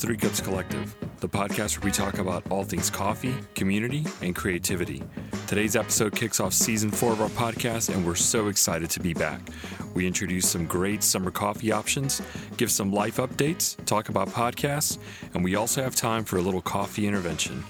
Three 0.00 0.16
Cups 0.16 0.40
Collective, 0.40 0.96
the 1.18 1.28
podcast 1.28 1.76
where 1.76 1.84
we 1.84 1.90
talk 1.90 2.16
about 2.16 2.50
all 2.50 2.64
things 2.64 2.88
coffee, 2.88 3.34
community, 3.54 4.06
and 4.22 4.34
creativity. 4.34 5.02
Today's 5.46 5.76
episode 5.76 6.16
kicks 6.16 6.40
off 6.40 6.54
season 6.54 6.90
four 6.90 7.12
of 7.12 7.20
our 7.20 7.28
podcast, 7.28 7.94
and 7.94 8.06
we're 8.06 8.14
so 8.14 8.48
excited 8.48 8.88
to 8.88 9.00
be 9.00 9.12
back. 9.12 9.42
We 9.92 10.06
introduce 10.06 10.48
some 10.48 10.64
great 10.64 11.02
summer 11.02 11.30
coffee 11.30 11.70
options, 11.70 12.22
give 12.56 12.70
some 12.70 12.90
life 12.90 13.18
updates, 13.18 13.76
talk 13.84 14.08
about 14.08 14.28
podcasts, 14.28 14.96
and 15.34 15.44
we 15.44 15.54
also 15.54 15.82
have 15.82 15.94
time 15.94 16.24
for 16.24 16.38
a 16.38 16.42
little 16.42 16.62
coffee 16.62 17.06
intervention. 17.06 17.62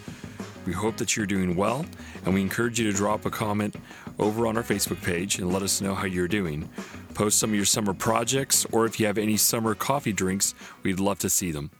We 0.66 0.72
hope 0.72 0.98
that 0.98 1.16
you're 1.16 1.26
doing 1.26 1.56
well, 1.56 1.84
and 2.24 2.32
we 2.32 2.42
encourage 2.42 2.78
you 2.78 2.88
to 2.92 2.96
drop 2.96 3.26
a 3.26 3.30
comment 3.30 3.74
over 4.20 4.46
on 4.46 4.56
our 4.56 4.62
Facebook 4.62 5.02
page 5.02 5.40
and 5.40 5.52
let 5.52 5.62
us 5.62 5.80
know 5.80 5.96
how 5.96 6.06
you're 6.06 6.28
doing. 6.28 6.70
Post 7.14 7.40
some 7.40 7.50
of 7.50 7.56
your 7.56 7.64
summer 7.64 7.92
projects, 7.92 8.64
or 8.70 8.86
if 8.86 9.00
you 9.00 9.06
have 9.06 9.18
any 9.18 9.36
summer 9.36 9.74
coffee 9.74 10.12
drinks, 10.12 10.54
we'd 10.84 11.00
love 11.00 11.18
to 11.18 11.28
see 11.28 11.50
them. 11.50 11.72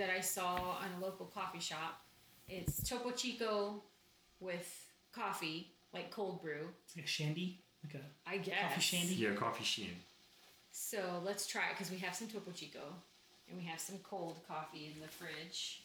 That 0.00 0.08
I 0.10 0.20
saw 0.20 0.54
on 0.56 0.86
a 0.98 1.04
local 1.04 1.26
coffee 1.26 1.60
shop. 1.60 2.00
It's 2.48 2.82
Topo 2.88 3.10
Chico 3.10 3.82
with 4.40 4.86
coffee, 5.12 5.68
like 5.92 6.10
cold 6.10 6.40
brew. 6.42 6.68
It's 6.86 6.96
like 6.96 7.04
a 7.04 7.08
shandy, 7.08 7.60
like 7.84 7.94
a 8.02 8.30
I 8.30 8.38
guess. 8.38 8.62
coffee 8.62 8.80
shandy. 8.80 9.14
Yeah, 9.14 9.34
coffee 9.34 9.62
shandy. 9.64 9.92
So 10.72 11.20
let's 11.22 11.46
try 11.46 11.62
it 11.68 11.72
because 11.76 11.90
we 11.92 11.98
have 11.98 12.14
some 12.14 12.28
Topo 12.28 12.50
Chico 12.52 12.80
and 13.48 13.58
we 13.58 13.64
have 13.66 13.78
some 13.78 13.96
cold 14.02 14.40
coffee 14.48 14.90
in 14.94 15.00
the 15.02 15.08
fridge. 15.08 15.82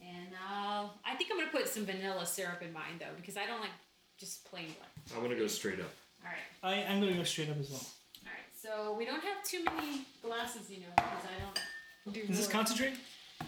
And 0.00 0.28
uh, 0.34 0.86
I 1.04 1.16
think 1.16 1.30
I'm 1.32 1.38
gonna 1.38 1.50
put 1.50 1.66
some 1.68 1.84
vanilla 1.84 2.24
syrup 2.24 2.62
in 2.62 2.72
mine 2.72 3.00
though 3.00 3.16
because 3.16 3.36
I 3.36 3.46
don't 3.46 3.60
like 3.60 3.74
just 4.16 4.44
plain 4.48 4.66
black. 4.78 5.16
I 5.16 5.18
want 5.18 5.30
to 5.32 5.36
go 5.36 5.48
straight 5.48 5.80
up. 5.80 5.90
All 6.24 6.30
right, 6.30 6.86
I, 6.86 6.92
I'm 6.92 7.00
gonna 7.00 7.14
go 7.14 7.24
straight 7.24 7.50
up 7.50 7.58
as 7.58 7.68
well. 7.68 7.80
all 8.24 8.30
right. 8.30 8.46
So 8.54 8.96
we 8.96 9.04
don't 9.04 9.22
have 9.24 9.42
too 9.44 9.64
many 9.64 10.02
glasses, 10.22 10.70
you 10.70 10.78
know, 10.78 10.92
because 10.94 11.24
I 11.24 11.42
don't. 11.42 11.58
Do 12.12 12.20
Is 12.20 12.28
this 12.28 12.40
more. 12.42 12.52
concentrate? 12.52 12.94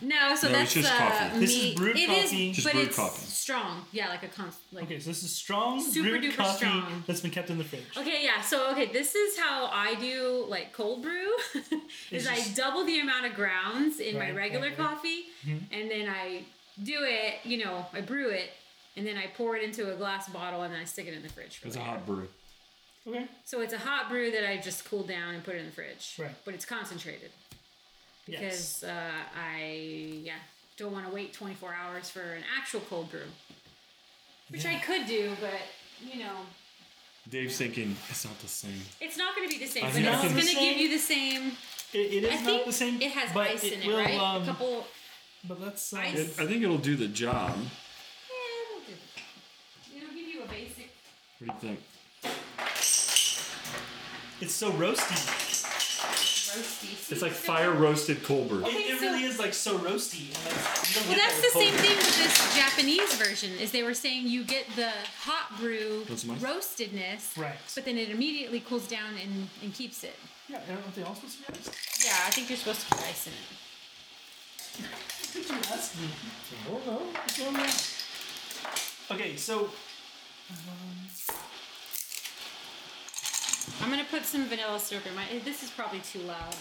No, 0.02 0.36
so 0.36 0.46
No, 0.46 0.52
that's 0.54 0.76
it's 0.76 0.86
just 0.88 0.92
uh, 0.92 0.98
coffee. 1.08 1.38
This 1.40 1.56
is 1.64 1.74
brewed 1.74 1.96
it 1.96 2.06
coffee. 2.06 2.52
Just 2.52 2.66
but 2.66 2.72
brewed 2.74 2.86
it's 2.86 2.96
coffee. 2.96 3.26
strong. 3.26 3.84
Yeah, 3.92 4.08
like 4.08 4.22
a 4.22 4.28
con. 4.28 4.50
Like 4.72 4.84
Okay, 4.84 5.00
so 5.00 5.10
this 5.10 5.22
is 5.24 5.34
strong 5.34 5.80
Super 5.82 6.10
brewed 6.10 6.22
duper 6.22 6.36
coffee 6.36 6.56
strong. 6.66 7.04
that's 7.08 7.20
been 7.20 7.32
kept 7.32 7.50
in 7.50 7.58
the 7.58 7.64
fridge. 7.64 7.82
Okay, 7.96 8.22
yeah. 8.22 8.40
So 8.40 8.70
okay, 8.70 8.86
this 8.86 9.14
is 9.16 9.36
how 9.38 9.66
I 9.72 9.96
do 9.96 10.44
like 10.48 10.72
cold 10.72 11.02
brew. 11.02 11.34
is 11.54 11.64
It's 12.12 12.28
I 12.28 12.36
just- 12.36 12.54
double 12.56 12.84
the 12.84 13.00
amount 13.00 13.26
of 13.26 13.34
grounds 13.34 13.98
in 13.98 14.14
my 14.14 14.26
Right, 14.26 14.36
regular 14.36 14.68
right, 14.68 14.78
right. 14.78 14.88
coffee, 14.88 15.24
Mhm. 15.44 15.62
and 15.72 15.90
then 15.90 16.08
I 16.08 16.44
do 16.82 16.98
it. 17.00 17.40
You 17.44 17.64
know, 17.64 17.84
I 17.92 18.00
brew 18.00 18.28
it, 18.30 18.50
and 18.96 19.04
then 19.04 19.16
I 19.18 19.26
pour 19.26 19.56
it 19.56 19.64
into 19.64 19.92
a 19.92 19.96
glass 19.96 20.28
bottle, 20.28 20.62
and 20.62 20.72
then 20.72 20.80
I 20.80 20.84
stick 20.84 21.08
it 21.08 21.14
in 21.14 21.22
the 21.22 21.28
fridge. 21.28 21.58
For 21.58 21.66
It's 21.66 21.76
a 21.76 21.80
later. 21.80 21.90
hot 21.90 22.06
brew. 22.06 22.28
Okay. 23.08 23.26
So 23.44 23.60
it's 23.60 23.72
a 23.74 23.78
hot 23.78 24.08
brew 24.08 24.30
that 24.30 24.48
I 24.48 24.58
just 24.58 24.84
cool 24.84 25.02
down 25.02 25.34
and 25.34 25.42
put 25.42 25.56
it 25.56 25.58
in 25.58 25.66
the 25.66 25.72
fridge. 25.72 26.14
Right. 26.18 26.30
But 26.44 26.54
it's 26.54 26.64
concentrated 26.64 27.32
Yes. 28.30 28.40
because 28.80 28.84
uh, 28.84 29.10
I 29.36 30.20
yeah 30.22 30.34
don't 30.76 30.92
want 30.92 31.06
to 31.08 31.12
wait 31.14 31.32
24 31.34 31.74
hours 31.74 32.08
for 32.10 32.20
an 32.20 32.42
actual 32.58 32.80
cold 32.88 33.10
brew, 33.10 33.20
which 34.48 34.64
I 34.64 34.76
could 34.76 35.06
do, 35.06 35.32
but 35.40 35.60
you 36.12 36.20
know. 36.20 36.32
Dave's 37.28 37.58
thinking 37.58 37.94
it's 38.08 38.24
not 38.24 38.38
the 38.40 38.48
same. 38.48 38.80
It's 39.00 39.16
not 39.18 39.36
going 39.36 39.46
to 39.48 39.54
be 39.58 39.62
the 39.64 39.70
same, 39.70 39.84
I 39.84 39.88
but 39.88 39.96
it's 39.98 40.20
can- 40.22 40.32
going 40.32 40.46
to 40.46 40.54
give 40.54 40.76
you 40.78 40.88
the 40.90 40.98
same. 40.98 41.52
It, 41.92 41.98
it 41.98 42.24
is 42.24 42.30
I 42.30 42.34
not 42.36 42.44
think 42.44 42.64
the 42.66 42.72
same. 42.72 43.02
it 43.02 43.10
has 43.12 43.32
but 43.34 43.48
ice 43.48 43.64
in 43.64 43.82
it, 43.82 43.86
will, 43.86 43.98
right? 43.98 44.18
Um, 44.18 44.42
a 44.42 44.46
couple. 44.46 44.86
But 45.46 45.60
let's. 45.60 45.92
Uh, 45.92 45.98
Ice. 45.98 46.18
It, 46.18 46.40
I 46.42 46.46
think 46.46 46.62
it'll 46.62 46.78
do 46.78 46.96
the 46.96 47.08
job. 47.08 47.56
Yeah, 47.56 48.76
it'll 48.76 48.86
do. 48.86 48.94
It'll 49.96 50.14
give 50.14 50.28
you 50.34 50.42
a 50.44 50.46
basic. 50.48 50.90
What 51.44 51.60
do 51.60 51.66
you 51.68 51.74
think? 51.74 51.80
It's 54.40 54.54
so 54.54 54.70
roasty. 54.72 55.49
Roasty. 56.50 57.12
It's 57.12 57.22
like 57.22 57.32
fire 57.32 57.70
roasted 57.72 58.22
cold 58.24 58.48
brew. 58.48 58.62
Okay, 58.64 58.76
it, 58.76 58.94
it 58.94 58.98
so- 58.98 59.06
really 59.06 59.24
is 59.24 59.38
like 59.38 59.54
so 59.54 59.78
roasty. 59.78 60.34
And 60.34 60.44
like, 60.44 60.88
you 60.88 60.94
don't 60.94 61.06
Well, 61.08 61.16
get 61.16 61.22
that's 61.22 61.40
that 61.40 61.52
the 61.52 61.58
with 61.58 61.66
same 61.68 61.74
cold 61.74 61.86
thing 61.86 61.96
with 61.96 62.16
this 62.18 62.56
Japanese 62.56 63.14
version. 63.14 63.50
Is 63.58 63.70
they 63.72 63.82
were 63.82 63.94
saying 63.94 64.26
you 64.26 64.42
get 64.44 64.66
the 64.76 64.90
hot 65.22 65.58
brew 65.60 66.04
Want 66.08 66.18
some 66.20 66.30
ice? 66.32 66.40
roastedness, 66.42 67.36
Right. 67.38 67.56
but 67.74 67.84
then 67.84 67.96
it 67.98 68.10
immediately 68.10 68.60
cools 68.60 68.88
down 68.88 69.14
and, 69.22 69.48
and 69.62 69.72
keeps 69.74 70.02
it. 70.04 70.14
brew. 70.48 70.56
Yeah, 70.56 70.74
aren't 70.74 70.94
they 70.94 71.02
all 71.04 71.14
supposed 71.14 71.36
to 71.36 71.42
be 71.42 71.48
honest? 71.54 71.70
Yeah, 72.04 72.16
I 72.26 72.30
think 72.30 72.48
you're 72.50 72.58
supposed 72.58 72.80
to 72.80 72.86
put 72.94 72.98
ice 73.06 73.26
in 73.28 73.32
it. 73.32 73.38
Did 75.32 75.48
you 75.48 75.54
ask 75.72 75.94
me? 76.00 76.08
I 76.66 76.70
don't 76.70 76.86
know. 76.86 77.02
What's 77.12 77.38
going 77.38 77.56
on? 77.56 79.16
Okay, 79.16 79.36
so 79.36 79.70
um, 80.50 81.06
I'm 83.90 83.96
gonna 83.96 84.08
put 84.08 84.24
some 84.24 84.44
vanilla 84.44 84.78
syrup 84.78 85.04
in 85.04 85.16
my. 85.16 85.24
Eh, 85.32 85.40
this 85.44 85.64
is 85.64 85.70
probably 85.72 85.98
too 85.98 86.20
loud. 86.20 86.54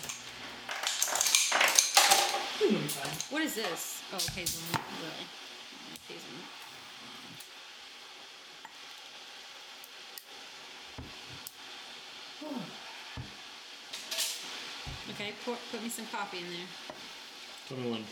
it'll. 2.59 2.81
What 3.29 3.43
is 3.43 3.53
this? 3.53 4.01
Oh, 4.11 4.17
hazelnut. 4.33 4.81
Really? 4.97 5.27
Hazelnut. 6.07 6.49
Okay, 15.11 15.33
pour, 15.45 15.55
put 15.71 15.83
me 15.83 15.89
some 15.89 16.07
coffee 16.07 16.39
in 16.39 16.45
there. 16.45 16.65
Tell 17.67 17.77
me 17.77 17.91
when. 17.91 18.03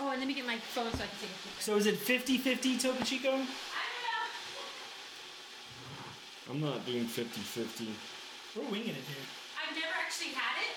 Oh, 0.00 0.10
and 0.10 0.18
let 0.18 0.26
me 0.26 0.34
get 0.34 0.44
my 0.44 0.56
phone 0.56 0.90
so 0.90 1.04
I 1.04 1.06
can 1.06 1.18
take 1.20 1.30
a 1.30 1.38
picture. 1.46 1.60
So 1.60 1.76
is 1.76 1.86
it 1.86 1.94
50-50 2.00 2.82
Topo 2.82 3.04
Chico? 3.04 3.38
I 6.52 6.54
don't 6.54 6.64
I'm 6.64 6.70
not 6.70 6.84
doing 6.84 7.06
50 7.06 7.40
50. 7.40 7.88
We're 8.56 8.70
winging 8.70 8.90
it 8.90 8.94
here. 8.94 9.24
I've 9.56 9.74
never 9.74 9.94
actually 10.04 10.34
had 10.36 10.60
it 10.60 10.76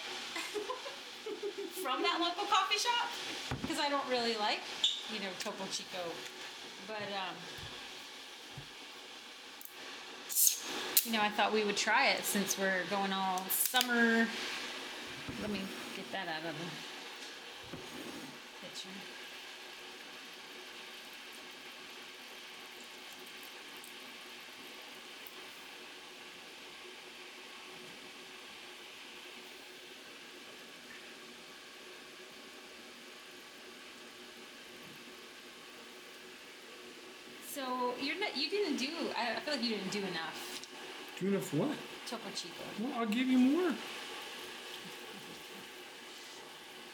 from 1.83 2.01
that 2.01 2.19
local 2.21 2.45
coffee 2.45 2.77
shop 2.77 3.09
because 3.61 3.79
I 3.79 3.89
don't 3.89 4.07
really 4.09 4.37
like, 4.37 4.61
you 5.13 5.19
know, 5.19 5.27
Topo 5.39 5.65
Chico. 5.71 5.99
But 6.87 7.03
um, 7.11 7.35
you 11.03 11.11
know, 11.11 11.21
I 11.21 11.29
thought 11.29 11.51
we 11.51 11.65
would 11.65 11.75
try 11.75 12.07
it 12.07 12.23
since 12.23 12.57
we're 12.57 12.85
going 12.89 13.11
all 13.11 13.43
summer. 13.49 14.27
Let 15.41 15.51
me 15.51 15.59
get 15.97 16.09
that 16.13 16.29
out 16.29 16.49
of 16.49 16.55
the 16.55 17.77
picture. 18.65 18.87
So 37.55 37.93
you're 38.01 38.19
not. 38.19 38.24
You 38.35 38.49
didn't 38.49 38.77
do. 38.77 38.89
I 39.17 39.39
feel 39.39 39.53
like 39.53 39.63
you 39.63 39.69
didn't 39.69 39.91
do 39.91 39.99
enough. 39.99 40.67
Do 41.19 41.27
enough 41.29 41.53
what? 41.53 41.77
Topo 42.07 42.29
Chico. 42.35 42.53
Well, 42.81 42.91
I'll 42.97 43.05
give 43.05 43.27
you 43.27 43.37
more. 43.37 43.73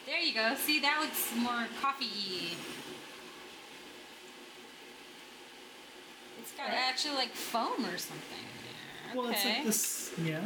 There 0.06 0.20
you 0.20 0.34
go. 0.34 0.54
See, 0.56 0.80
that 0.80 1.00
looks 1.00 1.32
more 1.36 1.66
coffee-y. 1.80 2.56
It's 6.40 6.52
got 6.52 6.70
actually 6.70 7.14
like 7.14 7.30
foam 7.30 7.84
or 7.86 7.98
something. 7.98 8.46
Okay. 9.08 9.18
Well, 9.18 9.30
it's 9.30 9.44
like 9.44 9.64
this. 9.64 10.12
Yeah, 10.24 10.40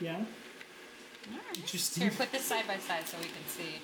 yeah. 0.00 0.24
Alright. 1.32 1.56
Interesting. 1.56 2.02
Here, 2.04 2.12
put 2.16 2.32
this 2.32 2.44
side 2.44 2.66
by 2.66 2.78
side 2.78 3.06
so 3.06 3.16
we 3.18 3.24
can 3.24 3.46
see. 3.46 3.80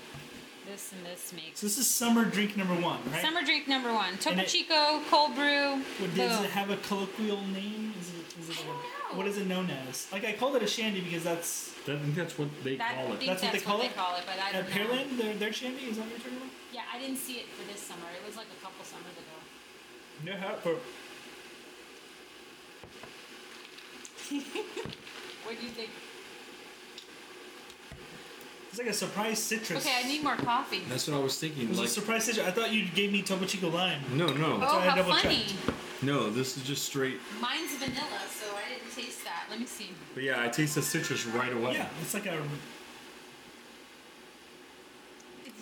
This 0.66 0.92
and 0.92 1.06
this 1.06 1.32
makes 1.32 1.60
So 1.60 1.66
this 1.66 1.78
is 1.78 1.86
summer 1.86 2.24
drink 2.24 2.56
number 2.56 2.74
one, 2.74 2.98
right? 3.12 3.22
summer 3.22 3.42
drink 3.44 3.68
number 3.68 3.92
one. 3.92 4.16
Topo 4.18 4.40
it- 4.40 4.48
Chico 4.48 5.00
cold 5.08 5.34
brew. 5.36 5.80
What, 6.00 6.14
does 6.16 6.42
it 6.42 6.50
have 6.50 6.70
a 6.70 6.76
colloquial 6.78 7.40
name? 7.48 7.94
Is 8.00 8.08
it, 8.10 8.40
is 8.40 8.48
it 8.50 8.56
I 8.58 8.62
a- 8.62 8.66
don't 8.66 8.76
know. 9.12 9.18
what 9.18 9.26
is 9.28 9.38
it 9.38 9.46
known 9.46 9.70
as? 9.88 10.08
Like 10.10 10.24
I 10.24 10.32
called 10.32 10.56
it 10.56 10.62
a 10.62 10.66
shandy 10.66 11.00
because 11.02 11.22
that's 11.22 11.72
I 11.88 11.94
think 11.96 12.16
that's 12.16 12.36
what 12.36 12.48
they 12.64 12.76
That, 12.76 12.96
call 12.96 13.12
it. 13.12 13.18
think 13.18 13.30
That's 13.30 13.42
what 13.44 13.52
they 13.52 13.60
call 13.60 13.80
it? 13.82 13.92
but 13.96 14.38
I 14.42 14.48
at 14.50 14.52
don't 14.54 14.68
know. 14.88 14.92
Pearland. 14.94 15.18
Their 15.18 15.34
their 15.34 15.52
shandy 15.52 15.84
is 15.84 15.96
that 15.98 16.02
what 16.02 16.10
you're 16.10 16.18
talking 16.18 16.36
about? 16.38 16.48
Yeah, 16.72 16.82
I 16.92 16.98
didn't 16.98 17.18
see 17.18 17.34
it 17.34 17.46
for 17.48 17.62
this 17.70 17.80
summer. 17.80 18.08
It 18.20 18.26
was 18.26 18.36
like 18.36 18.46
a 18.50 18.60
couple 18.64 18.84
summers 18.84 19.14
ago. 19.14 19.36
Yeah. 20.26 20.56
For, 20.62 20.76
What 25.46 25.54
do 25.60 25.62
you 25.64 25.70
think? 25.70 25.90
It's 28.76 28.84
like 28.84 28.88
a 28.90 28.92
surprise 28.92 29.38
citrus. 29.42 29.86
Okay, 29.86 29.94
I 30.04 30.06
need 30.06 30.22
more 30.22 30.36
coffee. 30.36 30.82
That's 30.88 31.08
what 31.08 31.16
I 31.16 31.20
was 31.22 31.38
thinking. 31.38 31.62
It 31.62 31.68
was 31.70 31.78
Like, 31.78 31.88
a 31.88 31.90
surprise 31.90 32.24
citrus. 32.24 32.46
I 32.46 32.50
thought 32.50 32.72
you 32.72 32.84
gave 32.94 33.10
me 33.10 33.22
Topo 33.22 33.46
Chico 33.46 33.70
lime. 33.70 34.00
no, 34.12 34.26
no, 34.26 34.56
Oh, 34.56 34.58
why 34.58 34.86
I 34.86 34.90
how 34.90 35.02
funny! 35.02 35.44
checked. 35.46 35.54
no. 36.02 36.28
This 36.28 36.58
is 36.58 36.62
just 36.62 36.84
straight. 36.84 37.18
Mine's 37.40 37.72
vanilla, 37.76 38.20
so 38.28 38.54
I 38.54 38.68
didn't 38.68 38.94
taste 38.94 39.24
that. 39.24 39.44
Let 39.48 39.60
me 39.60 39.66
see. 39.66 39.90
But 40.14 40.24
yeah, 40.24 40.42
I 40.42 40.48
taste 40.48 40.74
the 40.74 40.82
citrus 40.82 41.24
right 41.26 41.52
away. 41.54 41.72
Yeah, 41.74 41.88
it's 42.02 42.12
like 42.12 42.26
a 42.26 42.32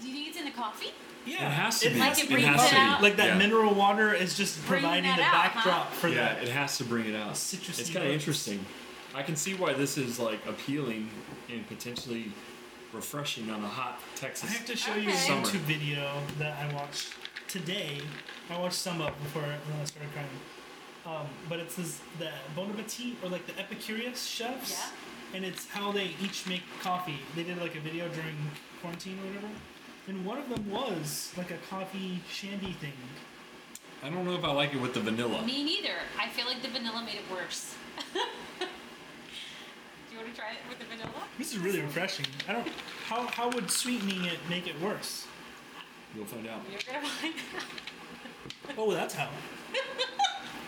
Do 0.02 0.08
you 0.08 0.14
think 0.14 0.28
it's 0.28 0.38
in 0.38 0.44
the 0.46 0.50
coffee? 0.50 0.90
yeah. 1.25 1.46
It 1.46 1.52
has 1.52 1.78
to 1.81 1.90
be. 1.90 1.99
Like 2.00 2.19
it 2.19 2.25
It 2.25 2.31
brings 2.31 2.46
has 2.46 2.64
it 2.64 2.69
to 2.70 2.75
be. 2.75 2.81
out? 2.81 3.02
Like 3.02 3.16
that 3.16 3.26
Yeah. 3.28 3.38
mineral 3.38 3.75
water 3.75 4.12
is 4.12 4.37
just 4.37 4.58
Bringing 4.66 4.82
providing 4.90 5.16
the 5.16 5.22
out, 5.22 5.34
huh? 5.34 5.52
backdrop 5.55 5.93
for 5.93 6.08
yeah, 6.08 6.34
that. 6.34 6.43
it 6.43 6.49
has 6.49 6.76
to 6.78 6.84
bring 6.84 7.06
it 7.06 7.14
out. 7.14 7.34
Citrusy 7.34 7.78
It's 7.78 7.90
kind 7.90 8.06
of 8.06 8.12
interesting. 8.12 8.66
I 9.14 9.22
can 9.22 9.37
see 9.37 9.55
why 9.55 9.72
this 9.72 9.96
is 9.96 10.19
like 10.19 10.44
appealing 10.46 11.08
and 11.49 11.64
potentially 11.69 12.32
refreshing 12.94 13.50
on 13.50 13.62
a 13.62 13.69
hot 13.69 14.00
Texas. 14.14 14.50
I 14.50 14.52
have 14.55 14.67
to 14.67 14.76
show 14.76 14.94
you 14.94 15.11
a 15.11 15.12
Summer. 15.12 15.43
YouTube 15.43 15.61
video 15.61 16.08
that 16.38 16.56
I 16.58 16.73
watched 16.75 17.14
today. 17.49 18.00
I 18.50 18.58
watched 18.58 18.76
some 18.76 19.00
up 19.00 19.20
before 19.23 19.43
when 19.43 19.81
I 19.81 19.85
started 19.85 20.12
crying. 20.12 20.29
Um, 21.06 21.26
but 21.49 21.58
it's 21.61 21.76
this 21.76 22.00
the 22.19 22.31
Bon 22.56 22.70
Appetit 22.70 23.17
or 23.23 23.29
like 23.29 23.46
the 23.46 23.52
Epicurious 23.52 24.26
chefs. 24.29 24.73
Yeah. 24.73 25.37
And 25.37 25.44
it's 25.44 25.69
how 25.69 25.91
they 25.93 26.11
each 26.23 26.46
make 26.46 26.62
coffee. 26.81 27.19
They 27.35 27.43
did 27.43 27.58
like 27.61 27.75
a 27.75 27.81
video 27.81 28.08
during 28.08 28.37
quarantine 28.81 29.19
or 29.23 29.26
whatever. 29.26 29.52
And 30.06 30.25
one 30.25 30.38
of 30.38 30.49
them 30.49 30.70
was 30.70 31.32
like 31.37 31.50
a 31.50 31.58
coffee 31.69 32.20
shandy 32.31 32.73
thing. 32.73 32.93
I 34.02 34.11
don't 34.11 34.25
know 34.25 34.35
if 34.35 34.44
I 34.44 34.52
like 34.52 34.75
it 34.75 34.81
with 34.81 34.94
the 34.94 35.00
vanilla. 35.00 35.43
Me 35.43 35.64
neither. 35.64 35.97
I 36.20 36.29
feel 36.29 36.47
like 36.47 36.62
the 36.62 36.69
vanilla 36.69 37.02
made 37.05 37.17
it 37.17 37.31
worse. 37.32 37.75
Do 40.14 40.20
you 40.20 40.26
want 40.26 40.34
to 40.37 40.40
try 40.40 40.50
it 40.52 40.58
with 40.69 40.78
the 40.78 40.84
vanilla? 40.84 41.25
This 41.38 41.52
is 41.52 41.58
really 41.58 41.81
refreshing. 41.81 42.26
I 42.49 42.52
don't. 42.52 42.69
How 43.06 43.26
how 43.26 43.50
would 43.50 43.69
sweetening 43.69 44.25
it 44.25 44.38
make 44.49 44.69
it 44.69 44.81
worse? 44.81 45.26
You'll 46.14 46.25
find 46.25 46.46
out. 46.46 46.61
You're 46.70 46.78
gonna 46.87 47.05
find 47.05 47.34
out. 47.34 48.78
Oh, 48.78 48.93
that's 48.93 49.14
how. 49.14 49.28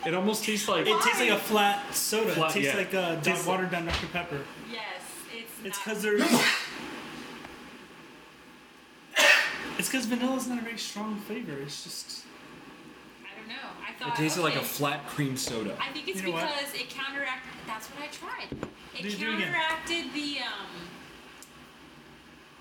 It 0.05 0.15
almost 0.15 0.43
tastes 0.45 0.69
like 0.69 0.85
It 0.87 1.01
tastes 1.01 1.21
like 1.21 1.31
a 1.31 1.37
flat 1.37 1.95
soda. 1.95 2.33
Flat, 2.33 2.51
it 2.51 2.55
tastes 2.55 2.73
yeah. 2.75 2.81
like 2.81 2.95
uh, 2.95 3.21
Tastes 3.21 3.45
Dr- 3.45 3.47
watered 3.47 3.71
down 3.71 3.87
Dr 3.87 4.07
Pepper. 4.09 4.41
Yes, 4.73 4.83
it's. 5.33 5.53
It's 5.65 5.77
not- 5.79 5.85
because 5.85 6.03
there's. 6.03 6.23
it's 9.79 9.89
because 9.89 10.07
vanilla's 10.07 10.49
not 10.49 10.59
a 10.59 10.63
very 10.63 10.79
strong 10.79 11.21
flavor. 11.21 11.57
It's 11.63 11.85
just. 11.85 12.25
I 13.25 13.39
don't 13.39 13.49
know. 13.49 13.69
I 14.01 14.05
it 14.05 14.09
thought. 14.09 14.17
tasted 14.17 14.43
like 14.43 14.57
a 14.57 14.63
flat 14.63 15.07
cream 15.09 15.37
soda. 15.37 15.77
I 15.81 15.93
think 15.93 16.09
it's 16.09 16.21
You 16.21 16.29
know 16.29 16.33
what? 16.35 16.49
because 16.55 16.75
it 16.75 16.91
counteracted. 16.91 17.53
That's 17.67 17.87
what 17.89 18.03
I 18.03 18.09
tried. 18.09 18.49
It 18.99 19.03
Do- 19.03 19.11
do 19.11 19.31
it 19.33 19.41
counteracted 19.43 20.13
the 20.15 20.39
um. 20.41 20.67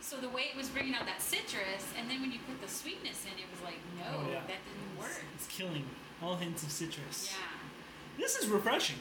So 0.01 0.17
the 0.17 0.29
way 0.29 0.43
it 0.51 0.55
was 0.55 0.69
bringing 0.69 0.93
out 0.93 1.05
that 1.07 1.21
citrus, 1.21 1.83
and 1.97 2.09
then 2.09 2.21
when 2.21 2.31
you 2.31 2.39
put 2.47 2.61
the 2.61 2.67
sweetness 2.71 3.25
in, 3.25 3.39
it 3.39 3.45
was 3.51 3.61
like, 3.63 3.79
no, 3.97 4.05
Oh, 4.19 4.27
yeah. 4.31 4.41
that 4.41 4.59
didn't 4.63 4.99
work. 4.99 5.23
It's 5.35 5.47
killing 5.47 5.83
all 6.21 6.35
hints 6.35 6.63
of 6.63 6.71
citrus. 6.71 7.31
Yeah. 7.31 8.21
This 8.23 8.35
is 8.37 8.47
refreshing. 8.47 8.97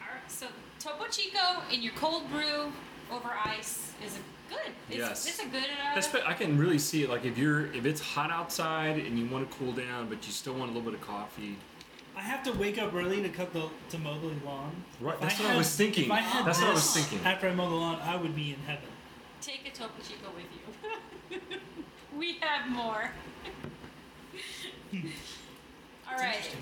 All 0.00 0.08
right. 0.14 0.30
So 0.30 0.46
Topo 0.78 1.06
Chico 1.10 1.62
in 1.72 1.82
your 1.82 1.94
cold 1.94 2.30
brew 2.30 2.72
over 3.10 3.30
ice 3.44 3.92
is 4.04 4.16
a 4.18 4.20
good. 4.52 4.72
It's, 4.88 4.98
Yes. 4.98 5.26
It's 5.28 5.40
a 5.40 5.46
good. 5.46 5.64
Uh, 5.64 5.98
Espe- 5.98 6.26
I 6.26 6.34
can 6.34 6.58
really 6.58 6.78
see 6.78 7.02
it. 7.02 7.10
Like 7.10 7.24
if 7.24 7.38
you're 7.38 7.66
if 7.72 7.84
it's 7.84 8.00
hot 8.00 8.30
outside 8.30 8.98
and 8.98 9.18
you 9.18 9.26
want 9.26 9.50
to 9.50 9.56
cool 9.56 9.72
down, 9.72 10.08
but 10.08 10.26
you 10.26 10.32
still 10.32 10.54
want 10.54 10.70
a 10.70 10.74
little 10.74 10.90
bit 10.90 11.00
of 11.00 11.06
coffee. 11.06 11.56
I 12.16 12.20
have 12.20 12.42
to 12.44 12.52
wake 12.52 12.78
up 12.78 12.94
early 12.94 13.22
to 13.22 13.28
cut 13.28 13.52
the 13.52 13.68
to 13.90 13.98
mow 13.98 14.18
the 14.20 14.32
lawn. 14.46 14.84
Right, 15.00 15.20
that's 15.20 15.40
I 15.40 15.44
what 15.44 15.52
I 15.54 15.56
was 15.56 15.74
thinking. 15.74 16.04
If 16.04 16.10
I 16.10 16.20
had 16.20 16.46
That's 16.46 16.60
what 16.60 16.70
I 16.70 16.74
was 16.74 16.92
thinking. 16.94 17.26
After 17.26 17.48
I 17.48 17.54
mow 17.54 17.68
the 17.68 17.74
lawn, 17.76 18.00
I 18.02 18.16
would 18.16 18.36
be 18.36 18.50
in 18.50 18.60
heaven. 18.66 18.84
Take 19.40 19.66
a 19.66 19.70
Topo 19.70 19.94
Chico 20.02 20.28
with 20.36 21.40
you. 21.40 21.58
we 22.18 22.38
have 22.40 22.70
more. 22.70 23.10
All 26.10 26.18
right. 26.18 26.54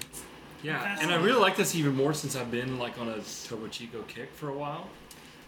Yeah, 0.62 0.98
and 1.00 1.10
I 1.10 1.16
really 1.16 1.40
like 1.40 1.56
this 1.56 1.75
even 1.75 1.94
more 1.96 2.14
since 2.14 2.37
I've 2.37 2.50
been 2.50 2.78
like 2.78 2.98
on 2.98 3.08
a 3.08 3.20
Topo 3.20 3.66
Chico 3.69 4.02
kick 4.02 4.32
for 4.34 4.48
a 4.50 4.54
while. 4.54 4.88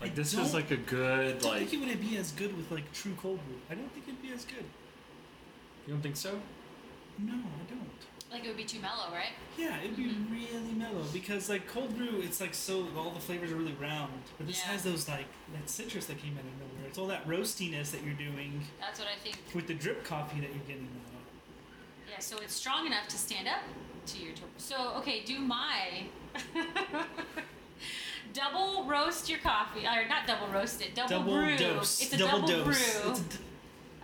Like 0.03 0.13
I 0.13 0.15
this 0.15 0.33
don't- 0.33 0.45
is 0.45 0.55
like 0.55 0.71
a 0.71 0.77
good 0.77 1.39
don't 1.39 1.53
like. 1.53 1.69
think 1.69 1.83
it 1.85 1.89
would 1.89 2.01
be 2.11 2.17
as 2.17 2.33
good 2.33 2.57
with 2.57 2.71
like 2.71 2.91
true 2.93 3.15
cold 3.21 3.39
brew. 3.47 3.57
I 3.71 3.75
don't 3.75 3.91
think 3.93 4.09
it'd 4.09 4.23
be 4.23 4.33
as 4.33 4.45
good. 4.45 4.65
You 5.87 5.95
don't 5.95 6.03
think 6.03 6.17
so? 6.17 6.41
No, 7.19 7.35
I 7.35 7.71
don't. 7.71 7.89
Like 8.31 8.45
it 8.45 8.49
would 8.49 8.57
be 8.57 8.65
too 8.65 8.81
mellow, 8.81 9.13
right? 9.13 9.33
Yeah, 9.59 9.79
it'd 9.83 9.97
be 9.97 10.05
Mm-hmm. 10.05 10.33
really 10.33 10.73
mellow 10.75 11.05
because 11.13 11.49
like 11.51 11.69
cold 11.69 11.97
brew, 11.97 12.21
it's 12.23 12.41
like 12.41 12.55
so 12.55 12.87
all 12.97 13.11
the 13.11 13.21
flavors 13.21 13.53
are 13.53 13.57
really 13.57 13.77
round, 13.81 14.13
but 14.39 14.47
this 14.47 14.61
Yeah. 14.61 14.73
has 14.73 14.83
those 14.85 15.09
like 15.09 15.27
that 15.53 15.69
citrus 15.69 16.07
that 16.07 16.19
came 16.21 16.33
out 16.39 16.45
of 16.45 16.59
nowhere. 16.59 16.89
It's 16.89 16.99
all 16.99 17.07
that 17.09 17.27
roastiness 17.29 17.91
that 17.91 18.03
you're 18.03 18.15
doing 18.15 18.63
That's 18.81 18.99
what 18.99 19.09
I 19.09 19.17
think. 19.23 19.37
with 19.55 19.67
the 19.67 19.75
drip 19.75 20.05
coffee 20.05 20.41
that 20.41 20.49
you're 20.51 20.65
getting. 20.67 20.85
Now. 20.85 21.19
Yeah, 22.11 22.19
so 22.21 22.39
it's 22.39 22.55
strong 22.55 22.87
enough 22.87 23.07
to 23.09 23.19
stand 23.19 23.49
up 23.49 23.61
to 24.07 24.19
your 24.19 24.33
Topo. 24.35 24.49
So 24.57 24.95
okay, 24.99 25.23
do 25.25 25.39
my. 25.39 26.05
double 28.33 28.85
roast 28.85 29.29
your 29.29 29.39
coffee, 29.41 29.87
or 29.87 30.07
not 30.09 30.27
double 30.27 30.49
roast 30.49 30.81
it, 30.83 30.95
double, 30.95 31.09
Double 31.09 31.33
brew. 31.33 31.57
dose. 31.57 32.03
It's 32.03 32.13
a 32.15 32.19
double, 32.19 32.47
double, 32.47 32.65
dose. 32.65 32.65
brew 33.03 33.11
It's 33.11 33.21
a 33.21 33.23
d- 33.25 33.37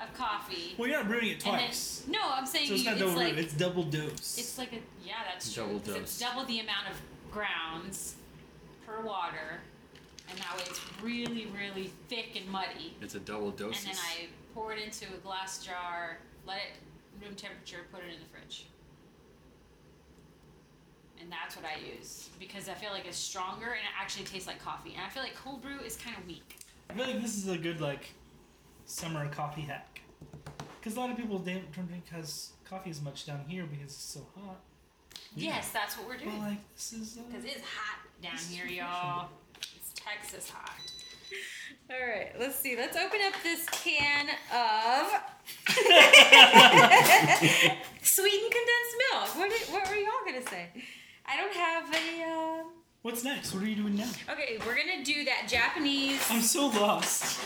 of 0.02 0.14
coffee. 0.14 0.74
well, 0.78 0.88
you're 0.88 0.98
not 0.98 1.08
brewing 1.08 1.28
it 1.28 1.44
And 1.44 1.54
then- 1.58 1.66
twice. 1.66 2.04
no, 2.08 2.20
I'm 2.22 2.46
saying 2.46 2.68
so 2.68 2.74
it's 2.74 2.82
you, 2.84 2.90
not 2.90 2.94
it's 2.98 3.02
double 3.06 3.16
like. 3.22 3.34
It's 3.36 3.54
double 3.54 3.82
dose. 3.84 4.38
It's 4.38 4.58
like 4.58 4.72
a 4.72 4.80
yeah, 5.04 5.14
that's 5.30 5.52
true. 5.52 5.64
Double 5.64 5.80
'cause 5.80 5.88
It's 5.96 6.18
dose. 6.18 6.28
double 6.30 6.44
the 6.44 6.60
amount 6.60 6.88
of 6.88 6.96
grounds 7.32 8.14
per 8.86 9.00
water, 9.02 9.60
and 10.30 10.38
that 10.38 10.56
way 10.56 10.62
it's 10.66 10.80
really, 11.02 11.46
really 11.46 11.92
thick 12.08 12.36
and 12.36 12.48
muddy. 12.48 12.94
It's 13.00 13.14
a 13.14 13.20
double 13.20 13.50
dose. 13.50 13.84
And 13.84 13.94
then 13.94 14.00
I 14.02 14.26
pour 14.54 14.72
it 14.72 14.78
into 14.80 15.06
a 15.12 15.18
glass 15.18 15.64
jar, 15.64 16.18
let 16.46 16.58
it 16.58 17.24
room 17.24 17.34
temperature, 17.34 17.86
put 17.92 18.02
it 18.04 18.12
in 18.14 18.20
the 18.20 18.26
fridge. 18.26 18.66
And 21.20 21.30
that's 21.32 21.56
what 21.56 21.64
I 21.64 21.78
use 21.96 22.28
because 22.38 22.68
I 22.68 22.74
feel 22.74 22.90
like 22.90 23.06
it's 23.06 23.16
stronger 23.16 23.66
and 23.66 23.80
it 23.80 23.90
actually 24.00 24.24
tastes 24.24 24.46
like 24.46 24.62
coffee. 24.62 24.94
And 24.96 25.04
I 25.04 25.08
feel 25.08 25.22
like 25.22 25.34
cold 25.34 25.62
brew 25.62 25.78
is 25.84 25.96
kind 25.96 26.16
of 26.16 26.26
weak. 26.26 26.58
I 26.90 26.94
feel 26.94 27.06
like 27.06 27.20
this 27.20 27.36
is 27.36 27.48
a 27.48 27.58
good 27.58 27.80
like 27.80 28.10
summer 28.86 29.26
coffee 29.28 29.62
hack. 29.62 30.00
Because 30.80 30.96
a 30.96 31.00
lot 31.00 31.10
of 31.10 31.16
people 31.16 31.38
don't 31.38 31.72
don't 31.74 31.88
drink 31.88 32.04
as 32.16 32.50
coffee 32.68 32.90
as 32.90 33.00
much 33.02 33.26
down 33.26 33.44
here 33.48 33.64
because 33.64 33.86
it's 33.92 34.02
so 34.02 34.26
hot. 34.36 34.60
Yes, 35.34 35.70
that's 35.70 35.96
what 35.98 36.06
we're 36.08 36.14
But 36.18 36.24
doing. 36.24 36.38
like 36.38 36.74
this 36.74 36.92
is. 36.92 37.18
Uh, 37.18 37.22
Because 37.28 37.44
it's 37.44 37.60
hot 37.62 37.98
down 38.22 38.38
here, 38.50 38.66
y'all. 38.66 39.28
It's 39.76 39.92
Texas 39.94 40.48
hot. 40.50 40.70
All 41.90 42.06
right, 42.08 42.32
let's 42.38 42.56
see. 42.56 42.76
Let's 42.76 42.96
open 42.96 43.18
up 43.26 43.34
this 43.42 43.66
can 43.70 44.28
of 44.52 45.12
sweetened 48.02 48.52
condensed 48.52 48.96
milk. 49.12 49.36
What, 49.36 49.50
did, 49.50 49.68
what 49.72 49.88
were 49.88 49.96
y'all 49.96 50.24
gonna 50.24 50.46
say? 50.48 50.68
I 51.30 51.36
don't 51.36 51.52
have 51.54 51.94
a. 51.94 52.24
Uh... 52.24 52.64
What's 53.02 53.22
next? 53.24 53.54
What 53.54 53.62
are 53.62 53.66
you 53.68 53.76
doing 53.76 53.96
now? 53.96 54.10
Okay, 54.30 54.58
we're 54.66 54.74
gonna 54.76 55.04
do 55.04 55.24
that 55.24 55.46
Japanese 55.48 56.20
I'm 56.30 56.40
so 56.40 56.66
lost. 56.68 57.38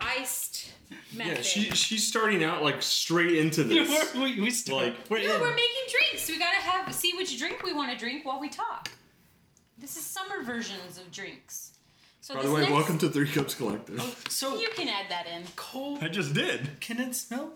iced 0.00 0.72
method. 1.14 1.36
yeah, 1.36 1.42
she 1.42 1.70
she's 1.70 2.06
starting 2.06 2.42
out 2.42 2.62
like 2.62 2.80
straight 2.82 3.36
into 3.36 3.62
this. 3.64 3.88
We're- 3.88 4.34
we, 4.36 4.40
we 4.40 4.50
start. 4.50 4.82
Like- 4.84 5.10
we're 5.10 5.22
no, 5.26 5.34
in. 5.36 5.40
we're 5.40 5.50
making 5.54 5.86
drinks. 5.90 6.28
We 6.28 6.38
gotta 6.38 6.56
have 6.56 6.92
see 6.94 7.12
which 7.16 7.38
drink 7.38 7.62
we 7.62 7.72
want 7.72 7.92
to 7.92 7.98
drink 7.98 8.24
while 8.24 8.40
we 8.40 8.48
talk. 8.48 8.90
This 9.78 9.96
is 9.96 10.04
summer 10.04 10.42
versions 10.42 10.98
of 10.98 11.10
drinks. 11.10 11.72
So 12.22 12.34
By 12.34 12.42
the 12.42 12.50
way, 12.52 12.60
next- 12.62 12.72
welcome 12.72 12.98
to 12.98 13.08
Three 13.08 13.28
Cups 13.28 13.54
Collective. 13.54 14.24
so 14.28 14.58
You 14.58 14.68
can 14.74 14.88
add 14.88 15.06
that 15.10 15.26
in. 15.26 15.42
cold 15.56 15.98
I 16.02 16.08
just 16.08 16.32
did. 16.34 16.80
Can 16.80 17.00
it 17.00 17.14
smell? 17.14 17.52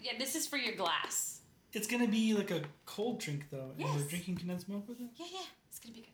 Yeah, 0.00 0.12
this 0.18 0.34
is 0.34 0.46
for 0.46 0.56
your 0.56 0.74
glass. 0.74 1.33
It's 1.74 1.86
gonna 1.86 2.06
be 2.08 2.34
like 2.34 2.50
a 2.50 2.62
cold 2.86 3.20
drink 3.20 3.46
though, 3.50 3.72
and 3.78 3.84
we're 3.94 4.02
drinking 4.08 4.36
condensed 4.36 4.68
milk 4.68 4.88
with 4.88 5.00
it. 5.00 5.06
Yeah, 5.16 5.26
yeah, 5.32 5.40
it's 5.68 5.78
gonna 5.80 5.94
be 5.94 6.00
good. 6.02 6.08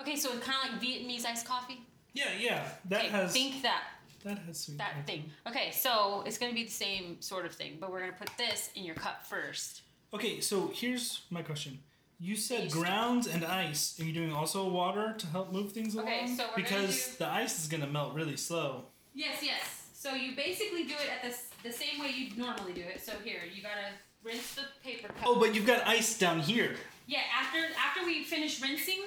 Okay, 0.00 0.16
so 0.16 0.32
it's 0.32 0.46
kind 0.46 0.58
of 0.64 0.72
like 0.72 0.82
Vietnamese 0.82 1.24
iced 1.26 1.44
coffee. 1.46 1.80
Yeah, 2.14 2.30
yeah. 2.38 2.68
That 2.88 3.00
okay, 3.00 3.08
has 3.08 3.32
think 3.32 3.62
that 3.62 3.82
that 4.24 4.38
has 4.46 4.60
sweet. 4.60 4.78
that 4.78 4.94
milk. 4.96 5.06
thing. 5.06 5.24
Okay, 5.46 5.70
so 5.72 6.22
it's 6.26 6.38
gonna 6.38 6.54
be 6.54 6.64
the 6.64 6.70
same 6.70 7.20
sort 7.20 7.44
of 7.46 7.52
thing, 7.52 7.78
but 7.80 7.90
we're 7.90 8.00
gonna 8.00 8.12
put 8.12 8.30
this 8.38 8.70
in 8.76 8.84
your 8.84 8.94
cup 8.94 9.26
first. 9.26 9.82
Okay, 10.14 10.40
so 10.40 10.70
here's 10.74 11.22
my 11.30 11.42
question. 11.42 11.80
You 12.20 12.34
said 12.36 12.64
Yeast. 12.64 12.74
grounds 12.76 13.26
and 13.28 13.44
ice. 13.44 13.98
Are 14.00 14.04
you 14.04 14.12
doing 14.12 14.32
also 14.32 14.68
water 14.68 15.14
to 15.18 15.26
help 15.28 15.52
move 15.52 15.72
things 15.72 15.94
along? 15.94 16.06
Okay, 16.08 16.26
so 16.36 16.44
we're 16.56 16.62
gonna 16.62 16.82
because 16.82 17.06
do- 17.10 17.18
the 17.18 17.28
ice 17.28 17.60
is 17.60 17.68
gonna 17.68 17.86
melt 17.86 18.14
really 18.14 18.36
slow. 18.36 18.86
Yes, 19.14 19.38
yes. 19.42 19.88
So 19.94 20.14
you 20.14 20.34
basically 20.36 20.84
do 20.84 20.94
it 20.94 21.10
at 21.14 21.22
the 21.22 21.28
s- 21.28 21.48
the 21.64 21.72
same 21.72 22.00
way 22.00 22.10
you 22.10 22.36
normally 22.36 22.72
do 22.72 22.82
it. 22.82 23.00
So 23.04 23.12
here, 23.24 23.40
you 23.52 23.62
gotta 23.62 23.88
rinse 24.24 24.54
the 24.54 24.62
paper 24.82 25.08
cup. 25.08 25.16
Oh, 25.26 25.38
but 25.38 25.54
you've 25.54 25.66
got 25.66 25.86
ice 25.86 26.18
down 26.18 26.40
here. 26.40 26.76
Yeah, 27.06 27.20
after 27.38 27.58
after 27.78 28.04
we 28.04 28.24
finish 28.24 28.60
rinsing 28.60 29.00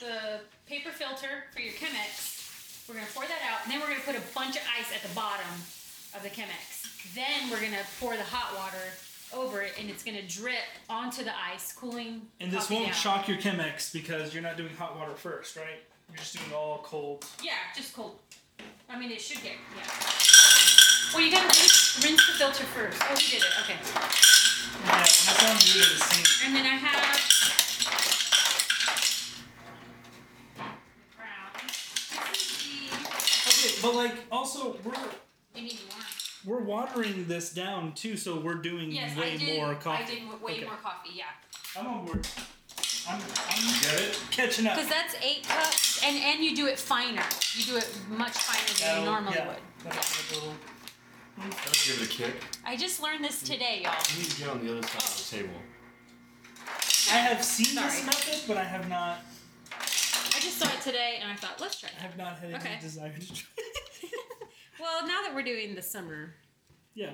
the 0.00 0.40
paper 0.66 0.90
filter 0.90 1.44
for 1.54 1.60
your 1.60 1.72
Chemex, 1.74 2.88
we're 2.88 2.94
gonna 2.94 3.06
pour 3.14 3.24
that 3.24 3.40
out, 3.50 3.64
and 3.64 3.72
then 3.72 3.80
we're 3.80 3.88
gonna 3.88 4.00
put 4.00 4.16
a 4.16 4.34
bunch 4.34 4.56
of 4.56 4.62
ice 4.78 4.92
at 4.94 5.02
the 5.08 5.14
bottom 5.14 5.46
of 6.14 6.22
the 6.22 6.30
Chemex. 6.30 7.14
Then 7.14 7.50
we're 7.50 7.60
gonna 7.60 7.84
pour 8.00 8.16
the 8.16 8.24
hot 8.24 8.56
water 8.56 8.84
over 9.32 9.62
it, 9.62 9.72
and 9.78 9.88
it's 9.88 10.02
gonna 10.02 10.26
drip 10.26 10.66
onto 10.88 11.22
the 11.22 11.32
ice, 11.36 11.72
cooling. 11.72 12.22
And 12.40 12.50
this 12.50 12.68
won't 12.68 12.86
down. 12.86 12.94
shock 12.94 13.28
your 13.28 13.38
Chemex 13.38 13.92
because 13.92 14.34
you're 14.34 14.42
not 14.42 14.56
doing 14.56 14.74
hot 14.74 14.96
water 14.98 15.14
first, 15.14 15.56
right? 15.56 15.84
You're 16.08 16.18
just 16.18 16.36
doing 16.36 16.52
all 16.52 16.80
cold. 16.82 17.24
Yeah, 17.42 17.52
just 17.76 17.94
cold. 17.94 18.18
I 18.88 18.98
mean, 18.98 19.12
it 19.12 19.20
should 19.20 19.42
get 19.42 19.52
yeah. 19.76 20.49
Well, 21.14 21.22
you 21.22 21.30
gotta 21.32 21.46
rinse, 21.46 22.00
rinse 22.04 22.26
the 22.26 22.32
filter 22.34 22.64
first. 22.64 22.98
Oh, 23.02 23.14
we 23.14 23.20
did 23.30 23.42
it. 23.42 23.50
Okay. 23.64 23.76
Yeah, 24.84 24.92
when 24.92 25.00
it's 25.02 25.44
on 25.44 25.56
do 25.58 25.78
it 25.80 25.98
the 25.98 26.04
same. 26.04 26.46
And 26.46 26.56
then 26.56 26.66
I 26.66 26.76
have 26.76 27.20
brown. 31.16 31.66
This 32.32 33.74
Okay, 33.74 33.80
but 33.82 33.94
like 33.94 34.14
also 34.30 34.76
we're 34.84 34.92
you 35.54 35.62
need 35.62 35.80
more. 35.90 36.04
we're 36.58 36.64
watering 36.64 37.26
this 37.26 37.50
down 37.52 37.92
too, 37.92 38.16
so 38.16 38.38
we're 38.38 38.54
doing 38.54 38.90
Yes, 38.92 39.16
way 39.16 39.32
I 39.32 39.36
did. 39.36 39.56
more 39.58 39.74
coffee. 39.74 40.02
I 40.04 40.06
did 40.06 40.18
w- 40.28 40.44
way 40.44 40.52
Okay. 40.52 40.64
more 40.64 40.76
coffee. 40.76 41.10
Yeah. 41.14 41.24
I'm 41.78 41.86
on 41.86 42.06
board. 42.06 42.26
I'm, 43.08 43.20
I'm 43.20 43.80
Get 43.82 44.00
it? 44.00 44.20
catching 44.30 44.66
up. 44.66 44.76
Because 44.76 44.90
that's 44.90 45.14
eight 45.24 45.46
cups, 45.48 46.02
and 46.04 46.16
and 46.16 46.44
you 46.44 46.54
do 46.54 46.66
it 46.66 46.78
finer. 46.78 47.22
You 47.56 47.64
do 47.64 47.76
it 47.76 47.88
much 48.08 48.32
finer 48.32 48.66
than 48.78 49.02
you 49.04 49.08
oh, 49.08 49.12
normally 49.12 49.36
yeah, 49.36 49.48
would. 49.48 49.56
that'll 49.84 50.00
give 50.00 50.30
a 50.32 50.34
little- 50.34 50.54
Let's 51.38 51.86
give 51.86 52.02
it 52.02 52.06
a 52.06 52.10
kick. 52.12 52.34
I 52.64 52.76
just 52.76 53.02
learned 53.02 53.24
this 53.24 53.42
today, 53.42 53.80
y'all. 53.84 53.94
You 54.12 54.18
need 54.22 54.30
to 54.30 54.38
get 54.40 54.48
on 54.50 54.64
the 54.66 54.72
other 54.78 54.86
side 54.86 55.02
of 55.02 55.16
the 55.30 55.36
table. 55.36 55.60
I 57.12 57.16
have 57.18 57.42
seen 57.44 57.74
this 57.74 57.94
Sorry. 57.94 58.06
method, 58.06 58.40
but 58.46 58.56
I 58.56 58.64
have 58.64 58.88
not. 58.88 59.18
I 59.72 60.38
just 60.40 60.58
saw 60.58 60.68
it 60.68 60.80
today, 60.82 61.18
and 61.20 61.30
I 61.30 61.34
thought, 61.36 61.60
let's 61.60 61.80
try 61.80 61.88
it. 61.88 61.94
I 61.98 62.04
it. 62.04 62.08
have 62.08 62.18
not 62.18 62.38
had 62.38 62.50
any 62.50 62.54
Okay. 62.56 62.78
desire 62.80 63.12
to 63.16 63.26
try. 63.34 63.46
Well, 64.80 65.06
now 65.06 65.20
that 65.22 65.34
we're 65.34 65.42
doing 65.42 65.74
the 65.74 65.82
summer 65.82 66.32
yeah. 66.94 67.10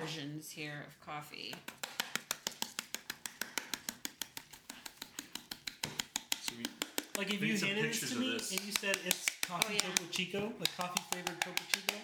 versions 0.00 0.50
here 0.50 0.84
of 0.88 0.98
coffee, 0.98 1.54
So 6.42 6.54
we, 6.58 6.64
Like 7.16 7.32
if 7.32 7.38
Take 7.38 7.48
you 7.50 7.56
some 7.56 7.68
handed 7.68 7.84
this 7.84 8.00
pictures 8.00 8.10
to 8.10 8.16
of 8.16 8.20
me 8.22 8.32
this. 8.32 8.50
and 8.50 8.60
you 8.66 8.72
said 8.72 8.98
it's 9.06 9.26
oh, 9.44 9.46
coffee 9.46 9.66
Oh, 9.68 9.72
yeah. 9.74 9.94
Topo 9.94 10.10
Chico, 10.10 10.40
like 10.58 10.76
coffee 10.76 11.02
flavored 11.12 11.40
Topo 11.40 11.62
Chico, 11.72 11.94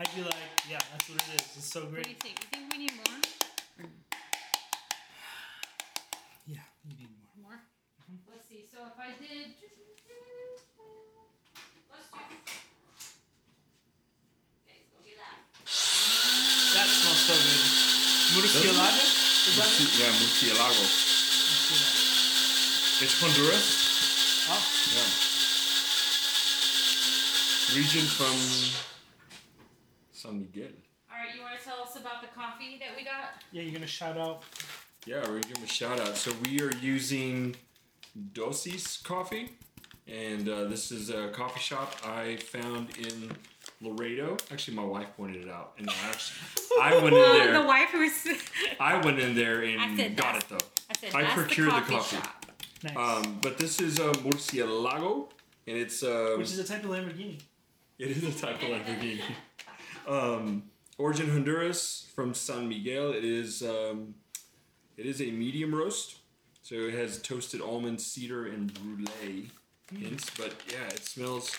I'd 0.00 0.08
be 0.16 0.22
like, 0.22 0.34
yeah, 0.68 0.78
that's 0.90 1.08
what 1.08 1.18
it 1.22 1.34
is. 1.34 1.56
It's 1.56 1.66
so 1.70 1.86
great. 1.86 1.98
what 1.98 2.04
do 2.04 2.10
you 2.10 2.16
think? 2.16 2.40
You 2.40 2.48
think 2.50 2.72
we 2.72 2.78
need 2.78 2.94
more? 2.96 3.18
Yeah, 6.46 6.64
you 6.88 6.94
need 6.98 7.10
more. 7.20 7.30
More? 7.50 7.58
Mm-hmm. 7.60 8.18
Let's 8.32 8.48
see. 8.48 8.64
So 8.66 8.78
if 8.88 8.98
I 8.98 9.14
did, 9.20 9.54
let's 11.92 12.08
do. 12.10 12.18
Okay, 14.66 14.80
go 14.90 14.98
get 15.06 15.16
that. 15.22 15.38
That 15.62 16.88
smells 16.88 17.22
so 17.22 17.36
good. 17.38 17.62
Murcielago? 18.32 19.04
Is 19.46 19.54
that 19.60 19.70
it? 19.70 19.90
yeah, 20.00 20.10
murcielago. 20.18 20.84
It's 23.02 23.14
Honduras. 23.20 23.66
Oh, 24.50 24.62
Yeah. 24.94 25.10
Region 27.76 28.04
from 28.06 28.36
San 30.22 30.38
Miguel. 30.40 30.68
All 31.10 31.18
right, 31.18 31.34
you 31.34 31.42
want 31.42 31.58
to 31.58 31.64
tell 31.64 31.80
us 31.82 31.96
about 31.96 32.22
the 32.22 32.28
coffee 32.28 32.78
that 32.78 32.96
we 32.96 33.04
got? 33.04 33.42
yeah, 33.50 33.62
you're 33.62 33.72
gonna 33.72 33.86
shout 33.86 34.16
out. 34.16 34.42
Yeah, 35.04 35.16
we're 35.22 35.26
gonna 35.26 35.40
give 35.40 35.54
them 35.54 35.64
a 35.64 35.68
shout 35.68 35.98
out. 36.00 36.16
So 36.16 36.32
we 36.44 36.60
are 36.62 36.72
using 36.80 37.56
Dosis 38.32 39.02
Coffee, 39.02 39.50
and 40.06 40.48
uh, 40.48 40.64
this 40.64 40.92
is 40.92 41.10
a 41.10 41.28
coffee 41.30 41.58
shop 41.60 41.96
I 42.04 42.36
found 42.36 42.96
in 42.98 43.32
Laredo. 43.80 44.36
Actually, 44.52 44.76
my 44.76 44.84
wife 44.84 45.08
pointed 45.16 45.42
it 45.42 45.48
out, 45.50 45.72
and 45.78 45.90
I 45.90 45.94
actually 46.08 46.38
I 46.80 46.94
went 46.94 47.06
in 47.08 47.12
Well, 47.14 47.38
the 47.46 47.52
there. 47.52 47.66
wife 47.66 47.92
was. 47.92 48.28
I 48.80 49.04
went 49.04 49.18
in 49.18 49.34
there 49.34 49.62
and 49.64 49.98
said 49.98 50.16
got 50.16 50.36
it 50.36 50.44
though. 50.48 50.58
I 50.88 50.94
said 50.98 51.14
I 51.14 51.24
procured 51.24 51.70
the 51.72 51.80
the 51.80 51.80
coffee, 51.80 52.16
coffee. 52.16 52.16
shop. 52.16 52.46
Nice. 52.84 52.96
Um, 53.26 53.38
but 53.42 53.58
this 53.58 53.80
is 53.80 53.98
a 53.98 54.12
Murcielago, 54.12 55.28
and 55.66 55.76
it's 55.76 56.02
uh, 56.04 56.36
Which 56.38 56.48
is 56.52 56.58
a 56.60 56.64
type 56.64 56.84
of 56.84 56.90
Lamborghini. 56.90 57.40
It 57.98 58.10
is 58.10 58.24
a 58.24 58.32
type 58.46 58.56
of 58.62 58.68
Lamborghini. 58.68 59.20
Um, 60.06 60.64
origin 60.98 61.30
Honduras 61.30 62.10
from 62.14 62.34
San 62.34 62.68
Miguel. 62.68 63.12
It 63.12 63.24
is 63.24 63.62
um, 63.62 64.14
it 64.96 65.06
is 65.06 65.20
a 65.20 65.30
medium 65.30 65.74
roast, 65.74 66.16
so 66.62 66.74
it 66.74 66.94
has 66.94 67.20
toasted 67.20 67.60
almond, 67.60 68.00
cedar, 68.00 68.46
and 68.46 68.72
brulee 68.74 69.50
hints. 69.96 70.30
But 70.30 70.54
yeah, 70.70 70.86
it 70.88 71.04
smells. 71.04 71.54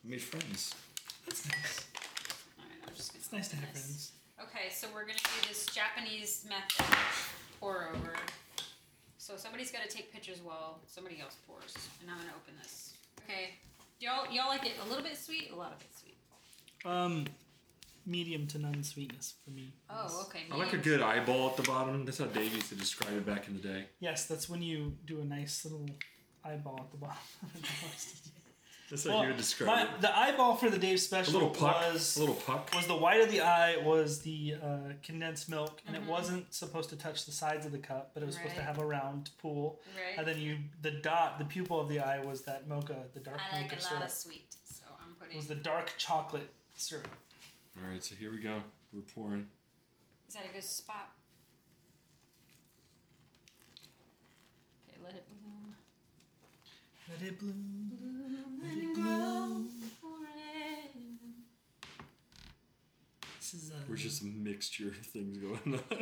made 0.05 0.23
friends. 0.23 0.75
That's 1.27 1.47
nice. 1.49 1.87
Alright, 2.59 2.79
I'm 2.87 2.95
just 2.95 3.15
it's 3.17 3.33
nice 3.33 3.49
to 3.49 3.57
open 3.57 3.67
have 3.67 3.75
this. 3.75 3.85
friends. 3.85 4.13
Okay, 4.45 4.71
so 4.73 4.87
we're 4.95 5.03
gonna 5.03 5.19
do 5.19 5.49
this 5.49 5.67
Japanese 5.67 6.45
method 6.49 6.87
pour 7.61 7.89
over. 7.95 8.15
So 9.29 9.37
somebody's 9.37 9.71
gotta 9.71 9.91
take 9.91 10.11
pictures 10.11 10.41
while 10.43 10.81
somebody 10.87 11.21
else 11.21 11.37
pours, 11.47 11.75
and 12.01 12.11
I'm 12.11 12.17
gonna 12.17 12.31
open 12.35 12.55
this. 12.63 12.95
Okay, 13.25 13.51
y'all 14.01 14.25
y'all 14.33 14.49
like 14.49 14.65
it 14.65 14.73
a 14.83 14.89
little 14.89 15.05
bit 15.05 15.19
sweet, 15.19 15.51
a 15.53 15.55
lot 15.55 15.71
of 15.71 15.83
it 15.83 15.89
sweet. 16.01 16.17
Um, 16.91 17.27
medium 18.07 18.47
to 18.47 18.59
none 18.59 18.83
sweetness 18.83 19.35
for 19.45 19.51
me. 19.51 19.75
Oh, 19.91 20.25
okay. 20.29 20.45
I 20.51 20.57
like 20.57 20.73
a 20.73 20.77
medium. 20.77 20.97
good 20.97 21.03
eyeball 21.03 21.51
at 21.51 21.59
the 21.59 21.63
bottom. 21.65 22.07
That's 22.07 22.17
how 22.17 22.25
Dave 22.25 22.55
used 22.55 22.71
to 22.71 22.75
describe 22.75 23.13
it 23.13 23.27
back 23.27 23.49
in 23.49 23.53
the 23.53 23.61
day. 23.61 23.85
Yes, 24.01 24.25
that's 24.25 24.49
when 24.49 24.63
you 24.63 24.97
do 25.05 25.21
a 25.21 25.25
nice 25.25 25.63
little 25.63 25.85
eyeball 26.43 26.81
at 26.81 26.91
the 26.91 26.97
bottom. 26.97 27.19
That's 28.88 29.04
how 29.04 29.11
Well, 29.11 29.23
you 29.23 29.28
would 29.28 29.37
describe 29.37 29.66
my- 29.68 29.95
it. 29.95 30.00
the 30.00 30.16
eyeball 30.18 30.57
for 30.57 30.71
the 30.71 30.78
Dave 30.78 30.95
A 30.95 30.99
special 30.99 31.35
little 31.35 31.50
puck. 31.50 31.76
was 31.92 32.16
a 32.16 32.21
little 32.21 32.35
puck. 32.35 32.73
was 32.75 32.87
the 32.87 32.97
white 32.97 33.21
of 33.21 33.30
the 33.30 33.42
eye 33.42 33.76
was 33.76 34.23
the 34.23 34.54
uh, 34.54 34.92
condensed 35.02 35.50
milk, 35.50 35.83
and 35.87 35.95
Mhm. 35.95 36.00
it 36.02 36.07
wasn't 36.07 36.54
supposed 36.54 36.88
to 36.90 36.97
touch 36.97 37.26
the 37.26 37.33
sides 37.33 37.66
of 37.66 37.73
the 37.73 37.78
cup, 37.78 38.12
but 38.14 38.23
it 38.23 38.26
was 38.26 38.37
supposed 38.37 38.54
to 38.54 38.62
have 38.62 38.78
a 38.78 38.87
round 38.87 39.30
pool. 39.37 39.78
Right. 39.95 40.16
And 40.16 40.26
then 40.26 40.40
you 40.40 40.59
the 40.80 40.90
dot, 40.90 41.38
the 41.38 41.45
pupil 41.45 41.78
of 41.78 41.88
the 41.90 42.00
eye 42.00 42.18
was 42.25 42.42
that 42.42 42.66
mocha, 42.66 43.04
the 43.12 43.21
dark 43.21 43.38
I 43.52 43.61
like 43.61 43.64
mocha 43.71 43.75
a 43.75 43.76
lot 43.76 43.83
syrup. 43.90 44.02
of 44.04 44.11
sweet, 44.11 44.57
so 44.64 44.85
I'm 45.02 45.11
It 45.12 45.18
putting. 45.18 45.37
was 45.37 45.49
the 45.49 45.54
dark 45.57 45.92
chocolate 45.99 46.49
syrup. 46.75 47.09
All 47.76 47.88
right, 47.90 48.02
so 48.02 48.14
here 48.14 48.30
we 48.33 48.38
go. 48.38 48.62
We're 48.92 49.02
pouring. 49.02 49.50
Is 50.28 50.35
that 50.35 50.47
a 50.47 50.49
good 50.49 50.64
spot? 50.64 51.12
Okay, 54.88 54.99
let 55.04 55.14
it 55.14 55.26
bloom. 55.28 55.76
Let 57.11 57.23
it 57.29 57.38
bloom. 57.38 57.93
Let 58.62 58.73
it 58.77 58.83
it 58.85 58.95
grow 58.95 59.05
grow 59.05 59.65
forever. 60.00 61.05
This 63.41 63.55
is 63.55 63.71
uh, 63.71 63.75
We're 63.88 63.97
just 63.97 64.23
a 64.23 64.27
mixture 64.27 64.88
of 64.88 64.97
things 64.97 65.38
going 65.38 65.55
on. 65.67 65.81
I 65.91 65.95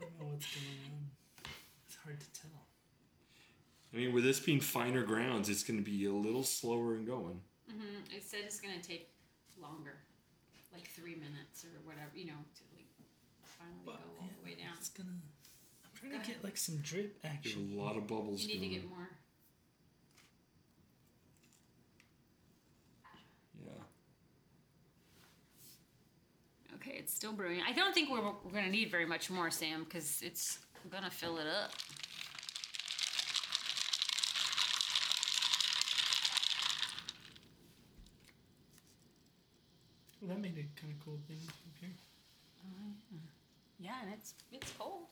don't 0.00 0.18
know 0.20 0.26
what's 0.32 0.46
going 0.54 0.78
on. 0.92 1.08
It's 1.86 1.96
hard 2.04 2.20
to 2.20 2.32
tell. 2.40 2.50
I 3.92 3.96
mean, 3.96 4.12
with 4.12 4.22
this 4.24 4.38
being 4.38 4.60
finer 4.60 5.02
grounds, 5.02 5.48
it's 5.48 5.64
going 5.64 5.78
to 5.82 5.84
be 5.90 6.04
a 6.06 6.12
little 6.12 6.44
slower 6.44 6.94
in 6.94 7.04
going. 7.04 7.40
Mm-hmm. 7.70 8.16
It 8.16 8.22
said 8.24 8.40
it's 8.44 8.60
gonna 8.60 8.80
take 8.82 9.10
longer, 9.60 9.96
like 10.72 10.88
three 10.88 11.14
minutes 11.16 11.64
or 11.64 11.68
whatever, 11.84 12.10
you 12.14 12.26
know, 12.26 12.32
to 12.54 12.62
like 12.76 12.86
finally 13.42 13.82
But, 13.84 13.96
go 14.00 14.08
all 14.20 14.26
yeah, 14.26 14.32
the 14.40 14.44
way 14.44 14.54
down. 14.56 14.72
It's 14.78 14.88
gonna. 14.88 15.10
I'm 15.10 15.90
trying 15.94 16.12
Go 16.12 16.16
to 16.18 16.22
ahead. 16.22 16.36
get 16.36 16.44
like 16.44 16.56
some 16.56 16.76
drip 16.78 17.20
There's 17.22 17.34
action. 17.34 17.72
a 17.76 17.82
lot 17.82 17.96
of 17.98 18.06
bubbles 18.06 18.42
You 18.44 18.54
need 18.60 18.68
to 18.68 18.74
get 18.80 18.88
more. 18.88 19.08
Yeah. 23.64 23.72
Okay, 26.88 26.98
it's 26.98 27.12
still 27.12 27.32
brewing. 27.32 27.60
I 27.66 27.72
don't 27.72 27.94
think 27.94 28.10
we're, 28.10 28.20
we're 28.20 28.52
gonna 28.52 28.68
need 28.68 28.90
very 28.90 29.04
much 29.04 29.30
more, 29.30 29.50
Sam, 29.50 29.84
because 29.84 30.22
it's 30.22 30.58
gonna 30.90 31.10
fill 31.10 31.38
it 31.38 31.46
up. 31.46 31.72
Well, 40.20 40.28
that 40.34 40.40
made 40.40 40.52
a 40.52 40.80
kind 40.80 40.92
of 40.92 41.04
cool 41.04 41.18
thing 41.28 41.38
up 41.46 41.54
here. 41.80 41.90
Uh, 42.64 43.16
yeah, 43.78 43.92
and 44.02 44.12
it's 44.14 44.34
it's 44.50 44.72
cold. 44.78 45.06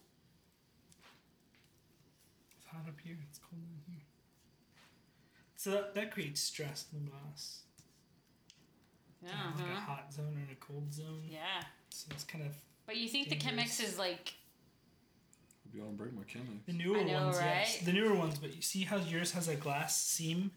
It's 2.56 2.66
hot 2.66 2.88
up 2.88 2.98
here. 3.04 3.16
It's 3.28 3.38
cold 3.38 3.62
down 3.62 3.82
here. 3.86 4.02
So 5.56 5.70
that, 5.72 5.94
that 5.94 6.10
creates 6.10 6.40
stress 6.40 6.86
in 6.92 7.04
the 7.04 7.10
glass. 7.10 7.65
To 9.24 9.26
have, 9.32 9.58
Like 9.58 9.68
a 9.68 9.72
Uh-huh. 9.72 9.80
hot 9.80 10.12
zone 10.12 10.36
and 10.36 10.50
a 10.50 10.54
cold 10.56 10.92
zone. 10.92 11.22
Yeah. 11.28 11.62
So 11.90 12.08
it's 12.10 12.24
kind 12.24 12.44
of 12.44 12.52
But 12.86 12.96
you 12.96 13.08
think 13.08 13.28
the 13.28 13.36
Dangerous. 13.36 13.78
Chemex 13.80 13.84
is 13.88 13.98
like 13.98 14.34
Hope 15.64 15.74
you 15.74 15.80
don't 15.80 15.96
break 15.96 16.12
my 16.12 16.22
Chemex. 16.22 16.64
The 16.66 16.72
newer 16.72 16.98
I 16.98 17.02
know, 17.04 17.24
ones, 17.26 17.38
yes. 17.40 17.78
The 17.80 17.92
newer 17.92 18.14
ones, 18.14 18.38
but 18.38 18.54
you 18.54 18.62
see 18.62 18.82
how 18.84 18.96
yours 18.98 19.32
has 19.32 19.48
a 19.48 19.56
glass 19.56 20.00
seam? 20.00 20.52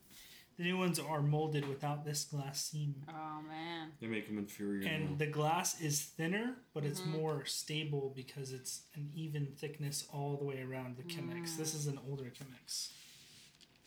The 0.57 0.65
new 0.65 0.77
ones 0.77 0.99
are 0.99 1.21
molded 1.21 1.65
without 1.69 2.03
this 2.03 2.25
glass 2.25 2.61
seam. 2.65 2.93
oh 3.07 3.41
man. 3.47 3.91
They 4.01 4.07
make 4.07 4.27
them 4.27 4.37
inferior. 4.37 4.87
And 4.89 5.11
now. 5.11 5.15
the 5.17 5.27
glass 5.27 5.79
is 5.81 6.01
thinner, 6.01 6.55
but 6.73 6.83
it's 6.83 6.99
Mm-hmm. 6.99 7.11
more 7.17 7.45
stable 7.45 8.11
because 8.13 8.51
it's 8.51 8.81
an 8.93 9.09
even 9.15 9.47
thickness 9.57 10.05
all 10.11 10.35
the 10.35 10.43
way 10.43 10.61
around 10.61 10.97
the 10.97 11.03
Chemex. 11.03 11.55
This 11.55 11.73
is 11.73 11.87
an 11.87 11.97
older 12.09 12.25
Chemex. 12.25 12.91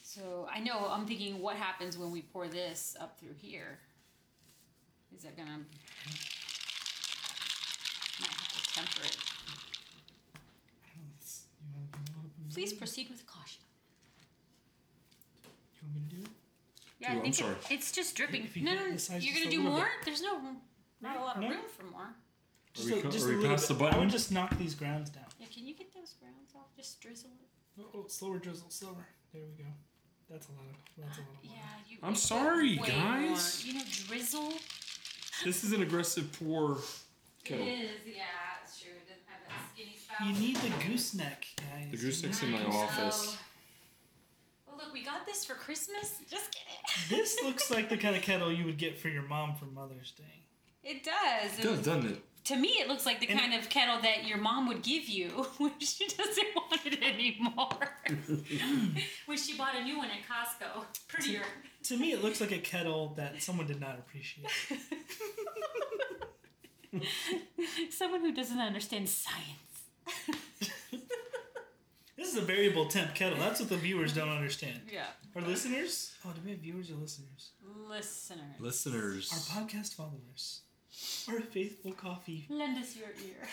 So 0.02 0.48
I 0.52 0.60
know 0.60 0.88
I'm 0.90 1.06
thinking 1.06 1.40
what 1.40 1.56
happens 1.56 1.96
when 1.98 2.10
we 2.10 2.22
pour 2.22 2.48
this 2.48 2.96
up 2.98 3.18
through 3.20 3.34
here. 3.38 3.78
Is 5.16 5.22
that 5.24 5.36
gonna 5.36 5.58
might 8.20 8.30
have 8.30 8.52
to 8.52 8.74
temper 8.74 9.02
it. 9.04 9.16
Let's- 11.14 11.44
You 11.60 11.68
want, 11.74 11.88
you 12.08 12.14
want 12.16 12.48
to 12.48 12.54
Please 12.54 12.72
proceed 12.72 13.08
with 13.10 13.26
caution. 13.26 13.62
You 15.74 15.80
want 15.88 15.94
me 15.94 16.00
to 16.10 16.16
do 16.16 16.22
it? 16.22 16.28
Yeah, 16.98 17.08
Ooh, 17.08 17.12
I 17.12 17.16
I'm 17.16 17.22
think 17.22 17.34
it- 17.34 17.38
sorry. 17.38 17.56
it's 17.70 17.92
just 17.92 18.14
dripping. 18.16 18.44
If 18.44 18.56
you 18.56 18.64
No, 18.64 18.72
get 18.74 18.84
no, 18.86 18.92
the 18.92 18.98
size 18.98 19.24
you're 19.24 19.34
just 19.34 19.44
gonna 19.44 19.54
a 19.54 19.56
do 19.58 19.62
little 19.62 19.76
more. 19.78 19.86
bit. 19.98 20.04
There's 20.04 20.22
no 20.22 20.56
not 21.00 21.16
a 21.16 21.20
lot 21.20 21.36
of 21.36 21.42
No. 21.42 21.48
room 21.50 21.68
for 21.76 21.82
more. 21.84 22.14
Just, 22.74 22.86
we 22.88 22.98
a, 22.98 23.02
co- 23.02 23.10
just 23.10 23.24
are 23.26 23.28
a 23.28 23.30
we 23.32 23.36
little 23.42 23.50
past 23.56 23.68
bit. 23.68 23.74
the 23.74 23.84
button? 23.84 23.98
I 23.98 24.00
would 24.00 24.10
just 24.10 24.30
knock 24.30 24.56
these 24.56 24.74
grounds 24.74 25.10
down. 25.10 25.26
Yeah, 25.40 25.46
can 25.48 25.66
you 25.66 25.74
get 25.74 25.92
those 25.92 26.14
grounds 26.14 26.54
off? 26.54 26.74
Just 26.76 27.00
drizzle 27.00 27.30
it. 27.42 27.48
Oh, 27.80 27.90
oh, 27.94 28.06
slower 28.08 28.38
drizzle, 28.38 28.70
slower. 28.70 29.08
There 29.32 29.42
we 29.44 29.52
go. 29.62 29.68
That's 30.30 30.48
a 30.48 30.52
lot 30.52 30.64
of. 30.70 30.76
That's 30.96 31.18
a 31.18 31.20
lot 31.22 31.30
of. 31.30 31.44
Yeah, 31.44 31.50
you. 31.88 31.98
I'm 32.02 32.12
you 32.12 32.16
sorry, 32.18 32.78
way 32.78 32.88
guys. 32.88 33.64
More. 33.64 33.72
You 33.74 33.78
know, 33.80 33.84
drizzle. 34.06 34.52
This 35.44 35.64
is 35.64 35.72
an 35.72 35.82
aggressive 35.82 36.30
pour 36.38 36.78
kettle. 37.44 37.66
It 37.66 37.70
is. 37.70 37.90
Yeah, 38.06 38.22
it's 38.64 38.80
true. 38.80 38.92
It 38.92 39.08
doesn't 39.08 39.26
have 39.26 39.40
that 39.48 39.74
skinny 39.74 39.96
spout. 39.96 40.26
You 40.26 40.32
need 40.34 40.56
the 40.56 40.86
gooseneck, 40.86 41.46
guys. 41.56 41.90
The 41.90 41.96
You 41.96 42.02
gooseneck's 42.02 42.42
need 42.42 42.48
in 42.48 42.52
my 42.54 42.58
the 42.60 42.64
goose- 42.66 42.74
office. 42.74 43.38
Well, 44.66 44.76
look, 44.78 44.92
we 44.92 45.04
got 45.04 45.26
this 45.26 45.44
for 45.44 45.54
Christmas. 45.54 46.20
Just 46.30 46.50
kidding. 46.52 46.68
This 47.08 47.42
looks 47.42 47.70
like 47.70 47.88
the 47.88 47.96
kind 48.04 48.14
of 48.16 48.22
kettle 48.22 48.52
you 48.52 48.64
would 48.64 48.78
get 48.78 48.98
for 48.98 49.08
your 49.08 49.22
mom 49.22 49.54
for 49.54 49.64
Mother's 49.66 50.12
Day. 50.12 50.44
It 50.84 51.02
does. 51.04 51.58
It 51.58 51.62
does, 51.62 51.84
doesn't 51.84 52.06
it? 52.12 52.22
To 52.44 52.56
me, 52.56 52.68
it 52.80 52.88
looks 52.88 53.06
like 53.06 53.20
the 53.20 53.28
And- 53.28 53.38
kind 53.38 53.54
of 53.54 53.68
kettle 53.68 54.00
that 54.02 54.26
your 54.26 54.38
mom 54.38 54.66
would 54.68 54.82
give 54.82 55.08
you 55.08 55.28
when 55.58 55.78
she 55.78 56.06
doesn't 56.08 56.46
want 56.56 56.80
it 56.84 57.02
anymore. 57.02 57.78
when 59.26 59.38
she 59.38 59.56
bought 59.56 59.76
a 59.76 59.82
new 59.84 59.96
one 59.98 60.08
at 60.08 60.26
Costco. 60.28 60.84
Prettier. 61.08 61.42
To 61.84 61.96
me, 61.96 62.12
it 62.12 62.22
looks 62.22 62.40
like 62.40 62.52
a 62.52 62.58
kettle 62.58 63.14
that 63.16 63.40
someone 63.42 63.66
did 63.66 63.80
not 63.80 63.98
appreciate. 63.98 64.46
Someone 67.90 68.20
who 68.20 68.32
doesn't 68.32 68.58
understand 68.60 69.08
science. 69.08 69.48
This 72.16 72.28
is 72.32 72.36
a 72.36 72.42
variable 72.42 72.86
temp 72.86 73.14
kettle. 73.14 73.38
That's 73.38 73.60
what 73.60 73.68
the 73.68 73.76
viewers 73.76 74.12
don't 74.12 74.28
understand. 74.28 74.80
Yeah. 74.92 75.06
Our 75.34 75.42
listeners? 75.42 76.12
Oh, 76.24 76.30
do 76.34 76.40
we 76.44 76.50
have 76.52 76.60
viewers 76.60 76.90
or 76.90 76.94
listeners? 76.94 77.50
Listeners. 77.88 78.60
Listeners. 78.60 79.32
Our 79.32 79.62
podcast 79.62 79.94
followers. 79.94 80.60
Our 81.28 81.40
faithful 81.40 81.92
coffee. 81.92 82.46
Lend 82.48 82.78
us 82.78 82.96
your 82.96 83.08
ear. 83.08 83.48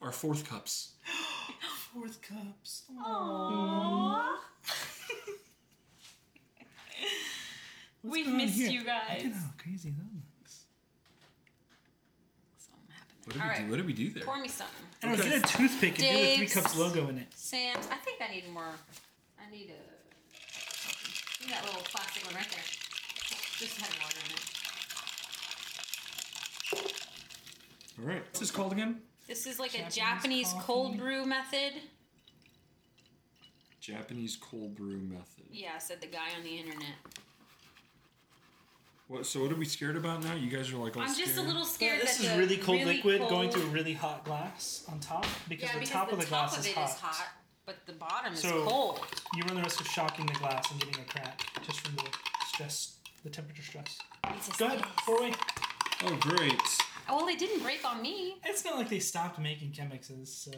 our 0.00 0.12
fourth 0.12 0.48
cups. 0.48 0.92
Fourth 1.92 2.22
cups. 2.22 2.84
Aww. 3.06 4.28
We've 8.02 8.26
missed 8.28 8.54
here? 8.54 8.70
you 8.70 8.84
guys. 8.84 9.22
Look 9.22 9.32
at 9.32 9.38
how 9.38 9.50
crazy 9.58 9.90
that 9.90 10.06
looks. 10.14 10.64
Something 12.58 12.88
happened 12.90 13.20
What 13.26 13.34
there. 13.36 13.42
did 13.42 13.44
we 13.44 13.50
All 13.52 13.64
do? 13.66 13.70
What 13.70 13.76
did 13.76 13.86
we 13.86 13.92
do 13.92 14.10
there? 14.10 14.24
Pour 14.24 14.40
me 14.40 14.48
something. 14.48 14.86
I 15.02 15.06
don't 15.06 15.18
know, 15.18 15.24
get 15.24 15.36
a 15.44 15.56
toothpick 15.56 15.98
and 15.98 16.08
do 16.18 16.24
the 16.26 16.36
three 16.38 16.46
cups 16.48 16.76
logo 16.78 17.08
in 17.08 17.18
it. 17.18 17.26
Sam's. 17.36 17.86
I 17.92 17.96
think 17.96 18.20
I 18.26 18.32
need 18.34 18.48
more. 18.52 18.74
I 19.38 19.50
need 19.50 19.70
a. 19.70 20.34
See 21.44 21.50
that 21.50 21.64
little 21.64 21.82
plastic 21.82 22.24
one 22.24 22.34
right 22.36 22.48
there. 22.50 22.64
Just 23.58 23.80
had 23.80 23.90
water 24.02 24.16
in 24.26 24.32
it. 24.32 24.61
All 28.02 28.08
right. 28.08 28.22
What's 28.24 28.40
this 28.40 28.50
called 28.50 28.72
again? 28.72 29.00
This 29.28 29.46
is 29.46 29.58
like 29.58 29.72
Japanese 29.72 29.96
a 29.96 30.00
Japanese 30.00 30.52
coffee. 30.52 30.64
cold 30.66 30.98
brew 30.98 31.24
method. 31.24 31.72
Japanese 33.80 34.36
cold 34.40 34.74
brew 34.74 34.98
method. 34.98 35.44
Yeah, 35.50 35.78
said 35.78 36.00
the 36.00 36.06
guy 36.06 36.28
on 36.36 36.42
the 36.44 36.56
internet. 36.58 36.94
What? 39.08 39.26
So 39.26 39.42
what 39.42 39.52
are 39.52 39.56
we 39.56 39.64
scared 39.64 39.96
about 39.96 40.22
now? 40.24 40.34
You 40.34 40.48
guys 40.50 40.72
are 40.72 40.76
like 40.76 40.96
all 40.96 41.02
I'm 41.02 41.08
just 41.08 41.20
a 41.20 41.26
scared? 41.32 41.46
little 41.46 41.62
Yeah, 41.62 41.68
scared 41.68 42.00
this 42.02 42.16
that 42.18 42.24
is 42.24 42.30
the 42.32 42.38
really 42.38 42.56
cold 42.56 42.78
really 42.78 42.94
liquid 42.96 43.18
going 43.20 43.30
cold- 43.30 43.52
through 43.52 43.62
a 43.62 43.66
really 43.72 43.92
hot 43.92 44.24
glass 44.24 44.84
on 44.90 45.00
top 45.00 45.26
because 45.48 45.64
yeah, 45.68 45.72
the 45.74 45.78
because 45.80 45.90
top 45.92 46.08
the 46.08 46.14
of 46.14 46.20
the 46.20 46.26
top 46.26 46.50
glass 46.50 46.58
of 46.58 46.66
is 46.66 46.72
hot. 46.74 46.88
is 46.90 46.94
hot, 46.96 47.26
but 47.66 47.76
the 47.86 47.92
bottom 47.92 48.34
So- 48.36 48.62
is 48.62 48.68
cold. 48.68 49.00
You 49.34 49.42
run 49.44 49.56
the 49.56 49.62
risk 49.62 49.80
of 49.80 49.86
shocking 49.88 50.26
the 50.26 50.34
glass 50.34 50.70
and 50.70 50.80
getting 50.80 51.00
a 51.02 51.04
crack 51.04 51.40
just 51.64 51.80
from 51.80 51.96
the 51.96 52.04
stress, 52.46 52.96
the 53.24 53.30
temperature 53.30 53.62
stress. 53.62 53.98
It's 54.28 54.46
just 54.46 54.58
Go 54.58 54.66
ahead, 54.66 54.78
this. 54.78 54.86
pour 55.04 55.18
away. 55.18 55.32
Oh, 56.04 56.16
great. 56.20 56.60
Well, 57.08 57.26
they 57.26 57.36
didn't 57.36 57.62
break 57.62 57.84
on 57.84 58.00
me. 58.00 58.36
It's 58.44 58.64
not 58.64 58.76
like 58.76 58.88
they 58.88 58.98
stopped 58.98 59.38
making 59.38 59.72
Chemexes, 59.72 60.28
so 60.28 60.50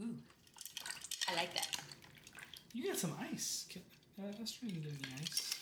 Ooh, 0.00 0.14
I 1.30 1.34
like 1.34 1.52
that. 1.54 1.68
you 2.72 2.86
got 2.86 2.96
some 2.98 3.12
ice. 3.32 3.66
Can- 3.68 3.82
Uh, 4.18 4.32
let's 4.38 4.52
try 4.52 4.68
to 4.68 4.74
get 4.74 4.84
any 4.86 5.14
ice. 5.20 5.52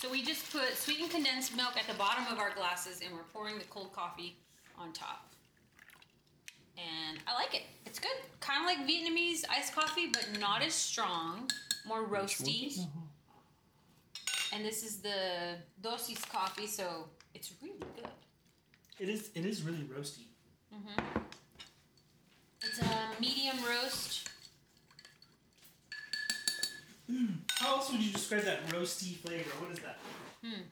So 0.00 0.08
we 0.10 0.22
just 0.22 0.50
put 0.52 0.76
sweetened 0.76 1.10
condensed 1.10 1.54
milk 1.56 1.76
at 1.76 1.86
the 1.86 1.98
bottom 1.98 2.24
of 2.32 2.38
our 2.38 2.54
glasses, 2.54 3.00
and 3.04 3.12
we're 3.12 3.24
pouring 3.34 3.58
the 3.58 3.64
cold 3.66 3.92
coffee 3.92 4.36
on 4.78 4.92
top. 4.92 5.28
And 6.78 7.18
I 7.26 7.34
like 7.34 7.54
it. 7.54 7.62
It's 7.84 7.98
good. 7.98 8.16
Kind 8.40 8.60
of 8.60 8.66
like 8.66 8.88
Vietnamese 8.88 9.42
iced 9.50 9.74
coffee, 9.74 10.06
but 10.12 10.28
not 10.40 10.62
as 10.62 10.72
strong. 10.72 11.50
More 11.84 12.06
roasty. 12.06 12.78
And 14.58 14.66
this 14.66 14.82
is 14.82 14.96
the 14.98 15.54
dosis 15.80 16.28
coffee, 16.32 16.66
so 16.66 17.04
it's 17.32 17.52
really 17.62 17.78
good. 17.94 18.08
It 18.98 19.08
is. 19.08 19.30
It 19.36 19.46
is 19.46 19.62
really 19.62 19.84
roasty. 19.84 20.24
Mm-hmm. 20.74 21.20
It's 22.64 22.80
a 22.80 23.20
medium 23.20 23.56
roast. 23.64 24.28
How 27.60 27.76
else 27.76 27.92
would 27.92 28.02
you 28.02 28.10
describe 28.12 28.42
that 28.42 28.66
roasty 28.70 29.14
flavor? 29.18 29.48
What 29.60 29.70
is 29.70 29.78
that? 29.78 29.98
Hmm. 30.44 30.62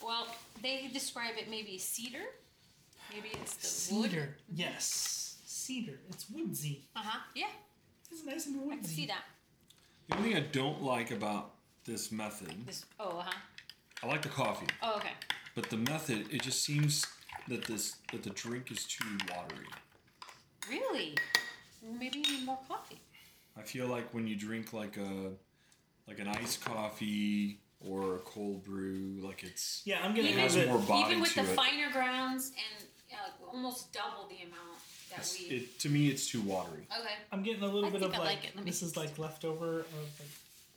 Well, 0.00 0.28
they 0.62 0.90
describe 0.92 1.32
it 1.38 1.50
maybe 1.50 1.76
cedar. 1.76 2.22
Maybe 3.12 3.30
it's 3.42 3.88
the 3.88 3.96
wood. 3.96 4.10
Cedar. 4.12 4.36
Yes, 4.54 5.38
cedar. 5.44 5.98
It's 6.10 6.30
woodsy. 6.30 6.84
Uh 6.94 7.00
huh. 7.02 7.18
Yeah, 7.34 7.46
It's 8.12 8.24
nice 8.24 8.46
and 8.46 8.60
I 8.60 8.64
woodsy. 8.64 8.76
can 8.80 8.84
see 8.84 9.06
that. 9.06 9.24
The 10.08 10.16
only 10.18 10.28
thing 10.34 10.36
I 10.38 10.46
don't 10.52 10.82
like 10.84 11.10
about 11.10 11.54
this 11.84 12.12
method, 12.12 12.66
This. 12.66 12.84
Oh, 12.98 13.18
uh 13.18 13.22
huh. 13.22 13.32
I 14.02 14.06
like 14.06 14.22
the 14.22 14.28
coffee, 14.28 14.66
Oh, 14.82 14.96
okay. 14.96 15.10
but 15.54 15.68
the 15.70 15.76
method, 15.76 16.26
it 16.32 16.42
just 16.42 16.64
seems 16.64 17.06
that 17.48 17.64
this 17.66 17.96
that 18.12 18.22
the 18.22 18.30
drink 18.30 18.70
is 18.70 18.84
too 18.86 19.04
watery. 19.34 19.66
Really? 20.68 21.16
Maybe 21.98 22.18
you 22.18 22.36
need 22.38 22.46
more 22.46 22.58
coffee. 22.68 23.00
I 23.58 23.62
feel 23.62 23.86
like 23.86 24.12
when 24.14 24.26
you 24.26 24.36
drink 24.36 24.72
like 24.72 24.96
a 24.96 25.30
like 26.06 26.18
an 26.18 26.28
iced 26.28 26.64
coffee 26.64 27.58
or 27.80 28.16
a 28.16 28.18
cold 28.20 28.64
brew, 28.64 29.18
like 29.22 29.42
it's 29.42 29.82
Yeah, 29.84 30.00
I'm 30.02 30.14
getting 30.14 30.32
it 30.32 30.38
a 30.38 30.40
has 30.40 30.56
little 30.56 30.70
more 30.74 30.78
bit. 30.80 30.88
body 30.88 31.10
Even 31.10 31.20
with 31.22 31.30
to 31.34 31.42
the 31.42 31.50
it. 31.52 31.56
fine 31.56 31.90
grounds 31.92 32.52
and 32.52 32.86
uh, 33.12 33.46
almost 33.52 33.92
double 33.92 34.28
the 34.28 34.36
amount 34.46 34.78
that 35.10 35.18
It's- 35.20 35.36
we. 35.38 35.56
it. 35.56 35.78
To 35.80 35.88
me, 35.88 36.08
it's 36.08 36.26
too 36.30 36.40
watery. 36.42 36.86
okay. 36.98 37.14
I'm 37.32 37.42
getting 37.42 37.62
a 37.62 37.66
little 37.66 37.86
I 37.86 37.90
bit 37.90 38.00
think 38.02 38.14
of 38.14 38.20
I 38.20 38.24
like, 38.24 38.36
like 38.36 38.44
it. 38.44 38.56
Let 38.56 38.64
me 38.64 38.70
this 38.70 38.82
is 38.82 38.96
like 38.96 39.18
leftover 39.18 39.80
of 39.80 39.86
like 40.20 40.28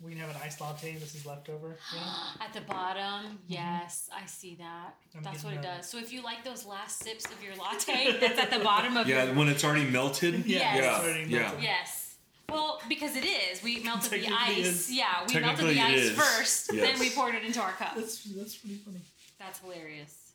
we 0.04 0.12
can 0.12 0.20
have 0.20 0.30
an 0.32 0.36
iced 0.44 0.60
latte 0.60 0.96
this 0.96 1.16
is 1.16 1.26
leftover. 1.26 1.78
You 1.94 2.00
know? 2.00 2.14
At 2.42 2.54
the 2.54 2.62
bottom, 2.62 3.04
mm-hmm. 3.04 3.36
yes, 3.48 4.10
I 4.14 4.26
see 4.26 4.56
that. 4.56 4.96
I'm 5.16 5.24
That's 5.24 5.44
what 5.44 5.54
it 5.54 5.62
that. 5.62 5.78
does. 5.78 5.90
So 5.90 5.98
if 5.98 6.12
you 6.12 6.22
like 6.24 6.44
those 6.44 6.66
last 6.66 7.02
sips 7.04 7.26
of 7.26 7.42
your 7.44 7.56
latte, 7.56 8.18
that's 8.20 8.40
at 8.40 8.52
the 8.52 8.60
bottom 8.60 8.98
of 8.98 9.08
Yeah, 9.08 9.26
your. 9.26 9.34
when 9.36 9.48
it's 9.48 9.64
already 9.64 9.90
melted. 9.90 10.34
Yes. 10.46 10.78
Yeah, 10.78 10.96
it's 10.98 11.04
already 11.04 11.30
yeah. 11.30 11.40
melted. 11.40 11.64
Yes. 11.64 12.16
Well, 12.50 12.82
because 12.90 13.16
it 13.16 13.26
is. 13.26 13.64
We 13.64 13.80
melted 13.84 14.12
the 14.12 14.28
ice. 14.28 14.92
Yeah, 14.92 15.06
we 15.28 15.40
melted 15.40 15.68
the 15.70 15.80
ice 15.80 16.00
is. 16.00 16.12
first, 16.12 16.72
then 16.72 17.00
we 17.00 17.10
poured 17.10 17.36
it 17.36 17.44
into 17.44 17.62
our 17.62 17.72
cup. 17.72 17.96
That's 17.96 18.24
that's 18.24 18.56
pretty 18.56 18.76
funny. 18.76 19.00
That's 19.40 19.60
hilarious. 19.60 20.34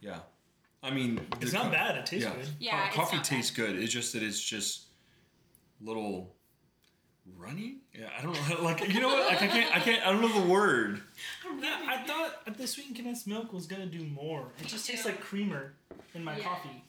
Yeah. 0.00 0.18
I 0.82 0.90
mean, 0.90 1.20
It's 1.40 1.52
not 1.52 1.64
co- 1.64 1.70
bad. 1.70 1.96
It 1.96 2.06
tastes 2.06 2.26
yeah. 2.26 2.34
good. 2.34 2.48
Yeah, 2.58 2.80
Co- 2.80 2.86
it's 2.86 2.96
coffee 2.96 3.16
not 3.16 3.24
tastes 3.24 3.50
good. 3.52 3.76
It's 3.76 3.92
just 3.92 4.12
that 4.12 4.22
it's 4.22 4.42
just 4.42 4.86
little 5.80 6.33
runny. 7.38 7.76
Yeah, 7.92 8.08
I 8.18 8.22
don't 8.22 8.34
know. 8.48 8.56
Like 8.62 8.92
you 8.92 9.00
know 9.00 9.08
what? 9.08 9.26
Like 9.28 9.42
I 9.42 9.46
can't. 9.48 9.76
I 9.76 9.80
can't. 9.80 10.06
I 10.06 10.12
don't 10.12 10.20
know 10.22 10.40
the 10.42 10.48
word. 10.48 11.00
Yeah, 11.60 11.80
I 11.88 11.98
thought 12.06 12.44
that 12.44 12.56
the 12.58 12.66
sweetened 12.66 12.96
condensed 12.96 13.26
milk 13.26 13.52
was 13.52 13.66
gonna 13.66 13.86
do 13.86 14.04
more. 14.04 14.52
It 14.60 14.66
just 14.66 14.86
tastes 14.86 15.04
like 15.04 15.20
creamer 15.20 15.74
in 16.14 16.24
my 16.24 16.36
Yeah. 16.36 16.44
coffee. 16.44 16.82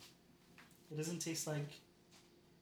It 0.91 0.98
doesn't 0.98 1.19
taste 1.19 1.48
like 1.48 1.58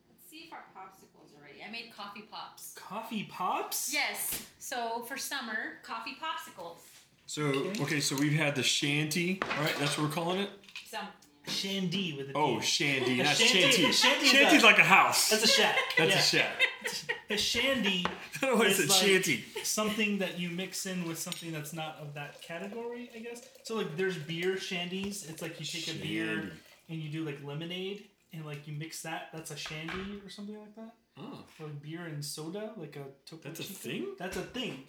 Let's 0.10 0.30
see 0.30 0.46
if 0.48 0.54
our 0.54 0.64
popsicles 0.76 1.38
are 1.38 1.44
ready. 1.44 1.60
I 1.68 1.72
made 1.72 1.92
coffee 1.96 2.24
pops. 2.32 2.74
coffee 2.76 3.24
pops. 3.30 3.92
Yes. 3.94 4.46
So 4.60 5.04
for 5.08 5.18
summer, 5.18 5.80
coffee 5.84 6.16
popsicles. 6.22 6.78
So 7.26 7.44
okay, 7.82 8.00
so 8.00 8.16
we've 8.16 8.34
had 8.38 8.56
the 8.56 8.64
shanty. 8.64 9.40
All 9.42 9.64
right, 9.64 9.76
that's 9.80 9.98
what 9.98 10.08
we're 10.10 10.14
calling 10.14 10.40
it. 10.42 10.50
Some. 10.90 11.08
Shandy 11.48 12.14
with 12.18 12.30
a 12.30 12.34
D. 12.34 12.40
Oh, 12.40 12.60
shandy, 12.60 13.18
not 13.22 13.36
shanty- 13.36 13.62
shanty. 13.72 13.86
a 13.90 13.94
shanty 13.94 14.26
is 14.26 14.32
Shanty's 14.32 14.64
like 14.64 14.80
a 14.80 14.84
house. 14.84 15.30
That's 15.30 15.44
a 15.44 15.48
shack. 15.48 15.76
That's 15.98 16.34
yeah. 16.34 16.40
a 16.42 16.90
shack. 16.90 17.14
A 17.30 17.38
shandy 17.38 18.06
What 18.42 18.68
is 18.68 18.80
is 18.80 18.90
like 18.90 19.00
Shanty. 19.02 19.44
something 19.64 20.20
that 20.20 20.40
you 20.40 20.50
mix 20.50 20.86
in 20.86 21.08
with 21.08 21.18
something 21.20 21.52
that's 21.52 21.74
not 21.74 21.98
of 22.02 22.14
that 22.14 22.42
category, 22.42 23.10
I 23.16 23.20
guess. 23.20 23.42
So 23.64 23.76
like 23.76 23.96
there's 23.98 24.18
beer 24.18 24.56
shandies. 24.56 25.30
It's 25.30 25.42
like 25.42 25.60
you 25.60 25.66
take 25.66 25.94
a 25.94 25.98
beer 26.00 26.52
and 26.90 27.00
you 27.02 27.10
do 27.10 27.24
like 27.26 27.44
lemonade 27.44 28.06
and 28.34 28.46
like 28.46 28.68
you 28.68 28.74
mix 28.74 29.02
that. 29.04 29.30
That's 29.34 29.52
a 29.52 29.58
shandy 29.58 30.22
or 30.26 30.30
something 30.30 30.58
like 30.60 30.76
that. 30.76 30.94
Oh, 31.18 31.44
Or 31.60 31.68
like 31.68 31.82
beer 31.82 32.06
and 32.06 32.24
soda, 32.24 32.72
like 32.78 32.96
a 32.96 33.04
Topo 33.30 33.44
That's 33.50 33.60
a 33.60 33.64
Chico. 33.64 33.80
thing? 33.80 34.08
That's 34.18 34.38
a 34.38 34.42
thing. 34.42 34.84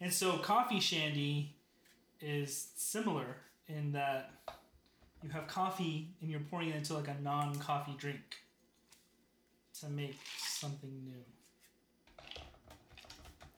And 0.00 0.12
so 0.12 0.38
coffee 0.38 0.80
shandy 0.80 1.56
is 2.20 2.68
similar 2.76 3.36
in 3.66 3.92
that 3.92 4.30
you 5.22 5.30
have 5.30 5.46
coffee 5.46 6.08
and 6.20 6.30
you're 6.30 6.40
pouring 6.40 6.70
it 6.70 6.76
into 6.76 6.94
like 6.94 7.08
a 7.08 7.16
non-coffee 7.22 7.94
drink 7.98 8.20
to 9.80 9.88
make 9.88 10.16
something 10.38 10.90
new. 11.04 12.34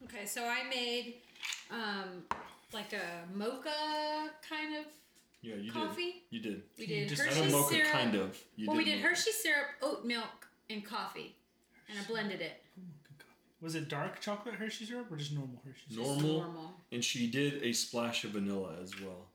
Okay, 0.04 0.26
so 0.26 0.44
I 0.44 0.68
made 0.68 1.14
um, 1.70 2.24
like 2.72 2.92
a 2.92 3.36
mocha 3.36 4.30
kind 4.48 4.76
of. 4.76 4.84
yeah, 5.42 5.54
you 5.56 5.72
Coffee? 5.72 6.02
did. 6.02 6.14
You 6.30 6.40
did. 6.40 6.62
We 6.78 6.86
Can 6.86 6.94
you 6.94 7.00
did 7.02 7.08
just- 7.10 7.22
I 7.22 7.26
Hershey 7.26 7.40
know 7.46 7.58
mocha 7.60 7.74
syrup. 7.74 7.90
kind 7.92 8.14
of. 8.16 8.38
You 8.56 8.66
well, 8.68 8.76
we 8.76 8.84
did 8.84 8.92
did 8.96 9.00
Hershey 9.02 9.30
syrup, 9.30 9.66
oat 9.80 10.04
milk, 10.04 10.48
and 10.68 10.84
coffee, 10.84 11.34
and 11.88 11.98
I 11.98 12.02
blended 12.04 12.40
it. 12.40 12.62
Was 13.60 13.76
it 13.76 13.88
dark 13.88 14.20
chocolate 14.20 14.56
Hershey 14.56 14.86
syrup 14.86 15.06
or 15.12 15.16
just 15.16 15.32
normal 15.32 15.62
Hershey 15.64 15.94
syrup? 15.94 16.06
Just 16.08 16.20
Normal. 16.20 16.42
normal. 16.42 16.72
And 16.90 17.04
she 17.04 17.28
did 17.28 17.62
a 17.62 17.72
splash 17.72 18.24
of 18.24 18.32
vanilla 18.32 18.74
as 18.82 19.00
well. 19.00 19.26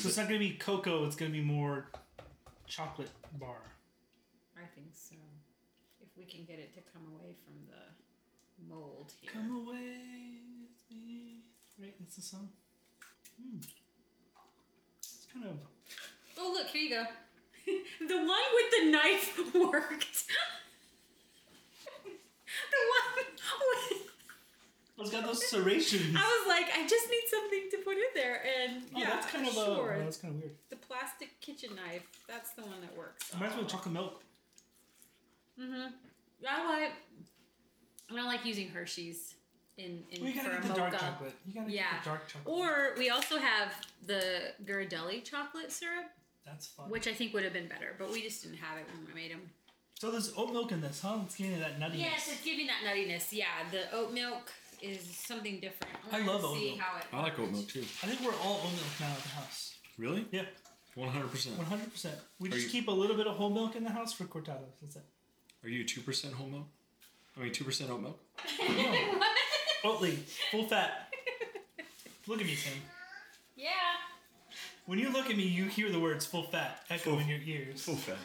So 0.00 0.08
it's 0.08 0.16
not 0.16 0.26
gonna 0.26 0.38
be 0.38 0.52
cocoa. 0.52 1.04
It's 1.04 1.16
gonna 1.16 1.30
be 1.30 1.40
more 1.40 1.86
chocolate 2.66 3.10
bar. 3.38 3.62
I 4.56 4.66
think 4.74 4.88
so. 4.92 5.16
If 6.00 6.08
we 6.16 6.24
can 6.24 6.44
get 6.44 6.58
it 6.58 6.74
to 6.74 6.80
come 6.92 7.02
away 7.14 7.36
from 7.44 7.54
the 7.68 8.72
mold 8.74 9.12
here. 9.20 9.30
Come 9.32 9.66
away 9.66 9.98
with 10.60 10.96
me. 10.98 11.42
Right, 11.80 11.94
that's 12.00 12.16
the 12.16 12.22
song. 12.22 12.48
Hmm. 13.40 13.58
It's 14.98 15.26
kind 15.32 15.46
of. 15.46 15.58
Oh, 16.38 16.52
look, 16.52 16.68
here 16.68 16.82
you 16.82 16.90
go. 16.90 17.04
the 18.08 18.16
one 18.16 18.26
with 18.26 18.70
the 18.70 18.90
knife 18.90 19.38
worked. 19.54 20.24
the 22.04 22.82
one 22.90 23.16
with. 23.16 24.11
It's 25.02 25.10
got 25.10 25.24
those 25.24 25.44
serrations. 25.46 26.16
I 26.16 26.20
was 26.20 26.46
like, 26.48 26.66
I 26.74 26.86
just 26.86 27.10
need 27.10 27.22
something 27.28 27.68
to 27.72 27.76
put 27.78 27.96
in 27.96 28.02
there, 28.14 28.42
and 28.62 28.82
Oh, 28.94 28.98
yeah, 28.98 29.10
that's 29.10 29.26
kind 29.26 29.46
of 29.46 29.52
sure. 29.54 29.92
a. 29.92 29.96
oh, 30.00 30.04
that's 30.04 30.16
kind 30.16 30.34
of 30.34 30.40
weird. 30.40 30.54
the 30.70 30.76
plastic 30.76 31.40
kitchen 31.40 31.70
knife. 31.76 32.06
That's 32.28 32.50
the 32.52 32.62
one 32.62 32.80
that 32.80 32.96
works. 32.96 33.32
Reminds 33.34 33.56
me 33.56 33.62
of 33.62 33.68
chocolate 33.68 33.92
milk. 33.94 34.22
Mm-hmm. 35.60 35.88
I 36.48 36.68
like. 36.80 36.92
I 38.10 38.16
don't 38.16 38.26
like 38.26 38.44
using 38.44 38.68
Hershey's 38.68 39.34
in 39.78 40.02
in 40.10 40.22
Well, 40.22 40.30
you 40.32 40.40
for 40.40 40.50
a 40.50 40.60
mocha. 40.60 40.74
dark 40.74 40.98
chocolate. 40.98 41.34
You 41.46 41.54
gotta 41.54 41.70
Yeah. 41.70 41.82
get 41.92 42.04
the 42.04 42.10
dark 42.10 42.28
chocolate. 42.28 42.54
Or 42.58 42.94
we 42.98 43.10
also 43.10 43.38
have 43.38 43.72
the 44.06 44.52
Ghirardelli 44.64 45.24
chocolate 45.24 45.72
syrup, 45.72 46.06
that's 46.44 46.66
fun. 46.66 46.90
which 46.90 47.06
I 47.06 47.14
think 47.14 47.32
would 47.32 47.44
have 47.44 47.52
been 47.54 47.68
better, 47.68 47.94
but 47.98 48.10
we 48.10 48.22
just 48.22 48.42
didn't 48.42 48.58
have 48.58 48.76
it 48.78 48.86
when 48.92 49.06
we 49.06 49.14
made 49.14 49.30
them. 49.32 49.48
So 49.98 50.10
there's 50.10 50.32
oat 50.36 50.52
milk 50.52 50.72
in 50.72 50.80
this, 50.80 51.00
huh? 51.00 51.20
It's 51.24 51.36
giving 51.36 51.52
you 51.52 51.58
that 51.60 51.78
nuttiness. 51.78 51.98
Yes, 52.00 52.28
it's 52.32 52.42
giving 52.44 52.66
that 52.66 52.82
nuttiness. 52.84 53.28
Yeah, 53.32 53.46
the 53.70 53.90
oat 53.94 54.12
milk 54.12 54.50
is 54.82 55.14
something 55.16 55.60
different. 55.60 55.92
I 56.10 56.16
wanted 56.20 56.26
love 56.26 56.44
oat 56.44 56.56
see 56.58 56.66
milk. 56.70 56.80
how 56.80 56.98
it. 56.98 57.04
I 57.12 57.22
like 57.22 57.38
oat 57.38 57.50
milk 57.50 57.68
too. 57.68 57.80
I 58.02 58.06
think 58.06 58.20
we're 58.20 58.38
all 58.42 58.56
oat 58.58 58.72
milk 58.72 59.00
now 59.00 59.06
at 59.10 59.22
the 59.22 59.28
house. 59.30 59.74
Really? 59.98 60.26
Yeah, 60.32 60.42
One 60.94 61.08
hundred 61.08 61.30
percent. 61.30 61.56
100%. 61.58 62.06
We 62.38 62.48
Are 62.48 62.52
just 62.52 62.64
you- 62.66 62.70
keep 62.70 62.88
a 62.88 62.92
little 62.92 63.16
bit 63.16 63.26
of 63.26 63.36
whole 63.36 63.50
milk 63.50 63.76
in 63.76 63.84
the 63.84 63.90
house 63.90 64.12
for 64.12 64.24
cortados. 64.24 64.72
That's 64.80 64.96
it. 64.96 65.02
Are 65.64 65.68
you 65.68 65.84
two 65.84 66.00
percent 66.00 66.34
whole 66.34 66.48
milk? 66.48 66.66
I 67.36 67.40
mean, 67.40 67.52
two 67.52 67.64
percent 67.64 67.90
oat 67.90 68.00
milk. 68.02 68.20
Oatly, 69.84 70.16
full 70.50 70.64
fat. 70.68 71.12
Look 72.26 72.40
at 72.40 72.46
me, 72.46 72.54
Sam. 72.54 72.72
Yeah. 73.56 73.70
When 74.86 74.98
you 74.98 75.12
look 75.12 75.30
at 75.30 75.36
me, 75.36 75.44
you 75.44 75.64
hear 75.64 75.90
the 75.90 75.98
words 76.00 76.24
full 76.26 76.42
fat 76.44 76.80
echo 76.90 77.10
Full- 77.10 77.18
in 77.20 77.28
your 77.28 77.38
ears. 77.44 77.82
Full 77.82 77.96
fat. 77.96 78.16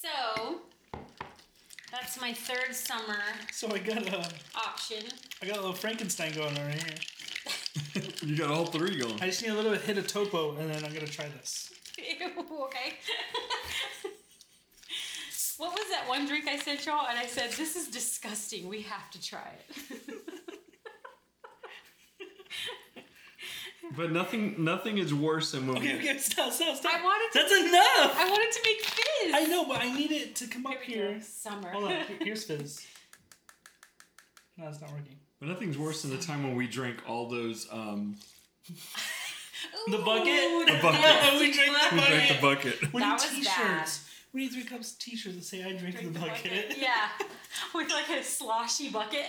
So 0.00 0.60
that's 1.90 2.20
my 2.20 2.32
third 2.32 2.74
summer 2.74 3.18
So 3.52 3.70
I 3.72 3.78
got 3.78 4.06
a, 4.06 4.28
option. 4.56 5.04
I 5.42 5.46
got 5.46 5.56
a 5.56 5.60
little 5.60 5.74
Frankenstein 5.74 6.32
going 6.32 6.56
on 6.58 6.66
right 6.66 6.82
here. 6.82 6.94
You 8.22 8.36
got 8.36 8.50
all 8.50 8.66
three 8.66 8.98
going. 8.98 9.14
I 9.20 9.26
just 9.26 9.42
need 9.42 9.50
a 9.50 9.54
little 9.54 9.72
bit 9.72 9.80
hit 9.80 9.98
of 9.98 10.06
topo, 10.06 10.56
and 10.56 10.70
then 10.70 10.84
I'm 10.84 10.92
gonna 10.92 11.06
try 11.06 11.26
this. 11.28 11.72
Ew, 11.98 12.28
okay. 12.64 12.94
what 15.58 15.72
was 15.72 15.88
that 15.90 16.04
one 16.06 16.26
drink 16.26 16.46
I 16.48 16.58
sent 16.58 16.84
y'all? 16.86 17.06
And 17.08 17.18
I 17.18 17.26
said, 17.26 17.50
this 17.52 17.76
is 17.76 17.88
disgusting. 17.88 18.68
We 18.68 18.82
have 18.82 19.10
to 19.12 19.22
try 19.22 19.52
it. 19.68 20.44
But 23.96 24.12
nothing, 24.12 24.54
nothing 24.62 24.98
is 24.98 25.12
worse 25.14 25.52
than 25.52 25.66
when 25.66 25.78
Okay, 25.78 25.94
we. 25.94 25.98
okay, 26.10 26.18
stop, 26.18 26.52
stop, 26.52 26.76
stop. 26.76 26.92
I 26.94 27.02
wanted 27.02 27.32
to- 27.32 27.38
That's 27.38 27.52
enough. 27.52 28.16
I 28.18 28.28
wanted 28.30 28.52
to 28.52 28.60
make 28.64 28.80
fizz. 28.82 29.34
I 29.34 29.44
know, 29.46 29.64
but 29.66 29.80
I 29.80 29.92
need 29.92 30.12
it 30.12 30.36
to 30.36 30.46
come 30.46 30.66
up 30.66 30.80
Here 30.82 31.12
here. 31.12 31.20
Summer. 31.22 31.70
Hold 31.70 31.84
on, 31.84 31.96
here's 32.20 32.44
fizz. 32.44 32.86
No, 34.56 34.68
it's 34.68 34.80
not 34.80 34.90
working. 34.90 35.16
But 35.40 35.48
nothing's 35.48 35.78
worse 35.78 36.02
than 36.02 36.10
the 36.10 36.18
time 36.22 36.42
when 36.42 36.54
we 36.56 36.66
drank 36.66 36.98
all 37.08 37.28
those. 37.28 37.66
Um, 37.70 38.16
The 39.88 39.98
bucket? 39.98 40.28
Ooh, 40.28 40.64
The 40.66 40.78
bucket. 40.82 41.00
nasty 41.00 41.38
We 41.46 41.52
drank 41.52 41.72
the 41.90 41.96
bucket. 41.96 42.00
we 42.00 42.00
drank 42.16 42.28
the 42.28 42.40
bucket. 42.42 42.80
bucket. 42.80 42.92
We 42.92 43.00
need 43.02 43.12
was 43.12 43.22
t-shirts. 43.30 44.04
We 44.34 44.40
need 44.42 44.52
three 44.52 44.64
cups 44.64 44.92
of 44.92 44.98
t-shirts 44.98 45.36
that 45.36 45.44
say 45.44 45.64
I 45.64 45.72
drink, 45.72 45.94
Drink 45.96 46.12
the 46.12 46.18
the 46.20 46.26
bucket. 46.26 46.44
bucket. 46.68 46.78
Yeah, 46.78 47.08
with 47.74 47.90
like 47.90 48.10
a 48.10 48.22
sloshy 48.22 48.90
bucket. 48.90 49.26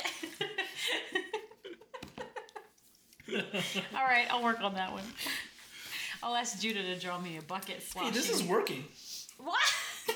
All 3.95 4.03
right, 4.03 4.27
I'll 4.31 4.43
work 4.43 4.61
on 4.61 4.73
that 4.75 4.91
one. 4.91 5.03
I'll 6.21 6.35
ask 6.35 6.59
Judah 6.59 6.83
to 6.83 6.99
draw 6.99 7.17
me 7.19 7.37
a 7.37 7.41
bucket 7.41 7.81
sloshy. 7.81 8.07
Hey, 8.07 8.11
this 8.13 8.29
is 8.29 8.43
working. 8.43 8.85
what? 9.37 9.59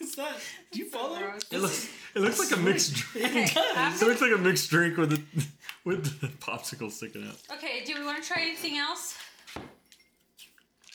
It's 0.00 0.16
not. 0.18 0.34
Do 0.72 0.78
you 0.80 0.90
follow? 0.90 1.18
Gross. 1.20 1.42
It 1.52 1.58
looks, 1.60 1.88
it 2.16 2.18
looks 2.20 2.38
like 2.38 2.50
a 2.58 2.60
mixed 2.60 2.92
drink. 2.94 3.26
Okay, 3.26 3.44
It 3.54 4.02
looks 4.02 4.20
like 4.20 4.32
a 4.32 4.36
mixed 4.38 4.68
drink 4.68 4.96
with 4.98 5.10
the, 5.10 5.46
with 5.84 6.20
the 6.20 6.26
popsicle 6.26 6.90
sticking 6.90 7.24
out. 7.26 7.36
okay, 7.56 7.82
do 7.84 7.94
we 7.98 8.04
want 8.04 8.20
to 8.22 8.28
try 8.28 8.42
anything 8.42 8.76
else? 8.78 9.16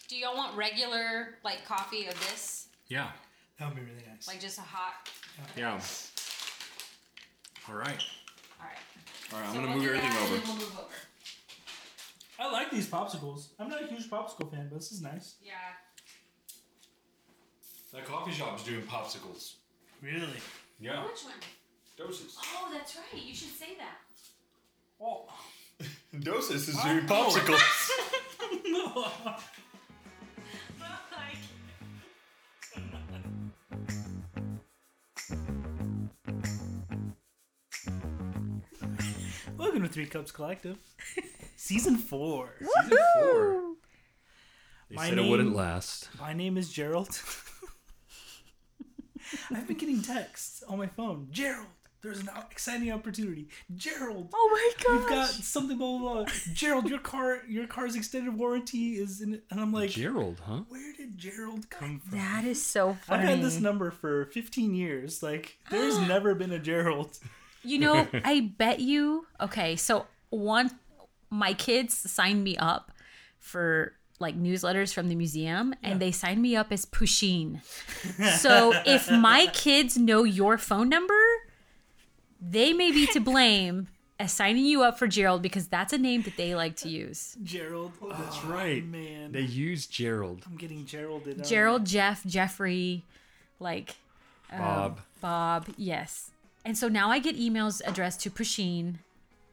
Do 0.10 0.16
y'all 0.18 0.36
want 0.36 0.56
regular 0.58 1.36
like 1.44 1.66
coffee 1.66 2.06
of 2.08 2.14
this, 2.30 2.68
Yeah. 2.90 3.08
That 3.60 3.70
would 3.70 3.76
be 3.78 3.82
really 3.82 4.04
nice. 4.08 4.28
like 4.28 4.40
just 4.40 4.58
a 4.60 4.62
hot? 4.62 5.10
Yeah. 5.58 5.80
All 7.70 7.76
right. 7.76 8.04
All 9.34 9.40
right. 9.40 9.40
All 9.40 9.40
right. 9.40 9.48
I'm 9.48 9.54
So 9.54 9.60
gonna 9.62 9.68
we'll 9.68 9.78
move 9.78 9.88
everything 9.88 10.12
over. 10.24 10.42
We'll 10.48 10.56
move 10.56 10.78
over. 10.80 10.88
I 12.40 12.52
like 12.52 12.70
these 12.72 12.88
popsicles. 12.88 13.48
I'm 13.60 13.70
not 13.70 13.84
a 13.84 13.88
huge 13.88 14.10
popsicle 14.10 14.52
fan, 14.52 14.68
but 14.70 14.80
this 14.80 14.92
is 14.92 15.02
nice. 15.02 15.36
Yeah. 15.44 15.54
That 17.94 18.06
coffee 18.06 18.32
shop's 18.32 18.64
doing 18.64 18.82
popsicles. 18.84 19.54
Really? 20.02 20.28
Yeah. 20.80 21.04
Which 21.06 21.24
one? 21.24 21.34
Dosis. 21.98 22.36
Oh, 22.38 22.70
that's 22.72 22.96
right. 22.96 23.24
You 23.24 23.34
should 23.34 23.50
say 23.50 23.76
that. 23.80 23.98
Oh. 25.02 25.26
Dosis 26.16 26.70
is 26.70 26.78
doing 26.84 27.06
popsicles. 27.08 27.60
Welcome 39.58 39.82
to 39.84 39.90
Three 39.90 40.06
Cups 40.06 40.32
Collective, 40.32 40.78
season 41.56 41.98
four. 41.98 42.50
Season 42.60 42.98
four. 43.16 43.62
They 44.90 44.96
My 44.96 45.10
said 45.10 45.14
it 45.18 45.22
name- 45.22 45.32
wouldn't 45.32 45.56
last. 45.56 46.10
My 46.20 46.34
name 46.34 46.58
is 46.58 46.72
Gerald. 46.72 47.10
I've 49.52 49.68
been 49.68 49.78
getting 49.78 50.02
texts 50.02 50.64
on 50.70 50.78
my 50.78 50.88
phone. 50.88 51.28
Gerald, 51.32 51.66
there's 52.02 52.20
an 52.20 52.30
exciting 52.52 52.92
opportunity. 52.92 53.50
Gerald, 53.76 54.30
Oh 54.34 54.50
my 54.88 54.94
we've 54.98 55.10
got 55.10 55.28
something. 55.30 55.78
Blah 55.78 55.98
blah 56.00 56.14
blah. 56.24 56.26
Gerald, 56.54 56.88
your 56.90 57.00
car, 57.00 57.42
your 57.48 57.68
car's 57.68 57.96
extended 57.96 58.38
warranty 58.38 58.94
is 58.98 59.22
in. 59.22 59.34
it. 59.36 59.44
And 59.52 59.60
I'm 59.60 59.74
like, 59.74 59.90
Gerald, 59.90 60.40
huh? 60.46 60.62
where 60.70 60.94
did 60.94 61.18
Gerald 61.18 61.70
come 61.70 62.00
from? 62.00 62.18
That 62.18 62.46
is 62.46 62.64
so 62.64 62.94
funny. 63.06 63.24
I've 63.24 63.28
had 63.30 63.42
this 63.42 63.60
number 63.60 63.92
for 63.92 64.26
15 64.28 64.74
years. 64.76 65.22
Like, 65.24 65.58
there's 65.72 65.98
never 66.08 66.34
been 66.36 66.52
a 66.54 66.60
Gerald. 66.60 67.18
You 67.68 67.80
know, 67.80 68.08
I 68.26 68.52
bet 68.58 68.80
you. 68.80 69.26
Okay, 69.42 69.76
so 69.76 70.06
one, 70.30 70.72
my 71.30 71.54
kids 71.54 71.94
signed 71.96 72.44
me 72.44 72.58
up 72.58 72.92
for 73.40 73.94
like 74.20 74.36
newsletters 74.40 74.94
from 74.94 75.10
the 75.10 75.16
museum, 75.16 75.74
and 75.84 76.00
they 76.02 76.12
signed 76.12 76.42
me 76.42 76.56
up 76.56 76.72
as 76.72 76.86
Pusheen. 76.86 77.64
so 78.40 78.74
if 78.86 79.12
my 79.12 79.48
kids 79.54 79.98
know 79.98 80.24
your 80.24 80.58
phone 80.58 80.90
number, 80.90 81.14
they 82.42 82.74
may 82.74 82.92
be 82.92 83.08
to 83.08 83.20
blame 83.20 83.88
assigning 84.20 84.66
you 84.66 84.82
up 84.82 84.98
for 84.98 85.06
Gerald 85.08 85.44
because 85.44 85.68
that's 85.68 85.94
a 85.94 85.98
name 85.98 86.24
that 86.24 86.36
they 86.38 86.56
like 86.56 86.76
to 86.78 86.90
use. 86.90 87.38
Gerald. 87.44 87.92
That's 88.10 88.38
Oh, 88.44 88.48
right. 88.50 88.84
man. 88.84 89.32
They 89.32 89.42
use 89.42 89.86
Gerald, 89.86 90.44
I'm 90.50 90.58
getting 90.58 90.86
Geralded. 90.86 91.40
up. 91.42 91.46
Gerald, 91.46 91.86
Jeff, 91.86 92.26
Jeffrey, 92.26 93.04
like 93.60 93.96
um, 94.52 94.60
Bob. 94.60 95.00
Bob, 95.22 95.68
yes. 95.78 96.32
And 96.68 96.78
so 96.78 96.90
now 96.90 97.10
I 97.10 97.20
get 97.20 97.38
emails 97.38 97.82
addressed 97.88 98.20
to 98.24 98.30
Pusheen 98.30 98.96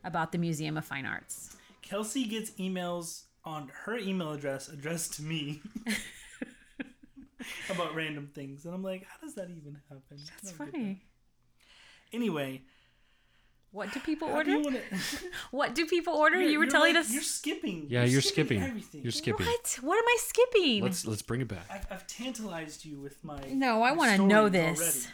about 0.03 0.33
the 0.33 0.39
Museum 0.39 0.77
of 0.77 0.85
Fine 0.85 1.07
Arts. 1.07 1.57
Kelsey 1.81 2.25
gets 2.25 2.51
emails 2.59 3.23
on 3.45 3.71
her 3.85 3.97
email 3.97 4.33
address 4.33 4.69
addressed 4.69 5.13
to 5.15 5.23
me 5.23 5.63
about 7.71 7.95
random 7.95 8.29
things, 8.35 8.65
and 8.65 8.75
I'm 8.75 8.83
like, 8.83 9.05
how 9.07 9.25
does 9.25 9.35
that 9.37 9.49
even 9.51 9.79
happen? 9.89 10.03
That's 10.11 10.55
I 10.55 10.57
don't 10.59 10.67
get 10.67 10.73
funny. 10.73 11.01
that. 12.11 12.17
Anyway, 12.17 12.63
What 13.71 13.93
do 13.93 14.01
people 14.01 14.27
how 14.29 14.43
do 14.43 14.57
order? 14.57 14.59
you 14.59 14.63
wanna- 14.65 14.81
What 15.53 15.75
do 15.77 15.87
people 15.87 16.15
order? 16.15 16.41
You're- 16.41 16.51
you 16.53 16.59
were 16.59 16.67
telling 16.67 16.95
like- 16.95 17.05
us. 17.05 17.13
you're 17.13 17.23
skipping. 17.23 17.87
Yeah, 17.91 18.03
you're 18.05 18.23
skipping. 18.23 18.61
everything. 18.61 19.03
You're 19.03 19.13
skipping. 19.13 19.47
What? 19.47 19.79
What 19.83 19.99
am 19.99 20.05
I 20.05 20.17
skipping? 20.21 20.83
Let's 20.83 21.07
let's 21.07 21.23
bring 21.23 21.43
it 21.43 21.49
back. 21.49 21.67
I've, 21.71 21.87
I've 21.93 22.07
tantalized 22.09 22.85
you 22.85 22.99
with 22.99 23.23
my. 23.23 23.39
no, 23.53 23.83
I 23.83 23.93
want 23.93 24.17
to 24.17 24.27
know 24.27 24.49
this. 24.49 24.81
already. 24.81 25.07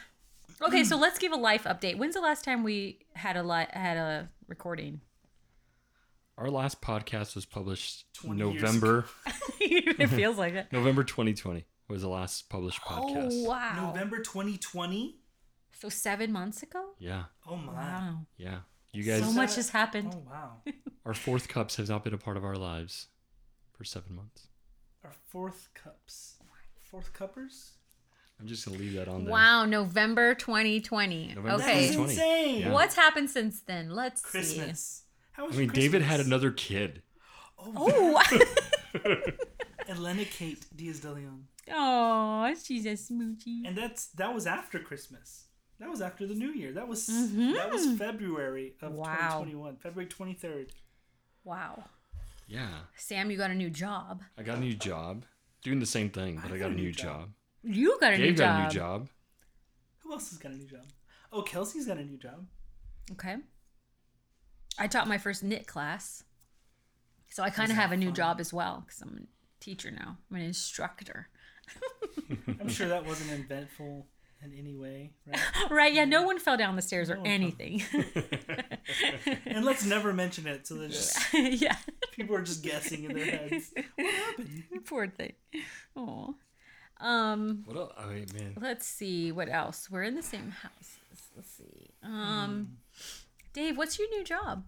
Okay, 0.61 0.83
so 0.83 0.97
let's 0.99 1.19
give 1.19 1.31
a 1.31 1.37
life 1.37 1.63
update. 1.63 1.97
When's 1.97 2.15
the 2.15 2.21
last 2.21 2.43
time 2.43 2.63
we 2.63 2.99
had 3.13 3.37
a 3.37 3.43
li- 3.43 3.67
had 3.71 3.97
a 3.97 4.29
recording? 4.47 5.01
Our 6.37 6.49
last 6.49 6.81
podcast 6.81 7.35
was 7.35 7.45
published 7.45 8.05
20 8.15 8.51
years 8.51 8.61
November 8.61 9.05
it 9.59 10.07
feels 10.07 10.37
like 10.37 10.53
it. 10.53 10.67
November 10.71 11.03
2020 11.03 11.65
was 11.87 12.01
the 12.01 12.09
last 12.09 12.49
published 12.49 12.79
oh, 12.87 12.91
podcast. 12.91 13.29
Oh 13.31 13.49
wow! 13.49 13.91
November 13.93 14.19
2020. 14.19 15.17
So 15.73 15.89
seven 15.89 16.31
months 16.31 16.63
ago. 16.63 16.91
Yeah, 16.99 17.23
Oh 17.47 17.55
my. 17.55 17.73
Wow. 17.73 18.17
yeah. 18.37 18.59
You 18.93 19.03
guys, 19.03 19.21
So 19.21 19.31
much 19.31 19.55
has 19.55 19.69
happened. 19.69 20.13
Oh 20.13 20.29
happened. 20.29 20.75
wow. 20.75 20.91
our 21.05 21.13
fourth 21.13 21.47
cups 21.47 21.77
have 21.77 21.89
not 21.89 22.03
been 22.03 22.13
a 22.13 22.17
part 22.17 22.37
of 22.37 22.43
our 22.43 22.55
lives 22.55 23.07
for 23.71 23.83
seven 23.83 24.15
months. 24.15 24.47
Our 25.03 25.13
fourth 25.29 25.69
cups. 25.73 26.37
Fourth 26.89 27.13
cuppers. 27.13 27.77
I'm 28.41 28.47
just 28.47 28.65
gonna 28.65 28.77
leave 28.79 28.93
that 28.93 29.07
on 29.07 29.23
there. 29.25 29.31
Wow, 29.31 29.65
November 29.65 30.33
2020. 30.33 31.27
November 31.35 31.51
okay. 31.63 31.85
is 31.85 31.95
2020. 31.95 32.11
insane. 32.11 32.59
Yeah. 32.61 32.71
What's 32.73 32.95
happened 32.95 33.29
since 33.29 33.61
then? 33.61 33.91
Let's 33.91 34.23
see. 34.23 34.29
Christmas. 34.29 35.03
How 35.33 35.45
was 35.45 35.55
I 35.55 35.59
mean, 35.59 35.67
your 35.67 35.73
David 35.73 36.01
had 36.01 36.19
another 36.19 36.51
kid. 36.51 37.03
Oh, 37.59 38.19
Elena 39.87 40.25
Kate 40.25 40.65
Diaz 40.75 40.99
de 40.99 41.11
Leon. 41.11 41.47
oh, 41.71 42.53
she's 42.63 42.85
a 42.85 42.93
smoochie. 42.93 43.61
And 43.65 43.77
that's 43.77 44.07
that 44.07 44.33
was 44.33 44.47
after 44.47 44.79
Christmas. 44.79 45.45
That 45.79 45.89
was 45.89 46.01
after 46.01 46.25
the 46.27 46.35
New 46.35 46.51
Year. 46.51 46.73
That 46.73 46.87
was 46.87 47.07
Mhm. 47.07 47.53
that 47.55 47.71
was 47.71 47.97
February 47.97 48.75
of 48.81 48.93
Wow. 48.93 49.43
2021. 49.43 49.77
February 49.77 50.07
23rd. 50.09 50.71
Wow, 51.43 51.85
Yeah, 52.47 52.81
Sam, 52.95 53.31
you 53.31 53.37
got 53.37 53.49
a 53.49 53.55
new 53.55 53.69
job. 53.71 54.21
I 54.37 54.43
got 54.43 54.57
a 54.57 54.61
new 54.61 54.75
job, 54.75 55.25
doing 55.63 55.79
the 55.79 55.85
same 55.87 56.09
thing, 56.11 56.39
but 56.41 56.51
I, 56.51 56.59
got, 56.59 56.69
a 56.71 56.75
new 56.75 56.91
job. 56.91 57.31
You 57.63 57.97
got 57.99 58.13
a 58.13 58.17
new 58.17 58.25
Dave 58.27 58.37
job. 58.37 58.47
got 58.47 58.59
a 58.59 58.63
new 58.63 58.79
job. 58.79 59.09
Who 59.99 60.11
else 60.13 60.29
has 60.29 60.39
got 60.39 60.51
a 60.51 60.55
new 60.55 60.65
job? 60.67 60.85
Oh, 61.31 61.41
Kelsey's 61.41 61.85
got 61.87 61.97
a 61.97 62.03
new 62.03 62.17
job. 62.17 62.45
Okay. 63.11 63.37
I 64.79 64.87
taught 64.87 65.07
my 65.07 65.17
first 65.17 65.43
knit 65.43 65.67
class, 65.67 66.23
so 67.29 67.43
I 67.43 67.49
kind 67.49 67.71
of 67.71 67.77
have 67.77 67.91
a 67.91 67.97
new 67.97 68.07
fun? 68.07 68.15
job 68.15 68.39
as 68.39 68.51
well 68.53 68.83
because 68.85 69.01
I'm 69.01 69.27
a 69.27 69.63
teacher 69.63 69.91
now. 69.91 70.17
I'm 70.29 70.37
an 70.37 70.43
instructor. 70.43 71.29
I'm 72.59 72.69
sure 72.69 72.87
that 72.87 73.05
wasn't 73.05 73.31
eventful 73.31 74.07
in 74.43 74.53
any 74.57 74.75
way, 74.75 75.11
right? 75.27 75.39
Right? 75.71 75.93
Yeah. 75.93 76.05
No 76.05 76.23
one 76.23 76.39
fell 76.39 76.57
down 76.57 76.75
the 76.75 76.81
stairs 76.81 77.09
or 77.09 77.15
No 77.15 77.21
one 77.21 77.25
fell- 77.29 77.33
anything. 77.35 77.83
And 79.45 79.63
let's 79.65 79.85
never 79.85 80.13
mention 80.13 80.47
it, 80.47 80.65
so 80.65 80.75
that 80.75 80.89
just 80.91 81.17
yeah. 81.33 81.75
people 82.13 82.35
are 82.35 82.41
just 82.41 82.63
guessing 82.63 83.03
in 83.03 83.13
their 83.13 83.25
heads. 83.25 83.71
What 83.95 84.05
happened? 84.13 84.63
Poor 84.85 85.07
thing. 85.07 85.33
Oh. 85.95 86.35
Um. 87.01 87.63
What 87.65 87.77
else? 87.77 87.93
Oh, 87.97 88.07
wait, 88.09 88.33
man. 88.33 88.53
Let's 88.59 88.85
see 88.85 89.31
what 89.31 89.49
else. 89.49 89.89
We're 89.89 90.03
in 90.03 90.15
the 90.15 90.23
same 90.23 90.51
house. 90.51 90.99
Let's 91.35 91.51
see. 91.51 91.89
Um, 92.03 92.77
Dave, 93.53 93.77
what's 93.77 93.97
your 93.97 94.09
new 94.09 94.23
job? 94.23 94.67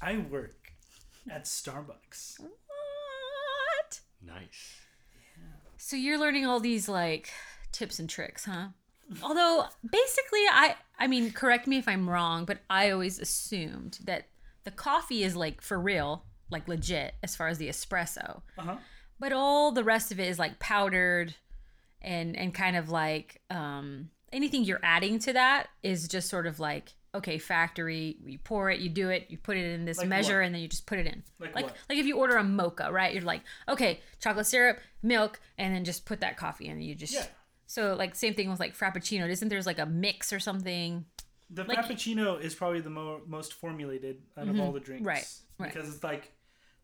I 0.00 0.18
work 0.18 0.72
at 1.30 1.44
Starbucks. 1.44 2.40
What? 2.40 4.00
Nice. 4.22 4.80
So 5.76 5.96
you're 5.96 6.18
learning 6.18 6.46
all 6.46 6.60
these 6.60 6.88
like 6.88 7.30
tips 7.72 7.98
and 7.98 8.08
tricks, 8.08 8.44
huh? 8.44 8.68
Although 9.22 9.66
basically 9.88 10.40
I 10.50 10.74
I 10.98 11.06
mean, 11.06 11.32
correct 11.32 11.66
me 11.66 11.78
if 11.78 11.86
I'm 11.86 12.08
wrong, 12.10 12.44
but 12.44 12.58
I 12.68 12.90
always 12.90 13.18
assumed 13.20 13.98
that 14.04 14.26
the 14.64 14.70
coffee 14.72 15.22
is 15.22 15.36
like 15.36 15.60
for 15.60 15.78
real, 15.78 16.24
like 16.50 16.66
legit 16.66 17.14
as 17.22 17.36
far 17.36 17.48
as 17.48 17.58
the 17.58 17.68
espresso. 17.68 18.42
Uh 18.58 18.62
huh. 18.62 18.76
But 19.18 19.32
all 19.32 19.72
the 19.72 19.84
rest 19.84 20.12
of 20.12 20.20
it 20.20 20.28
is 20.28 20.38
like 20.38 20.58
powdered 20.58 21.34
and 22.02 22.36
and 22.36 22.52
kind 22.54 22.76
of 22.76 22.90
like 22.90 23.40
um 23.50 24.10
anything 24.32 24.64
you're 24.64 24.80
adding 24.82 25.18
to 25.20 25.32
that 25.32 25.68
is 25.82 26.08
just 26.08 26.28
sort 26.28 26.46
of 26.46 26.60
like 26.60 26.94
okay, 27.14 27.38
factory, 27.38 28.18
you 28.26 28.38
pour 28.38 28.70
it, 28.70 28.78
you 28.78 28.90
do 28.90 29.08
it, 29.08 29.24
you 29.30 29.38
put 29.38 29.56
it 29.56 29.64
in 29.72 29.86
this 29.86 29.96
Like 29.96 30.08
measure 30.08 30.40
what? 30.40 30.44
and 30.44 30.54
then 30.54 30.60
you 30.60 30.68
just 30.68 30.84
put 30.84 30.98
it 30.98 31.06
in. 31.06 31.22
Like 31.38 31.54
like 31.54 31.68
like 31.88 31.98
if 31.98 32.04
you 32.04 32.18
order 32.18 32.36
a 32.36 32.44
mocha, 32.44 32.92
right? 32.92 33.14
You're 33.14 33.22
like, 33.22 33.40
okay, 33.68 34.00
chocolate 34.20 34.46
syrup, 34.46 34.80
milk, 35.02 35.40
and 35.56 35.74
then 35.74 35.84
just 35.84 36.04
put 36.04 36.20
that 36.20 36.36
coffee 36.36 36.66
in 36.66 36.72
and 36.72 36.84
you 36.84 36.94
just 36.94 37.14
Yeah. 37.14 37.24
So 37.66 37.94
like 37.94 38.14
same 38.14 38.34
thing 38.34 38.50
with 38.50 38.60
like 38.60 38.76
frappuccino. 38.76 39.26
Isn't 39.28 39.48
there's 39.48 39.66
like 39.66 39.78
a 39.78 39.86
mix 39.86 40.30
or 40.32 40.38
something? 40.38 41.06
The 41.48 41.64
Like- 41.64 41.78
Frappuccino 41.78 42.38
is 42.40 42.54
probably 42.54 42.80
the 42.80 42.90
mo- 42.90 43.22
most 43.26 43.54
formulated 43.54 44.20
out 44.36 44.48
of 44.48 44.60
all 44.60 44.72
the 44.72 44.80
drinks. 44.80 45.00
Mm-hmm. 45.06 45.08
Right. 45.08 45.72
Because 45.72 45.94
it's 45.94 46.04
like 46.04 46.32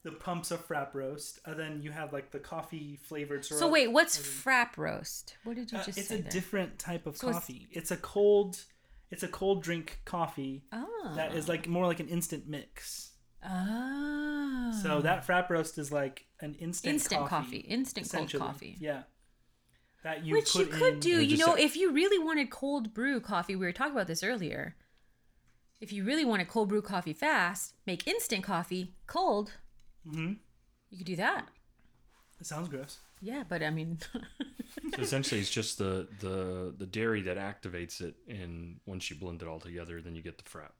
the 0.02 0.12
pumps 0.12 0.50
of 0.50 0.66
frap 0.66 0.94
roast, 0.94 1.38
and 1.46 1.58
then 1.58 1.80
you 1.82 1.92
have 1.92 2.12
like 2.12 2.30
the 2.30 2.38
coffee 2.38 2.98
flavored. 3.02 3.44
So 3.44 3.68
wait, 3.68 3.88
what's 3.92 4.18
frap 4.18 4.76
roast? 4.76 5.36
What 5.44 5.56
did 5.56 5.70
you 5.70 5.78
Uh, 5.78 5.84
just 5.84 5.98
it's 5.98 6.10
a 6.10 6.18
there? 6.18 6.30
different 6.30 6.78
type 6.78 7.06
of 7.06 7.16
So 7.16 7.30
coffee. 7.32 7.68
It's, 7.70 7.90
a 7.92 7.96
cold, 7.96 8.60
it's 9.10 9.22
a 9.22 9.28
cold 9.28 9.62
drink 9.62 10.00
coffee 10.04 10.64
oh. 10.72 11.12
that 11.16 11.34
is 11.34 11.48
like 11.48 11.68
more 11.68 11.86
like 11.86 12.00
an 12.00 12.08
instant 12.08 12.48
mix. 12.48 13.12
Oh. 13.48 14.78
So 14.82 15.00
that 15.02 15.26
frap 15.26 15.50
roast 15.50 15.78
is 15.78 15.92
like 15.92 16.26
an 16.40 16.54
instant 16.54 16.94
instant 16.94 17.26
coffee, 17.26 17.62
coffee, 17.62 17.68
instant 17.68 18.10
cold 18.10 18.32
coffee. 18.32 18.76
Yeah. 18.80 19.02
That 20.04 20.24
you 20.24 20.34
Which 20.34 20.54
you 20.56 20.66
could 20.66 20.98
do, 20.98 21.20
you 21.20 21.36
know, 21.36 21.54
a- 21.54 21.60
if 21.60 21.76
you 21.76 21.92
really 21.92 22.18
wanted 22.18 22.50
cold 22.50 22.92
brew 22.92 23.20
coffee. 23.20 23.54
We 23.54 23.64
were 23.64 23.72
talking 23.72 23.92
about 23.92 24.08
this 24.08 24.24
earlier. 24.24 24.74
If 25.80 25.92
you 25.92 26.04
really 26.04 26.24
wanted 26.24 26.48
cold 26.48 26.68
brew 26.68 26.82
coffee 26.82 27.12
fast, 27.12 27.74
make 27.86 28.06
instant 28.08 28.42
coffee 28.44 28.94
cold. 29.06 29.52
Mhm. 30.06 30.38
You 30.90 30.98
could 30.98 31.06
do 31.06 31.16
that. 31.16 31.48
It 32.40 32.46
sounds 32.46 32.68
gross. 32.68 32.98
Yeah, 33.20 33.44
but 33.48 33.62
I 33.62 33.70
mean, 33.70 33.98
So 34.94 35.00
essentially, 35.02 35.40
it's 35.40 35.50
just 35.50 35.78
the 35.78 36.08
the 36.20 36.74
the 36.76 36.86
dairy 36.86 37.22
that 37.22 37.36
activates 37.36 38.00
it, 38.00 38.16
and 38.28 38.80
once 38.86 39.10
you 39.10 39.16
blend 39.16 39.42
it 39.42 39.48
all 39.48 39.60
together, 39.60 40.00
then 40.02 40.14
you 40.16 40.22
get 40.22 40.38
the 40.38 40.44
frap. 40.44 40.72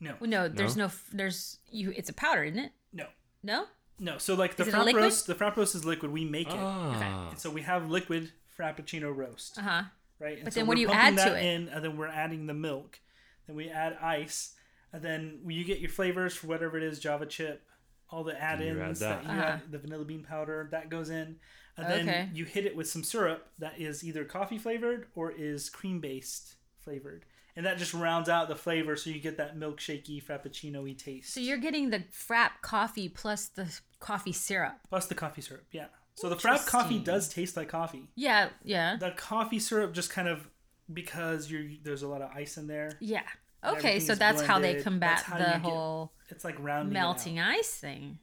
No. 0.00 0.14
well, 0.20 0.28
no, 0.28 0.48
there's 0.48 0.76
no, 0.76 0.86
f 0.86 1.06
there's 1.12 1.58
you. 1.70 1.92
It's 1.96 2.10
a 2.10 2.12
powder, 2.12 2.44
isn't 2.44 2.58
it? 2.58 2.72
No. 2.92 3.06
No. 3.42 3.66
No. 3.98 4.18
So 4.18 4.34
like 4.34 4.56
the 4.56 4.66
Is 4.66 4.74
frap 4.74 4.92
roast, 4.92 5.26
the 5.26 5.34
frap 5.34 5.56
roast 5.56 5.74
is 5.74 5.84
liquid. 5.84 6.10
We 6.12 6.24
make 6.24 6.48
it. 6.48 6.54
Ah, 6.56 7.28
And 7.30 7.38
so 7.38 7.48
we 7.50 7.62
have 7.62 7.88
liquid 7.90 8.32
frappuccino 8.58 9.14
roast, 9.16 9.56
Uh 9.58 9.62
huh. 9.62 9.82
right? 10.18 10.36
And 10.36 10.44
But 10.44 10.52
so 10.54 10.60
then 10.60 10.66
what 10.66 10.74
do 10.74 10.80
you 10.80 10.88
pumping 10.88 11.18
add 11.18 11.28
to 11.28 11.36
it? 11.38 11.44
In, 11.44 11.68
and 11.68 11.84
then 11.84 11.96
we're 11.96 12.08
adding 12.08 12.46
the 12.46 12.54
milk. 12.54 13.00
Then 13.46 13.56
we 13.56 13.68
add 13.70 13.96
ice, 14.02 14.54
and 14.92 15.02
then 15.02 15.40
you 15.46 15.64
get 15.64 15.78
your 15.78 15.90
flavors 15.90 16.34
for 16.34 16.48
whatever 16.48 16.76
it 16.76 16.82
is, 16.82 16.98
Java 16.98 17.24
chip, 17.26 17.62
all 18.10 18.22
the 18.24 18.40
add-ins 18.40 19.00
that. 19.00 19.24
you 19.24 19.30
Uh-huh. 19.30 19.40
add, 19.42 19.62
the 19.70 19.78
vanilla 19.78 20.04
bean 20.04 20.22
powder 20.22 20.68
that 20.70 20.88
goes 20.88 21.10
in, 21.10 21.36
and 21.76 21.86
then 21.86 22.08
Okay. 22.08 22.30
you 22.32 22.44
hit 22.44 22.64
it 22.66 22.76
with 22.76 22.88
some 22.88 23.02
syrup 23.02 23.50
that 23.58 23.80
is 23.80 24.04
either 24.04 24.24
coffee 24.24 24.58
flavored 24.58 25.08
or 25.14 25.30
is 25.32 25.68
cream 25.68 26.00
based 26.00 26.54
flavored, 26.78 27.24
and 27.56 27.66
that 27.66 27.78
just 27.78 27.92
rounds 27.92 28.28
out 28.28 28.48
the 28.48 28.54
flavor, 28.56 28.94
so 28.96 29.10
you 29.10 29.18
get 29.18 29.36
that 29.38 29.56
milkshakey 29.56 30.22
frappuccino-y 30.22 30.92
taste. 30.92 31.32
So 31.34 31.40
you're 31.40 31.56
getting 31.58 31.90
the 31.90 32.00
frap 32.12 32.60
coffee 32.62 33.08
plus 33.08 33.46
the 33.48 33.76
coffee 33.98 34.32
syrup. 34.32 34.78
plus 34.88 35.06
the 35.06 35.14
coffee 35.14 35.40
syrup, 35.42 35.66
yeah. 35.72 35.86
So 36.14 36.28
the 36.30 36.36
frap 36.36 36.66
coffee 36.66 36.98
does 36.98 37.28
taste 37.28 37.56
like 37.58 37.68
coffee. 37.68 38.08
Yeah. 38.14 38.48
Yeah. 38.64 38.96
The 38.96 39.10
coffee 39.10 39.58
syrup 39.58 39.92
just 39.92 40.08
kind 40.10 40.28
of 40.28 40.48
because 40.90 41.50
you're 41.50 41.66
there's 41.82 42.02
a 42.02 42.08
lot 42.08 42.22
of 42.22 42.30
ice 42.34 42.56
in 42.56 42.68
there. 42.68 42.92
Yeah. 43.00 43.24
Okay, 43.66 44.00
so 44.00 44.12
everything's 44.12 44.18
that's 44.18 44.42
how 44.42 44.58
they 44.58 44.80
combat 44.82 45.20
how 45.22 45.36
the 45.38 45.44
you 45.44 45.50
get 45.50 45.60
whole 45.62 46.12
It's 46.28 46.44
like 46.44 46.56
rounding 46.58 46.92
it 46.92 46.94
melting 46.94 47.38
out. 47.38 47.50
ice 47.50 47.70
thing. 47.74 48.18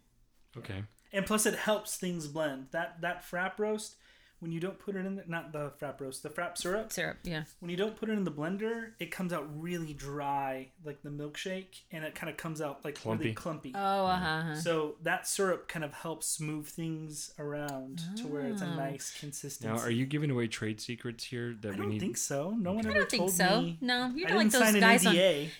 okay. 0.58 0.84
and 1.12 1.26
plus 1.26 1.46
it 1.46 1.56
helps 1.56 1.98
things 1.98 2.28
blend. 2.28 2.68
That 2.72 3.02
that 3.02 3.24
frap 3.24 3.60
roast, 3.60 3.96
when 4.44 4.52
you 4.52 4.60
don't 4.60 4.78
put 4.78 4.96
it 4.96 5.06
in 5.06 5.16
the, 5.16 5.24
not 5.28 5.52
the 5.54 5.72
frap 5.82 6.00
roast, 6.02 6.22
the 6.22 6.30
frap 6.30 6.58
syrup. 6.58 6.92
Syrup, 6.92 7.18
yeah. 7.24 7.44
When 7.62 7.72
you 7.72 7.78
don't 7.78 7.96
put 7.96 8.10
it 8.10 8.14
in 8.14 8.24
the 8.26 8.32
blender, 8.32 8.90
it 9.00 9.10
comes 9.10 9.32
out 9.34 9.48
really 9.60 9.94
dry, 9.94 10.68
like 10.86 11.02
the 11.02 11.10
milkshake, 11.10 11.82
and 11.92 12.04
it 12.04 12.14
kind 12.14 12.30
of 12.30 12.36
comes 12.38 12.62
out 12.62 12.84
like 12.84 13.00
really 13.06 13.34
clumpy. 13.34 13.72
Oh, 13.74 14.06
uh 14.06 14.18
huh. 14.20 14.56
So 14.56 14.96
that 15.02 15.28
syrup 15.28 15.68
kind 15.68 15.86
of 15.86 15.94
helps 15.94 16.28
smooth 16.28 16.68
things 16.68 17.34
around 17.40 18.02
to 18.18 18.28
where 18.28 18.44
it's 18.46 18.62
a 18.62 18.66
Ah. 18.66 18.76
nice 18.76 19.18
consistency. 19.20 19.74
Now, 19.74 19.80
are 19.82 19.90
you 19.92 20.06
giving 20.06 20.30
away 20.30 20.48
trade 20.48 20.82
secrets 20.82 21.24
here 21.24 21.56
that 21.62 21.70
I 21.70 21.72
we 21.72 21.78
don't 21.78 21.90
need? 21.90 22.00
think 22.02 22.18
so. 22.18 22.52
No 22.52 22.74
one 22.74 22.86
I 22.86 22.90
ever 22.90 23.00
don't 23.00 23.10
think 23.10 23.22
told 23.22 23.32
so. 23.32 23.62
me. 23.62 23.78
No, 23.82 24.12
you're 24.16 24.28
I 24.28 24.32
not 24.32 24.38
like 24.38 24.46
didn't 24.46 24.52
those 24.52 24.62
sign 24.62 24.76
an 24.76 24.82
guys 24.82 25.06
on. 25.06 25.16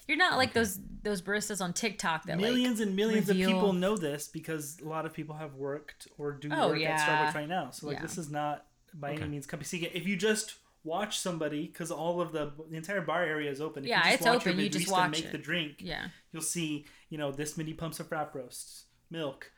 You're 0.08 0.18
not 0.18 0.38
like 0.38 0.54
those 0.54 0.80
those 1.04 1.22
baristas 1.22 1.62
on 1.62 1.74
TikTok 1.74 2.26
that 2.26 2.38
millions 2.38 2.80
and 2.80 2.96
millions 2.96 3.28
reveal- 3.28 3.50
of 3.50 3.54
people 3.56 3.74
know 3.74 3.98
this 3.98 4.28
because 4.28 4.78
a 4.84 4.88
lot 4.88 5.06
of 5.06 5.14
people 5.14 5.36
have 5.36 5.54
worked 5.56 6.08
or 6.18 6.32
do 6.32 6.50
Oh, 6.52 6.70
work 6.70 6.80
yeah. 6.80 6.92
at 6.94 7.00
Starbucks 7.32 7.36
right 7.36 7.48
now. 7.50 7.72
So 7.72 7.88
like 7.88 7.98
Yeah. 7.98 8.02
this 8.04 8.18
is 8.18 8.30
not 8.32 8.66
by 8.94 9.12
Okay. 9.12 9.22
any 9.22 9.32
means 9.32 9.46
company 9.46 9.66
secret. 9.66 9.92
If 9.94 10.08
you 10.08 10.16
just 10.16 10.56
watch 10.84 11.18
somebody, 11.18 11.68
because 11.68 11.92
all 11.92 12.22
of 12.22 12.32
the 12.32 12.52
the 12.70 12.76
entire 12.76 13.02
bar 13.02 13.24
area 13.24 13.50
is 13.50 13.62
open. 13.62 13.84
If 13.84 13.90
Yeah, 13.90 13.98
you 13.98 14.04
just 14.04 14.16
it's 14.16 14.26
watch 14.26 14.48
open, 14.48 14.60
you 14.60 14.70
just 14.70 14.92
watch 14.92 15.12
make 15.12 15.26
it. 15.26 15.32
the 15.32 15.38
drink. 15.38 15.76
yeah. 15.80 16.08
You'll 16.32 16.42
see, 16.42 16.86
you 17.10 17.18
know, 17.18 17.32
this 17.32 17.58
many 17.58 17.74
pumps 17.74 18.00
of 18.00 18.10
frap 18.10 18.34
roasts, 18.34 18.86
milk, 19.10 19.52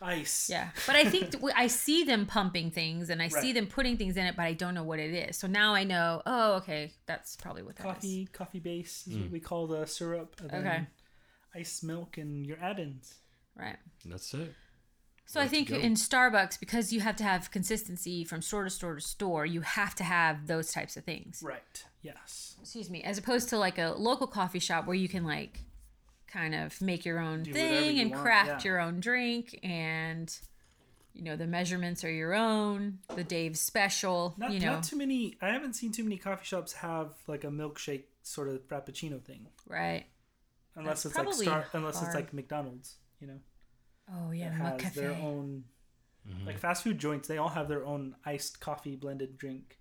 ice. 0.00 0.48
Yeah, 0.50 0.70
but 0.86 0.96
I 0.96 1.04
think 1.04 1.30
th- 1.30 1.54
I 1.56 1.66
see 1.68 2.04
them 2.04 2.26
pumping 2.26 2.70
things 2.70 3.10
and 3.10 3.22
I 3.22 3.28
see 3.28 3.52
them 3.52 3.66
putting 3.66 3.96
things 3.96 4.16
in 4.16 4.26
it, 4.26 4.34
but 4.36 4.44
I 4.44 4.54
don't 4.54 4.74
know 4.74 4.82
what 4.82 4.98
it 4.98 5.14
is. 5.14 5.36
So 5.36 5.46
now 5.46 5.74
I 5.74 5.84
know. 5.84 6.22
Oh, 6.26 6.54
okay, 6.54 6.92
that's 7.06 7.36
probably 7.36 7.62
what 7.62 7.76
that 7.76 7.86
is. 7.86 7.94
Coffee, 7.94 8.28
coffee 8.32 8.60
base 8.60 9.06
is 9.06 9.14
what 9.16 9.26
hmm. 9.26 9.32
we 9.32 9.40
call 9.40 9.66
the 9.66 9.86
syrup. 9.86 10.36
And 10.40 10.50
then 10.50 10.66
Okay. 10.66 10.86
Ice 11.54 11.82
milk 11.82 12.16
and 12.16 12.46
your 12.46 12.58
add-ins. 12.62 13.14
Right. 13.54 13.76
That's 14.06 14.32
it. 14.32 14.54
So 15.32 15.40
I 15.40 15.48
think 15.48 15.70
in 15.70 15.94
Starbucks, 15.94 16.60
because 16.60 16.92
you 16.92 17.00
have 17.00 17.16
to 17.16 17.24
have 17.24 17.50
consistency 17.50 18.22
from 18.22 18.42
store 18.42 18.64
to 18.64 18.70
store 18.70 18.96
to 18.96 19.00
store, 19.00 19.46
you 19.46 19.62
have 19.62 19.94
to 19.94 20.04
have 20.04 20.46
those 20.46 20.70
types 20.70 20.98
of 20.98 21.04
things. 21.04 21.42
Right. 21.42 21.84
Yes. 22.02 22.56
Excuse 22.60 22.90
me, 22.90 23.02
as 23.02 23.16
opposed 23.16 23.48
to 23.48 23.56
like 23.56 23.78
a 23.78 23.94
local 23.96 24.26
coffee 24.26 24.58
shop 24.58 24.86
where 24.86 24.94
you 24.94 25.08
can 25.08 25.24
like 25.24 25.60
kind 26.26 26.54
of 26.54 26.78
make 26.82 27.06
your 27.06 27.18
own 27.18 27.44
Do 27.44 27.52
thing 27.54 27.96
you 27.96 28.02
and 28.02 28.10
want, 28.10 28.22
craft 28.22 28.64
yeah. 28.66 28.70
your 28.72 28.80
own 28.80 29.00
drink 29.00 29.58
and 29.62 30.38
you 31.14 31.24
know 31.24 31.36
the 31.36 31.46
measurements 31.46 32.04
are 32.04 32.10
your 32.10 32.34
own 32.34 32.98
the 33.14 33.24
dave's 33.24 33.60
special 33.60 34.34
Not, 34.36 34.50
you 34.50 34.60
know 34.60 34.74
not 34.74 34.82
too 34.82 34.96
many. 34.96 35.36
I 35.40 35.48
haven't 35.48 35.76
seen 35.76 35.92
too 35.92 36.04
many 36.04 36.18
coffee 36.18 36.44
shops 36.44 36.74
have 36.74 37.12
like 37.26 37.44
a 37.44 37.48
milkshake 37.48 38.04
sort 38.22 38.48
of 38.48 38.66
frappuccino 38.68 39.22
thing, 39.22 39.46
right 39.66 40.04
unless 40.76 41.04
That's 41.04 41.16
it's 41.16 41.24
like 41.24 41.34
Star, 41.34 41.66
unless 41.72 42.02
it's 42.02 42.14
like 42.14 42.32
McDonald's. 42.32 42.96
You 43.20 43.28
know, 43.28 43.38
oh 44.10 44.30
yeah 44.30 44.50
that 44.50 44.58
Muck 44.58 44.80
has 44.82 44.94
their 44.94 45.10
Cafe. 45.10 45.22
own 45.22 45.64
Mm-hmm. 46.28 46.46
like 46.46 46.58
fast 46.58 46.84
food 46.84 46.98
joints. 47.00 47.26
They 47.26 47.38
all 47.38 47.48
have 47.48 47.66
their 47.66 47.84
own 47.84 48.14
iced 48.24 48.60
coffee 48.60 48.94
blended 48.94 49.36
drink. 49.36 49.80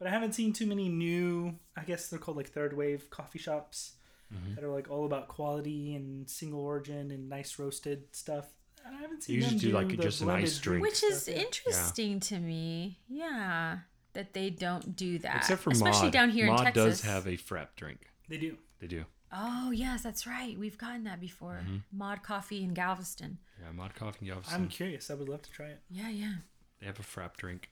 But 0.00 0.08
I 0.08 0.10
haven't 0.10 0.32
seen 0.34 0.52
too 0.52 0.66
many 0.66 0.88
new. 0.88 1.60
I 1.76 1.84
guess 1.84 2.08
they're 2.08 2.18
called 2.18 2.36
like 2.36 2.48
third 2.48 2.76
wave 2.76 3.08
coffee 3.10 3.38
shops 3.38 3.92
Mm-hmm. 4.34 4.54
that 4.56 4.64
are 4.64 4.72
like 4.72 4.90
all 4.90 5.04
about 5.06 5.28
quality 5.28 5.94
and 5.94 6.28
single 6.28 6.60
origin 6.60 7.12
and 7.12 7.28
nice 7.28 7.56
roasted 7.58 8.04
stuff. 8.16 8.46
I 8.84 9.00
haven't 9.00 9.22
seen 9.22 9.36
You 9.36 9.42
them 9.42 9.50
just 9.50 9.64
do, 9.64 9.70
like, 9.70 9.96
just 10.00 10.20
an 10.22 10.26
blended 10.26 10.46
iced 10.48 10.62
drink. 10.62 10.82
which 10.82 11.04
is 11.04 11.22
stuff, 11.22 11.34
yeah. 11.36 11.42
interesting 11.42 12.20
to 12.20 12.38
me 12.40 12.98
yeah 13.08 13.78
that 14.14 14.32
they 14.34 14.50
don't 14.50 14.96
do 14.96 15.18
that 15.20 15.36
Except 15.36 15.60
for 15.62 15.70
especially 15.70 16.04
Mod. 16.06 16.12
down 16.14 16.30
here 16.30 16.46
Mod 16.46 16.58
in 16.60 16.64
texas 16.64 16.84
does 16.84 17.00
have 17.02 17.26
a 17.28 17.36
frap 17.36 17.68
drink. 17.76 18.00
They 18.28 18.38
do. 18.38 18.56
They 18.80 18.88
do. 18.88 19.04
Oh 19.36 19.70
yes 19.72 20.02
that's 20.02 20.26
right 20.26 20.58
we've 20.58 20.78
gotten 20.78 21.04
that 21.04 21.20
before 21.20 21.60
Mm-hmm. 21.64 21.76
mod 21.98 22.22
coffee 22.22 22.62
in 22.62 22.72
galveston 22.74 23.38
Yeah, 23.60 23.72
Mod 23.72 23.94
Coffee 23.94 24.18
and 24.20 24.28
Galveston. 24.28 24.54
I'm 24.62 24.68
curious. 24.68 25.10
I 25.10 25.14
would 25.14 25.28
love 25.28 25.42
to 25.42 25.50
try 25.50 25.66
it. 25.66 25.80
yeah 25.90 26.08
yeah 26.10 26.34
They 26.80 26.86
have 26.86 26.98
a 27.00 27.02
frap 27.02 27.36
drink. 27.36 27.70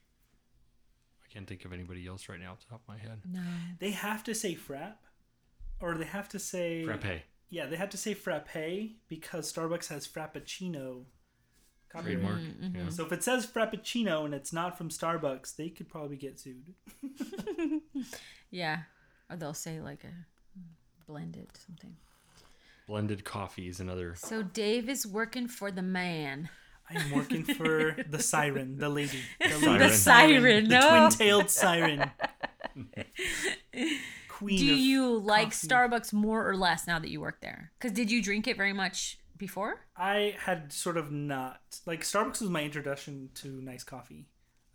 I 1.25 1.33
can't 1.33 1.46
think 1.46 1.64
of 1.64 1.72
anybody 1.72 2.07
else 2.07 2.29
right 2.29 2.38
now 2.40 2.53
off 2.53 2.61
the 2.61 2.70
top 2.70 2.83
of 2.83 2.88
my 2.88 2.98
head. 2.98 3.20
no 3.31 3.40
They 3.79 3.90
have 3.92 4.22
to 4.25 4.35
say 4.35 4.55
frap, 4.55 4.96
or 5.81 5.96
they 5.96 6.05
have 6.05 6.29
to 6.31 6.38
say 6.38 6.85
Frappe. 6.85 7.22
Yeah, 7.51 7.66
they 7.66 7.77
have 7.77 7.90
to 7.90 7.96
say 7.98 8.14
frappe 8.14 8.48
because 9.09 9.53
Starbucks 9.53 9.88
has 9.88 10.07
frappuccino 10.09 11.05
copyright. 11.90 12.05
Trademark. 12.20 12.38
Mm-hmm. 12.40 12.77
Yeah. 12.77 12.88
So 12.90 13.05
if 13.05 13.12
it 13.12 13.22
says 13.22 13.46
frappuccino 13.46 14.25
and 14.25 14.33
it's 14.35 14.53
not 14.53 14.79
from 14.79 14.88
Starbucks, 14.88 15.57
they 15.57 15.68
could 15.68 15.88
probably 15.90 16.16
get 16.16 16.40
sued. 16.40 16.72
yeah 18.51 18.79
or 19.31 19.37
they'll 19.37 19.53
say 19.55 19.81
like 19.81 20.05
a 20.05 20.12
blended 21.12 21.48
something 21.55 21.94
Blended 22.88 23.25
coffee 23.25 23.68
is 23.68 23.79
another. 23.81 24.14
So 24.16 24.42
Dave 24.42 24.88
is 24.88 25.07
working 25.07 25.46
for 25.46 25.70
the 25.70 25.83
man. 25.83 26.48
I 26.90 27.01
am 27.01 27.12
working 27.12 27.44
for 27.44 27.96
the 28.09 28.18
siren, 28.18 28.77
the 28.77 28.88
lady, 28.88 29.20
the, 29.40 29.51
Siren. 29.51 29.79
The 29.79 29.88
siren, 29.90 30.68
the 30.68 30.81
no. 30.81 30.88
twin-tailed 30.88 31.48
siren, 31.48 32.11
queen. 34.29 34.59
Do 34.59 34.72
of 34.72 34.79
you 34.79 35.16
like 35.18 35.53
coffee. 35.53 35.68
Starbucks 35.68 36.12
more 36.12 36.46
or 36.46 36.57
less 36.57 36.88
now 36.88 36.98
that 36.98 37.09
you 37.09 37.20
work 37.20 37.40
there? 37.40 37.70
Because 37.79 37.92
did 37.92 38.11
you 38.11 38.20
drink 38.20 38.48
it 38.48 38.57
very 38.57 38.72
much 38.72 39.18
before? 39.38 39.87
I 39.96 40.35
had 40.40 40.72
sort 40.72 40.96
of 40.96 41.12
not 41.12 41.61
like 41.87 42.03
Starbucks 42.03 42.40
was 42.40 42.51
my 42.51 42.64
introduction 42.64 43.31
to 43.37 43.48
nice 43.62 43.85
coffee. 43.85 44.27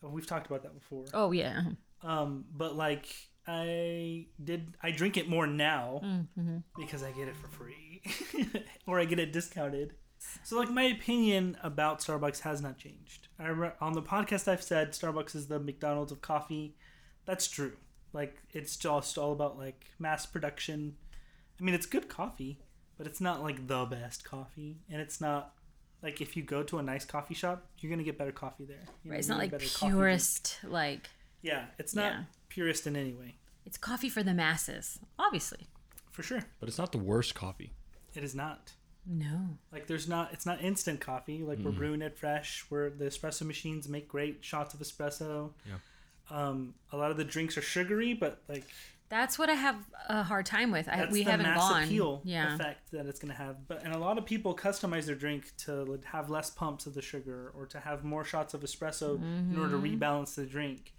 We've 0.01 0.25
talked 0.25 0.47
about 0.47 0.63
that 0.63 0.73
before. 0.73 1.05
Oh 1.13 1.33
yeah. 1.33 1.61
Um, 2.01 2.45
but 2.55 2.75
like 2.75 3.07
I 3.47 4.25
did, 4.43 4.75
I 4.83 4.91
drink 4.91 5.17
it 5.17 5.29
more 5.29 5.47
now 5.47 6.01
Mm-hmm. 6.03 6.57
because 6.77 7.03
I 7.03 7.11
get 7.11 7.27
it 7.27 7.35
for 7.37 7.47
free, 7.47 8.01
or 8.87 8.99
I 8.99 9.05
get 9.05 9.19
it 9.19 9.31
discounted. 9.31 9.93
So 10.43 10.57
like 10.59 10.69
my 10.69 10.83
opinion 10.83 11.57
about 11.63 11.99
Starbucks 11.99 12.41
has 12.41 12.61
not 12.61 12.77
changed. 12.77 13.27
I 13.39 13.47
re- 13.49 13.71
on 13.79 13.93
the 13.93 14.01
podcast 14.01 14.47
I've 14.47 14.63
said 14.63 14.91
Starbucks 14.91 15.35
is 15.35 15.47
the 15.47 15.59
McDonald's 15.59 16.11
of 16.11 16.21
coffee. 16.21 16.75
That's 17.25 17.47
true. 17.47 17.73
Like 18.13 18.37
it's 18.51 18.75
just 18.75 19.17
all 19.17 19.31
about 19.31 19.57
like 19.57 19.85
mass 19.99 20.25
production. 20.25 20.95
I 21.59 21.63
mean, 21.63 21.75
it's 21.75 21.85
good 21.85 22.09
coffee, 22.09 22.59
but 22.97 23.07
it's 23.07 23.21
not 23.21 23.41
like 23.43 23.67
the 23.67 23.85
best 23.85 24.23
coffee, 24.25 24.77
and 24.89 24.99
it's 25.01 25.21
not 25.21 25.53
like 26.03 26.19
if 26.21 26.35
you 26.37 26.43
go 26.43 26.63
to 26.63 26.77
a 26.79 26.83
nice 26.83 27.05
coffee 27.05 27.33
shop, 27.33 27.65
you're 27.79 27.89
gonna 27.89 28.03
get 28.03 28.17
better 28.17 28.31
coffee 28.31 28.65
there. 28.65 28.77
You 29.03 29.09
know, 29.09 29.11
Right. 29.11 29.19
It's 29.19 29.27
not 29.29 29.37
like 29.39 29.51
get 29.51 29.59
better 29.59 29.71
coffee 29.71 29.79
drink. 29.91 29.93
purist. 29.95 30.59
Like 30.63 31.09
Yeah, 31.47 31.65
it's 31.79 31.95
not 31.95 32.11
Yeah. 32.13 32.23
purist 32.49 32.85
in 32.87 32.95
any 32.95 33.13
way, 33.13 33.35
it's 33.65 33.77
coffee 33.77 34.09
for 34.09 34.23
the 34.23 34.33
masses. 34.33 34.99
Obviously. 35.17 35.67
for 36.11 36.23
sure. 36.23 36.41
But 36.59 36.67
it's 36.67 36.77
not 36.79 36.91
the 36.91 36.97
worst 36.97 37.35
coffee. 37.35 37.73
It 38.15 38.23
is 38.23 38.33
not. 38.33 38.73
No. 39.05 39.57
Like 39.71 39.85
there's 39.87 40.07
not. 40.07 40.33
It's 40.33 40.45
not 40.47 40.61
instant 40.61 40.99
coffee. 40.99 41.43
Like 41.43 41.59
we're 41.59 41.71
brewing 41.71 42.01
it 42.01 42.17
fresh. 42.17 42.65
Where 42.69 42.89
the 42.89 43.05
espresso 43.05 43.43
machines 43.43 43.87
make 43.87 44.07
great 44.07 44.43
shots 44.43 44.73
of 44.73 44.79
espresso. 44.79 45.51
Yeah. 45.65 45.75
Um, 46.29 46.73
a 46.91 46.97
lot 46.97 47.11
of 47.11 47.17
the 47.17 47.23
drinks 47.23 47.55
are 47.57 47.61
sugary, 47.61 48.13
but 48.13 48.41
like 48.49 48.63
That's 49.09 49.37
what 49.39 49.49
I 49.49 49.53
have 49.53 49.77
a 50.09 50.23
hard 50.23 50.45
time 50.47 50.71
with. 50.71 50.89
I, 50.89 50.97
that's 50.97 51.11
we 51.13 51.23
the 51.23 51.29
haven't 51.31 51.45
mass 51.45 51.59
gone. 51.59 51.83
appeal 51.83 52.21
yeah. 52.25 52.55
effect 52.55 52.91
that 52.91 53.05
it's 53.05 53.19
going 53.19 53.31
to 53.31 53.37
have. 53.37 53.65
But 53.67 53.83
and 53.85 53.93
a 53.93 53.97
lot 53.99 54.17
of 54.17 54.25
people 54.25 54.53
customize 54.55 55.05
their 55.05 55.15
drink 55.15 55.53
to 55.65 55.99
have 56.05 56.29
less 56.31 56.49
pumps 56.49 56.85
of 56.87 56.93
the 56.95 57.01
sugar 57.01 57.51
or 57.55 57.65
to 57.67 57.79
have 57.79 58.03
more 58.03 58.25
shots 58.25 58.53
of 58.55 58.61
espresso 58.61 59.15
in 59.21 59.55
order 59.57 59.71
to 59.73 59.77
Mm-hmm. 59.77 59.99
rebalance 60.03 60.33
the 60.35 60.45
drink. 60.45 60.93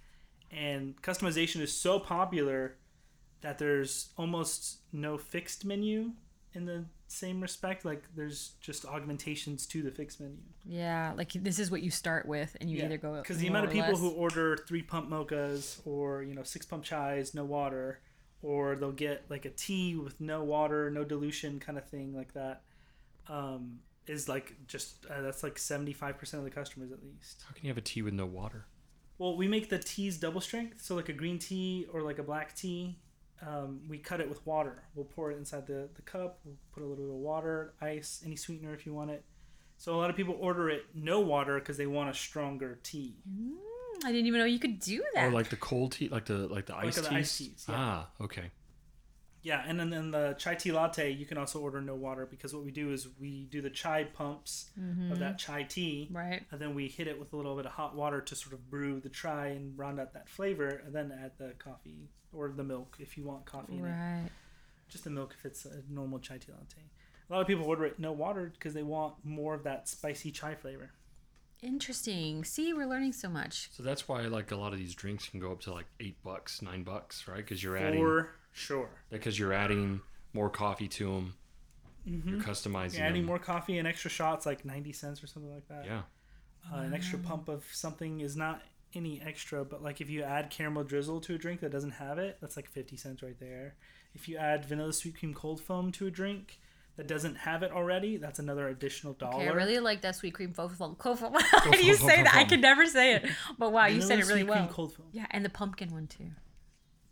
And 0.51 1.01
customization 1.03 1.61
is 1.61 1.73
so 1.73 1.99
popular 1.99 2.77
that 3.41 3.59
there's 3.59 4.11
almost 4.17 4.79
no 4.93 5.19
fixed 5.19 5.65
menu 5.65 6.13
in 6.55 6.65
the 6.65 6.85
same 7.07 7.41
respect. 7.41 7.85
Like 7.85 8.05
there's 8.17 8.53
just 8.61 8.85
augmentations 8.85 9.67
to 9.67 9.83
the 9.83 9.91
fixed 9.91 10.21
menu. 10.21 10.39
Yeah. 10.65 11.13
Like 11.17 11.33
this 11.33 11.59
is 11.59 11.71
what 11.71 11.83
you 11.83 11.91
start 11.91 12.27
with, 12.27 12.57
and 12.61 12.71
you 12.71 12.83
either 12.83 12.99
go 12.99 13.17
because 13.17 13.39
the 13.39 13.49
amount 13.49 13.67
of 13.67 13.73
people 13.73 13.91
less. 13.91 14.01
who 14.01 14.11
order 14.11 14.57
three 14.57 14.83
pump 14.83 15.11
mochas 15.11 15.81
or 15.87 16.23
you 16.23 16.35
know 16.35 16.43
six 16.43 16.65
pump 16.67 16.85
chais 16.85 17.35
no 17.35 17.45
water 17.45 18.01
or 18.43 18.77
they'll 18.77 18.93
get 18.93 19.25
like 19.29 19.45
a 19.45 19.51
tea 19.51 19.97
with 19.97 20.21
no 20.21 20.45
water 20.45 20.91
no 20.91 21.05
dilution 21.05 21.59
kind 21.59 21.77
of 21.77 21.85
thing 21.89 22.15
like 22.15 22.33
that 22.35 22.63
um, 23.29 23.81
is 24.07 24.29
like 24.29 24.55
just 24.67 25.07
uh, 25.07 25.21
that's 25.23 25.43
like 25.43 25.57
75% 25.57 26.35
of 26.35 26.45
the 26.45 26.51
customers 26.51 26.93
at 26.93 27.03
least 27.03 27.45
How 27.47 27.55
can 27.55 27.65
you 27.65 27.71
have 27.71 27.79
a 27.79 27.83
tea 27.83 28.03
with 28.03 28.15
no 28.15 28.27
water? 28.27 28.67
Well 29.19 29.37
we 29.37 29.47
make 29.49 29.69
the 29.69 29.79
teas 29.79 30.17
double 30.19 30.41
strength 30.41 30.81
so 30.81 30.95
like 30.95 31.09
a 31.09 31.13
green 31.13 31.39
tea 31.39 31.87
or 31.93 32.03
like 32.03 32.19
a 32.19 32.23
black 32.23 32.55
tea 32.57 32.99
um, 33.47 33.81
we 33.89 33.99
cut 33.99 34.21
it 34.21 34.29
with 34.29 34.45
water 34.47 34.83
we'll 34.95 35.05
pour 35.05 35.31
it 35.31 35.37
inside 35.39 35.67
the, 35.67 35.89
the 35.95 36.03
cup 36.03 36.41
we'll 36.45 36.57
put 36.73 36.83
a 36.83 36.87
little 36.87 37.05
bit 37.05 37.11
of 37.11 37.19
water 37.21 37.75
ice 37.81 38.23
any 38.25 38.35
sweetener 38.37 38.75
if 38.75 38.85
you 38.87 38.93
want 38.95 39.11
it 39.11 39.25
so 39.77 39.95
a 39.95 39.99
lot 39.99 40.11
of 40.11 40.17
people 40.17 40.37
order 40.41 40.69
it 40.71 40.87
no 40.95 41.21
water 41.21 41.59
because 41.61 41.77
they 41.77 41.87
want 41.87 42.11
a 42.11 42.15
stronger 42.15 42.79
tea 42.83 43.15
Mm, 43.29 43.53
I 44.05 44.13
didn't 44.13 44.27
even 44.27 44.39
know 44.41 44.47
you 44.47 44.61
could 44.61 44.79
do 44.79 45.03
that. 45.15 45.25
Or 45.27 45.31
like 45.33 45.49
the 45.49 45.57
cold 45.57 45.91
tea, 45.93 46.09
like 46.09 46.25
the 46.25 46.47
like 46.47 46.67
the 46.67 46.73
Like 46.75 46.87
iced 46.87 47.03
the 47.03 47.09
teas. 47.09 47.19
iced 47.19 47.39
teas, 47.39 47.67
yeah. 47.69 47.75
Ah, 47.77 48.09
okay. 48.21 48.51
Yeah, 49.43 49.63
and 49.67 49.79
then 49.79 49.93
in 49.93 50.11
the 50.11 50.35
chai 50.39 50.57
tea 50.57 50.73
latte, 50.73 51.11
you 51.11 51.25
can 51.25 51.39
also 51.39 51.61
order 51.61 51.81
no 51.81 51.95
water 51.95 52.27
because 52.27 52.53
what 52.53 52.65
we 52.65 52.71
do 52.71 52.93
is 52.93 53.09
we 53.21 53.47
do 53.51 53.63
the 53.63 53.71
chai 53.71 54.05
pumps 54.05 54.71
of 54.77 54.83
mm-hmm. 54.83 55.15
that 55.21 55.39
chai 55.39 55.63
tea, 55.63 56.09
right. 56.11 56.43
and 56.51 56.61
then 56.61 56.75
we 56.75 56.89
hit 56.89 57.07
it 57.07 57.19
with 57.19 57.33
a 57.33 57.37
little 57.37 57.55
bit 57.55 57.67
of 57.67 57.73
hot 57.73 57.95
water 57.95 58.21
to 58.21 58.35
sort 58.35 58.53
of 58.53 58.69
brew 58.69 59.01
the 59.01 59.09
chai 59.09 59.49
and 59.49 59.79
round 59.79 60.01
out 60.01 60.13
that 60.15 60.29
flavor, 60.29 60.83
and 60.85 60.95
then 60.95 61.13
add 61.13 61.33
the 61.39 61.53
coffee 61.59 62.11
or 62.33 62.49
the 62.49 62.65
milk 62.65 62.97
if 62.99 63.17
you 63.17 63.25
want 63.25 63.45
coffee 63.45 63.75
in 63.75 63.85
it. 63.85 63.89
Right. 63.89 64.29
Just 64.89 65.05
the 65.05 65.11
milk 65.11 65.35
if 65.39 65.45
it's 65.45 65.65
a 65.65 65.83
normal 65.89 66.19
chai 66.19 66.39
tea 66.39 66.53
latte. 66.53 66.83
A 67.31 67.33
lot 67.33 67.41
of 67.41 67.47
people 67.47 67.67
order 67.67 67.85
it 67.85 67.99
no 67.99 68.13
water 68.13 68.51
because 68.53 68.75
they 68.75 68.83
want 68.83 69.15
more 69.23 69.55
of 69.55 69.63
that 69.65 69.89
spicy 69.89 70.31
chai 70.31 70.55
flavor. 70.55 70.91
Interesting. 71.63 72.45
See, 72.45 72.73
we're 72.73 72.87
learning 72.87 73.13
so 73.13 73.29
much. 73.29 73.69
So 73.73 73.83
that's 73.83 74.09
why 74.09 74.23
like 74.23 74.53
a 74.53 74.57
lot 74.57 74.73
of 74.73 74.79
these 74.79 74.95
drinks 74.95 75.29
can 75.29 75.41
go 75.41 75.51
up 75.51 75.61
to 75.63 75.73
like 75.73 75.87
eight 76.01 76.23
bucks, 76.23 76.63
nine 76.63 76.85
bucks, 76.85 77.27
right? 77.27 77.39
Because 77.39 77.63
you're 77.63 77.77
adding 77.77 78.01
For 78.01 78.31
sure. 78.59 78.89
because 79.11 79.39
you're 79.39 79.53
adding 79.53 80.01
more 80.33 80.51
coffee 80.51 80.89
to 80.89 81.13
them. 81.15 81.35
You're 82.05 82.41
customizing. 82.41 82.99
You're 82.99 83.07
adding 83.07 83.23
them. 83.23 83.27
more 83.27 83.39
coffee 83.39 83.79
and 83.79 83.87
extra 83.87 84.11
shots, 84.11 84.47
like 84.47 84.65
90 84.65 84.93
cents 84.93 85.23
or 85.23 85.27
something 85.27 85.53
like 85.53 85.69
that. 85.69 85.85
Yeah. 85.85 86.03
Uh, 86.73 86.81
an 86.81 86.95
extra 86.95 87.19
pump 87.19 87.49
of 87.49 87.65
something 87.73 88.21
is 88.21 88.37
not 88.37 88.63
any 88.95 89.21
extra, 89.21 89.65
but 89.65 89.83
like 89.83 90.01
if 90.01 90.09
you 90.11 90.23
add 90.23 90.51
caramel 90.51 90.85
drizzle 90.85 91.21
to 91.23 91.35
a 91.35 91.39
drink 91.39 91.61
that 91.61 91.71
doesn't 91.71 91.93
have 91.93 92.19
it, 92.19 92.39
that's 92.41 92.57
like 92.57 92.69
50 92.69 92.97
cents 92.97 93.23
right 93.23 93.39
there. 93.39 93.75
If 94.15 94.29
you 94.29 94.37
add 94.37 94.65
vanilla 94.65 94.93
sweet 94.93 95.19
cream 95.19 95.35
cold 95.35 95.61
foam 95.61 95.93
to 95.93 96.07
a 96.07 96.11
drink 96.11 96.59
that 96.97 97.07
doesn't 97.07 97.37
have 97.37 97.63
it 97.63 97.71
already, 97.73 98.17
that's 98.17 98.39
another 98.39 98.69
additional 98.69 99.13
dollar. 99.13 99.37
Okay, 99.37 99.49
I 99.49 99.53
really 99.53 99.79
like 99.79 100.01
that 100.03 100.17
sweet 100.17 100.35
cream 100.35 100.53
cold 100.53 100.73
foam. 100.73 100.97
foam. 100.97 101.17
foam. 101.17 101.33
How 101.33 101.71
do 101.71 101.85
you 101.85 101.95
say 101.95 102.23
that? 102.23 102.35
I 102.35 102.45
can 102.45 102.61
never 102.61 102.87
say 102.87 103.15
it. 103.15 103.27
But 103.59 103.73
wow, 103.73 103.87
you 103.87 104.01
said 104.01 104.19
it 104.19 104.27
really 104.27 104.43
sweet 104.43 104.53
cream 104.53 104.65
well. 104.65 104.73
cold 104.73 104.95
foam. 104.95 105.07
Yeah, 105.13 105.27
and 105.31 105.45
the 105.45 105.51
pumpkin 105.51 105.93
one 105.93 106.07
too. 106.07 106.31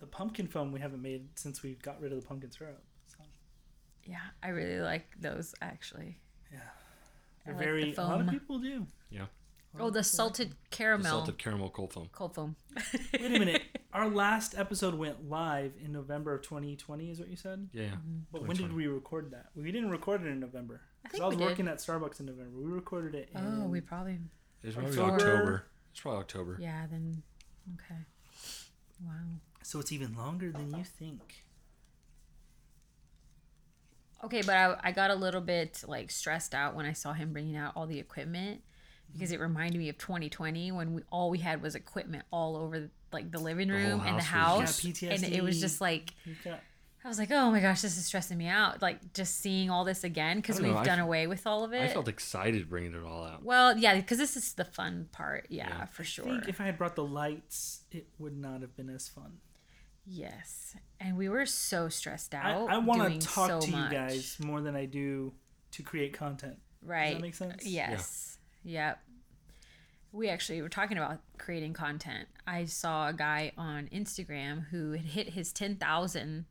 The 0.01 0.07
pumpkin 0.07 0.47
foam 0.47 0.73
we 0.73 0.81
haven't 0.81 1.03
made 1.03 1.29
since 1.37 1.63
we 1.63 1.75
got 1.83 2.01
rid 2.01 2.13
of 2.13 2.21
the 2.21 2.27
pumpkin 2.27 2.51
syrup. 2.53 2.83
So, 3.07 3.17
Yeah, 4.05 4.19
I 4.43 4.49
really 4.49 4.81
like 4.81 5.07
those 5.21 5.55
actually. 5.63 6.19
yeah. 6.53 6.59
They're 7.45 7.55
like 7.55 7.61
the 7.61 7.65
very, 7.65 7.95
a 7.95 8.01
lot 8.03 8.21
of 8.21 8.29
people 8.29 8.59
do. 8.59 8.87
Yeah. 9.11 9.27
Oh, 9.79 9.91
the 9.91 10.03
salted 10.03 10.51
The 10.53 10.57
caramel 10.71 11.11
salted 11.11 11.39
caramel 11.39 11.69
cold 11.71 11.93
foam. 11.93 12.09
cold 12.13 12.35
foam. 12.35 12.57
Wait 13.13 13.25
a 13.27 13.39
minute. 13.39 13.63
Our 13.93 14.09
last 14.09 14.57
episode 14.57 14.95
went 14.95 15.29
live 15.29 15.73
in 15.83 15.93
November 15.93 16.35
of 16.35 16.43
2020, 16.43 17.11
is 17.11 17.19
what 17.19 17.29
you 17.29 17.37
said? 17.37 17.69
Yeah. 17.73 17.85
Mm-hmm. 17.85 18.19
But 18.33 18.47
when 18.47 18.57
did 18.57 18.73
we 18.73 18.87
record 18.87 19.31
that? 19.33 19.47
We 19.55 19.71
didn't 19.73 19.91
record 19.91 20.23
it 20.23 20.29
in 20.29 20.41
November. 20.41 20.81
I 21.05 21.09
Because 21.09 21.13
think 21.13 21.25
I, 21.25 21.27
was 21.29 21.37
we 21.37 21.43
did. 21.43 21.49
working 21.51 21.69
at 21.69 21.79
Starbucks 21.79 22.21
in 22.21 22.27
November. 22.27 22.59
We 22.59 22.71
recorded 22.71 23.15
it 23.15 23.29
in. 23.35 23.63
Oh, 23.63 23.67
we 23.69 23.81
probably 23.83 24.19
It's 24.63 24.75
probably 24.75 24.91
October. 24.99 25.13
October. 25.15 25.65
It's 25.93 26.01
probably 26.01 26.21
October. 26.21 26.59
yeah. 26.61 26.87
Then 26.91 27.23
okay. 27.75 28.01
Wow. 29.05 29.13
So 29.67 29.81
it's 29.81 29.91
even 29.91 30.15
longer 30.15 30.53
than 30.53 30.73
you 30.77 30.85
think. 30.85 31.43
Okay, 34.23 34.41
but 34.43 34.55
I, 34.55 34.77
I 34.85 34.93
got 34.93 35.11
a 35.11 35.17
little 35.17 35.41
bit 35.41 35.83
like 35.89 36.13
stressed 36.13 36.55
out 36.55 36.77
when 36.77 36.87
I 36.87 36.93
saw 36.93 37.13
him 37.13 37.33
bringing 37.33 37.57
out 37.57 37.73
all 37.75 37.89
the 37.89 37.99
equipment 37.99 38.63
because 39.13 39.33
it 39.33 39.41
reminded 39.41 39.79
me 39.79 39.89
of 39.89 39.99
2020 39.99 40.71
when 40.71 40.95
we 40.95 41.03
all 41.11 41.31
we 41.31 41.39
had 41.39 41.63
was 41.63 41.75
equipment 41.75 42.23
all 42.31 42.57
over 42.57 42.91
like 43.13 43.33
the 43.33 43.41
living 43.41 43.69
whole 43.69 43.79
room 43.79 44.03
and 44.07 44.17
the 44.17 44.23
house 44.23 44.61
house, 44.61 44.85
was- 44.85 45.03
Yeah, 45.03 45.11
and 45.15 45.25
it 45.25 45.43
was 45.43 45.61
just 45.61 45.81
like 45.81 46.15
got 46.45 46.61
I 47.05 47.09
was 47.09 47.19
like, 47.19 47.33
oh 47.33 47.51
my 47.51 47.59
gosh, 47.61 47.83
this 47.83 47.97
is 47.99 48.05
stressing 48.07 48.39
me 48.39 48.47
out. 48.47 48.83
Like 48.83 49.15
just 49.15 49.37
seeing 49.41 49.69
all 49.69 49.85
this 49.85 50.05
again 50.05 50.37
because 50.39 50.61
we've 50.61 50.73
know, 50.73 50.85
done 50.85 51.01
f- 51.01 51.05
away 51.05 51.27
with 51.27 51.45
all 51.45 51.65
of 51.65 51.73
it. 51.73 51.83
I 51.83 51.89
felt 51.89 52.07
excited 52.09 52.69
bringing 52.71 52.95
it 52.95 53.03
all 53.05 53.25
out. 53.25 53.45
well, 53.45 53.77
yeah, 53.77 53.97
because 53.97 54.19
this 54.19 54.37
is 54.37 54.55
the 54.55 54.65
fun 54.65 55.09
part. 55.11 55.47
Yeah, 55.49 55.69
Yeah. 55.69 55.85
for 55.87 56.03
I 56.03 56.07
sure. 56.07 56.25
think 56.25 56.49
if 56.49 56.61
I 56.61 56.65
had 56.67 56.79
brought 56.79 56.95
the 56.95 57.05
lights, 57.05 57.83
it 57.91 58.07
would 58.19 58.37
not 58.37 58.61
have 58.61 58.77
been 58.77 58.91
as 58.91 59.09
fun. 59.09 59.39
Yes, 60.07 60.77
and 61.01 61.17
we 61.17 61.29
were 61.29 61.47
so 61.47 61.89
stressed 61.89 62.35
out. 62.35 62.71
I 62.71 62.79
want 62.79 63.21
to 63.21 63.27
talk 63.27 63.49
so 63.49 63.61
to 63.61 63.71
much. 63.71 63.93
you 63.93 63.99
guys 63.99 64.37
more 64.41 64.61
than 64.61 64.77
I 64.77 64.87
do 64.87 65.33
to 65.73 65.83
create 65.83 66.13
content. 66.13 66.57
Right. 66.83 67.07
Does 67.07 67.15
that 67.15 67.23
make 67.23 67.35
sense? 67.35 67.67
Yes. 67.67 68.39
Yep. 68.65 69.01
We 70.13 70.29
actually 70.29 70.63
were 70.63 70.69
talking 70.69 70.97
about 70.97 71.19
creating 71.37 71.75
content. 71.75 72.29
I 72.47 72.65
saw 72.65 73.09
a 73.09 73.13
guy 73.13 73.53
on 73.59 73.89
Instagram 73.93 74.69
who 74.69 74.93
had 74.93 75.05
hit 75.05 75.31
his 75.31 75.53
10,000 75.53 76.47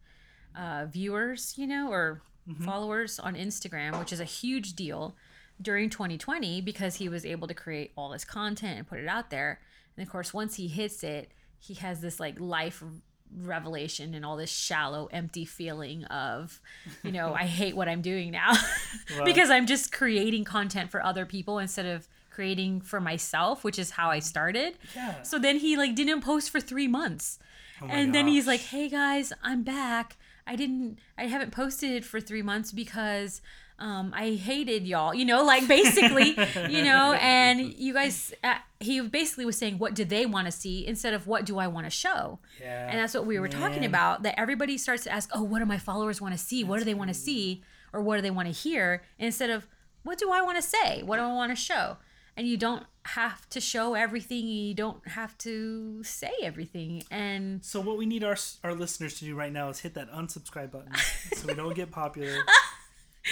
uh, 0.56 0.86
viewers, 0.86 1.53
you 1.58 1.66
know, 1.66 1.89
or 1.91 2.22
followers 2.64 3.20
on 3.20 3.36
Instagram, 3.36 3.97
which 3.97 4.14
is 4.14 4.20
a 4.20 4.26
huge 4.26 4.74
deal 4.74 5.16
during 5.62 5.89
2020 5.89 6.62
because 6.62 6.95
he 6.95 7.10
was 7.10 7.26
able 7.26 7.47
to 7.47 7.53
create 7.53 7.91
all 7.97 8.10
this 8.10 8.26
content 8.26 8.78
and 8.78 8.88
put 8.88 8.99
it 8.99 9.08
out 9.08 9.30
there. 9.30 9.60
And 9.97 10.06
of 10.06 10.12
course, 10.12 10.34
once 10.34 10.56
he 10.56 10.68
hits 10.68 11.03
it, 11.03 11.32
he 11.58 11.74
has 11.76 12.01
this 12.01 12.20
like 12.20 12.39
life 12.39 12.84
revelation 13.41 14.13
and 14.13 14.25
all 14.25 14.38
this 14.38 14.51
shallow, 14.51 15.07
empty 15.11 15.45
feeling 15.45 16.03
of, 16.05 16.61
you 17.03 17.11
know, 17.11 17.33
I 17.38 17.43
hate 17.45 17.75
what 17.75 17.88
I'm 17.88 18.01
doing 18.01 18.31
now 18.31 18.53
because 19.25 19.49
I'm 19.49 19.65
just 19.65 19.91
creating 19.91 20.43
content 20.43 20.91
for 20.91 21.03
other 21.03 21.25
people 21.25 21.59
instead 21.59 21.86
of 21.86 22.07
creating 22.29 22.81
for 22.81 22.99
myself, 22.99 23.63
which 23.63 23.79
is 23.79 23.91
how 23.91 24.09
I 24.09 24.19
started. 24.19 24.77
Yeah. 24.95 25.21
So 25.21 25.39
then 25.39 25.57
he 25.57 25.77
like 25.77 25.95
didn't 25.95 26.21
post 26.21 26.49
for 26.49 26.59
three 26.59 26.88
months. 26.88 27.39
Oh 27.81 27.88
and 27.88 28.15
then 28.15 28.27
he's 28.27 28.47
like, 28.47 28.61
"Hey 28.61 28.88
guys, 28.88 29.33
I'm 29.43 29.63
back. 29.63 30.17
I 30.47 30.55
didn't, 30.55 30.99
I 31.17 31.25
haven't 31.25 31.51
posted 31.51 32.05
for 32.05 32.21
three 32.21 32.41
months 32.41 32.71
because 32.71 33.41
um, 33.78 34.13
I 34.15 34.32
hated 34.32 34.88
y'all. 34.88 35.13
You 35.13 35.26
know, 35.26 35.43
like 35.43 35.67
basically, 35.67 36.30
you 36.69 36.84
know. 36.84 37.13
And 37.13 37.73
you 37.73 37.93
guys, 37.93 38.34
uh, 38.43 38.55
he 38.80 39.01
basically 39.01 39.45
was 39.45 39.57
saying, 39.57 39.78
what 39.78 39.93
do 39.93 40.05
they 40.05 40.26
want 40.26 40.45
to 40.45 40.51
see 40.51 40.86
instead 40.86 41.13
of 41.13 41.28
what 41.28 41.45
do 41.45 41.57
I 41.59 41.67
want 41.67 41.86
to 41.86 41.89
show? 41.89 42.39
Yeah. 42.59 42.89
And 42.89 42.99
that's 42.99 43.13
what 43.13 43.26
we 43.26 43.39
were 43.39 43.49
talking 43.49 43.86
about. 43.86 44.23
That 44.23 44.39
everybody 44.39 44.78
starts 44.78 45.03
to 45.03 45.11
ask, 45.11 45.30
oh, 45.34 45.43
what 45.43 45.59
do 45.59 45.65
my 45.65 45.78
followers 45.78 46.21
want 46.21 46.34
to 46.34 46.38
see? 46.38 46.63
what 46.63 46.80
do 46.80 46.86
they 46.86 46.93
want 46.93 47.09
to 47.09 47.13
see? 47.13 47.63
Or 47.93 48.01
what 48.01 48.17
do 48.17 48.21
they 48.21 48.32
want 48.32 48.47
to 48.47 48.53
hear? 48.53 49.03
Instead 49.19 49.49
of 49.49 49.67
what 50.03 50.17
do 50.17 50.32
I 50.32 50.41
want 50.41 50.57
to 50.57 50.61
say? 50.61 51.01
What 51.03 51.17
do 51.17 51.23
I 51.23 51.34
want 51.34 51.51
to 51.51 51.55
show? 51.55 51.97
And 52.38 52.45
you 52.47 52.57
don't 52.57 52.84
have 53.03 53.47
to 53.49 53.61
show 53.61 53.93
everything. 53.93 54.47
You 54.47 54.73
don't 54.73 55.07
have 55.07 55.38
to 55.39 56.03
say 56.03 56.32
everything. 56.41 57.03
And 57.09 57.63
So 57.63 57.80
what 57.80 57.97
we 57.97 58.05
need 58.05 58.23
our 58.23 58.36
our 58.63 58.73
listeners 58.73 59.17
to 59.19 59.26
do 59.26 59.36
right 59.36 59.53
now 59.53 59.69
is 59.69 59.80
hit 59.80 59.93
that 59.93 60.11
unsubscribe 60.11 60.71
button 60.71 60.91
so 61.34 61.47
we 61.47 61.53
don't 61.53 61.76
get 61.76 61.91
popular. 61.91 62.36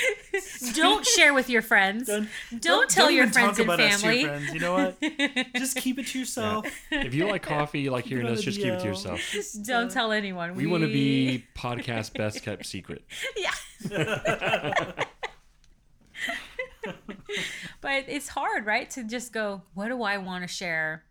don't 0.76 1.06
share 1.06 1.34
with 1.34 1.50
your 1.50 1.62
friends. 1.62 2.08
Don't, 2.08 2.28
Don't 2.60 2.90
tell 2.90 3.12
your 3.12 3.24
even 3.24 3.34
friends 3.34 3.58
talk 3.58 3.60
and 3.60 3.70
about 3.70 3.80
us 3.80 4.04
your 4.04 4.12
family. 4.14 4.26
friends. 4.26 4.54
You 4.54 4.60
know 4.60 4.74
what? 4.74 5.54
Just 5.56 5.78
keep 5.78 6.00
it 6.00 6.08
to 6.08 6.20
yourself. 6.20 6.66
If 6.92 7.14
you 7.14 7.28
like 7.28 7.44
coffee, 7.44 7.82
you 7.82 7.92
like 7.92 8.06
hearing 8.06 8.26
on 8.26 8.34
us, 8.34 8.40
the 8.40 8.46
just 8.46 8.60
keep 8.60 8.74
it 8.74 8.80
to 8.80 8.86
yourself. 8.88 9.20
Just, 9.32 9.64
Don't 9.64 9.88
uh, 9.88 9.94
tell 9.94 10.12
anyone. 10.12 10.56
We 10.56 10.66
want 10.66 10.84
to 10.84 10.92
be 10.92 11.46
podcast 11.56 12.14
best 12.14 12.42
kept 12.44 12.66
secret. 12.66 13.04
yeah. 13.38 13.52
but 17.82 18.06
it's 18.08 18.30
hard, 18.30 18.66
right? 18.66 18.90
To 18.92 19.04
just 19.04 19.32
go, 19.34 19.62
what 19.74 19.88
do 19.90 20.02
I 20.04 20.18
want 20.18 20.44
to 20.44 20.48
share, 20.48 21.04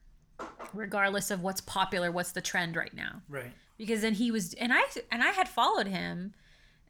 regardless 0.74 1.30
of 1.30 1.43
what's 1.43 1.61
popular, 1.61 2.11
what's 2.11 2.33
the 2.33 2.41
trend 2.41 2.76
right 2.76 2.93
now? 2.95 3.22
right. 3.28 3.53
Because 3.78 4.03
then 4.03 4.14
he 4.14 4.30
was, 4.30 4.55
and 4.55 4.72
I 4.72 4.83
and 5.11 5.22
I 5.24 5.30
had 5.30 5.49
followed 5.49 5.89
him, 5.89 6.35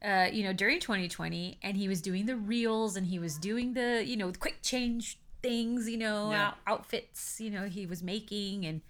uh, 0.05 0.29
you 0.33 0.43
know, 0.45 0.53
during 0.53 0.81
2020, 0.81 1.59
and 1.63 1.77
he 1.77 1.89
was 1.89 2.01
doing 2.03 2.27
the 2.27 2.37
reels, 2.37 2.97
and 2.97 3.07
he 3.07 3.19
was 3.19 3.37
doing 3.37 3.75
the, 3.75 4.05
you 4.05 4.17
know, 4.17 4.33
quick 4.39 4.59
change 4.63 5.19
things, 5.43 5.89
you 5.89 5.97
know, 5.99 6.31
Yeah. 6.31 6.49
out, 6.49 6.59
outfits, 6.67 7.41
you 7.41 7.51
know, 7.51 7.69
he 7.69 7.87
was 7.87 8.03
making, 8.03 8.65
and 8.67 8.81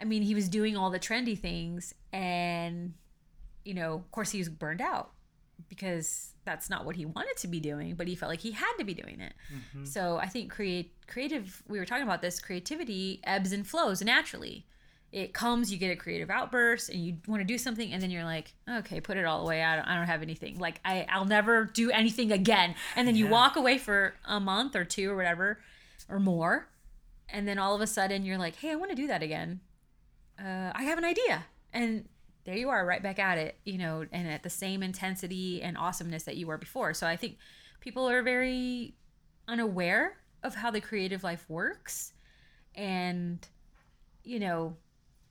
I 0.00 0.04
mean, 0.04 0.22
he 0.22 0.34
was 0.34 0.48
doing 0.48 0.76
all 0.76 0.90
the 0.90 0.98
trendy 1.00 1.38
things, 1.38 1.94
and 2.12 2.94
you 3.64 3.74
know, 3.74 3.94
of 3.94 4.10
course, 4.10 4.30
he 4.30 4.38
was 4.38 4.48
burned 4.48 4.80
out 4.80 5.10
because 5.68 6.32
that's 6.46 6.70
not 6.70 6.86
what 6.86 6.96
he 6.96 7.04
wanted 7.04 7.36
to 7.36 7.46
be 7.46 7.60
doing, 7.60 7.94
but 7.94 8.08
he 8.08 8.14
felt 8.14 8.30
like 8.30 8.40
he 8.40 8.52
had 8.52 8.72
to 8.78 8.84
be 8.84 8.94
doing 8.94 9.20
it. 9.20 9.34
So 9.84 10.16
I 10.16 10.26
think 10.26 10.50
create 10.50 10.94
creative. 11.06 11.62
We 11.68 11.78
were 11.78 11.84
talking 11.84 12.02
about 12.04 12.22
this. 12.22 12.40
Creativity 12.40 13.20
ebbs 13.24 13.52
and 13.52 13.66
flows 13.66 14.00
naturally. 14.02 14.66
It 15.12 15.34
comes, 15.34 15.72
you 15.72 15.78
get 15.78 15.90
a 15.90 15.96
creative 15.96 16.30
outburst, 16.30 16.88
and 16.88 17.04
you 17.04 17.16
want 17.26 17.40
to 17.40 17.44
do 17.44 17.58
something, 17.58 17.92
and 17.92 18.00
then 18.00 18.10
you're 18.10 18.24
like, 18.24 18.52
okay, 18.68 19.00
put 19.00 19.16
it 19.16 19.24
all 19.24 19.42
away. 19.42 19.62
I 19.62 19.76
don't, 19.76 19.84
I 19.84 19.96
don't 19.96 20.06
have 20.06 20.22
anything. 20.22 20.58
Like 20.58 20.80
I, 20.84 21.06
I'll 21.08 21.24
never 21.24 21.64
do 21.64 21.90
anything 21.90 22.30
again. 22.30 22.76
And 22.94 23.08
then 23.08 23.16
you 23.16 23.26
walk 23.26 23.56
away 23.56 23.78
for 23.78 24.14
a 24.26 24.38
month 24.38 24.76
or 24.76 24.84
two 24.84 25.10
or 25.10 25.16
whatever, 25.16 25.60
or 26.08 26.20
more, 26.20 26.68
and 27.28 27.46
then 27.46 27.58
all 27.58 27.74
of 27.74 27.80
a 27.80 27.86
sudden 27.86 28.24
you're 28.24 28.38
like, 28.38 28.56
hey, 28.56 28.70
I 28.70 28.76
want 28.76 28.90
to 28.90 28.96
do 28.96 29.08
that 29.08 29.22
again. 29.22 29.60
Uh, 30.38 30.72
I 30.74 30.84
have 30.84 30.98
an 30.98 31.04
idea, 31.04 31.44
and 31.72 32.08
there 32.44 32.56
you 32.56 32.68
are, 32.68 32.86
right 32.86 33.02
back 33.02 33.18
at 33.18 33.36
it. 33.36 33.56
You 33.64 33.78
know, 33.78 34.06
and 34.12 34.28
at 34.28 34.42
the 34.42 34.50
same 34.50 34.82
intensity 34.82 35.60
and 35.60 35.76
awesomeness 35.76 36.22
that 36.22 36.36
you 36.36 36.46
were 36.46 36.58
before. 36.58 36.94
So 36.94 37.06
I 37.06 37.16
think 37.16 37.36
people 37.80 38.08
are 38.08 38.22
very 38.22 38.94
unaware 39.48 40.18
of 40.42 40.54
how 40.54 40.70
the 40.70 40.80
creative 40.80 41.24
life 41.24 41.44
works 41.48 42.12
and 42.74 43.46
you 44.22 44.38
know 44.38 44.76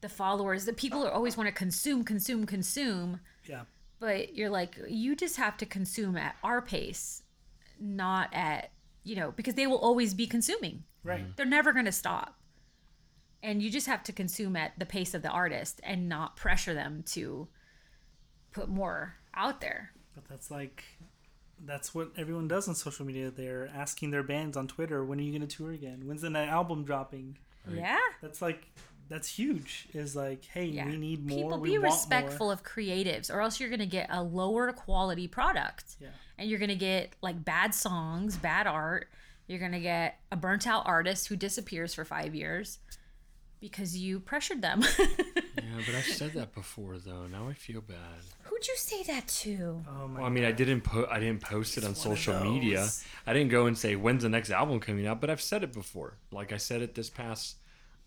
the 0.01 0.09
followers 0.09 0.65
the 0.65 0.73
people 0.73 1.05
are 1.05 1.11
always 1.11 1.35
want 1.37 1.47
to 1.47 1.53
consume 1.53 2.03
consume 2.03 2.45
consume 2.45 3.19
Yeah. 3.47 3.63
but 3.99 4.35
you're 4.35 4.49
like 4.49 4.77
you 4.87 5.15
just 5.15 5.35
have 5.37 5.57
to 5.57 5.65
consume 5.65 6.15
at 6.17 6.35
our 6.43 6.61
pace 6.61 7.23
not 7.79 8.29
at 8.33 8.71
you 9.03 9.15
know 9.15 9.31
because 9.31 9.55
they 9.55 9.67
will 9.67 9.77
always 9.79 10.13
be 10.13 10.27
consuming 10.27 10.83
Right. 11.03 11.35
they're 11.37 11.45
never 11.45 11.71
going 11.73 11.85
to 11.85 11.91
stop 11.91 12.35
and 13.41 13.61
you 13.63 13.69
just 13.71 13.87
have 13.87 14.03
to 14.03 14.11
consume 14.11 14.55
at 14.57 14.77
the 14.77 14.85
pace 14.85 15.13
of 15.13 15.21
the 15.21 15.29
artist 15.29 15.79
and 15.83 16.09
not 16.09 16.35
pressure 16.35 16.73
them 16.73 17.03
to 17.07 17.47
put 18.51 18.67
more 18.67 19.15
out 19.33 19.61
there 19.61 19.91
But 20.15 20.25
that's 20.27 20.51
like 20.51 20.83
that's 21.65 21.93
what 21.93 22.11
everyone 22.17 22.47
does 22.47 22.69
on 22.69 22.75
social 22.75 23.05
media. 23.05 23.31
They're 23.31 23.69
asking 23.75 24.11
their 24.11 24.23
bands 24.23 24.55
on 24.55 24.67
Twitter, 24.69 25.03
when 25.03 25.19
are 25.19 25.23
you 25.23 25.33
gonna 25.33 25.45
tour 25.45 25.71
again? 25.73 26.03
When's 26.05 26.21
the 26.21 26.29
next 26.29 26.49
album 26.51 26.83
dropping? 26.85 27.37
yeah 27.69 27.97
That's 28.21 28.41
like 28.41 28.65
that's 29.09 29.27
huge. 29.27 29.87
Is 29.93 30.15
like, 30.15 30.45
hey, 30.45 30.65
Yeah. 30.65 30.85
we 30.85 30.97
need 30.97 31.25
more. 31.27 31.37
People 31.37 31.59
we 31.59 31.69
be 31.71 31.77
want 31.79 31.91
respectful 31.93 32.47
More. 32.47 32.53
of 32.53 32.63
creatives, 32.63 33.33
or 33.33 33.41
else 33.41 33.59
you're 33.59 33.69
gonna 33.69 33.85
get 33.85 34.07
a 34.09 34.23
lower 34.23 34.71
quality 34.71 35.27
product, 35.27 35.95
Yeah. 35.99 36.09
and 36.37 36.49
you're 36.49 36.59
gonna 36.59 36.75
get 36.75 37.13
like 37.21 37.43
bad 37.43 37.73
songs, 37.75 38.37
bad 38.37 38.67
art, 38.67 39.09
You're 39.47 39.57
going 39.57 39.71
to 39.71 39.79
get 39.79 40.19
a 40.31 40.35
burnt 40.35 40.67
out 40.67 40.83
artist 40.85 41.27
who 41.27 41.35
disappears 41.35 41.95
for 41.95 42.05
five 42.05 42.35
years 42.35 42.77
because 43.59 43.97
you 43.97 44.19
pressured 44.19 44.61
them. 44.61 44.83
Yeah, 45.59 45.83
but 45.85 45.95
I've 45.95 46.03
said 46.05 46.33
that 46.33 46.53
before 46.53 46.97
though. 46.99 47.27
Now 47.27 47.47
I 47.49 47.53
feel 47.53 47.81
bad. 47.81 47.97
Who'd 48.43 48.67
you 48.67 48.75
say 48.77 49.03
that 49.03 49.27
to? 49.27 49.83
Oh 49.89 50.07
my 50.07 50.19
Well, 50.19 50.25
I 50.27 50.29
mean, 50.29 50.43
I 50.45 50.51
didn't 50.51 50.81
put 50.81 51.07
I 51.09 51.19
didn't 51.19 51.41
post 51.41 51.77
it 51.77 51.83
on 51.83 51.91
It's 51.91 52.05
one 52.05 52.15
social 52.15 52.39
media. 52.43 52.87
I 53.27 53.33
didn't 53.33 53.49
go 53.51 53.65
and 53.65 53.77
say 53.77 53.95
when's 53.95 54.23
the 54.23 54.29
next 54.29 54.49
album 54.51 54.79
coming 54.79 55.05
out, 55.07 55.19
but 55.21 55.29
I've 55.29 55.41
said 55.41 55.63
it 55.63 55.73
before. 55.73 56.15
Like 56.31 56.51
I 56.53 56.57
said 56.57 56.81
it 56.81 56.95
this 56.95 57.09
past 57.09 57.57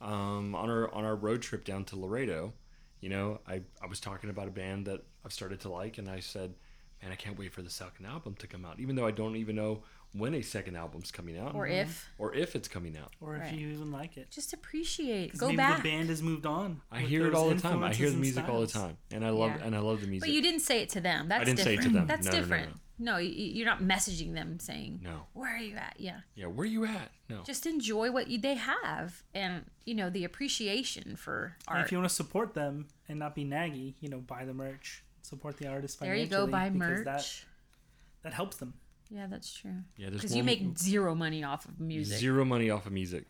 um, 0.03 0.55
on 0.55 0.69
our 0.69 0.93
on 0.93 1.05
our 1.05 1.17
road 1.17 1.43
trip 1.43 1.65
down 1.65 1.85
to 1.87 1.97
Laredo. 1.99 2.53
You 3.01 3.09
know, 3.09 3.41
I 3.47 3.63
I 3.83 3.87
was 3.87 4.01
talking 4.01 4.31
about 4.31 4.49
a 4.49 4.53
band 4.53 4.87
that 4.87 5.01
I've 5.25 5.33
started 5.33 5.61
to 5.61 5.69
like, 5.69 5.99
and 5.99 6.09
I 6.09 6.21
said, 6.21 6.55
man, 7.03 7.11
I 7.13 7.15
can't 7.17 7.39
wait 7.39 7.53
for 7.53 7.63
the 7.63 7.71
second 7.71 8.07
album 8.07 8.35
to 8.41 8.47
come 8.47 8.65
out, 8.65 8.79
even 8.81 8.97
though 8.97 9.07
I 9.07 9.11
don't 9.13 9.37
even 9.37 9.57
know 9.57 9.83
when 10.15 10.35
a 10.35 10.43
second 10.43 10.77
album's 10.77 11.11
coming 11.11 11.39
out 11.39 11.55
Or 11.55 11.67
if. 11.67 12.07
or 12.19 12.35
if 12.35 12.55
it's 12.55 12.69
coming 12.69 12.99
out. 12.99 13.13
Or 13.19 13.35
if 13.37 13.43
Right. 13.45 13.55
you 13.55 13.69
even 13.69 13.91
like 13.91 14.19
it. 14.19 14.31
Just 14.31 14.53
appreciate. 14.53 15.39
Go 15.39 15.47
maybe 15.47 15.57
back. 15.57 15.83
the 15.83 15.89
band 15.89 16.11
has 16.11 16.23
moved 16.23 16.45
on. 16.45 16.83
I 16.91 17.01
hear 17.01 17.27
it 17.27 17.35
all 17.35 17.49
the 17.49 17.55
time. 17.59 17.83
I 17.83 17.95
hear 17.95 18.09
the 18.09 18.13
and 18.13 18.21
music 18.21 18.47
all 18.49 18.61
the 18.61 18.67
time, 18.67 18.99
and 19.11 19.25
I 19.25 19.31
love 19.31 19.53
Yeah. 19.57 19.65
and 19.65 19.75
I 19.75 19.79
love 19.79 20.01
the 20.03 20.07
music. 20.07 20.29
But 20.29 20.35
you 20.35 20.43
didn't 20.43 20.61
say 20.61 20.83
it 20.83 20.91
to 20.91 21.01
them. 21.01 21.29
That's 21.29 21.45
didn't 21.47 21.61
say 21.61 21.75
it 21.75 21.77
different. 21.77 21.93
to 21.95 21.99
them. 22.01 22.07
That's 22.09 22.27
No, 22.27 22.31
no, 22.33 22.37
no, 22.37 22.43
different. 22.43 22.77
No, 23.03 23.15
y- 23.15 23.23
y- 23.23 23.53
you're 23.57 23.67
not 23.67 23.81
messaging 23.83 24.35
them 24.35 24.59
saying, 24.61 25.01
No. 25.03 25.27
"Where 25.33 25.55
are 25.55 25.59
you 25.59 25.77
at?" 25.77 25.97
Yeah. 25.99 26.21
yeah, 26.35 26.47
where 26.47 26.65
are 26.65 26.67
you 26.67 26.85
at? 26.85 27.11
No. 27.29 27.43
Just 27.45 27.67
enjoy 27.67 28.11
what 28.11 28.29
you, 28.29 28.39
they 28.39 28.55
have, 28.55 29.23
and 29.35 29.65
you 29.85 29.95
know 29.95 30.09
the 30.11 30.25
appreciation 30.25 31.17
for 31.17 31.57
And 31.69 31.79
art. 31.79 31.87
if 31.87 31.93
you 31.93 31.99
want 31.99 32.09
to 32.09 32.15
support 32.15 32.55
them 32.55 32.89
and 33.09 33.19
not 33.19 33.35
be 33.35 33.45
naggy, 33.45 33.95
you 34.01 34.09
know, 34.09 34.19
buy 34.19 34.45
the 34.45 34.55
merch. 34.55 35.03
Support 35.23 35.57
the 35.57 35.67
artist 35.69 35.99
financially. 35.99 36.29
there 36.29 36.41
you 36.41 36.47
go. 36.47 36.51
Buy 36.51 36.69
because 36.69 36.89
merch. 36.89 37.05
That, 37.05 38.23
that 38.23 38.33
helps 38.35 38.57
them. 38.59 38.75
yeah, 39.11 39.27
that's 39.29 39.53
true. 39.53 39.83
Yeah, 39.97 40.11
there's 40.11 40.23
Because 40.23 40.37
you 40.37 40.45
make 40.45 40.79
zero 40.79 41.15
money 41.15 41.43
off 41.45 41.65
of 41.67 41.81
music. 41.81 42.19
Zero 42.19 42.45
money 42.45 42.71
off 42.71 42.87
of 42.87 42.93
music. 42.93 43.27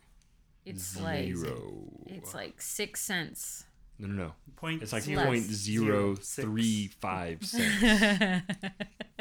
It's 0.65 1.01
like 1.01 1.35
Zero. 1.35 1.89
it's 2.07 2.35
like 2.35 2.61
six 2.63 3.01
cents. 3.01 3.65
No, 4.03 4.09
no, 4.09 4.15
no. 4.25 4.33
Point 4.57 4.83
It's 4.83 4.93
like 4.93 5.03
zero 5.05 5.25
point 5.25 5.43
zero 5.45 6.15
zero 6.15 6.17
three 6.17 6.83
six. 6.89 6.95
five 7.01 7.45
cents. 7.45 8.43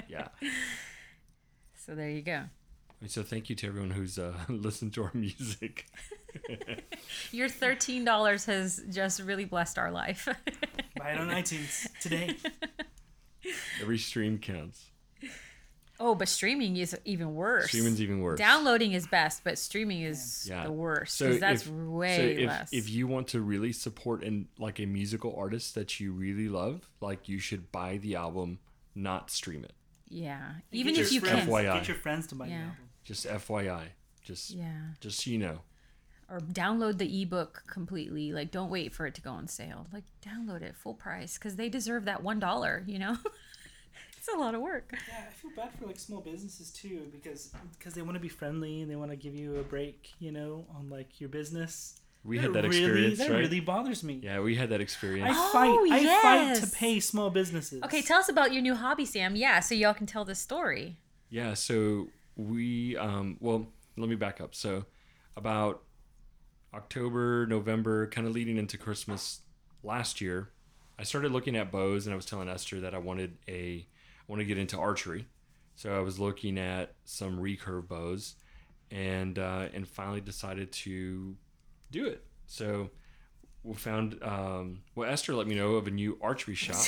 yeah. 0.10 0.28
So 1.86 1.94
there 1.96 2.10
you 2.10 2.22
go. 2.24 2.44
So 3.08 3.24
thank 3.24 3.50
you 3.50 3.56
to 3.58 3.68
everyone 3.68 3.92
who's 3.92 4.20
uh, 4.20 4.34
listened 4.50 4.94
to 4.96 5.04
our 5.04 5.12
music. 5.14 5.86
Your 7.32 7.50
thirteen 7.50 8.04
dollars 8.06 8.46
has 8.46 8.82
just 8.92 9.22
really 9.22 9.46
blessed 9.46 9.78
our 9.78 9.92
life. 9.92 10.28
Buy 10.98 11.12
it 11.12 11.20
on 11.20 11.30
iTunes 11.30 11.88
today. 12.00 12.36
Every 13.82 13.98
stream 13.98 14.38
counts. 14.38 14.91
Oh, 16.02 16.16
but 16.16 16.28
streaming 16.28 16.76
is 16.78 16.98
even 17.06 17.36
worse. 17.36 17.68
Streaming's 17.68 18.02
even 18.02 18.22
worse. 18.22 18.38
Downloading 18.40 18.94
is 18.94 19.08
best, 19.08 19.44
but 19.44 19.58
streaming 19.58 20.02
is 20.02 20.48
Yeah. 20.50 20.64
the 20.66 20.72
worst. 20.72 21.16
So 21.18 21.30
'cause 21.32 21.40
that's 21.40 21.62
if, 21.68 21.70
way 21.72 22.18
so 22.18 22.24
if, 22.44 22.48
less. 22.48 22.70
if 22.74 22.90
you 22.90 23.08
want 23.08 23.28
to 23.30 23.42
really 23.42 23.72
support 23.72 24.24
and 24.24 24.48
like 24.58 24.80
a 24.80 24.86
musical 24.86 25.36
artist 25.36 25.76
that 25.76 26.00
you 26.00 26.12
really 26.12 26.50
love, 26.50 26.90
like 27.00 27.30
you 27.30 27.40
should 27.40 27.72
buy 27.72 27.98
the 27.98 28.16
album, 28.16 28.60
not 28.96 29.30
stream 29.32 29.64
it. 29.64 29.74
yeah, 30.10 30.56
even 30.74 30.96
if 30.96 31.12
you 31.14 31.22
friends, 31.22 31.42
can, 31.46 31.48
FYI. 31.50 31.74
Get 31.80 31.88
your 31.88 31.98
friends 31.98 32.28
to 32.28 32.36
buy 32.36 32.46
the 32.48 32.52
Yeah. 32.52 32.60
album. 32.62 32.76
Just 33.04 33.26
FYI. 33.26 33.88
Just 34.24 34.50
yeah, 34.52 34.82
just 35.00 35.22
so 35.24 35.30
you 35.32 35.38
know. 35.38 35.62
or 36.30 36.40
download 36.40 36.98
the 36.98 37.22
ebook 37.22 37.64
completely. 37.68 38.32
Like, 38.32 38.52
don't 38.52 38.70
wait 38.70 38.94
for 38.94 39.06
it 39.06 39.14
to 39.16 39.22
go 39.22 39.32
on 39.32 39.48
sale. 39.50 39.88
Like, 39.92 40.06
download 40.26 40.62
it 40.62 40.76
full 40.78 40.94
price 40.94 41.38
because 41.38 41.58
they 41.58 41.68
deserve 41.68 42.06
that 42.06 42.24
one 42.24 42.40
dollar. 42.40 42.84
You 42.88 43.00
know, 43.00 43.18
it's 44.22 44.28
a 44.36 44.38
lot 44.38 44.54
of 44.54 44.62
work. 44.62 44.94
Yeah, 45.08 45.26
I 45.28 45.34
feel 45.34 45.50
bad 45.56 45.72
for 45.80 45.88
like 45.88 45.98
small 45.98 46.22
businesses 46.22 46.70
too 46.70 47.08
because 47.12 47.52
because 47.78 47.96
they 47.96 48.04
want 48.04 48.14
to 48.14 48.20
be 48.20 48.30
friendly 48.30 48.82
and 48.82 48.92
they 48.92 48.96
want 48.96 49.10
to 49.10 49.18
give 49.18 49.34
you 49.34 49.56
a 49.56 49.64
break, 49.64 50.12
you 50.20 50.32
know, 50.32 50.64
on 50.78 50.92
like 50.92 51.20
your 51.20 51.28
business. 51.30 52.00
We 52.24 52.38
had 52.38 52.54
that 52.54 52.64
really, 52.66 52.78
experience, 52.78 53.18
That 53.18 53.32
right? 53.32 53.40
really 53.40 53.62
bothers 53.62 54.04
me. 54.04 54.20
Yeah, 54.22 54.42
we 54.42 54.56
had 54.56 54.70
that 54.70 54.80
experience. 54.80 55.28
I 55.28 55.34
Oh, 55.36 55.52
fight. 55.52 55.92
I 55.92 56.22
fight 56.22 56.56
to 56.64 56.68
pay 56.68 57.00
small 57.00 57.32
businesses. 57.32 57.82
Okay, 57.82 58.04
tell 58.04 58.20
us 58.20 58.30
about 58.30 58.54
your 58.54 58.62
new 58.62 58.76
hobby, 58.76 59.06
Sam. 59.06 59.36
Yeah, 59.36 59.60
so 59.60 59.74
y'all 59.74 59.96
can 59.96 60.06
tell 60.06 60.24
the 60.24 60.36
story. 60.36 60.98
Yeah, 61.32 61.56
so 61.56 62.10
we 62.36 62.96
um 62.98 63.38
well, 63.40 63.66
let 63.98 64.08
me 64.08 64.16
back 64.16 64.40
up. 64.40 64.54
So 64.54 64.86
about 65.36 65.82
October, 66.76 67.48
November, 67.48 68.06
kind 68.06 68.28
of 68.28 68.34
leading 68.34 68.58
into 68.58 68.78
Christmas 68.78 69.40
last 69.82 70.22
year, 70.22 70.52
I 71.00 71.04
started 71.04 71.32
looking 71.32 71.56
at 71.56 71.72
bows 71.72 72.06
and 72.06 72.14
I 72.14 72.16
was 72.16 72.28
telling 72.28 72.48
Esther 72.50 72.80
that 72.82 72.94
I 72.94 73.00
wanted 73.00 73.40
a 73.48 73.88
I 73.88 73.88
want 74.32 74.40
to 74.40 74.46
get 74.46 74.58
into 74.58 74.78
archery. 74.78 75.28
So 75.76 75.94
I 75.96 76.00
was 76.00 76.20
looking 76.20 76.58
at 76.58 76.94
some 77.06 77.38
recurve 77.40 77.88
bows 77.88 78.36
and 78.90 79.38
uh, 79.38 79.68
and 79.74 79.88
finally 79.88 80.22
decided 80.22 80.72
to 80.72 81.36
do 81.92 82.06
it. 82.06 82.24
So 82.48 82.90
we 83.64 83.74
found 83.76 84.18
um, 84.24 84.82
well 84.96 85.10
Esther 85.10 85.34
let 85.36 85.48
me 85.48 85.56
know 85.56 85.76
of 85.76 85.88
a 85.88 85.92
new 85.92 86.18
archery 86.22 86.56
shop. 86.66 86.84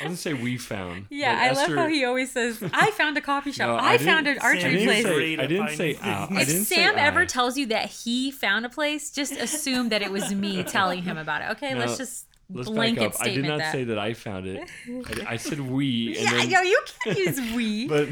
I 0.00 0.04
wasn't 0.04 0.18
say 0.18 0.32
we 0.34 0.56
found. 0.58 1.06
Yeah, 1.10 1.38
I 1.38 1.48
Esther- 1.50 1.76
love 1.76 1.84
how 1.84 1.88
he 1.88 2.04
always 2.04 2.32
says, 2.32 2.60
"I 2.72 2.90
found 2.92 3.16
a 3.16 3.20
coffee 3.20 3.52
shop. 3.52 3.68
No, 3.68 3.74
I 3.76 3.92
I, 3.92 3.98
found 3.98 4.26
an 4.26 4.36
Sam, 4.36 4.44
I 4.44 4.46
archery 4.48 4.70
didn't 4.72 4.86
place." 4.86 5.04
say. 5.04 5.36
I 5.38 5.46
didn't 5.46 5.68
say. 5.68 5.92
things. 5.94 6.04
Uh, 6.04 6.26
I 6.30 6.40
if 6.40 6.48
didn't 6.48 6.64
Sam 6.64 6.94
say 6.94 7.00
ever 7.00 7.20
I. 7.20 7.24
tells 7.26 7.56
you 7.56 7.66
that 7.66 7.90
he 7.90 8.30
found 8.32 8.66
a 8.66 8.68
place, 8.68 9.10
just 9.12 9.32
assume 9.34 9.90
that 9.90 10.02
it 10.02 10.10
was 10.10 10.34
me 10.34 10.62
telling 10.76 11.02
him 11.02 11.16
about 11.16 11.42
it. 11.42 11.50
Okay, 11.52 11.74
No, 11.74 11.80
let's 11.80 11.96
just 11.96 12.26
Let's 12.50 12.68
blanket 12.68 13.00
back 13.12 13.20
up. 13.20 13.26
I 13.26 13.28
did 13.30 13.44
not 13.44 13.58
that. 13.58 13.72
say 13.72 13.84
that 13.84 13.98
I 13.98 14.14
found 14.14 14.46
it. 14.46 14.68
I, 14.88 15.32
I 15.32 15.36
said 15.36 15.60
we, 15.60 16.16
and 16.18 16.30
yeah, 16.30 16.30
then, 16.38 16.50
yo, 16.50 16.60
you 16.60 16.82
can't 17.02 17.18
use 17.18 17.40
we. 17.54 17.88
but 17.88 18.08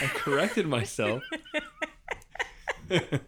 I 0.00 0.06
corrected 0.06 0.66
myself. 0.66 1.22
it 2.90 3.20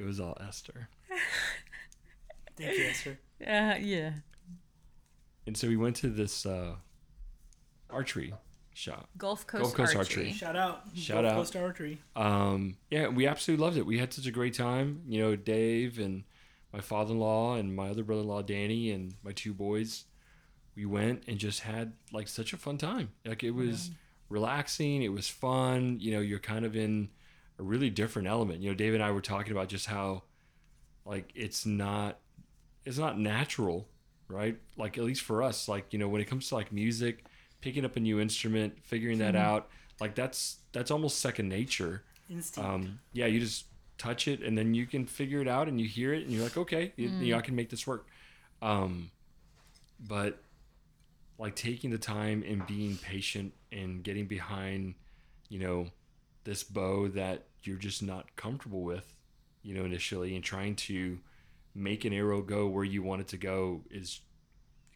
was 0.00 0.20
all 0.20 0.36
Esther, 0.46 0.88
Thank 2.56 2.78
you, 2.78 2.84
Esther. 2.86 3.18
uh, 3.42 3.74
yeah. 3.80 4.12
and 5.46 5.56
so 5.56 5.68
we 5.68 5.76
went 5.76 5.96
to 5.96 6.08
this 6.08 6.44
uh, 6.46 6.74
archery 7.90 8.34
shop. 8.74 9.08
Gulf 9.16 9.46
Coast, 9.46 9.62
Gulf 9.62 9.74
Coast 9.74 9.96
Archery. 9.96 10.24
Archery. 10.24 10.32
Shout 10.32 10.56
out. 10.56 10.82
Shout 10.94 11.22
Gulf 11.22 11.32
out. 11.32 11.36
Coast 11.38 11.56
Archery. 11.56 11.98
Um, 12.14 12.76
yeah, 12.90 13.08
we 13.08 13.26
absolutely 13.26 13.64
loved 13.64 13.76
it. 13.78 13.86
We 13.86 13.98
had 13.98 14.12
such 14.12 14.26
a 14.26 14.30
great 14.30 14.54
time. 14.54 15.02
You 15.06 15.22
know, 15.22 15.36
Dave 15.36 15.98
and 15.98 16.24
my 16.72 16.80
father-in-law 16.80 17.56
and 17.56 17.74
my 17.74 17.88
other 17.88 18.02
brother-in-law 18.02 18.42
Danny 18.42 18.90
and 18.90 19.14
my 19.22 19.32
two 19.32 19.54
boys. 19.54 20.04
We 20.74 20.84
went 20.84 21.24
and 21.26 21.38
just 21.38 21.60
had 21.60 21.94
like 22.12 22.28
such 22.28 22.52
a 22.52 22.56
fun 22.56 22.76
time. 22.76 23.10
Like 23.24 23.42
it 23.42 23.52
was 23.52 23.90
relaxing. 24.28 25.02
It 25.02 25.12
was 25.12 25.28
fun. 25.28 25.98
You 26.00 26.12
know, 26.12 26.20
you're 26.20 26.38
kind 26.38 26.64
of 26.64 26.76
in 26.76 27.08
a 27.58 27.62
really 27.62 27.90
different 27.90 28.28
element. 28.28 28.60
You 28.60 28.70
know, 28.70 28.74
Dave 28.74 28.94
and 28.94 29.02
I 29.02 29.10
were 29.10 29.22
talking 29.22 29.52
about 29.52 29.68
just 29.68 29.86
how 29.86 30.24
like 31.04 31.32
it's 31.34 31.64
not 31.64 32.18
it's 32.84 32.98
not 32.98 33.18
natural, 33.18 33.88
right? 34.28 34.58
Like 34.76 34.98
at 34.98 35.04
least 35.04 35.22
for 35.22 35.42
us, 35.42 35.68
like 35.68 35.92
you 35.92 35.98
know, 35.98 36.08
when 36.08 36.20
it 36.20 36.26
comes 36.26 36.48
to 36.48 36.54
like 36.54 36.72
music, 36.72 37.24
picking 37.60 37.84
up 37.84 37.96
a 37.96 38.00
new 38.00 38.20
instrument, 38.20 38.74
figuring 38.82 39.18
that 39.18 39.34
out, 39.36 39.68
like 40.00 40.14
that's 40.14 40.58
that's 40.72 40.90
almost 40.90 41.20
second 41.20 41.48
nature. 41.48 42.02
Instinct. 42.28 42.68
Um, 42.68 42.98
yeah, 43.12 43.26
you 43.26 43.40
just 43.40 43.66
touch 43.98 44.28
it 44.28 44.42
and 44.42 44.56
then 44.56 44.74
you 44.74 44.86
can 44.86 45.06
figure 45.06 45.40
it 45.40 45.48
out 45.48 45.68
and 45.68 45.80
you 45.80 45.86
hear 45.86 46.12
it 46.12 46.22
and 46.24 46.32
you're 46.32 46.44
like, 46.44 46.56
okay, 46.56 46.92
you, 46.96 47.08
you 47.08 47.32
know, 47.32 47.38
I 47.38 47.40
can 47.40 47.54
make 47.56 47.70
this 47.70 47.86
work. 47.86 48.06
Um, 48.62 49.10
but 50.00 50.38
like 51.38 51.54
taking 51.54 51.90
the 51.90 51.98
time 51.98 52.44
and 52.46 52.66
being 52.66 52.96
patient 52.96 53.52
and 53.72 54.02
getting 54.02 54.26
behind, 54.26 54.94
you 55.48 55.58
know, 55.58 55.88
this 56.44 56.62
bow 56.62 57.08
that 57.08 57.44
you're 57.62 57.76
just 57.76 58.02
not 58.02 58.36
comfortable 58.36 58.82
with, 58.82 59.14
you 59.62 59.74
know, 59.74 59.84
initially 59.84 60.34
and 60.34 60.44
trying 60.44 60.76
to 60.76 61.18
make 61.74 62.04
an 62.04 62.12
arrow 62.12 62.40
go 62.40 62.66
where 62.66 62.84
you 62.84 63.02
want 63.02 63.20
it 63.20 63.28
to 63.28 63.36
go 63.36 63.82
is 63.90 64.20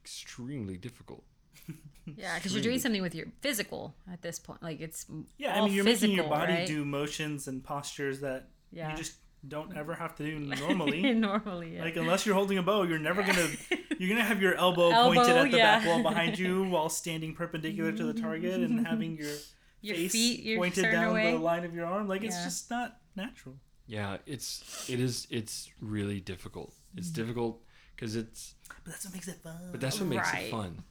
extremely 0.00 0.76
difficult. 0.76 1.24
Yeah, 2.16 2.34
because 2.36 2.54
you're 2.54 2.62
doing 2.62 2.80
something 2.80 3.02
with 3.02 3.14
your 3.14 3.26
physical 3.40 3.94
at 4.12 4.20
this 4.20 4.38
point. 4.38 4.64
Like 4.64 4.80
it's 4.80 5.06
yeah, 5.38 5.60
I 5.60 5.64
mean, 5.64 5.72
you're 5.72 5.84
making 5.84 6.10
your 6.10 6.28
body 6.28 6.54
right? 6.54 6.66
do 6.66 6.84
motions 6.84 7.46
and 7.46 7.62
postures 7.62 8.20
that 8.20 8.48
Yeah. 8.72 8.90
you 8.90 8.96
just 8.96 9.14
don't 9.46 9.76
ever 9.76 9.94
have 9.94 10.16
to 10.16 10.24
do 10.24 10.38
normally. 10.60 11.14
normally. 11.14 11.76
Yeah. 11.76 11.82
Like 11.84 11.96
unless 11.96 12.26
you're 12.26 12.34
holding 12.34 12.58
a 12.58 12.62
bow, 12.62 12.82
you're 12.82 12.98
never 12.98 13.22
gonna 13.22 13.48
you're 13.98 14.08
gonna 14.08 14.24
have 14.24 14.40
your 14.42 14.54
elbow, 14.54 14.90
Elbow, 14.90 15.14
pointed 15.14 15.36
at 15.36 15.50
the 15.50 15.56
yeah. 15.56 15.78
back 15.78 15.86
wall 15.88 16.02
behind 16.02 16.38
you 16.38 16.64
while 16.64 16.88
standing 16.88 17.34
perpendicular 17.34 17.92
to 17.92 18.04
the 18.12 18.14
target 18.20 18.60
and 18.60 18.86
having 18.86 19.16
your, 19.16 19.32
Your 19.80 19.96
face 19.96 20.12
feet, 20.12 20.42
you're 20.42 20.58
pointed 20.58 20.82
down 20.82 21.08
away. 21.10 21.32
the 21.32 21.38
line 21.38 21.64
of 21.64 21.74
your 21.74 21.86
arm. 21.86 22.08
Like 22.08 22.22
it's 22.22 22.42
just 22.44 22.70
not 22.70 22.98
natural. 23.16 23.56
Yeah, 23.86 24.18
it's 24.26 24.88
it 24.88 25.00
is 25.00 25.26
it's 25.30 25.70
really 25.80 26.20
difficult. 26.20 26.74
It's 26.96 27.08
mm-hmm. 27.08 27.22
difficult 27.22 27.62
because 27.96 28.14
it's 28.16 28.54
But 28.84 28.92
that's 28.92 29.04
what 29.04 29.14
makes 29.14 29.28
it 29.28 29.36
fun. 29.42 29.68
but 29.72 29.80
that's 29.80 29.98
what 30.00 30.08
makes 30.08 30.32
Right. 30.32 30.44
it 30.44 30.50
fun. 30.50 30.84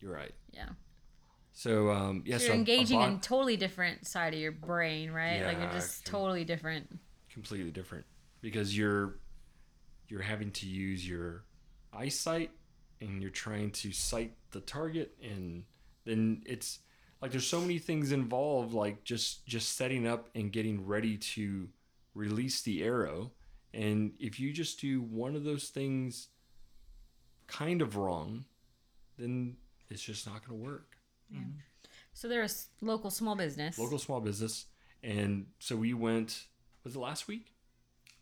You're 0.00 0.12
right. 0.12 0.32
yeah. 0.52 0.68
So 1.56 1.90
um 1.90 2.22
yeah, 2.26 2.36
So 2.38 2.40
so 2.40 2.46
you're 2.48 2.54
engaging 2.56 2.98
bought- 2.98 3.08
in 3.12 3.20
totally 3.20 3.56
different 3.56 4.06
side 4.06 4.34
of 4.34 4.40
your 4.40 4.52
brain, 4.52 5.10
right? 5.12 5.44
like 5.46 5.58
you're 5.58 5.70
just 5.72 6.04
totally 6.04 6.44
different. 6.44 6.98
completely 7.32 7.70
different 7.70 8.04
because 8.40 8.76
you're 8.76 9.18
you're 10.08 10.22
having 10.22 10.50
to 10.52 10.66
use 10.66 11.08
your 11.08 11.44
eyesight 11.92 12.50
and 13.00 13.20
you're 13.22 13.30
trying 13.30 13.70
to 13.70 13.90
sight 13.92 14.34
the 14.50 14.60
target 14.60 15.16
and 15.22 15.64
then 16.04 16.42
it's 16.46 16.80
like 17.22 17.30
there's 17.30 17.46
so 17.46 17.60
many 17.60 17.78
things 17.78 18.12
involved 18.12 18.72
like 18.74 19.02
just 19.04 19.46
just 19.46 19.76
setting 19.76 20.06
up 20.06 20.28
and 20.34 20.52
getting 20.52 20.84
ready 20.86 21.16
to 21.16 21.68
release 22.14 22.62
the 22.62 22.82
arrow 22.82 23.30
and 23.72 24.12
if 24.20 24.38
you 24.38 24.52
just 24.52 24.80
do 24.80 25.00
one 25.02 25.34
of 25.34 25.42
those 25.44 25.68
things 25.70 26.28
kind 27.46 27.80
of 27.82 27.96
wrong 27.96 28.44
then 29.18 29.56
it's 29.90 30.02
just 30.02 30.26
not 30.26 30.46
going 30.46 30.60
to 30.60 30.64
work 30.70 30.93
So 32.12 32.28
they're 32.28 32.42
a 32.42 32.44
s- 32.44 32.68
local 32.80 33.10
small 33.10 33.34
business. 33.34 33.78
local 33.78 33.98
small 33.98 34.20
business 34.20 34.66
and 35.02 35.46
so 35.58 35.76
we 35.76 35.92
went 35.94 36.44
was 36.84 36.94
it 36.96 36.98
last 36.98 37.26
week 37.28 37.52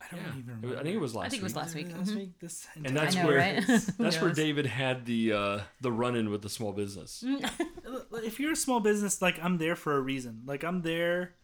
I 0.00 0.06
don't 0.10 0.20
yeah 0.20 0.28
even 0.30 0.46
remember. 0.60 0.78
i 0.80 0.82
think 0.82 0.96
it 0.96 1.00
was 1.00 1.14
last 1.14 1.26
I 1.26 1.28
think 1.28 1.42
it 1.42 1.44
was 1.44 1.54
week 1.54 1.62
last 1.62 1.74
week. 1.76 1.92
Last 1.96 2.10
Mhm. 2.10 2.16
week, 2.16 2.38
this 2.40 2.66
and 2.84 2.96
that's 2.96 3.14
know, 3.14 3.26
where 3.26 3.36
right? 3.38 3.64
that's 3.98 4.20
where 4.20 4.32
david 4.32 4.66
had 4.66 5.04
the 5.06 5.32
uh 5.32 5.60
the 5.80 5.92
run-in 5.92 6.30
with 6.30 6.42
the 6.42 6.48
small 6.48 6.72
business 6.72 7.22
if 8.24 8.38
you're 8.40 8.52
a 8.52 8.56
small 8.56 8.80
business, 8.80 9.20
like 9.22 9.38
I'm 9.42 9.58
there 9.58 9.76
for 9.76 9.96
a 9.96 10.00
reason. 10.00 10.42
Like 10.46 10.64
I'm 10.64 10.82
there, 10.82 11.34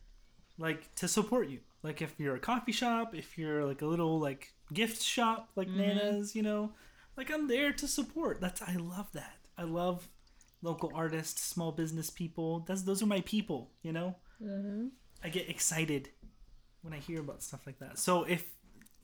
like 0.59 0.95
to 0.97 1.09
support 1.09 1.49
you. 1.49 1.61
Like 1.83 2.01
if 2.03 2.15
you're 2.19 2.37
a 2.37 2.41
coffee 2.41 2.73
shop, 2.73 3.15
if 3.15 3.37
you're 3.39 3.65
like 3.65 3.83
a 3.83 3.87
little 3.87 4.19
like 4.21 4.53
gift 4.73 5.03
shop, 5.03 5.51
like 5.57 5.69
Nana's, 5.69 6.35
you 6.35 6.43
know, 6.43 6.73
like 7.17 7.31
I'm 7.31 7.49
there 7.49 7.73
to 7.73 7.89
support. 7.89 8.41
That's 8.41 8.63
I 8.63 8.75
love 8.77 9.11
that. 9.13 9.37
I 9.57 9.63
love 9.65 10.09
local 10.63 10.91
artists, 10.95 11.43
small 11.43 11.73
business 11.73 12.11
people. 12.11 12.61
That's 12.67 12.83
those 12.83 13.03
are 13.03 13.07
my 13.07 13.21
people. 13.23 13.71
You 13.83 13.93
know, 13.93 14.17
mm-hmm. 14.43 14.89
I 15.23 15.29
get 15.29 15.49
excited 15.49 16.11
when 16.83 16.93
I 16.93 16.99
hear 16.99 17.21
about 17.21 17.43
stuff 17.43 17.67
like 17.67 17.79
that. 17.81 17.99
So 17.99 18.25
if 18.25 18.45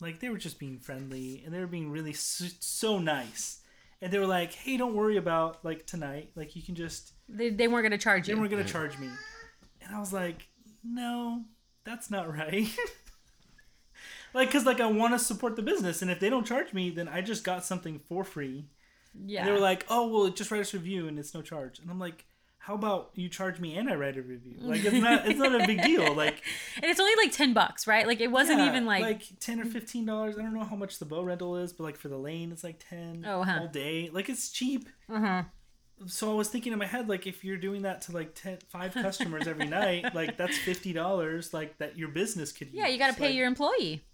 like 0.00 0.20
they 0.20 0.28
were 0.28 0.38
just 0.38 0.58
being 0.58 0.78
friendly 0.78 1.42
and 1.44 1.54
they 1.54 1.60
were 1.60 1.66
being 1.66 1.90
really 1.90 2.12
so, 2.12 2.46
so 2.60 2.98
nice. 2.98 3.60
And 4.02 4.12
they 4.12 4.18
were 4.18 4.26
like, 4.26 4.52
"Hey, 4.52 4.76
don't 4.76 4.94
worry 4.94 5.16
about 5.16 5.64
like 5.64 5.86
tonight. 5.86 6.30
Like 6.34 6.56
you 6.56 6.62
can 6.62 6.74
just 6.74 7.12
They, 7.28 7.50
they 7.50 7.68
weren't 7.68 7.84
going 7.84 7.92
to 7.92 7.98
charge 7.98 8.28
you. 8.28 8.34
they 8.34 8.40
weren't 8.40 8.50
gonna 8.50 8.64
charge 8.64 8.98
me 8.98 9.08
and 9.84 9.94
i 9.94 9.98
was 9.98 10.12
like 10.12 10.48
no 10.82 11.42
that's 11.84 12.10
not 12.10 12.32
right 12.32 12.68
like 14.34 14.48
because 14.48 14.64
like 14.66 14.80
i 14.80 14.86
want 14.86 15.12
to 15.12 15.18
support 15.18 15.56
the 15.56 15.62
business 15.62 16.02
and 16.02 16.10
if 16.10 16.20
they 16.20 16.30
don't 16.30 16.46
charge 16.46 16.72
me 16.72 16.90
then 16.90 17.08
i 17.08 17.20
just 17.20 17.44
got 17.44 17.64
something 17.64 17.98
for 17.98 18.24
free 18.24 18.66
yeah. 19.24 19.40
and 19.40 19.48
they 19.48 19.52
were 19.52 19.58
like 19.58 19.84
oh 19.88 20.08
well 20.08 20.30
just 20.30 20.50
write 20.50 20.60
us 20.60 20.74
a 20.74 20.78
review 20.78 21.06
and 21.08 21.18
it's 21.18 21.34
no 21.34 21.42
charge 21.42 21.78
and 21.78 21.90
i'm 21.90 21.98
like 21.98 22.24
how 22.58 22.74
about 22.74 23.10
you 23.14 23.28
charge 23.28 23.60
me 23.60 23.76
and 23.76 23.90
i 23.90 23.94
write 23.94 24.16
a 24.16 24.22
review 24.22 24.56
like 24.60 24.82
it's 24.82 24.96
not 24.96 25.28
it's 25.28 25.38
not 25.38 25.54
a 25.60 25.66
big 25.66 25.82
deal 25.90 26.14
like 26.14 26.42
and 26.76 26.86
it's 26.86 26.98
only 26.98 27.14
like 27.22 27.30
10 27.30 27.52
bucks, 27.52 27.86
right? 27.86 28.06
Like 28.06 28.20
it 28.20 28.30
wasn't 28.30 28.60
yeah, 28.60 28.68
even 28.68 28.86
like, 28.86 29.02
like 29.02 29.22
10 29.38 29.60
or 29.60 29.66
15 29.66 30.06
dollars 30.06 30.38
i 30.38 30.42
don't 30.42 30.54
know 30.54 30.64
how 30.64 30.76
much 30.76 30.98
the 30.98 31.04
bow 31.04 31.22
rental 31.22 31.56
is 31.56 31.74
but 31.74 31.84
like 31.84 31.96
for 31.98 32.08
the 32.08 32.16
lane 32.16 32.50
it's 32.52 32.64
like 32.64 32.82
10 32.88 33.24
Oh, 33.28 33.42
huh. 33.42 33.58
all 33.60 33.68
day 33.68 34.08
like 34.12 34.30
it's 34.30 34.48
cheap 34.50 34.88
uh-huh. 35.10 35.42
so 36.06 36.30
I 36.30 36.34
was 36.34 36.48
thinking 36.48 36.72
in 36.72 36.78
my 36.78 36.86
head, 36.86 37.08
like, 37.08 37.26
if 37.26 37.44
you're 37.44 37.56
doing 37.56 37.82
that 37.82 38.00
to 38.02 38.12
like 38.12 38.34
10, 38.34 38.58
five 38.68 38.94
customers 38.94 39.46
every 39.46 39.66
night, 39.66 40.14
like 40.14 40.36
that's 40.36 40.58
fifty 40.58 40.92
dollars, 40.92 41.54
like 41.54 41.78
that 41.78 41.96
your 41.96 42.08
business 42.08 42.50
could. 42.52 42.68
Yeah, 42.72 42.88
you 42.88 42.98
got 42.98 43.10
to 43.12 43.16
pay 43.16 43.26
Like, 43.26 43.34
your 43.36 43.46
employee. 43.46 44.04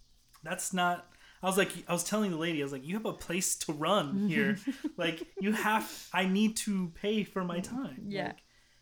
That's 0.42 0.72
not. 0.72 1.06
I 1.42 1.46
was 1.46 1.56
like, 1.56 1.70
I 1.88 1.92
was 1.92 2.04
telling 2.04 2.30
the 2.30 2.36
lady, 2.36 2.60
I 2.60 2.64
was 2.64 2.72
like, 2.72 2.86
you 2.86 2.94
have 2.94 3.06
a 3.06 3.12
place 3.12 3.56
to 3.56 3.72
run 3.72 4.08
mm-hmm. 4.08 4.28
here. 4.28 4.58
like, 4.96 5.22
you 5.40 5.52
have. 5.52 5.90
I 6.12 6.26
need 6.26 6.56
to 6.58 6.92
pay 6.94 7.24
for 7.24 7.44
my 7.44 7.60
time. 7.60 8.04
Yeah. 8.08 8.32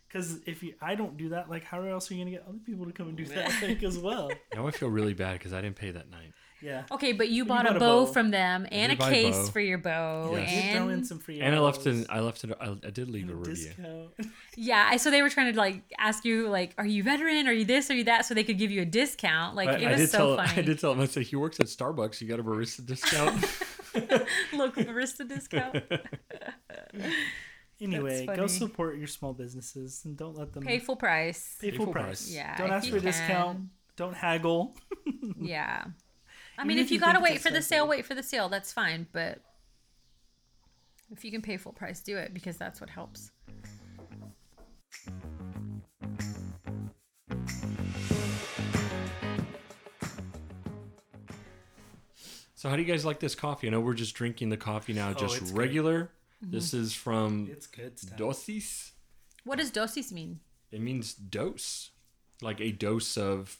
Because 0.08 0.40
if 0.46 0.62
you, 0.62 0.74
I 0.80 0.94
don't 0.94 1.16
do 1.16 1.30
that, 1.30 1.50
like, 1.50 1.64
how 1.64 1.82
else 1.82 2.10
are 2.10 2.14
you 2.14 2.20
gonna 2.20 2.30
get 2.30 2.44
other 2.48 2.58
people 2.64 2.86
to 2.86 2.92
come 2.92 3.08
and 3.08 3.16
do 3.16 3.26
that 3.26 3.52
like, 3.62 3.82
as 3.82 3.98
well? 3.98 4.30
now 4.54 4.66
i 4.66 4.70
feel 4.70 4.88
really 4.88 5.12
bad 5.12 5.34
because 5.34 5.52
i 5.52 5.60
didn't 5.60 5.76
pay 5.76 5.90
that 5.90 6.10
night 6.10 6.32
Yeah. 6.60 6.82
Okay, 6.90 7.12
but 7.12 7.28
you 7.28 7.44
bought, 7.44 7.64
you 7.64 7.70
a, 7.70 7.72
bought 7.72 7.76
a 7.76 7.80
bow, 7.80 8.04
bow. 8.04 8.12
from 8.12 8.30
them 8.32 8.66
and 8.72 8.90
a 8.90 8.96
did 8.96 9.04
a 9.04 9.08
case 9.10 9.36
bow. 9.36 9.44
for 9.46 9.60
your 9.60 9.78
bow. 9.78 10.34
Yes. 10.36 10.52
You 10.66 10.72
throw 10.72 10.88
in 10.88 10.94
And 10.94 11.06
some 11.06 11.18
free. 11.20 11.40
and 11.40 11.54
i 11.54 11.58
left 11.60 11.86
arrows 11.86 12.00
in 12.00 12.06
i 12.10 12.18
left 12.20 12.42
it 12.44 12.50
I, 12.60 12.76
I 12.84 12.90
did 12.90 13.08
leave 13.08 13.28
a 13.28 13.32
and 13.32 13.46
a 13.46 13.48
review 13.48 13.66
discount. 13.68 14.10
yeah, 14.56 14.96
so 14.96 15.10
they 15.12 15.22
were 15.22 15.30
trying 15.30 15.52
to 15.52 15.58
like 15.58 15.82
ask 15.98 16.24
you 16.24 16.48
like, 16.48 16.74
are 16.76 16.84
you 16.86 17.02
veteran? 17.04 17.46
Are 17.46 17.52
you 17.52 17.64
this? 17.64 17.90
Are 17.90 17.94
you 17.94 18.04
that? 18.04 18.24
So 18.26 18.34
they 18.34 18.42
could 18.44 18.58
give 18.58 18.70
you 18.72 18.82
a 18.82 18.84
discount. 18.84 19.54
Like 19.54 19.68
But 19.68 19.82
it 19.82 19.86
I 19.86 19.90
was 19.92 20.00
did 20.00 20.10
so 20.10 20.18
tell 20.18 20.36
funny. 20.46 20.58
I 20.58 20.62
did 20.62 20.78
tell 20.80 20.92
him 20.92 21.00
I 21.00 21.06
said 21.06 21.22
he 21.24 21.36
works 21.36 21.60
at 21.60 21.66
Starbucks. 21.66 22.20
You 22.20 22.26
got 22.28 22.40
a 22.40 22.44
barista 22.44 22.84
discount. 22.84 23.44
Local 24.52 24.82
barista 24.84 25.28
discount. 25.28 25.76
Anyway, 27.80 28.26
go 28.26 28.48
support 28.48 28.98
your 28.98 29.06
small 29.06 29.32
businesses 29.32 30.02
and 30.04 30.16
don't 30.16 30.36
let 30.36 30.52
them 30.52 30.64
Pay 30.64 30.80
full 30.80 30.96
price. 30.96 31.56
pay 31.60 31.70
full 31.70 31.84
full 31.86 31.92
price. 31.92 32.04
price. 32.26 32.30
Yeah, 32.34 32.56
Don't 32.56 32.72
ask 32.72 32.88
for 32.88 32.96
a 32.96 33.00
discount. 33.00 33.68
Don't 33.96 34.14
haggle. 34.14 34.74
Yeah. 35.40 35.84
I 36.58 36.64
mean, 36.64 36.78
if 36.78 36.86
if 36.86 36.90
you 36.90 36.94
you 36.96 37.00
gotta 37.00 37.20
wait 37.20 37.40
for 37.40 37.50
the 37.50 37.62
sale, 37.62 37.86
wait 37.86 38.04
for 38.04 38.14
the 38.14 38.22
sale. 38.22 38.48
That's 38.48 38.72
fine. 38.72 39.06
But 39.12 39.40
if 41.10 41.24
you 41.24 41.30
can 41.30 41.40
pay 41.40 41.56
full 41.56 41.72
price, 41.72 42.00
do 42.00 42.16
it 42.16 42.34
because 42.34 42.56
that's 42.56 42.80
what 42.80 42.90
helps. 42.90 43.30
so 52.54 52.68
how 52.68 52.76
do 52.76 52.82
you 52.82 52.88
guys 52.88 53.04
like 53.04 53.20
this 53.20 53.34
coffee? 53.34 53.68
I 53.68 53.70
know 53.70 53.80
we're 53.80 53.94
just 53.94 54.14
drinking 54.14 54.48
the 54.48 54.56
coffee 54.56 54.92
now, 54.92 55.10
Oh, 55.10 55.14
just 55.14 55.40
it's 55.40 55.50
good. 55.50 55.58
regular. 55.58 56.10
Mm-hmm. 56.44 56.52
This 56.54 56.74
is 56.74 56.94
from 56.94 57.48
It's 57.50 57.66
good 57.66 57.98
stuff. 57.98 58.18
dosis. 58.18 58.90
What 59.44 59.58
does 59.58 59.70
dosis 59.70 60.10
mean? 60.12 60.40
It 60.72 60.80
means 60.80 61.14
dose, 61.14 61.90
like 62.42 62.60
a 62.60 62.72
dose 62.72 63.16
of 63.16 63.58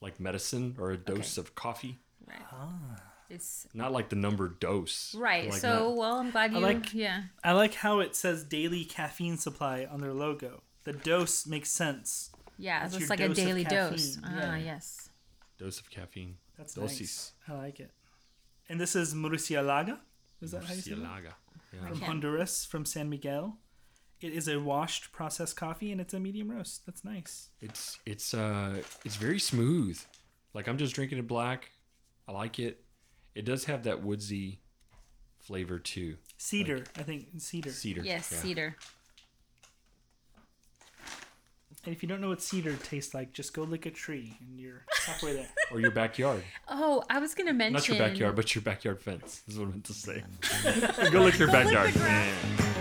like 0.00 0.18
medicine 0.18 0.76
or 0.78 0.90
a 0.90 0.96
dose 0.96 1.36
of 1.36 1.54
coffee. 1.54 1.98
Right. 2.30 2.46
Ah. 2.52 3.02
It's 3.28 3.66
Not 3.74 3.92
like 3.92 4.08
the 4.08 4.16
number 4.16 4.48
dose. 4.48 5.14
right. 5.16 5.50
Like 5.50 5.60
so 5.60 5.88
not- 5.90 5.96
well, 5.96 6.16
I'm 6.16 6.30
glad 6.32 6.52
I 6.52 6.58
you. 6.58 6.60
like- 6.64 6.92
yeah. 6.94 7.22
I 7.44 7.52
like 7.52 7.74
how 7.74 8.00
it 8.00 8.16
says 8.16 8.42
daily 8.42 8.84
caffeine 8.84 9.36
supply 9.36 9.84
on 9.90 10.00
their 10.00 10.12
logo. 10.12 10.62
The 10.84 10.92
dose 10.94 11.46
makes 11.46 11.70
sense. 11.70 12.30
Yeah, 12.58 12.80
That's 12.82 12.96
it's 12.96 13.10
like 13.10 13.20
a 13.20 13.28
daily 13.28 13.64
dose. 13.64 14.18
Ah, 14.24 14.56
yeah. 14.56 14.56
yes. 14.56 15.10
dose 15.58 15.78
of 15.78 15.90
caffeine. 15.90 16.36
That's 16.58 16.74
Dosis. 16.74 17.00
nice. 17.00 17.32
I 17.48 17.52
like 17.54 17.80
it. 17.80 17.90
And 18.68 18.80
this 18.80 18.96
is 18.96 19.14
Murcielaga. 19.14 19.98
Is 20.42 20.50
that 20.52 20.64
how 20.64 20.74
you 20.74 20.80
say 20.80 20.92
it? 20.92 20.98
Murcielaga. 20.98 21.32
Yeah. 21.72 21.80
From 21.80 21.92
Okay. 21.92 22.04
Honduras, 22.06 22.64
from 22.64 22.84
San 22.84 23.08
Miguel. 23.08 23.58
It 24.20 24.32
is 24.32 24.48
a 24.48 24.58
washed 24.58 25.12
processed 25.12 25.56
coffee 25.56 25.92
and 25.92 26.00
it's 26.00 26.12
a 26.14 26.20
medium 26.20 26.50
roast. 26.50 26.84
That's 26.84 27.04
nice. 27.04 27.48
It's 27.60 27.98
it's 28.04 28.34
uh 28.34 28.82
it's 29.04 29.16
very 29.16 29.38
smooth. 29.38 29.98
Like 30.52 30.66
I'm 30.68 30.76
just 30.78 30.94
drinking 30.94 31.18
it 31.18 31.26
black. 31.28 31.70
I 32.30 32.32
like 32.32 32.60
it. 32.60 32.84
It 33.34 33.44
does 33.44 33.64
have 33.64 33.84
that 33.84 34.04
woodsy 34.04 34.60
flavor 35.40 35.80
too. 35.80 36.16
Cedar, 36.38 36.84
I 36.96 37.02
think 37.02 37.26
cedar. 37.38 37.70
Cedar. 37.70 38.02
Yes, 38.02 38.30
yeah. 38.30 38.38
cedar. 38.38 38.76
And 41.84 41.94
if 41.94 42.02
you 42.02 42.08
don't 42.08 42.20
know 42.20 42.28
what 42.28 42.40
cedar 42.42 42.76
tastes 42.76 43.14
like, 43.14 43.32
just 43.32 43.52
go 43.52 43.62
lick 43.62 43.86
a 43.86 43.90
tree 43.90 44.36
and 44.40 44.60
you're 44.60 44.84
halfway 45.06 45.32
there. 45.32 45.48
Or 45.72 45.80
your 45.80 45.92
backyard. 45.92 46.42
Oh, 46.68 47.04
I 47.08 47.20
was 47.20 47.34
gonna 47.34 47.52
mention. 47.52 47.74
Not 47.74 47.88
your 47.88 47.98
backyard, 47.98 48.34
but 48.36 48.54
your 48.54 48.62
backyard 48.62 49.00
fence. 49.00 49.42
Is 49.46 49.56
what 49.58 49.68
I 49.68 49.70
meant 49.70 49.84
to 49.84 49.92
say. 49.92 50.22
Go 51.10 51.22
lick 51.22 51.38
your 51.38 51.46
backyard. 51.48 51.92
grass. 51.94 52.76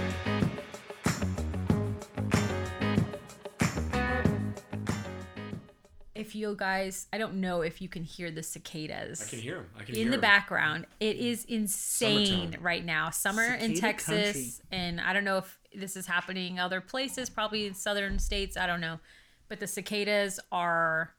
You 6.39 6.55
guys, 6.57 7.07
I 7.13 7.17
don't 7.17 7.35
know 7.35 7.61
if 7.61 7.81
you 7.81 7.89
can 7.89 8.03
hear 8.03 8.31
the 8.31 8.41
cicadas. 8.43 9.21
I 9.25 9.29
can 9.29 9.39
hear 9.39 9.57
him. 9.57 9.65
I 9.75 9.83
can 9.83 9.95
hear 9.95 9.95
them. 9.95 10.01
in 10.05 10.11
the 10.11 10.17
the 10.17 10.27
'em. 10.27 10.31
background. 10.31 10.85
It 10.99 11.17
is 11.17 11.45
insane 11.45 12.25
Summertime. 12.27 12.63
right 12.63 12.85
now. 12.85 13.09
Summer 13.11 13.53
in 13.53 13.75
Cicada 13.75 13.81
Texas, 13.81 14.61
and 14.71 14.99
I 15.01 15.13
don't 15.13 15.23
know 15.25 15.37
if 15.37 15.59
this 15.73 15.95
is 15.95 16.07
happening 16.07 16.59
other 16.59 16.81
places, 16.81 17.29
probably 17.29 17.65
in 17.67 17.73
southern 17.73 18.17
states. 18.19 18.57
I 18.57 18.65
don't 18.67 18.81
know, 18.81 18.99
but 19.47 19.59
the 19.59 19.67
cicadas 19.67 20.39
are 20.51 21.13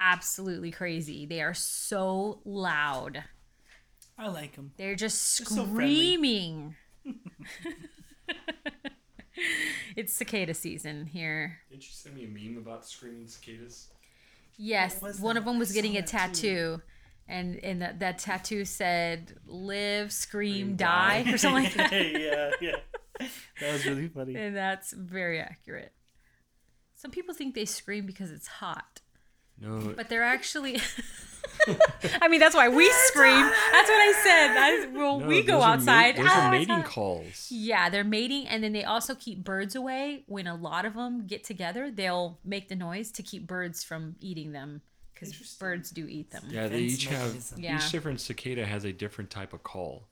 absolutely 0.00 0.70
crazy. 0.70 1.26
They 1.26 1.40
are 1.42 1.54
so 1.54 2.40
loud. 2.44 3.22
I 4.18 4.28
like 4.28 4.54
them. 4.56 4.72
They're 4.76 4.94
just 4.96 5.38
They're 5.38 5.46
so 5.46 5.64
screaming. 5.66 6.74
it's 9.96 10.12
cicada 10.12 10.54
season 10.54 11.06
here. 11.06 11.58
Didn't 11.70 11.82
you 11.84 11.92
send 11.92 12.14
me 12.16 12.24
a 12.24 12.28
meme 12.28 12.58
about 12.58 12.86
screaming 12.86 13.26
cicadas? 13.26 13.88
Yes, 14.56 15.00
one 15.20 15.34
that? 15.34 15.40
of 15.40 15.44
them 15.44 15.58
was 15.58 15.70
I 15.70 15.74
getting 15.74 15.96
a 15.96 16.00
that 16.00 16.06
tattoo, 16.06 16.80
and 17.28 17.56
and 17.64 17.82
that, 17.82 17.98
that 18.00 18.18
tattoo 18.18 18.64
said 18.64 19.36
"Live, 19.46 20.12
scream, 20.12 20.66
Scream, 20.66 20.76
die" 20.76 21.22
die. 21.24 21.32
or 21.32 21.38
something 21.38 21.64
like 21.64 21.74
that. 21.74 21.92
yeah, 21.92 22.50
yeah. 22.60 23.26
That 23.60 23.72
was 23.72 23.84
really 23.86 24.08
funny. 24.08 24.34
and 24.36 24.56
that's 24.56 24.92
very 24.92 25.40
accurate. 25.40 25.92
Some 26.94 27.10
people 27.10 27.34
think 27.34 27.54
they 27.54 27.64
scream 27.64 28.06
because 28.06 28.30
it's 28.30 28.46
hot, 28.46 29.00
No. 29.60 29.92
but 29.96 30.08
they're 30.08 30.22
actually. 30.24 30.80
I 32.22 32.28
mean, 32.28 32.40
that's 32.40 32.54
why 32.54 32.68
we 32.68 32.90
scream. 33.06 33.44
That's 33.46 33.88
what 33.88 34.00
I 34.00 34.12
said. 34.22 34.54
That's, 34.54 34.96
well, 34.96 35.20
no, 35.20 35.26
we 35.26 35.42
go 35.42 35.54
those 35.54 35.62
are 35.62 35.66
ma- 35.66 35.72
outside. 35.74 36.16
those 36.16 36.26
"Ah, 36.28 36.46
are 36.46 36.50
mating 36.50 36.68
hot." 36.76 36.84
calls. 36.86 37.48
Yeah, 37.50 37.88
they're 37.90 38.04
mating, 38.04 38.46
and 38.48 38.62
then 38.62 38.72
they 38.72 38.84
also 38.84 39.14
keep 39.14 39.44
birds 39.44 39.74
away. 39.74 40.24
When 40.26 40.46
a 40.46 40.54
lot 40.54 40.84
of 40.84 40.94
them 40.94 41.26
get 41.26 41.44
together, 41.44 41.90
they'll 41.90 42.38
make 42.44 42.68
the 42.68 42.76
noise 42.76 43.10
to 43.12 43.22
keep 43.22 43.46
birds 43.46 43.82
from 43.82 44.16
eating 44.20 44.52
them 44.52 44.82
because 45.14 45.32
birds 45.58 45.90
do 45.90 46.06
eat 46.06 46.30
them. 46.30 46.44
Yeah, 46.48 46.68
they 46.68 46.86
Defense 46.88 46.94
each 46.94 47.06
have. 47.06 47.58
Yeah. 47.58 47.76
each 47.76 47.90
different 47.92 48.20
cicada 48.20 48.66
has 48.66 48.84
a 48.84 48.92
different 48.92 49.30
type 49.30 49.52
of 49.52 49.62
call. 49.62 50.06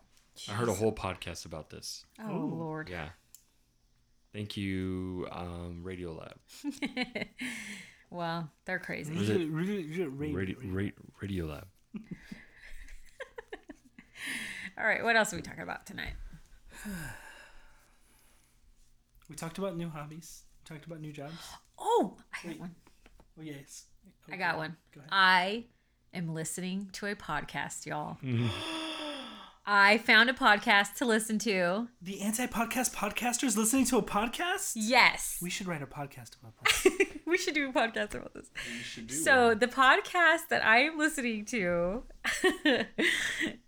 I 0.48 0.52
heard 0.52 0.68
a 0.68 0.74
whole 0.74 0.92
podcast 0.92 1.44
about 1.44 1.70
this. 1.70 2.04
Oh 2.22 2.32
Lord. 2.36 2.88
Yeah. 2.88 3.08
Thank 4.32 4.56
you, 4.56 5.28
um, 5.30 5.80
Radio 5.82 6.12
Lab. 6.14 6.38
well, 8.12 8.50
they're 8.64 8.78
crazy. 8.78 9.14
Was 9.16 9.28
it- 9.30 9.48
Radio, 9.50 10.08
Radio, 10.08 10.56
ra- 10.70 10.88
Radio 11.20 11.46
Lab. 11.46 11.66
All 14.78 14.84
right, 14.86 15.02
what 15.04 15.16
else 15.16 15.32
are 15.32 15.36
we 15.36 15.42
talking 15.42 15.62
about 15.62 15.86
tonight? 15.86 16.14
We 19.28 19.36
talked 19.36 19.56
about 19.56 19.76
new 19.78 19.88
hobbies. 19.88 20.42
We 20.60 20.74
talked 20.74 20.86
about 20.86 21.00
new 21.00 21.12
jobs. 21.12 21.32
Oh, 21.84 22.16
I 22.32 22.46
Wait. 22.46 22.58
got 22.58 22.60
one. 22.60 22.74
Oh 23.38 23.42
yes. 23.42 23.86
I 24.30 24.36
got 24.36 24.56
one. 24.56 24.76
Go 24.94 25.00
ahead. 25.00 25.08
I 25.10 25.64
am 26.14 26.32
listening 26.32 26.90
to 26.92 27.06
a 27.06 27.16
podcast, 27.16 27.86
y'all. 27.86 28.18
Mm. 28.22 28.48
I 29.66 29.98
found 29.98 30.30
a 30.30 30.32
podcast 30.32 30.94
to 30.96 31.06
listen 31.06 31.38
to. 31.40 31.88
The 32.02 32.20
anti-podcast 32.20 32.94
podcasters 32.94 33.56
listening 33.56 33.84
to 33.86 33.96
a 33.98 34.02
podcast. 34.02 34.72
Yes. 34.76 35.38
We 35.42 35.50
should 35.50 35.66
write 35.66 35.82
a 35.82 35.86
podcast 35.86 36.36
about 36.40 36.52
that. 36.84 37.08
We 37.32 37.38
should 37.38 37.54
do 37.54 37.68
a 37.68 37.72
podcast 37.72 38.14
about 38.14 38.32
this. 38.34 38.48
You 38.76 38.82
should 38.84 39.06
do 39.08 39.14
So 39.14 39.54
the 39.54 39.66
podcast 39.66 40.48
that 40.50 40.64
I 40.64 40.82
am 40.82 40.98
listening 40.98 41.44
to 41.46 42.04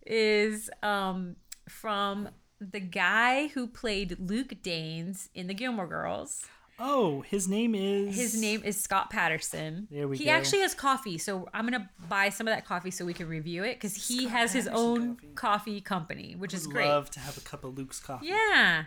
is 0.07 0.71
um, 0.83 1.37
from 1.69 2.29
the 2.61 2.81
guy 2.81 3.49
who 3.49 3.67
played 3.67 4.17
Luke 4.21 4.55
Danes 4.62 5.29
in 5.35 5.47
the 5.49 5.55
Gilmore 5.55 5.87
Girls. 5.87 6.45
oh, 6.79 7.21
his 7.23 7.49
name 7.49 7.75
is. 7.75 8.17
His 8.17 8.41
name 8.41 8.62
is 8.65 8.81
Scott 8.81 9.09
Patterson. 9.11 9.89
There 9.91 10.09
we 10.09 10.17
he 10.17 10.25
go. 10.27 10.31
actually 10.33 10.61
has 10.61 10.75
coffee, 10.75 11.19
so 11.19 11.49
I'm 11.55 11.65
gonna 11.65 11.89
buy 12.09 12.29
some 12.31 12.47
of 12.49 12.55
that 12.55 12.65
coffee 12.67 12.91
so 12.91 13.05
we 13.05 13.15
can 13.15 13.29
review 13.29 13.65
it 13.65 13.75
because 13.75 14.09
he 14.09 14.23
Scott 14.27 14.31
has 14.39 14.53
his 14.53 14.69
own 14.69 15.17
coffee. 15.17 15.29
coffee. 15.35 15.81
company, 15.81 16.35
which 16.37 16.53
is 16.55 16.67
Would 16.67 16.75
great. 16.75 16.89
Love 16.89 17.11
to 17.12 17.21
have 17.21 17.37
a 17.37 17.41
cup 17.41 17.65
of 17.65 17.77
Luke's 17.79 18.01
coffee. 18.01 18.27
Yeah. 18.27 18.85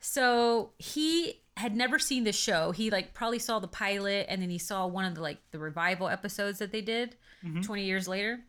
So 0.00 0.72
he 0.78 1.40
had 1.56 1.76
never 1.76 1.98
seen 1.98 2.24
the 2.24 2.32
show. 2.32 2.72
He 2.72 2.90
like 2.90 3.14
probably 3.14 3.38
saw 3.38 3.58
the 3.60 3.68
pilot 3.68 4.26
and 4.28 4.42
then 4.42 4.50
he 4.50 4.58
saw 4.58 4.86
one 4.86 5.04
of 5.04 5.14
the 5.14 5.20
like 5.22 5.38
the 5.52 5.58
revival 5.58 6.08
episodes 6.08 6.58
that 6.58 6.72
they 6.72 6.80
did 6.80 7.16
Mm-hmm. 7.44 7.60
20 7.60 7.84
years 7.84 8.08
later. 8.08 8.40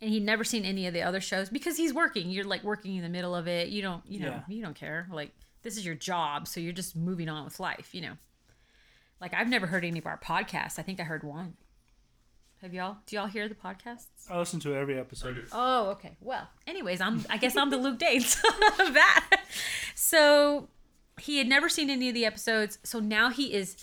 And 0.00 0.10
he'd 0.10 0.24
never 0.24 0.44
seen 0.44 0.64
any 0.64 0.86
of 0.86 0.94
the 0.94 1.02
other 1.02 1.20
shows 1.20 1.48
because 1.50 1.76
he's 1.76 1.92
working. 1.92 2.30
You're 2.30 2.44
like 2.44 2.62
working 2.62 2.94
in 2.94 3.02
the 3.02 3.08
middle 3.08 3.34
of 3.34 3.48
it. 3.48 3.68
You 3.70 3.82
don't, 3.82 4.06
you 4.06 4.20
know, 4.20 4.28
Yeah. 4.28 4.42
you 4.48 4.62
don't 4.62 4.76
care. 4.76 5.08
Like 5.12 5.32
this 5.62 5.76
is 5.76 5.84
your 5.84 5.96
job, 5.96 6.46
so 6.46 6.60
you're 6.60 6.72
just 6.72 6.94
moving 6.94 7.28
on 7.28 7.44
with 7.44 7.58
life, 7.58 7.92
you 7.92 8.00
know. 8.02 8.12
Like 9.20 9.34
I've 9.34 9.48
never 9.48 9.66
heard 9.66 9.84
any 9.84 9.98
of 9.98 10.06
our 10.06 10.16
podcasts. 10.18 10.78
I 10.78 10.82
think 10.82 11.00
I 11.00 11.02
heard 11.02 11.24
one. 11.24 11.54
Have 12.62 12.72
y'all? 12.72 12.98
Do 13.06 13.16
y'all 13.16 13.26
hear 13.26 13.48
the 13.48 13.54
podcasts? 13.56 14.06
I 14.30 14.38
listen 14.38 14.60
to 14.60 14.74
every 14.76 14.96
episode. 14.98 15.44
Oh, 15.52 15.88
okay. 15.90 16.16
Well, 16.20 16.48
anyways, 16.68 17.00
I'm 17.00 17.24
I 17.28 17.36
guess 17.36 17.56
I'm 17.56 17.70
the 17.70 17.76
Luke 17.78 17.98
Danes 17.98 18.34
of 18.78 18.94
that. 18.94 19.40
So 19.96 20.68
he 21.20 21.38
had 21.38 21.48
never 21.48 21.68
seen 21.68 21.90
any 21.90 22.08
of 22.08 22.14
the 22.14 22.24
episodes, 22.24 22.78
so 22.82 22.98
now 23.00 23.30
he 23.30 23.52
is 23.54 23.76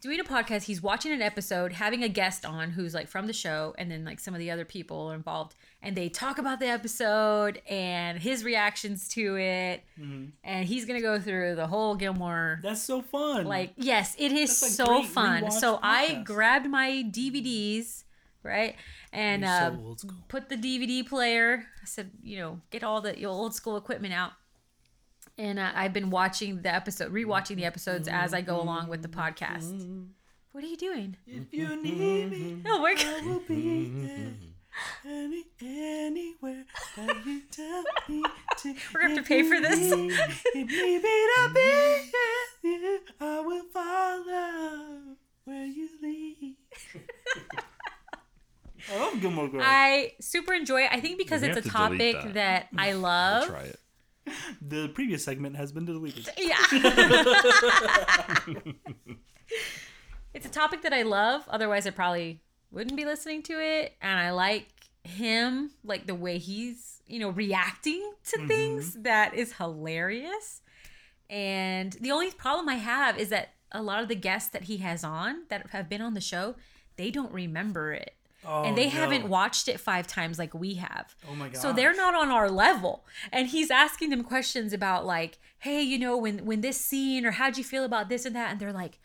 doing 0.00 0.20
a 0.20 0.24
podcast. 0.24 0.64
He's 0.64 0.82
watching 0.82 1.12
an 1.12 1.22
episode, 1.22 1.72
having 1.72 2.04
a 2.04 2.08
guest 2.10 2.44
on 2.44 2.70
who's 2.70 2.92
like 2.92 3.08
from 3.08 3.26
the 3.26 3.32
show, 3.32 3.74
and 3.78 3.90
then 3.90 4.04
like 4.04 4.20
some 4.20 4.34
of 4.34 4.38
the 4.38 4.50
other 4.50 4.64
people 4.66 5.08
are 5.10 5.14
involved, 5.14 5.54
and 5.82 5.96
they 5.96 6.10
talk 6.10 6.38
about 6.38 6.60
the 6.60 6.66
episode 6.66 7.62
and 7.68 8.18
his 8.18 8.44
reactions 8.44 9.08
to 9.08 9.36
it, 9.38 9.82
and 10.44 10.66
he's 10.66 10.84
gonna 10.84 11.00
go 11.00 11.18
through 11.18 11.54
the 11.54 11.66
whole 11.66 11.94
Gilmore 11.94 12.60
That's 12.62 12.82
so 12.82 13.00
fun. 13.00 13.46
like, 13.46 13.72
yes, 13.76 14.14
it 14.18 14.32
is 14.32 14.54
so 14.56 15.02
fun. 15.02 15.50
So 15.50 15.78
I 15.82 16.22
grabbed 16.24 16.68
my 16.68 17.04
DVDs, 17.10 18.04
right? 18.42 18.76
And 19.10 19.44
uh, 19.44 19.70
so 19.70 19.94
school. 19.96 20.14
put 20.28 20.48
the 20.48 20.56
DVD 20.56 21.06
player. 21.08 21.66
I 21.82 21.86
said, 21.86 22.10
you 22.22 22.38
know, 22.38 22.60
get 22.70 22.84
all 22.84 23.00
the 23.00 23.24
old 23.24 23.54
school 23.54 23.76
equipment 23.76 24.12
out. 24.12 24.32
And 25.36 25.58
uh, 25.58 25.72
I've 25.74 25.92
been 25.92 26.10
watching 26.10 26.62
the 26.62 26.72
episode, 26.72 27.12
rewatching 27.12 27.56
the 27.56 27.64
episodes 27.64 28.06
as 28.08 28.32
I 28.32 28.40
go 28.40 28.60
along 28.60 28.88
with 28.88 29.02
the 29.02 29.08
podcast. 29.08 30.06
What 30.52 30.62
are 30.62 30.66
you 30.68 30.76
doing? 30.76 31.16
If 31.26 31.52
you 31.52 31.74
need 31.82 32.30
me, 32.30 32.62
Oh 32.66 32.78
my 32.80 32.94
I 32.96 33.26
will 33.26 33.40
be 33.40 33.88
there. 34.06 34.30
Any, 35.04 35.44
anywhere 35.60 36.64
that 36.96 37.26
you 37.26 37.42
tell 37.50 37.82
me 38.08 38.22
to. 38.58 38.74
We're 38.94 39.00
gonna 39.02 39.14
have 39.14 39.24
to 39.24 39.28
pay 39.28 39.42
for 39.42 39.60
this. 39.60 39.78
need 39.78 40.08
me, 40.08 40.14
If 40.54 40.68
be 40.68 41.26
to 41.36 41.52
be 42.62 42.78
with 42.78 43.02
I 43.20 43.40
will 43.40 43.64
follow 43.72 45.16
where 45.44 45.66
you 45.66 45.88
lead. 46.02 46.56
I 48.92 48.98
love 48.98 49.20
Gilmore 49.20 49.48
Girls. 49.48 49.64
I 49.66 50.12
super 50.20 50.52
enjoy 50.54 50.82
it. 50.82 50.92
I 50.92 51.00
think 51.00 51.18
because 51.18 51.42
We 51.42 51.48
it's 51.48 51.66
a 51.66 51.70
have 51.70 51.90
to 51.90 51.96
delete 51.96 52.14
topic 52.16 52.34
that. 52.34 52.34
that, 52.34 52.68
I 52.76 52.90
I'll 52.90 52.98
love. 52.98 53.46
try 53.48 53.62
it. 53.62 53.80
the 54.62 54.88
previous 54.88 55.24
segment 55.24 55.56
has 55.56 55.72
been 55.72 55.84
deleted. 55.84 56.28
Yeah. 56.38 56.56
it's 60.34 60.46
a 60.46 60.50
topic 60.50 60.82
that 60.82 60.92
I 60.92 61.02
love. 61.02 61.44
Otherwise, 61.48 61.86
I 61.86 61.90
probably 61.90 62.40
wouldn't 62.70 62.96
be 62.96 63.04
listening 63.04 63.42
to 63.44 63.54
it. 63.54 63.94
And 64.00 64.18
I 64.18 64.32
like 64.32 64.68
him, 65.04 65.70
like 65.84 66.06
the 66.06 66.14
way 66.14 66.38
he's, 66.38 67.02
you 67.06 67.18
know, 67.18 67.30
reacting 67.30 68.12
to 68.30 68.38
mm-hmm. 68.38 68.48
things 68.48 68.94
that 68.94 69.34
is 69.34 69.54
hilarious. 69.54 70.62
And 71.30 71.92
the 71.94 72.10
only 72.10 72.30
problem 72.30 72.68
I 72.68 72.76
have 72.76 73.18
is 73.18 73.28
that 73.30 73.50
a 73.72 73.82
lot 73.82 74.02
of 74.02 74.08
the 74.08 74.14
guests 74.14 74.50
that 74.50 74.64
he 74.64 74.78
has 74.78 75.04
on 75.04 75.44
that 75.48 75.68
have 75.70 75.88
been 75.88 76.00
on 76.00 76.14
the 76.14 76.20
show, 76.20 76.54
they 76.96 77.10
don't 77.10 77.32
remember 77.32 77.92
it. 77.92 78.14
Oh, 78.46 78.62
and 78.64 78.76
they 78.76 78.86
no. 78.86 78.90
haven't 78.90 79.28
watched 79.28 79.68
it 79.68 79.80
five 79.80 80.06
times 80.06 80.38
like 80.38 80.54
we 80.54 80.74
have. 80.74 81.14
Oh 81.30 81.34
my 81.34 81.48
god! 81.48 81.56
So 81.56 81.72
they're 81.72 81.94
not 81.94 82.14
on 82.14 82.28
our 82.30 82.50
level. 82.50 83.04
And 83.32 83.48
he's 83.48 83.70
asking 83.70 84.10
them 84.10 84.24
questions 84.24 84.72
about 84.72 85.06
like, 85.06 85.38
hey, 85.58 85.82
you 85.82 85.98
know, 85.98 86.16
when 86.16 86.44
when 86.44 86.60
this 86.60 86.78
scene 86.78 87.24
or 87.24 87.32
how'd 87.32 87.56
you 87.56 87.64
feel 87.64 87.84
about 87.84 88.08
this 88.08 88.24
and 88.24 88.36
that? 88.36 88.50
And 88.50 88.60
they're 88.60 88.72
like, 88.72 88.98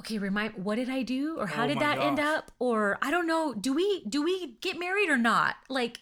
okay, 0.00 0.18
remind 0.18 0.54
what 0.54 0.76
did 0.76 0.90
I 0.90 1.02
do? 1.02 1.38
Or 1.38 1.46
how 1.46 1.64
Oh 1.64 1.68
did 1.68 1.80
that 1.80 1.98
end 1.98 2.20
up? 2.20 2.50
Or 2.58 2.98
I 3.02 3.10
don't 3.10 3.26
know, 3.26 3.54
do 3.54 3.72
we 3.72 4.04
do 4.08 4.22
we 4.22 4.56
get 4.60 4.78
married 4.78 5.08
or 5.08 5.16
not? 5.16 5.56
Like, 5.68 5.98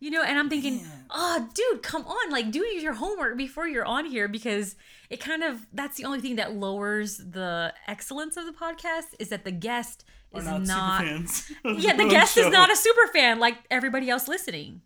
you 0.00 0.10
know, 0.10 0.22
and 0.22 0.38
I'm 0.38 0.48
thinking, 0.48 0.78
Man. 0.78 1.04
oh, 1.10 1.48
dude, 1.54 1.82
come 1.82 2.06
on, 2.06 2.30
like 2.30 2.50
do 2.50 2.60
your 2.60 2.94
homework 2.94 3.36
before 3.36 3.66
you're 3.68 3.84
on 3.84 4.06
here 4.06 4.28
because 4.28 4.76
it 5.10 5.20
kind 5.20 5.42
of 5.42 5.66
that's 5.72 5.96
the 5.96 6.04
only 6.04 6.20
thing 6.20 6.36
that 6.36 6.54
lowers 6.54 7.18
the 7.18 7.72
excellence 7.86 8.36
of 8.36 8.46
the 8.46 8.52
podcast 8.52 9.14
is 9.18 9.28
that 9.28 9.44
the 9.44 9.52
guest 9.52 10.04
is 10.38 10.44
not, 10.44 10.62
not 10.62 11.00
super 11.00 11.14
fans. 11.16 11.52
yeah, 11.84 11.96
the 11.96 12.08
guest 12.08 12.34
show. 12.34 12.46
is 12.46 12.52
not 12.52 12.70
a 12.70 12.76
super 12.76 13.06
fan 13.12 13.38
like 13.38 13.56
everybody 13.70 14.10
else 14.10 14.28
listening. 14.28 14.82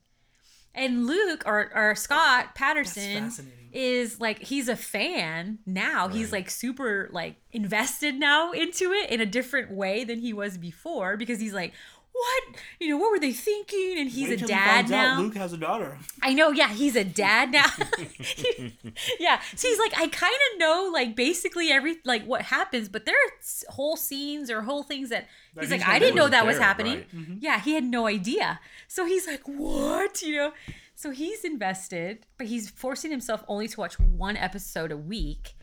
And 0.74 1.07
Luke 1.07 1.42
or, 1.46 1.70
or 1.74 1.94
Scott 1.96 2.55
Patterson 2.55 3.32
is 3.72 4.20
like 4.20 4.38
he's 4.40 4.68
a 4.68 4.76
fan 4.76 5.59
now. 5.66 6.09
He's 6.09 6.32
like 6.32 6.51
super 6.51 7.09
like 7.12 7.36
invested 7.53 8.16
now 8.16 8.53
into 8.53 8.92
it 8.92 9.11
in 9.11 9.20
a 9.20 9.26
different 9.26 9.72
way 9.72 10.05
than 10.05 10.18
he 10.20 10.32
was 10.32 10.59
before 10.59 11.16
because 11.16 11.40
he's 11.40 11.55
like, 11.55 11.72
what? 12.21 12.57
You 12.79 12.91
know, 12.91 12.97
what 12.99 13.11
were 13.11 13.18
they 13.18 13.33
thinking? 13.33 13.99
And 13.99 14.11
he's 14.11 14.29
Wait 14.29 14.35
a 14.35 14.37
till 14.39 14.49
he 14.49 14.55
dad 14.55 14.85
out 14.85 14.91
now. 14.91 15.21
Luke 15.21 15.37
has 15.37 15.53
a 15.53 15.57
daughter. 15.57 15.99
I 16.23 16.35
know, 16.35 16.51
yeah, 16.51 16.68
he's 16.73 16.97
a 16.97 17.05
dad 17.05 17.51
now. 17.51 17.66
yeah, 19.18 19.41
so 19.57 19.68
he's 19.68 19.79
like, 19.79 19.93
I 19.97 20.09
kind 20.09 20.35
of 20.53 20.59
know, 20.59 20.91
like, 20.93 21.16
basically 21.16 21.71
every 21.71 21.97
like 22.05 22.25
what 22.25 22.43
happens, 22.43 22.89
but 22.89 23.07
there 23.07 23.14
are 23.14 23.73
whole 23.73 23.97
scenes 23.97 24.51
or 24.51 24.62
whole 24.62 24.83
things 24.83 25.09
that 25.09 25.27
he's 25.55 25.71
he's 25.71 25.81
like, 25.81 25.89
I 25.89 25.99
didn't 25.99 26.16
know 26.16 26.29
that 26.29 26.47
was 26.47 26.59
happening. 26.59 26.97
right. 26.97 27.14
Mm-hmm. 27.16 27.35
Yeah, 27.41 27.61
he 27.61 27.75
had 27.75 27.85
no 27.85 28.07
idea. 28.07 28.61
So 28.89 29.07
he's 29.07 29.27
like, 29.27 29.43
what? 29.45 30.23
You 30.23 30.37
know, 30.37 30.53
so 30.95 31.11
he's 31.11 31.45
invested, 31.45 32.27
but 32.37 32.47
he's 32.47 32.68
forcing 32.68 33.11
himself 33.11 33.43
only 33.49 33.68
to 33.68 33.81
watch 33.81 33.99
one 33.99 34.37
episode 34.37 34.93
a 34.93 34.97
week. 34.97 35.55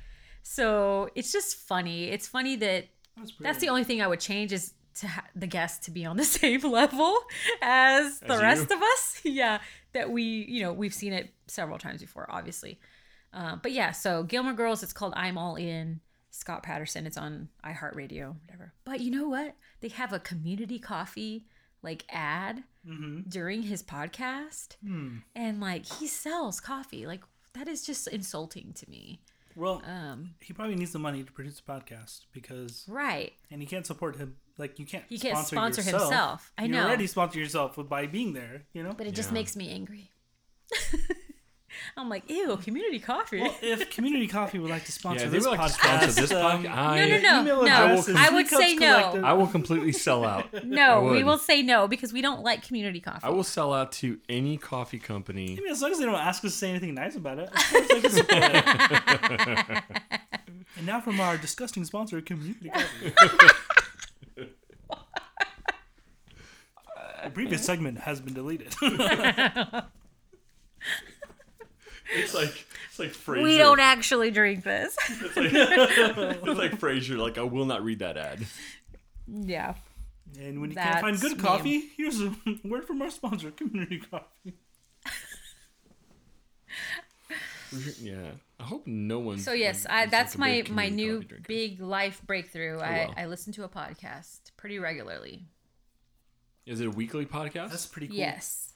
So 0.42 1.10
it's 1.14 1.32
just 1.32 1.58
funny. 1.58 2.06
It's 2.06 2.28
funny 2.28 2.56
that 2.56 2.88
That's, 3.16 3.34
that's 3.40 3.60
the 3.60 3.70
only 3.70 3.84
thing 3.84 4.02
I 4.02 4.08
would 4.08 4.20
change 4.20 4.52
is 4.54 4.74
to 5.02 5.08
ha- 5.08 5.26
the 5.36 5.48
guests 5.48 5.86
to 5.86 5.92
be 5.92 6.06
on 6.06 6.18
the 6.18 6.24
same 6.40 6.62
level 6.62 7.18
as 7.62 8.20
the 8.20 8.34
As 8.34 8.42
rest 8.42 8.72
of 8.72 8.82
us. 8.82 9.22
Yeah, 9.24 9.60
that 9.94 10.10
we 10.12 10.24
you 10.24 10.62
know 10.64 10.74
we've 10.74 10.94
seen 10.94 11.14
it 11.14 11.30
several 11.48 11.78
times 11.78 12.02
before, 12.02 12.26
obviously. 12.30 12.80
Uh, 13.34 13.58
but 13.58 13.72
yeah, 13.72 13.92
so 13.92 14.24
Gilmore 14.24 14.54
Girls, 14.54 14.84
it's 14.84 14.94
called 14.94 15.14
I'm 15.16 15.38
All 15.38 15.56
In. 15.56 16.00
Scott 16.32 16.62
Patterson, 16.64 17.08
it's 17.08 17.18
on 17.18 17.50
iHeartRadio, 17.66 18.36
whatever. 18.46 18.72
But 18.86 19.00
you 19.00 19.10
know 19.12 19.28
what? 19.28 19.56
They 19.82 19.88
have 19.90 20.14
a 20.14 20.20
community 20.20 20.78
coffee 20.80 21.46
like 21.82 22.06
ad 22.10 22.64
Mm-hmm. 22.88 23.28
during 23.28 23.64
his 23.64 23.84
podcast, 23.84 24.78
Hmm. 24.82 25.18
and 25.36 25.60
like 25.60 25.86
he 25.86 26.08
sells 26.08 26.62
coffee. 26.62 27.06
Like 27.06 27.22
that 27.54 27.68
is 27.68 27.86
just 27.86 28.08
insulting 28.08 28.72
to 28.76 28.90
me. 28.90 29.20
Well, 29.58 29.82
Um, 29.86 30.36
he 30.40 30.54
probably 30.54 30.76
needs 30.76 30.92
the 30.92 31.00
money 31.00 31.24
to 31.24 31.32
produce 31.32 31.60
a 31.60 31.64
podcast 31.64 32.26
because, 32.32 32.86
right? 32.88 33.34
and 33.52 33.60
he 33.60 33.68
can't 33.68 33.86
support 33.88 34.16
him. 34.16 34.36
Like 34.60 34.78
you 34.80 34.86
can't. 34.86 35.04
He 35.10 35.18
can't 35.20 35.34
sponsor, 35.38 35.56
sponsor 35.56 35.82
yourself. 35.82 36.02
himself. 36.04 36.52
I 36.58 36.64
you 36.64 36.70
know. 36.70 36.86
already 36.86 37.08
sponsor 37.08 37.40
yourself 37.40 37.76
by 37.90 38.06
being 38.08 38.34
there. 38.34 38.64
You 38.74 38.84
know. 38.84 38.94
but 38.94 39.08
it 39.08 39.16
just 39.16 39.30
Yeah. 39.30 39.34
makes 39.34 39.56
me 39.56 39.70
angry. 39.72 40.12
I'm 41.96 42.10
like, 42.10 42.30
ew, 42.30 42.58
community 42.58 43.00
coffee. 43.00 43.42
Well, 43.42 43.56
if 43.62 43.90
Community 43.98 44.28
Coffee 44.28 44.60
would 44.60 44.70
like 44.70 44.86
to 44.86 44.92
sponsor 44.92 45.26
Yeah, 45.26 45.32
this 45.32 45.46
like 45.46 45.60
podcast, 45.60 45.66
to 45.66 45.74
sponsor 45.74 46.22
this 46.22 46.32
um, 46.32 46.64
podcast, 46.64 46.76
I, 46.76 47.06
no, 47.08 47.18
no, 47.18 47.44
no, 47.44 47.62
no. 47.62 47.66
address 47.66 48.08
is 48.08 48.16
I 48.16 48.30
would 48.30 48.48
Three 48.48 48.58
Cups 48.58 48.64
say 48.64 48.76
no. 48.76 49.22
I 49.24 49.34
will 49.34 49.48
completely 49.48 49.92
sell 49.92 50.24
out. 50.26 50.46
no, 50.66 51.04
we 51.04 51.24
will 51.24 51.38
say 51.38 51.62
no 51.62 51.88
because 51.88 52.14
we 52.14 52.22
don't 52.22 52.42
like 52.42 52.66
community 52.66 53.00
coffee. 53.00 53.24
I 53.24 53.30
will 53.30 53.44
sell 53.44 53.74
out 53.74 53.92
to 53.94 54.20
any 54.30 54.58
coffee 54.58 55.00
company. 55.00 55.58
I 55.58 55.62
mean, 55.62 55.72
as 55.72 55.82
long 55.82 55.92
as 55.92 56.00
they 56.00 56.06
don't 56.06 56.16
ask 56.16 56.44
us 56.46 56.52
to 56.52 56.58
say 56.58 56.70
anything 56.70 56.94
nice 56.94 57.16
about 57.16 57.40
it, 57.40 57.50
of 57.50 57.54
course 57.54 57.88
I 57.92 58.00
can 58.00 58.12
support 58.12 58.44
it. 60.10 60.22
now 60.84 61.00
from 61.02 61.20
our 61.20 61.38
disgusting 61.38 61.86
sponsor, 61.86 62.22
Community 62.22 62.70
Coffee. 62.70 63.14
the 67.24 67.30
previous 67.34 67.66
segment 67.66 68.00
has 68.00 68.22
been 68.22 68.34
deleted. 68.34 68.74
It's 72.14 72.34
like 72.34 72.66
it's 72.90 73.00
like 73.00 73.12
Frasier. 73.12 73.44
We 73.44 73.58
don't 73.58 73.80
actually 73.80 74.32
drink 74.32 74.64
this. 74.64 74.96
It's 75.10 75.36
like, 75.38 75.52
it's 75.54 76.60
like 76.60 76.72
Frasier. 76.80 77.18
Like 77.18 77.38
I 77.38 77.44
will 77.44 77.66
not 77.66 77.84
read 77.84 78.00
that 78.00 78.18
ad. 78.18 78.46
yeah. 79.28 79.76
and 80.40 80.62
when 80.62 80.72
you 80.72 80.76
can't 80.76 81.02
find 81.02 81.16
That's 81.16 81.24
good 81.24 81.38
me. 81.38 81.44
coffee, 81.44 81.90
here's 81.98 82.22
a 82.22 82.34
word 82.64 82.86
from 82.86 83.02
our 83.02 83.10
sponsor, 83.10 83.52
Community 83.52 84.00
Coffee. 84.00 84.54
Yeah. 88.00 88.32
I 88.60 88.64
hope 88.64 88.88
no 88.88 89.20
one. 89.20 89.40
So 89.40 89.54
yes, 89.54 89.86
I, 89.90 90.06
that's 90.08 90.38
my 90.38 90.64
my 90.70 90.90
new 90.90 91.24
big 91.48 91.82
life 91.82 92.22
breakthrough. 92.26 92.78
Oh, 92.80 92.84
I, 92.84 93.06
wow. 93.08 93.14
I 93.18 93.26
listen 93.26 93.54
to 93.54 93.64
a 93.64 93.70
podcast 93.70 94.40
pretty 94.56 94.80
regularly. 94.80 95.44
Is 96.66 96.82
it 96.82 96.88
a 96.88 96.92
weekly 96.92 97.26
podcast? 97.26 97.70
That's 97.70 97.86
pretty 97.86 98.08
cool. 98.08 98.18
Yes. 98.18 98.74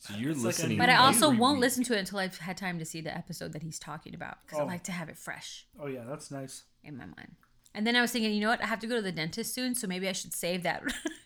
So 0.00 0.14
you're 0.14 0.30
It's 0.32 0.44
like 0.44 0.58
a. 0.70 0.76
But 0.76 0.88
I 0.90 0.96
also 0.96 1.30
won't 1.30 1.56
week. 1.58 1.62
listen 1.62 1.84
to 1.84 1.96
it 1.96 1.98
until 2.00 2.18
I've 2.18 2.38
had 2.38 2.56
time 2.56 2.78
to 2.78 2.84
see 2.84 3.00
the 3.00 3.14
episode 3.16 3.52
that 3.52 3.62
he's 3.62 3.78
talking 3.78 4.14
about 4.14 4.38
because 4.44 4.58
I 4.60 4.62
Oh. 4.62 4.66
like 4.66 4.84
to 4.84 4.92
have 4.92 5.08
it 5.08 5.18
fresh 5.18 5.66
Oh 5.80 5.86
yeah, 5.86 6.04
that's 6.08 6.30
nice. 6.30 6.62
in 6.84 6.96
my 6.96 7.04
mind. 7.06 7.34
And 7.74 7.86
then 7.86 7.94
I 7.96 8.00
was 8.00 8.10
thinking, 8.10 8.32
you 8.32 8.40
know 8.40 8.48
what? 8.48 8.62
I 8.62 8.66
have 8.66 8.80
to 8.80 8.86
go 8.86 8.96
to 8.96 9.02
the 9.02 9.12
dentist 9.12 9.54
soon, 9.54 9.74
so 9.74 9.86
maybe 9.86 10.08
I 10.08 10.12
should 10.12 10.32
save 10.34 10.62
that 10.62 10.82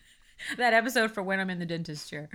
that 0.57 0.75
episode 0.75 1.13
for 1.13 1.23
when 1.23 1.39
I'm 1.41 1.51
in 1.51 1.59
the 1.59 1.67
dentist 1.67 2.11
chair. 2.11 2.29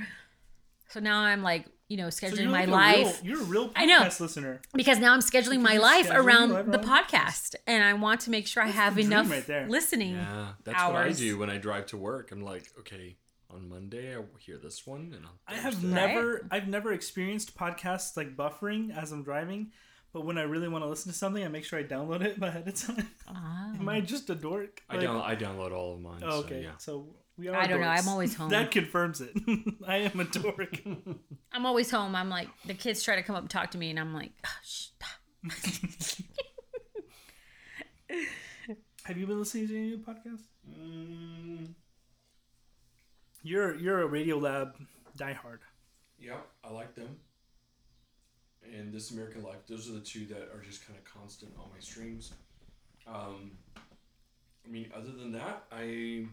So 0.89 1.01
now 1.01 1.19
I'm 1.19 1.43
like, 1.43 1.65
you 1.89 1.97
know, 1.97 2.07
scheduling 2.07 2.43
you're 2.43 2.49
my 2.51 2.65
like 2.65 2.67
a 2.69 2.71
life 3.03 3.21
Real, 3.23 3.33
you're 3.38 3.41
a 3.41 3.45
real 3.45 3.69
podcast 3.69 3.73
I 3.75 3.85
know. 3.85 4.09
listener. 4.19 4.61
because 4.73 4.99
now 4.99 5.13
I'm 5.13 5.19
scheduling 5.19 5.59
my 5.61 5.77
life 5.77 6.05
schedule 6.05 6.25
around 6.25 6.49
life 6.51 6.65
the 6.71 6.79
podcast, 6.79 7.55
and 7.65 7.83
I 7.83 7.93
want 7.93 8.21
to 8.21 8.29
make 8.29 8.47
sure 8.47 8.63
I 8.63 8.67
have 8.67 8.95
the 8.95 9.01
dream 9.03 9.11
enough 9.11 9.29
right 9.29 9.45
there. 9.45 9.67
listening 9.67 10.15
Yeah, 10.15 10.49
that's 10.63 10.81
what 10.83 10.95
I 10.95 11.11
do 11.11 11.38
when 11.38 11.49
I 11.49 11.57
drive 11.57 11.88
to 11.88 11.97
work. 11.97 12.31
I'm 12.31 12.41
like, 12.41 12.63
okay, 12.79 13.17
on 13.49 13.69
Monday 13.69 14.15
I 14.15 14.21
hear 14.39 14.57
this 14.57 14.85
one, 14.85 15.13
and 15.15 15.25
on 15.25 15.31
I 15.47 15.55
have 15.55 15.73
Thursday- 15.75 15.87
never 15.87 16.47
I've 16.51 16.67
never 16.67 16.93
experienced 16.93 17.57
podcasts 17.57 18.15
like 18.17 18.35
buffering 18.35 18.95
as 18.95 19.11
I'm 19.11 19.23
driving, 19.23 19.71
but 20.13 20.25
when 20.25 20.37
I 20.37 20.43
really 20.43 20.67
want 20.67 20.83
to 20.83 20.89
listen 20.89 21.11
to 21.11 21.17
something, 21.17 21.43
I 21.43 21.47
make 21.47 21.63
sure 21.65 21.79
I 21.79 21.83
download 21.83 22.21
it 22.23 22.41
ahead 22.41 22.67
of 22.67 22.75
time. 22.75 23.09
Ah. 23.27 23.73
Am 23.79 23.87
I 23.89 24.01
just 24.01 24.29
a 24.29 24.35
dork? 24.35 24.81
I 24.89 24.95
Like- 24.95 25.03
down 25.03 25.21
I 25.21 25.35
download 25.35 25.71
all 25.71 25.93
of 25.95 26.01
mine. 26.01 26.21
Oh, 26.23 26.41
so, 26.41 26.45
okay, 26.45 26.63
yeah. 26.63 26.77
so 26.77 27.15
we 27.37 27.47
are. 27.49 27.55
I 27.55 27.67
don't 27.67 27.81
know. 27.81 27.87
I'm 27.87 28.07
always 28.07 28.35
home. 28.35 28.49
That 28.57 28.71
confirms 28.71 29.21
it. 29.21 29.31
I 29.87 29.97
am 29.97 30.19
a 30.19 30.23
dork. 30.25 30.81
I'm 31.51 31.65
always 31.65 31.89
home. 31.91 32.15
I'm 32.15 32.29
like, 32.29 32.49
the 32.65 32.73
kids 32.73 33.03
try 33.03 33.15
to 33.15 33.23
come 33.23 33.35
up 33.35 33.43
and 33.43 33.49
talk 33.49 33.71
to 33.71 33.77
me, 33.77 33.89
and 33.91 33.99
I'm 33.99 34.13
like, 34.13 34.31
oh, 34.45 34.49
shh, 34.63 34.87
have 39.03 39.17
you 39.17 39.25
been 39.27 39.39
listening 39.39 39.67
to 39.67 39.77
any 39.77 39.87
new 39.87 39.97
podcasts? 39.99 40.47
Mm, 40.69 41.69
You're 43.47 43.75
you're 43.75 44.01
a 44.01 44.05
Radio 44.05 44.37
Lab 44.37 44.75
diehard. 45.17 45.59
Yep, 46.19 46.45
I 46.65 46.69
like 46.69 46.95
them. 46.95 47.15
And 48.75 48.93
This 48.93 49.11
American 49.11 49.41
Life, 49.41 49.65
those 49.69 49.89
are 49.89 49.93
the 49.93 50.01
two 50.01 50.25
that 50.25 50.49
are 50.53 50.61
just 50.61 50.85
kind 50.85 50.99
of 50.99 51.05
constant 51.05 51.53
on 51.57 51.69
my 51.73 51.79
streams. 51.79 52.33
Um, 53.07 53.51
I 54.65 54.69
mean, 54.69 54.91
other 54.93 55.13
than 55.13 55.31
that, 55.31 55.63
I 55.71 56.25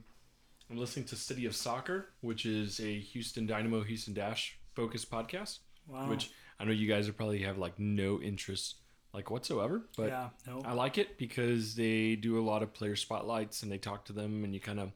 I'm 0.68 0.76
listening 0.76 1.04
to 1.06 1.16
City 1.16 1.46
of 1.46 1.54
Soccer, 1.54 2.08
which 2.20 2.46
is 2.46 2.80
a 2.80 2.98
Houston 2.98 3.46
Dynamo, 3.46 3.84
Houston 3.84 4.12
Dash 4.12 4.58
focused 4.74 5.08
podcast. 5.08 5.60
Wow. 5.86 6.10
Which 6.10 6.32
I 6.58 6.64
know 6.64 6.72
you 6.72 6.88
guys 6.88 7.08
are 7.08 7.12
probably 7.12 7.42
have 7.42 7.58
like 7.58 7.78
no 7.78 8.20
interest 8.20 8.78
like 9.12 9.30
whatsoever, 9.30 9.82
but 9.96 10.08
yeah, 10.08 10.28
no. 10.48 10.62
I 10.64 10.72
like 10.72 10.98
it 10.98 11.16
because 11.16 11.76
they 11.76 12.16
do 12.16 12.40
a 12.40 12.42
lot 12.42 12.64
of 12.64 12.74
player 12.74 12.96
spotlights 12.96 13.62
and 13.62 13.70
they 13.70 13.78
talk 13.78 14.06
to 14.06 14.12
them 14.12 14.42
and 14.42 14.52
you 14.52 14.58
kind 14.58 14.80
of 14.80 14.90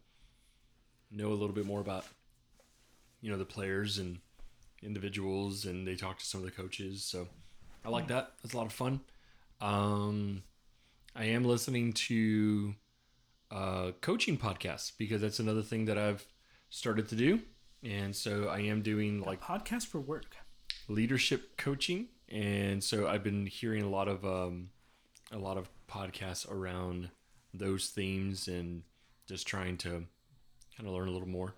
know 1.11 1.29
a 1.29 1.35
little 1.41 1.55
bit 1.55 1.67
more 1.67 1.81
about 1.81 2.05
you 3.21 3.31
know 3.31 3.39
the 3.39 3.45
players 3.45 3.99
and 3.99 4.19
individuals 4.83 5.65
and 5.65 5.87
they 5.87 5.97
talk 5.97 6.19
to 6.19 6.25
some 6.27 6.41
of 6.41 6.45
the 6.45 6.53
coaches. 6.53 7.05
So 7.05 7.29
I 7.85 7.89
like 7.91 8.09
that. 8.09 8.33
That's 8.43 8.55
a 8.55 8.57
lot 8.57 8.67
of 8.67 8.73
fun. 8.73 9.01
Um 9.61 10.43
I 11.17 11.25
am 11.27 11.45
listening 11.45 11.93
to 11.95 12.75
uh 13.51 13.93
coaching 14.01 14.37
podcasts 14.39 14.93
because 14.97 15.21
that's 15.21 15.41
another 15.41 15.63
thing 15.63 15.87
that 15.87 15.99
I've 15.99 16.27
started 16.71 17.09
to 17.09 17.17
do. 17.17 17.41
And 17.83 18.15
so 18.15 18.49
I 18.49 18.61
am 18.61 18.83
doing 18.83 19.23
like 19.23 19.41
podcast 19.41 19.87
for 19.87 20.01
work. 20.01 20.37
leadership 20.89 21.57
coaching. 21.57 22.09
And 22.29 22.83
so 22.85 23.09
i've 23.09 23.25
been 23.25 23.47
hearing 23.47 23.83
a 23.83 23.89
lot 23.89 24.09
of 24.09 24.25
um, 24.25 24.71
a 25.33 25.39
lot 25.39 25.57
of 25.57 25.71
podcasts 25.89 26.51
around 26.51 27.11
those 27.55 27.89
themes 27.89 28.49
and 28.49 28.83
just 29.27 29.47
trying 29.47 29.77
to 29.79 30.05
kind 30.79 30.89
of 30.89 30.95
learn 30.95 31.09
a 31.09 31.11
little 31.11 31.29
more 31.29 31.55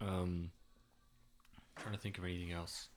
um 0.00 0.50
trying 1.76 1.94
to 1.94 2.00
think 2.00 2.18
of 2.18 2.24
anything 2.24 2.52
else 2.52 2.88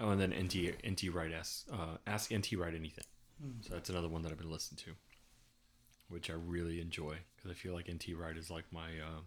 oh 0.00 0.10
and 0.10 0.20
then 0.20 0.30
nt 0.32 0.54
NT 0.86 1.14
Wright 1.14 1.32
ask 1.32 1.66
uh, 1.72 1.96
ask 2.06 2.34
NT 2.34 2.52
Wright 2.58 2.74
anything 2.74 3.04
so 3.62 3.74
that's 3.74 3.88
another 3.90 4.08
one 4.08 4.22
that 4.22 4.32
i've 4.32 4.38
been 4.38 4.50
listening 4.50 4.78
to 4.84 4.90
which 6.08 6.28
i 6.28 6.34
really 6.34 6.80
enjoy 6.80 7.16
because 7.36 7.50
i 7.50 7.54
feel 7.54 7.72
like 7.72 7.88
NT 7.92 8.08
Wright 8.16 8.36
is 8.36 8.50
like 8.50 8.64
my 8.72 8.88
uh, 9.02 9.20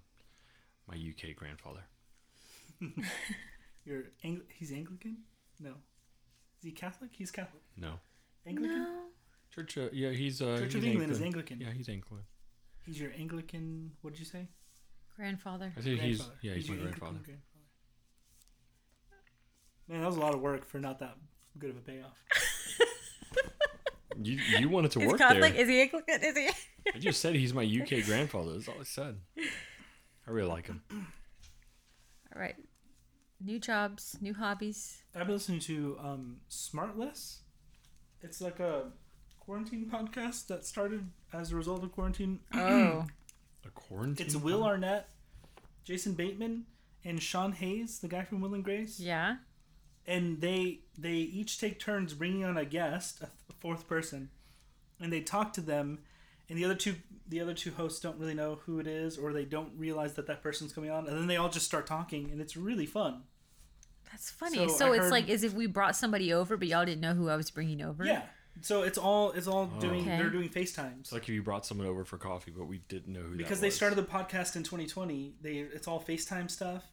my 0.87 0.95
uk 0.95 1.35
grandfather 1.35 1.81
You're 3.85 4.03
Ang- 4.23 4.41
he's 4.53 4.71
Anglican? 4.71 5.17
No. 5.59 5.69
Is 6.59 6.63
he 6.65 6.71
Catholic? 6.71 7.11
He's 7.13 7.31
Catholic. 7.31 7.63
no 7.77 7.93
Anglican? 8.45 8.83
No. 8.83 8.99
Church, 9.53 9.77
uh, 9.77 9.87
yeah, 9.93 10.11
he's 10.11 10.41
uh, 10.41 10.57
Church 10.59 10.73
he's 10.73 10.83
of 10.83 10.85
England 10.85 11.11
is 11.11 11.21
Anglican. 11.21 11.59
Yeah, 11.61 11.71
he's 11.71 11.89
Anglican. 11.89 12.25
He's 12.87 12.99
your 12.99 13.11
Anglican. 13.19 13.91
What 14.01 14.13
did 14.13 14.19
you 14.19 14.25
say? 14.25 14.47
Grandfather. 15.15 15.73
I 15.77 15.81
think 15.81 15.99
he's 15.99 16.23
yeah, 16.41 16.53
he's, 16.53 16.69
my 16.69 16.75
your 16.75 16.83
grandfather. 16.85 17.09
Anglican 17.17 17.23
grandfather. 17.25 17.65
Man, 19.89 20.01
that 20.01 20.07
was 20.07 20.15
a 20.15 20.19
lot 20.19 20.33
of 20.33 20.41
work 20.41 20.65
for 20.65 20.79
not 20.79 20.99
that 20.99 21.17
good 21.59 21.69
of 21.71 21.77
a 21.77 21.81
payoff. 21.81 22.17
You 24.19 24.39
you 24.59 24.69
wanted 24.69 24.91
to 24.91 25.01
Is 25.01 25.07
work 25.11 25.19
Catholic? 25.19 25.53
there. 25.53 25.61
Is 25.61 25.69
he 25.69 25.81
Anglican? 25.81 26.23
Is 26.23 26.35
he? 26.35 26.49
I 26.95 26.97
just 26.97 27.21
said 27.21 27.35
he's 27.35 27.53
my 27.53 27.63
UK 27.63 28.05
grandfather. 28.05 28.53
That's 28.53 28.67
all 28.67 28.75
I 28.79 28.83
said. 28.83 29.17
I 29.37 30.31
really 30.31 30.47
like 30.47 30.67
him. 30.67 30.81
All 30.91 32.41
right. 32.41 32.55
New 33.39 33.59
jobs, 33.59 34.17
new 34.19 34.33
hobbies. 34.33 35.03
I've 35.13 35.27
been 35.27 35.35
listening 35.35 35.59
to 35.61 35.97
um, 36.03 36.37
Smartless. 36.49 37.41
It's 38.21 38.41
like 38.41 38.59
a 38.59 38.85
quarantine 39.51 39.89
podcast 39.91 40.47
that 40.47 40.65
started 40.65 41.07
as 41.31 41.51
a 41.51 41.55
result 41.55 41.81
of 41.83 41.91
quarantine. 41.93 42.39
Oh. 42.53 43.05
A 43.65 43.69
quarantine. 43.69 44.25
It's 44.25 44.35
Will 44.35 44.63
Arnett, 44.63 45.09
Jason 45.83 46.13
Bateman, 46.13 46.65
and 47.03 47.21
Sean 47.21 47.53
Hayes, 47.53 47.99
the 47.99 48.07
guy 48.07 48.23
from 48.23 48.39
Will 48.41 48.53
and 48.53 48.63
Grace. 48.63 48.99
yeah. 48.99 49.37
and 50.05 50.39
they 50.41 50.79
they 50.97 51.13
each 51.15 51.59
take 51.59 51.79
turns 51.79 52.13
bringing 52.13 52.45
on 52.45 52.57
a 52.57 52.63
guest, 52.65 53.17
a, 53.17 53.19
th- 53.21 53.31
a 53.49 53.53
fourth 53.53 53.87
person, 53.87 54.29
and 55.01 55.11
they 55.11 55.21
talk 55.21 55.51
to 55.53 55.61
them, 55.61 55.99
and 56.49 56.57
the 56.57 56.63
other 56.65 56.75
two 56.75 56.95
the 57.27 57.41
other 57.41 57.53
two 57.53 57.71
hosts 57.71 57.99
don't 57.99 58.17
really 58.17 58.33
know 58.33 58.59
who 58.65 58.79
it 58.79 58.87
is, 58.87 59.17
or 59.17 59.33
they 59.33 59.43
don't 59.45 59.71
realize 59.77 60.13
that 60.13 60.27
that 60.27 60.41
person's 60.43 60.71
coming 60.71 60.89
on, 60.91 61.07
and 61.07 61.17
then 61.17 61.27
they 61.27 61.35
all 61.37 61.49
just 61.49 61.65
start 61.65 61.85
talking, 61.87 62.29
and 62.31 62.39
it's 62.39 62.55
really 62.55 62.85
fun. 62.85 63.23
That's 64.11 64.29
funny. 64.29 64.57
So 64.69 64.75
So, 64.77 64.85
I 64.93 64.95
it's 64.95 65.03
heard- 65.05 65.11
like 65.11 65.29
as 65.29 65.43
if 65.43 65.53
we 65.53 65.65
brought 65.67 65.95
somebody 65.97 66.31
over, 66.31 66.55
but 66.55 66.69
y'all 66.69 66.85
didn't 66.85 67.01
know 67.01 67.13
who 67.15 67.27
I 67.27 67.35
was 67.35 67.51
bringing 67.51 67.81
over. 67.81 68.05
Yeah, 68.05 68.21
so 68.61 68.83
it's 68.83 68.97
all 68.97 69.31
it's 69.31 69.47
all 69.47 69.65
doing 69.79 70.01
Okay. 70.01 70.17
they're 70.17 70.29
doing 70.29 70.49
FaceTimes. 70.49 70.99
It's 71.01 71.11
like 71.11 71.23
if 71.23 71.29
you 71.29 71.43
brought 71.43 71.65
someone 71.65 71.87
over 71.87 72.03
for 72.05 72.17
coffee, 72.17 72.51
but 72.55 72.65
we 72.65 72.79
didn't 72.89 73.13
know 73.13 73.21
who 73.21 73.31
that 73.31 73.37
because 73.37 73.59
they 73.61 73.69
started 73.69 73.95
the 73.97 74.03
podcast 74.03 74.55
in 74.55 74.63
2020 74.63 75.33
they 75.41 75.57
it's 75.57 75.87
all 75.87 76.01
facetime 76.01 76.49
stuff 76.49 76.83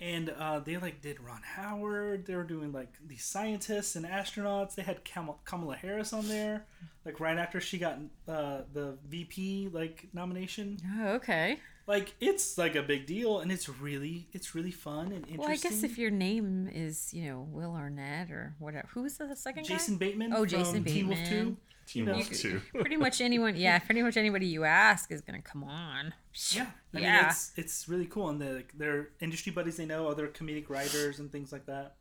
and 0.00 0.30
uh, 0.30 0.58
they 0.58 0.76
like 0.78 1.00
did 1.00 1.20
ron 1.20 1.40
howard 1.44 2.26
they 2.26 2.34
were 2.34 2.42
doing 2.42 2.72
like 2.72 2.92
these 3.06 3.22
scientists 3.24 3.94
and 3.94 4.04
astronauts 4.04 4.74
they 4.74 4.82
had 4.82 5.04
Kam- 5.04 5.30
kamala 5.44 5.76
harris 5.76 6.12
on 6.12 6.26
there 6.28 6.64
like 7.04 7.20
right 7.20 7.38
after 7.38 7.60
she 7.60 7.78
got 7.78 7.98
uh, 8.26 8.62
the 8.72 8.96
vp 9.08 9.68
like 9.72 10.08
nomination 10.12 10.78
Oh, 11.00 11.08
okay. 11.14 11.58
Like 11.86 12.14
it's 12.20 12.56
like 12.58 12.76
a 12.76 12.82
big 12.82 13.06
deal 13.06 13.40
and 13.40 13.50
it's 13.50 13.68
really 13.68 14.28
it's 14.32 14.54
really 14.54 14.70
fun 14.70 15.06
and 15.06 15.14
interesting 15.28 15.38
Well, 15.38 15.50
I 15.50 15.56
guess 15.56 15.82
if 15.82 15.98
your 15.98 16.10
name 16.10 16.68
is, 16.72 17.12
you 17.12 17.26
know, 17.28 17.46
Will 17.50 17.74
Arnett 17.74 18.30
or 18.30 18.54
whatever. 18.58 18.88
Who 18.94 19.02
was 19.02 19.18
the 19.18 19.34
second 19.34 19.64
jason 19.64 19.96
bateman 19.96 20.32
Oh, 20.32 20.40
from 20.40 20.48
Jason 20.48 20.84
teen 20.84 21.08
wolf 21.08 21.18
Bateman. 21.18 21.44
2 21.44 21.56
Teen 21.84 22.06
Wolf 22.06 22.30
too. 22.30 22.60
guy? 22.72 22.80
Pretty 22.80 22.96
much 22.96 23.20
anyone. 23.28 23.56
Yeah, 23.56 23.80
pretty 23.80 24.02
much 24.02 24.16
anybody 24.16 24.46
you 24.46 24.62
ask 24.64 25.10
is 25.10 25.20
gonna 25.20 25.42
come 25.42 25.64
on. 25.64 26.14
Yeah, 26.52 26.66
I 26.94 26.96
mean 26.96 27.04
Yeah. 27.04 27.26
it's 27.28 27.52
it's 27.56 27.88
really 27.88 28.06
cool, 28.06 28.28
and 28.28 28.40
they're 28.40 28.54
like, 28.54 28.72
they're 28.78 29.08
industry 29.20 29.50
buddies 29.52 29.76
they 29.76 29.84
know, 29.84 30.06
other 30.06 30.28
comedic 30.28 30.70
writers 30.70 31.18
and 31.18 31.30
things 31.32 31.50
like 31.52 31.66
that. 31.66 31.96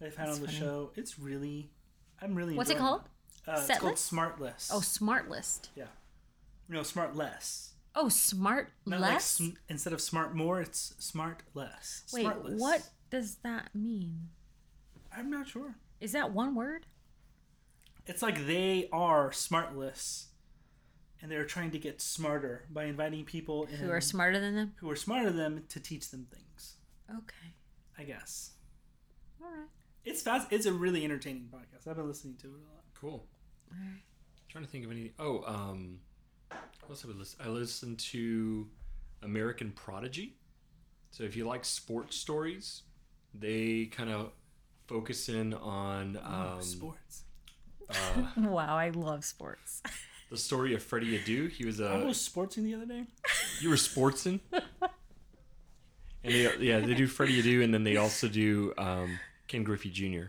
They've 0.00 0.14
had 0.14 0.28
That's 0.28 0.36
on 0.38 0.42
the 0.42 0.48
funny. 0.48 0.58
show. 0.60 0.92
It's 0.94 1.18
really, 1.18 1.70
I'm 2.22 2.34
really. 2.36 2.54
What's 2.54 2.70
it 2.70 2.74
enjoying 2.74 2.88
called? 2.88 3.02
Uh, 3.46 3.52
it's 3.58 3.66
Set 3.66 3.80
called? 3.80 3.98
Smart 3.98 4.40
List. 4.40 4.70
Oh, 4.72 4.80
Smart 4.80 5.28
List. 5.28 5.70
yeah, 5.74 5.86
no, 6.68 6.82
Smart 6.84 7.16
Less. 7.16 7.72
Oh, 7.94 8.08
Smart 8.08 8.72
Not 8.86 9.00
like 9.00 9.12
Less. 9.14 9.24
sm- 9.24 9.50
instead 9.68 9.92
of 9.92 10.00
Smart 10.00 10.34
More, 10.34 10.60
it's 10.60 10.94
Smart 10.98 11.42
Less. 11.54 12.02
Wait, 12.12 12.22
Smart 12.22 12.44
Less. 12.44 12.60
what 12.60 12.88
does 13.10 13.36
that 13.44 13.74
mean? 13.74 14.28
I'm 15.16 15.30
not 15.30 15.46
sure. 15.48 15.76
Is 16.00 16.12
that 16.12 16.32
one 16.32 16.54
word? 16.54 16.86
It's 18.06 18.20
like 18.20 18.46
they 18.46 18.88
are 18.92 19.30
smartless, 19.30 20.26
and 21.22 21.30
they're 21.30 21.44
trying 21.46 21.70
to 21.70 21.78
get 21.78 22.00
smarter 22.02 22.66
by 22.70 22.84
inviting 22.84 23.24
people 23.24 23.64
in 23.66 23.76
Who 23.76 23.90
are 23.90 24.00
smarter 24.00 24.38
than 24.40 24.54
them? 24.56 24.74
who 24.80 24.90
are 24.90 24.96
smarter 24.96 25.30
than 25.30 25.54
them 25.54 25.64
to 25.68 25.80
teach 25.80 26.10
them 26.10 26.26
things. 26.32 26.76
Okay. 27.10 27.54
I 27.98 28.02
guess 28.02 28.50
All 29.40 29.48
right. 29.48 29.68
it's 30.04 30.20
fast. 30.20 30.48
It's 30.50 30.66
a 30.66 30.72
really 30.72 31.04
entertaining 31.04 31.48
podcast. 31.54 31.88
I've 31.88 31.96
been 31.96 32.08
listening 32.08 32.34
to 32.38 32.48
it 32.48 32.50
a 32.50 32.72
lot. 32.74 32.82
Cool. 33.00 33.24
All 33.70 33.78
right. 33.78 34.02
trying 34.48 34.64
to 34.64 34.70
think 34.70 34.84
of 34.84 34.90
any. 34.90 35.12
Oh, 35.18 35.42
um, 35.46 36.00
what 36.80 36.90
else 36.90 37.02
have 37.02 37.10
I 37.10 37.14
listened? 37.14 37.42
I 37.46 37.48
listened 37.50 37.98
to 38.00 38.68
American 39.22 39.70
Prodigy. 39.72 40.36
So 41.10 41.22
if 41.24 41.36
you 41.36 41.46
like 41.46 41.64
sports 41.64 42.16
stories, 42.16 42.82
they 43.32 43.86
kind 43.86 44.10
of 44.10 44.32
focus 44.86 45.28
in 45.28 45.54
on 45.54 46.18
um, 46.22 46.62
Sports. 46.62 47.22
uh, 47.88 47.94
Wow, 48.36 48.76
I 48.76 48.90
love 48.90 49.24
sports. 49.24 49.82
the 50.30 50.36
story 50.36 50.74
of 50.74 50.82
Freddie 50.82 51.18
Adu. 51.18 51.50
He 51.50 51.64
was 51.64 51.80
I 51.80 51.94
a 52.00 52.04
was 52.04 52.18
sportsing 52.18 52.64
the 52.64 52.74
other 52.74 52.86
day. 52.86 53.04
you 53.60 53.70
were 53.70 53.76
sportsing. 53.76 54.40
And 54.52 56.32
they, 56.32 56.56
yeah, 56.58 56.80
they 56.80 56.94
do 56.94 57.06
Freddie 57.06 57.42
Adu, 57.42 57.62
and 57.62 57.72
then 57.72 57.84
they 57.84 57.96
also 57.96 58.28
do 58.28 58.72
um, 58.78 59.18
Ken 59.46 59.62
Griffey 59.62 59.90
Jr. 59.90 60.26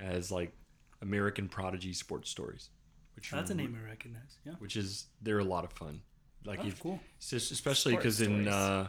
as 0.00 0.30
like 0.32 0.52
American 1.00 1.48
Prodigy 1.48 1.92
sports 1.92 2.28
stories, 2.30 2.70
which 3.16 3.30
That's 3.30 3.50
are 3.50 3.54
a 3.54 3.56
name 3.56 3.76
I 3.82 3.88
recognize. 3.88 4.36
Yeah. 4.44 4.52
which 4.58 4.76
is 4.76 5.06
they're 5.22 5.38
a 5.40 5.44
lot 5.44 5.64
of 5.64 5.72
fun. 5.72 6.02
Like 6.44 6.60
Oh, 6.62 6.70
cool. 6.80 7.00
s- 7.20 7.32
especially 7.50 7.96
because 7.96 8.20
in 8.20 8.46
uh, 8.46 8.86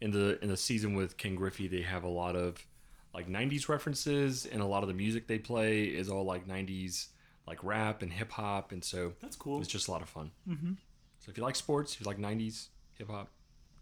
in 0.00 0.10
the 0.10 0.42
in 0.42 0.48
the 0.48 0.56
season 0.56 0.94
with 0.94 1.16
Ken 1.16 1.34
Griffey, 1.36 1.68
they 1.68 1.82
have 1.82 2.02
a 2.02 2.08
lot 2.08 2.34
of 2.34 2.66
like 3.14 3.28
'90s 3.28 3.68
references, 3.68 4.44
and 4.46 4.60
a 4.60 4.66
lot 4.66 4.82
of 4.82 4.88
the 4.88 4.94
music 4.94 5.26
they 5.28 5.38
play 5.38 5.84
is 5.84 6.08
all 6.08 6.24
like 6.24 6.48
'90s 6.48 7.06
like 7.46 7.62
rap 7.62 8.02
and 8.02 8.12
hip 8.12 8.32
hop, 8.32 8.72
and 8.72 8.82
so 8.82 9.12
That's 9.22 9.36
cool. 9.36 9.60
it's 9.60 9.68
just 9.68 9.86
a 9.86 9.92
lot 9.92 10.02
of 10.02 10.08
fun. 10.08 10.32
Mm-hmm. 10.48 10.72
So 11.20 11.30
if 11.30 11.36
you 11.36 11.44
like 11.44 11.54
sports, 11.54 11.94
if 11.94 12.00
you 12.00 12.06
like 12.06 12.18
'90s 12.18 12.68
hip 12.94 13.08
hop, 13.08 13.28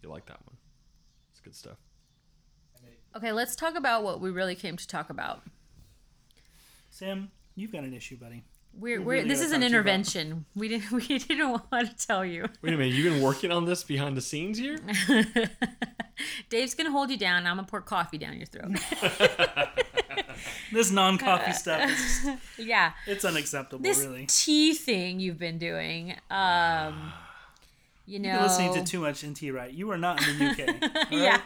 you 0.03 0.11
like 0.11 0.27
that 0.27 0.39
one. 0.47 0.57
It's 1.31 1.41
good 1.41 1.55
stuff. 1.55 1.79
Okay, 3.17 3.31
let's 3.33 3.55
talk 3.57 3.77
about 3.77 4.03
what 4.03 4.21
we 4.21 4.31
really 4.31 4.57
came 4.57 4.77
to 4.77 4.87
talk 4.89 5.09
about. 5.09 5.43
Sam, 6.91 7.31
you've 7.55 7.73
got 7.73 7.85
an 7.85 7.95
issue, 7.95 8.17
buddy. 8.17 8.43
We're, 8.79 8.99
We 8.99 9.05
we're 9.05 9.13
really 9.15 9.29
this 9.29 9.41
is 9.41 9.47
an 9.47 9.51
talk 9.53 9.59
about- 9.59 9.67
intervention. 9.67 10.45
We 10.55 10.69
didn't 10.69 10.91
we 11.09 11.19
didn't 11.19 11.51
want 11.51 11.71
to 11.99 12.07
tell 12.07 12.25
you. 12.25 12.47
Wait 12.63 12.75
a 12.75 12.77
minute, 12.77 12.95
you've 12.95 13.13
been 13.13 13.23
working 13.23 13.51
on 13.53 13.65
this 13.65 13.83
behind 13.85 14.17
the 14.17 14.21
scenes 14.23 14.59
here? 14.59 14.79
Dave's 16.49 16.75
gonna 16.75 16.91
hold 16.91 17.11
you 17.11 17.17
down. 17.17 17.47
I'm 17.47 17.57
gonna 17.57 17.67
pour 17.69 17.81
coffee 17.81 18.19
down 18.19 18.37
your 18.37 18.47
throat. 18.47 18.73
This 20.73 20.91
non-coffee 20.91 21.53
stuff 21.53 21.89
is 21.89 22.29
yeah, 22.59 22.93
it's 23.07 23.25
unacceptable, 23.25 23.83
this 23.83 24.01
really. 24.05 24.27
tea 24.27 24.75
thing 24.75 25.21
you've 25.21 25.39
been 25.39 25.59
doing. 25.59 26.17
Um, 26.31 27.13
you 28.07 28.19
know, 28.19 28.33
You're 28.33 28.43
listening 28.43 28.75
to 28.75 28.83
too 28.85 29.01
much 29.01 29.25
NT, 29.25 29.53
right? 29.53 29.73
You 29.73 29.91
are 29.93 29.99
not 29.99 30.27
in 30.27 30.39
the 30.39 30.45
UK. 30.51 30.59
all 30.83 30.89
right? 30.95 31.07
yeah, 31.13 31.41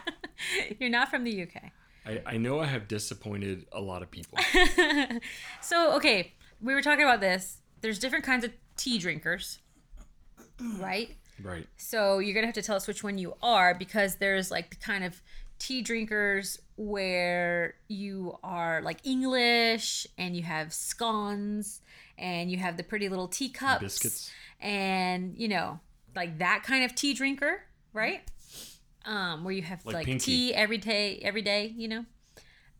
you're 0.79 0.89
not 0.89 1.09
from 1.09 1.23
the 1.23 1.43
UK. 1.43 1.71
I, 2.05 2.21
I 2.25 2.37
know 2.37 2.59
I 2.59 2.65
have 2.65 2.87
disappointed 2.87 3.67
a 3.71 3.79
lot 3.79 4.01
of 4.01 4.09
people. 4.09 4.39
So, 5.61 5.93
okay, 5.97 6.33
we 6.61 6.73
were 6.73 6.81
talking 6.81 7.03
about 7.05 7.21
this. 7.21 7.57
There's 7.81 7.99
different 7.99 8.25
kinds 8.25 8.43
of 8.43 8.51
tea 8.77 8.97
drinkers, 8.97 9.59
right? 10.79 11.15
right. 11.41 11.67
So, 11.77 12.19
you're 12.19 12.33
going 12.33 12.43
to 12.43 12.47
have 12.47 12.55
to 12.55 12.61
tell 12.61 12.75
us 12.75 12.87
which 12.87 13.03
one 13.03 13.17
you 13.17 13.35
are 13.41 13.73
because 13.73 14.15
there's 14.15 14.51
like 14.51 14.69
the 14.69 14.75
kind 14.75 15.03
of 15.03 15.21
tea 15.59 15.81
drinkers 15.81 16.59
where 16.77 17.75
you 17.89 18.37
are 18.43 18.81
like 18.81 18.99
English 19.05 20.07
and 20.17 20.35
you 20.35 20.43
have 20.43 20.73
scones 20.73 21.81
and 22.17 22.49
you 22.49 22.57
have 22.57 22.77
the 22.77 22.83
pretty 22.83 23.09
little 23.09 23.27
teacups 23.27 23.81
Biscuits. 23.81 24.31
and, 24.61 25.37
you 25.37 25.47
know, 25.47 25.79
like 26.15 26.39
that 26.39 26.63
kind 26.65 26.83
of 26.85 26.95
tea 26.95 27.13
drinker, 27.13 27.63
right? 27.93 28.21
Um, 29.05 29.43
where 29.43 29.53
you 29.53 29.61
have 29.61 29.85
Like 29.85 30.07
like, 30.07 30.19
tea 30.19 30.53
every 30.53 30.77
day, 30.77 31.19
every 31.23 31.41
day, 31.41 31.73
you 31.77 31.87
know. 31.87 32.05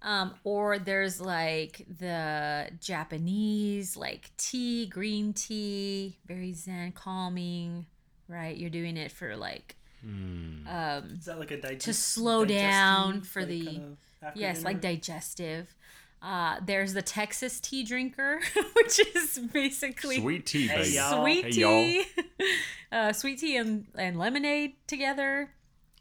Um, 0.02 0.34
or 0.46 0.80
there's 0.80 1.20
like 1.20 1.86
the 2.00 2.70
Japanese, 2.80 3.98
like 3.98 4.32
tea, 4.38 4.86
green 4.88 5.34
tea, 5.34 6.18
very 6.26 6.54
zen, 6.54 6.94
calming, 6.94 7.86
right? 8.30 8.56
You're 8.56 8.70
doing 8.70 8.96
it 8.98 9.12
for 9.12 9.36
like, 9.36 9.76
Hmm. 10.02 10.66
um, 10.68 11.16
Is 11.20 11.26
that 11.26 11.38
like 11.40 11.52
a 11.52 11.60
digest- 11.60 11.86
To 11.86 11.94
slow 11.94 12.46
down 12.46 13.22
for 13.22 13.42
like, 13.42 13.50
the- 13.50 13.66
kind 13.66 13.78
of 13.84 13.98
after 14.22 14.40
yes, 14.40 14.64
like 14.64 14.80
digestive. 14.80 15.76
Uh, 16.22 16.60
there's 16.66 16.94
the 16.94 17.02
Texas 17.02 17.60
tea 17.60 17.84
drinker, 17.84 18.40
which 18.76 19.00
is 19.16 19.40
basically 19.52 20.20
Sweet 20.22 20.46
tea, 20.46 20.68
Hey, 20.68 20.78
baby. 20.84 20.90
y'all. 20.96 21.22
sweet 21.24 21.46
Hey, 21.46 21.52
y'all. 21.52 21.70
tea, 21.84 22.06
uh, 22.94 23.12
sweet 23.14 23.40
tea 23.40 23.58
and, 23.58 23.86
and 23.96 24.18
lemonade 24.18 24.74
together. 24.88 25.50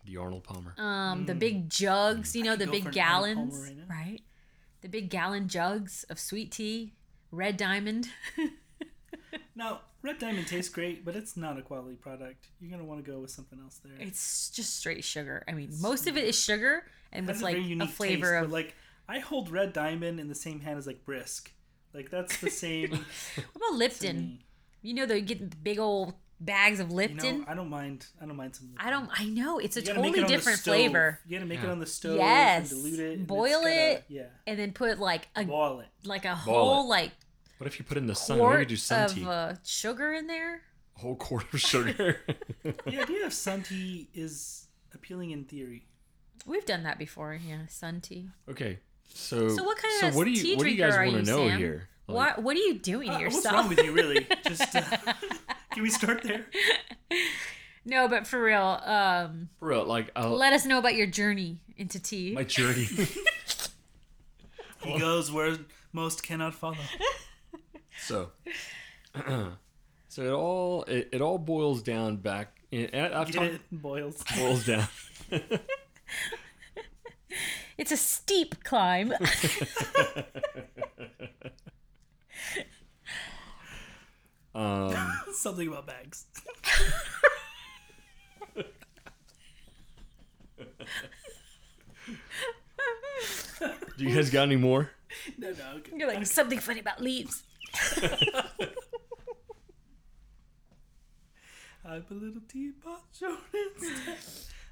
The 0.09 0.17
Arnold 0.17 0.45
Palmer. 0.45 0.75
Um, 0.79 1.27
the 1.27 1.35
big 1.35 1.69
jugs, 1.69 2.35
you 2.35 2.43
know, 2.43 2.57
the 2.57 2.67
big 2.67 2.85
for 2.85 2.89
an 2.91 2.99
Arnold 2.99 3.37
Palmer 3.37 3.51
gallons, 3.51 3.73
right 3.89 3.97
right? 3.97 4.21
The 4.81 4.89
big 4.89 5.11
gallon 5.11 5.49
jugs 5.49 6.05
of 6.09 6.19
sweet 6.19 6.51
tea, 6.53 6.95
red 7.31 7.57
diamond. 7.57 8.09
Now, 9.55 9.81
Red 10.03 10.19
Diamond 10.19 10.47
tastes 10.47 10.73
great, 10.73 11.05
but 11.05 11.17
it's 11.17 11.37
not 11.37 11.59
a 11.59 11.63
quality 11.63 11.97
product. 11.97 12.47
You're 12.61 12.71
gonna 12.71 12.85
want 12.85 13.05
to 13.05 13.11
go 13.11 13.19
with 13.19 13.33
something 13.33 13.59
else 13.59 13.81
there. 13.85 13.93
it's 13.99 14.51
just 14.51 14.77
straight 14.77 15.03
sugar. 15.03 15.43
I 15.49 15.53
mean, 15.53 15.71
most 15.81 16.07
of 16.07 16.17
it 16.17 16.25
is 16.25 16.41
sugar 16.41 16.85
and 17.13 17.25
It 17.25 17.29
has 17.29 17.37
with 17.39 17.43
like 17.43 17.55
very 17.57 17.65
a 17.65 17.69
unique 17.69 17.91
flavor 17.91 18.33
taste, 18.33 18.45
of 18.45 18.51
but 18.51 18.55
like 18.55 18.77
I 19.09 19.19
hold 19.19 19.51
Red 19.51 19.73
Diamond 19.73 20.21
in 20.21 20.29
the 20.29 20.35
same 20.37 20.61
hand 20.61 20.79
as 20.79 20.87
like 20.87 21.05
Brisk. 21.05 21.51
Like 21.93 22.09
that's 22.09 22.41
the 22.41 22.51
same. 22.65 22.91
what 22.91 23.57
about 23.57 23.75
Lipton? 23.75 24.39
You 24.81 24.95
know, 24.95 25.07
they 25.07 25.21
get 25.21 25.51
the 25.51 25.57
big 25.57 25.81
old 25.81 26.15
bags 26.41 26.81
of 26.81 26.91
you 26.91 26.97
Lipton. 26.97 27.39
know, 27.41 27.45
I 27.49 27.55
don't 27.55 27.69
mind. 27.71 28.07
I 28.21 28.27
don't 28.27 28.37
mind 28.37 28.55
some. 28.57 28.69
Lipton. 28.69 28.87
I 28.87 28.91
don't. 28.91 29.11
I 29.13 29.25
know 29.27 29.59
it's 29.59 29.77
a 29.77 29.81
You 29.81 29.87
gotta 29.87 30.01
make 30.01 30.15
totally 30.15 30.25
it 30.33 30.37
different 30.37 30.59
stove. 30.61 30.75
flavor. 30.75 31.21
You 31.27 31.37
gotta 31.39 31.49
make 31.49 31.63
it 31.63 31.69
on 31.69 31.79
the 31.79 31.87
stove. 31.87 32.17
Yes. 32.19 32.71
And 32.73 32.83
dilute 32.83 33.01
it. 33.01 33.13
and 33.13 33.21
it's 33.23 33.29
Boil 33.29 33.61
gotta- 33.63 33.93
it. 33.93 34.05
Yeah. 34.09 34.23
And 34.47 34.59
then 34.59 34.73
put 34.73 34.99
like 34.99 35.29
a 35.37 35.45
Boil 35.45 35.81
it. 35.81 35.89
like 36.05 36.25
a 36.25 36.39
Boil 36.45 36.55
whole 36.65 36.85
it. 36.85 36.89
like 36.89 37.13
What 37.59 37.67
if 37.67 37.79
you 37.79 37.85
put 37.85 37.97
in 37.99 38.07
the 38.07 38.15
sun? 38.15 38.39
Maybe 38.39 38.47
quart 38.49 38.69
do 38.69 38.77
sun 38.77 39.05
of 39.05 39.15
tea. 39.15 39.25
uh, 39.27 39.55
sugar 39.65 40.13
in 40.13 40.27
there. 40.27 40.63
A 40.97 41.01
whole 41.01 41.17
quart 41.17 41.53
of 41.53 41.61
sugar. 41.61 42.21
The 42.63 43.01
idea 43.01 43.25
of 43.27 43.33
sun 43.33 43.63
tea 43.63 44.09
is 44.15 44.67
appealing 44.95 45.31
in 45.31 45.45
theory. 45.45 45.87
We've 46.47 46.65
done 46.67 46.83
that 46.85 46.99
before. 46.99 47.39
Yeah, 47.47 47.67
sun 47.69 48.01
tea. 48.01 48.31
okay. 48.49 48.79
So 49.15 49.49
So 49.49 49.65
what 49.65 49.79
kind 49.79 49.95
so 50.01 50.09
of 50.09 50.17
what 50.17 50.25
do 50.25 50.31
you 50.31 50.43
tea 50.43 50.57
what 50.57 50.65
do 50.65 50.71
you 50.71 50.77
guys 50.77 50.95
are 50.95 51.05
want 51.05 51.13
to 51.13 51.19
you, 51.21 51.27
know 51.27 51.49
Sam? 51.49 51.59
here? 51.59 51.89
Like, 52.07 52.37
what 52.37 52.43
What 52.45 52.57
are 52.57 52.61
you 52.61 52.75
doing 52.79 53.11
Uh, 53.11 53.19
to 53.19 53.25
what's 53.27 53.45
wrong 53.45 53.69
with 53.69 53.83
you, 53.83 53.93
really? 53.93 54.27
Just 54.47 54.75
uh, 54.77 54.83
can 55.73 55.83
we 55.83 55.91
start 55.91 56.23
there? 56.23 56.47
no, 57.85 58.09
but 58.09 58.27
for 58.27 58.43
real, 58.43 58.81
um, 58.85 59.49
For 59.59 59.69
real, 59.69 59.85
like 59.85 60.11
I'll, 60.17 60.31
let 60.31 60.53
us 60.53 60.65
know 60.65 60.79
about 60.79 60.95
your 60.95 61.07
journey 61.07 61.59
into 61.77 62.01
tea. 62.01 62.33
my 62.33 62.45
journey. 62.45 62.87
He 64.85 64.97
goes 64.97 65.31
where 65.33 65.57
most 65.93 66.23
cannot 66.23 66.55
follow. 66.55 66.77
so 68.01 68.31
so 70.09 70.23
it 70.23 70.31
all 70.31 70.85
it, 70.85 71.09
it 71.13 71.21
all 71.21 71.37
boils 71.37 71.83
down 71.83 72.17
back. 72.17 72.61
In, 72.71 72.85
I've 72.95 73.27
Get 73.27 73.35
talked 73.35 73.55
it? 73.55 73.61
Boils. 73.73 74.23
boils 74.37 74.65
down. 74.67 74.87
It's 77.77 77.91
a 77.93 77.97
steep 77.97 78.63
climb. 78.65 79.13
Um, 84.59 84.93
Something 85.35 85.69
about 85.69 85.87
bags. 85.87 86.27
do 93.97 94.05
you 94.05 94.15
guys 94.15 94.31
got 94.31 94.43
any 94.43 94.57
more? 94.57 94.91
No, 95.39 95.49
no. 95.51 95.77
Okay. 95.79 95.93
You're 95.97 96.09
like 96.09 96.25
something 96.27 96.59
funny 96.59 96.81
about 96.81 97.01
leaves. 97.03 97.43
I'm 101.85 102.05
a 102.11 102.15
little 102.15 102.43
teapot 102.49 103.03
shown 103.19 103.39
instead. 103.77 104.17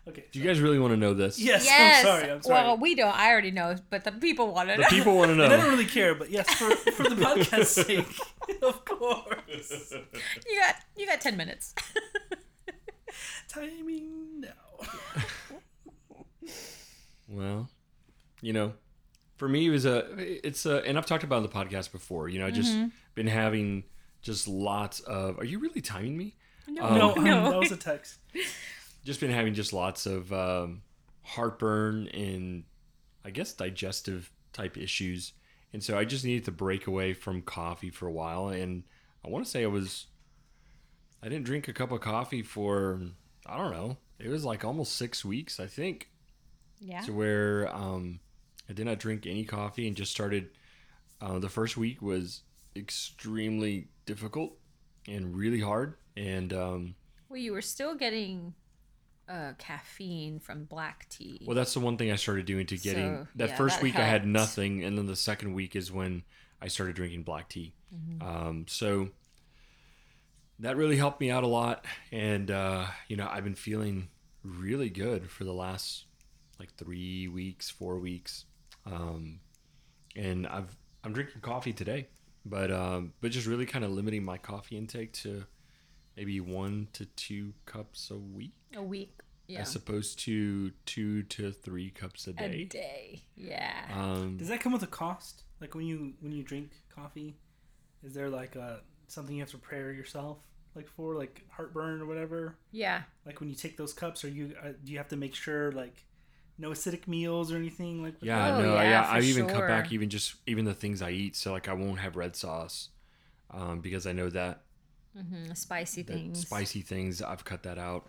Okay. 0.09 0.25
Do 0.31 0.39
you 0.39 0.45
guys 0.45 0.61
really 0.61 0.79
want 0.79 0.93
to 0.93 0.97
know 0.97 1.15
this? 1.15 1.37
Yes, 1.39 1.65
Yes. 1.65 1.99
I'm 1.99 2.05
sorry. 2.07 2.31
I'm 2.33 2.43
sorry. 2.43 2.65
Well, 2.65 2.77
we 2.79 2.95
don't. 2.95 3.13
I 3.15 3.31
already 3.33 3.51
know, 3.51 3.75
but 3.91 4.05
the 4.05 4.13
people 4.13 4.53
want 4.55 4.69
to 4.69 4.77
know. 4.77 4.83
The 4.85 4.89
people 4.97 5.17
want 5.17 5.31
to 5.33 5.35
know. 5.35 5.47
I 5.47 5.49
don't 5.57 5.69
really 5.69 5.85
care, 5.85 6.15
but 6.15 6.31
yes, 6.31 6.49
for, 6.55 6.71
for 6.93 7.03
the 7.03 7.17
podcast's 7.17 7.71
sake, 7.87 8.07
of 8.63 8.85
course. 8.85 9.93
you 10.49 10.61
got 10.61 10.77
you 10.97 11.07
got 11.07 11.21
ten 11.21 11.37
minutes. 11.37 11.75
Timing 13.49 14.41
now. 14.43 14.87
Well, 17.29 17.69
you 18.41 18.53
know, 18.53 18.75
for 19.37 19.49
me 19.49 19.67
it 19.67 19.71
was 19.71 19.87
a 19.87 20.07
it's 20.47 20.67
a 20.67 20.83
and 20.87 20.97
I've 20.97 21.07
talked 21.07 21.25
about 21.25 21.37
it 21.37 21.39
on 21.39 21.43
the 21.69 21.75
podcast 21.77 21.91
before. 21.93 22.29
You 22.29 22.39
know, 22.41 22.47
I 22.47 22.51
just 22.51 22.73
Mm-hmm. 22.73 22.89
been 23.15 23.27
having 23.27 23.85
just 24.23 24.47
lots 24.47 25.01
of. 25.01 25.39
Are 25.39 25.45
you 25.45 25.59
really 25.59 25.81
timing 25.81 26.17
me? 26.17 26.37
No, 26.69 26.85
Um, 26.85 26.99
no, 26.99 27.15
no. 27.15 27.51
that 27.51 27.59
was 27.59 27.73
a 27.73 27.77
text. 27.77 28.19
Just 29.07 29.21
been 29.21 29.31
having 29.31 29.55
just 29.55 29.73
lots 29.73 30.05
of 30.05 30.33
um, 30.33 30.83
heartburn 31.23 32.09
and 32.09 32.65
I 33.25 33.31
guess 33.31 33.53
digestive 33.53 34.33
type 34.53 34.77
issues, 34.77 35.33
and 35.73 35.81
so 35.83 35.97
I 35.97 36.05
just 36.05 36.25
needed 36.25 36.45
to 36.47 36.51
break 36.51 36.89
away 36.89 37.15
from 37.15 37.41
coffee 37.43 37.91
for 37.91 38.09
a 38.09 38.13
while. 38.13 38.49
And 38.49 38.83
I 39.25 39.29
want 39.29 39.45
to 39.45 39.51
say 39.51 39.63
I 39.63 39.69
was, 39.69 40.07
I 41.23 41.29
didn't 41.29 41.45
drink 41.47 41.69
a 41.69 41.73
cup 41.73 41.93
of 41.93 42.01
coffee 42.01 42.43
for 42.43 43.01
I 43.47 43.57
don't 43.57 43.71
know. 43.73 43.97
It 44.19 44.29
was 44.29 44.45
like 44.45 44.65
almost 44.65 44.97
six 44.97 45.25
weeks, 45.25 45.61
I 45.61 45.67
think, 45.67 46.09
Yeah. 46.81 47.03
to 47.03 47.13
where 47.13 47.73
um, 47.73 48.19
I 48.69 48.73
did 48.73 48.87
not 48.87 48.99
drink 48.99 49.25
any 49.25 49.45
coffee 49.45 49.87
and 49.87 49.97
just 49.97 50.11
started. 50.11 50.49
Uh, 51.21 51.39
the 51.39 51.49
first 51.49 51.77
week 51.77 52.03
was 52.03 52.43
extremely 52.75 53.89
difficult 54.05 54.53
and 55.09 55.37
really 55.37 55.61
hard, 55.61 55.95
and 56.17 56.53
um, 56.53 56.95
Well, 57.29 57.39
you 57.39 57.53
were 57.53 57.63
still 57.63 57.95
getting 57.95 58.55
uh, 59.29 59.53
caffeine 59.59 60.39
from 60.39 60.65
black 60.65 61.09
tea. 61.09 61.43
Well, 61.47 61.55
that's 61.55 61.75
the 61.75 61.81
one 61.81 61.97
thing 61.97 62.13
I 62.13 62.17
started 62.17 62.47
doing 62.47 62.67
to 62.67 62.77
getting 62.77 63.17
So, 63.17 63.29
that 63.37 63.51
yeah, 63.51 63.57
first 63.57 63.77
that 63.77 63.83
week 63.83 63.97
I 63.97 64.05
had 64.05 64.27
nothing, 64.27 64.85
and 64.85 64.97
then 64.97 65.07
the 65.07 65.17
second 65.17 65.55
week 65.55 65.77
is 65.77 65.91
when 65.91 66.23
I 66.61 66.69
started 66.69 66.97
drinking 66.97 67.23
black 67.23 67.49
tea. 67.49 67.75
Mm-hmm. 67.95 68.27
Um, 68.27 68.65
so 68.69 69.09
that 70.59 70.77
really 70.77 70.97
helped 70.97 71.21
me 71.21 71.31
out 71.31 71.45
a 71.45 71.49
lot, 71.49 71.85
and 72.13 72.51
uh, 72.51 72.87
you 73.09 73.17
know 73.17 73.29
I've 73.31 73.45
been 73.45 73.55
feeling 73.55 74.09
really 74.43 74.91
good 74.91 75.31
for 75.31 75.45
the 75.45 75.53
last 75.53 76.05
like 76.59 76.73
three 76.75 77.29
weeks, 77.29 77.69
four 77.69 77.99
weeks, 77.99 78.45
um, 78.87 79.41
and 80.15 80.47
I've 80.47 80.75
I'm 81.05 81.13
drinking 81.13 81.41
coffee 81.41 81.73
today, 81.73 82.09
but 82.45 82.71
um, 82.71 83.13
but 83.21 83.31
just 83.31 83.47
really 83.47 83.67
kind 83.67 83.85
of 83.85 83.91
limiting 83.91 84.25
my 84.25 84.39
coffee 84.39 84.77
intake 84.77 85.13
to 85.15 85.45
maybe 86.17 86.41
one 86.41 86.89
to 86.95 87.05
two 87.07 87.53
cups 87.67 88.11
a 88.11 88.17
week 88.17 88.55
a 88.75 88.83
week. 88.83 89.13
Yeah. 89.49 89.61
as 89.61 89.77
opposed 89.77 90.19
to 90.21 90.73
two 90.87 91.23
to 91.23 91.53
three 91.53 91.91
cups 91.91 92.27
a 92.27 92.31
a 92.31 92.33
day. 92.33 92.65
day. 92.65 93.23
Yeah. 93.37 93.85
Um, 93.95 94.39
Does 94.39 94.49
that 94.49 94.59
come 94.61 94.73
with 94.73 94.83
a 94.83 94.89
cost? 94.89 95.45
Like 95.61 95.75
when 95.77 95.87
you 95.87 96.15
when 96.21 96.33
you 96.33 96.43
drink 96.43 96.73
coffee, 96.95 97.37
is 98.03 98.13
there 98.15 98.29
like 98.29 98.57
a 98.57 98.81
something 99.07 99.37
you 99.37 99.43
have 99.43 99.51
to 99.53 99.59
prepare 99.59 99.93
yourself 99.93 100.39
like 100.75 100.89
for 100.89 101.15
like 101.15 101.45
heartburn 101.51 102.01
or 102.01 102.07
whatever? 102.07 102.57
yeah. 102.73 103.03
Like 103.25 103.39
when 103.41 103.49
you 103.49 103.55
take 103.55 103.77
those 103.77 103.93
cups, 103.93 104.25
are 104.25 104.29
you 104.29 104.55
uh, 104.63 104.71
do 104.85 104.91
you 104.93 104.99
have 104.99 105.09
to 105.09 105.17
make 105.17 105.35
sure 105.35 105.71
like 105.73 106.05
no 106.59 106.71
acidic 106.71 107.07
meals 107.07 107.53
or 107.53 107.57
anything 107.57 108.03
like? 108.03 108.15
yeah, 108.21 108.57
Oh, 108.57 108.61
no, 108.63 108.75
yeah, 108.75 108.83
yeah, 108.83 109.03
for 109.05 109.17
I 109.17 109.21
even 109.21 109.47
cut 109.47 109.69
back 109.69 109.93
even 109.93 110.11
just 110.11 110.35
even 110.47 110.65
the 110.65 110.75
things 110.75 111.03
I 111.03 111.11
eat. 111.11 111.37
So 111.37 111.53
like 111.53 111.69
I 111.69 111.73
won't 111.73 112.01
have 112.01 112.17
red 112.17 112.35
sauce 112.35 112.89
um, 113.53 113.79
because 113.81 114.07
I 114.09 114.13
know 114.13 114.29
that 114.31 114.63
hmm 115.17 115.53
Spicy 115.55 116.03
that 116.03 116.13
things. 116.13 116.41
spicy 116.47 116.81
things 116.83 117.23
I've 117.23 117.45
cut 117.45 117.63
that 117.65 117.79
out. 117.79 118.05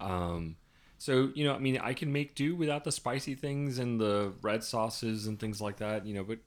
Um, 0.00 0.56
so 0.98 1.30
you 1.34 1.44
know, 1.44 1.54
I 1.54 1.58
mean, 1.58 1.78
I 1.82 1.94
can 1.94 2.12
make 2.12 2.34
do 2.34 2.54
without 2.54 2.84
the 2.84 2.92
spicy 2.92 3.34
things 3.34 3.78
and 3.78 4.00
the 4.00 4.32
red 4.42 4.64
sauces 4.64 5.26
and 5.26 5.38
things 5.38 5.60
like 5.60 5.76
that. 5.78 6.06
You 6.06 6.14
know, 6.14 6.24
but 6.24 6.38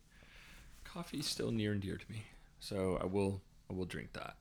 coffee's 0.84 1.28
still 1.28 1.52
near 1.52 1.72
and 1.72 1.82
dear 1.82 1.98
to 1.98 2.12
me, 2.12 2.24
so 2.60 2.98
I 3.02 3.06
will 3.06 3.42
I 3.70 3.74
will 3.74 3.86
drink 3.86 4.14
that. 4.14 4.36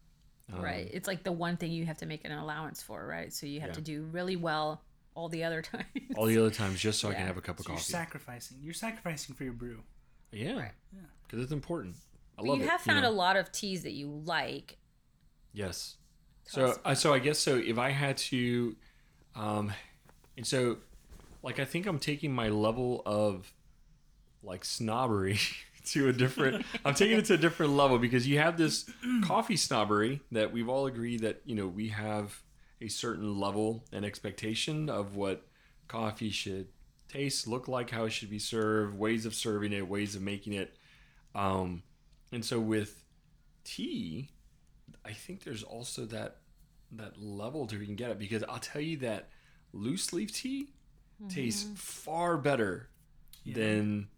Um, 0.53 0.61
Right. 0.61 0.89
It's 0.93 1.07
like 1.09 1.23
the 1.25 1.33
one 1.33 1.57
thing 1.57 1.73
you 1.73 1.87
have 1.87 1.99
to 1.99 2.07
make 2.07 2.25
an 2.25 2.33
allowance 2.33 2.83
for, 2.83 3.07
right? 3.07 3.33
So 3.33 3.47
you 3.47 3.61
have 3.61 3.71
Yeah. 3.71 3.75
to 3.77 3.81
do 3.81 4.03
really 4.13 4.37
well 4.37 4.83
all 5.15 5.29
the 5.29 5.45
other 5.45 5.63
times. 5.73 5.87
All 6.17 6.27
the 6.27 6.39
other 6.39 6.51
times, 6.51 6.81
just 6.81 7.01
so 7.01 7.09
I 7.11 7.15
can 7.15 7.27
have 7.27 7.37
a 7.37 7.41
cup 7.41 7.59
of 7.59 7.65
So 7.65 7.73
you're 7.73 7.79
coffee. 7.79 7.93
sacrificing. 7.93 8.59
You're 8.61 8.75
sacrificing 8.75 9.35
for 9.35 9.45
your 9.45 9.53
brew. 9.55 9.83
yeah, 10.33 10.59
Right. 10.59 10.73
because 11.27 11.43
it's 11.43 11.53
important. 11.53 11.95
I 12.39 12.43
But 12.43 12.47
love 12.49 12.59
you 12.59 12.65
it. 12.65 12.69
have 12.71 12.81
found 12.81 13.03
know? 13.03 13.09
a 13.09 13.13
lot 13.13 13.37
of 13.37 13.53
teas 13.53 13.83
that 13.85 13.93
you 13.93 14.09
like. 14.09 14.79
Yes. 15.53 15.97
So, 16.45 16.67
us 16.67 16.79
uh, 16.85 16.95
so 16.95 17.15
I 17.15 17.19
guess 17.19 17.39
so. 17.39 17.57
If 17.57 17.79
I 17.79 17.91
had 17.91 18.17
to, 18.19 18.77
um, 19.35 19.73
and 20.37 20.47
so, 20.47 20.79
like, 21.43 21.59
I 21.59 21.65
think 21.65 21.87
I'm 21.87 21.99
taking 21.99 22.33
my 22.33 22.49
level 22.49 23.03
of, 23.07 23.53
like, 24.43 24.65
snobbery 24.65 25.39
to 25.87 26.09
a 26.09 26.13
different. 26.13 26.65
I'm 26.85 26.95
taking 26.95 27.19
it 27.19 27.27
to 27.27 27.35
a 27.35 27.39
different 27.39 27.73
level 27.73 27.99
because 27.99 28.27
you 28.27 28.39
have 28.39 28.57
this 28.57 28.89
coffee 29.25 29.57
snobbery 29.57 30.21
that 30.33 30.53
we've 30.53 30.69
all 30.69 30.87
agreed 30.87 31.21
that 31.21 31.43
you 31.45 31.55
know 31.55 31.67
we 31.67 31.89
have 31.89 32.43
a 32.81 32.89
certain 32.89 33.39
level 33.39 33.85
and 33.93 34.05
expectation 34.05 34.89
of 34.89 35.15
what 35.15 35.47
coffee 35.89 36.31
should 36.31 36.69
taste, 37.09 37.47
look 37.47 37.69
like, 37.69 37.91
how 37.91 38.05
it 38.05 38.11
should 38.11 38.31
be 38.31 38.39
served, 38.39 38.99
ways 38.99 39.27
of 39.27 39.35
serving 39.35 39.73
it, 39.73 39.87
ways 39.87 40.17
of 40.17 40.23
making 40.23 40.55
it. 40.55 40.77
Um, 41.35 41.83
and 42.33 42.45
so 42.45 42.59
with 42.59 43.05
tea, 43.65 44.31
I 45.05 45.13
think 45.13 45.45
there's 45.45 45.63
also 45.63 46.05
that 46.07 46.37
that 46.93 47.21
level 47.21 47.67
to 47.67 47.75
where 47.75 47.81
you 47.81 47.87
can 47.87 47.97
get 47.97 48.11
it 48.11 48.19
because 48.19 48.45
I'll 48.49 48.59
tell 48.59 48.83
you 48.83 48.99
that 48.99 49.29
loose 49.73 50.13
leaf 50.13 50.33
tea 50.33 50.69
tastes 51.29 51.65
Mm-hmm. 51.65 51.75
far 51.75 52.37
better 52.37 52.89
Yeah. 53.45 53.55
than 53.55 54.09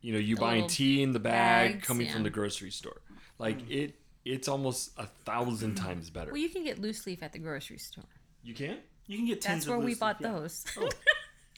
you 0.00 0.12
know 0.12 0.18
you 0.18 0.34
The 0.36 0.40
buying 0.40 0.66
tea 0.68 1.02
in 1.02 1.12
the 1.12 1.18
bag 1.20 1.72
bags, 1.74 1.86
coming 1.86 2.06
yeah. 2.06 2.12
from 2.14 2.22
the 2.22 2.30
grocery 2.30 2.70
store. 2.70 3.00
Like 3.38 3.58
Mm. 3.66 3.70
it, 3.70 3.94
it's 4.24 4.48
almost 4.48 4.92
a 4.98 5.06
thousand 5.06 5.74
times 5.76 6.10
better. 6.10 6.32
Well, 6.32 6.40
you 6.40 6.48
can 6.48 6.64
get 6.64 6.78
loose 6.80 7.06
leaf 7.06 7.22
at 7.22 7.32
the 7.32 7.38
grocery 7.38 7.78
store. 7.78 8.04
You 8.42 8.54
can? 8.54 8.78
You 9.06 9.18
can 9.18 9.26
get 9.26 9.40
tins 9.40 9.64
That's 9.64 9.66
of 9.66 9.70
where 9.76 9.86
we 9.86 9.94
bought 9.94 10.20
leaf, 10.20 10.30
those. 10.32 10.64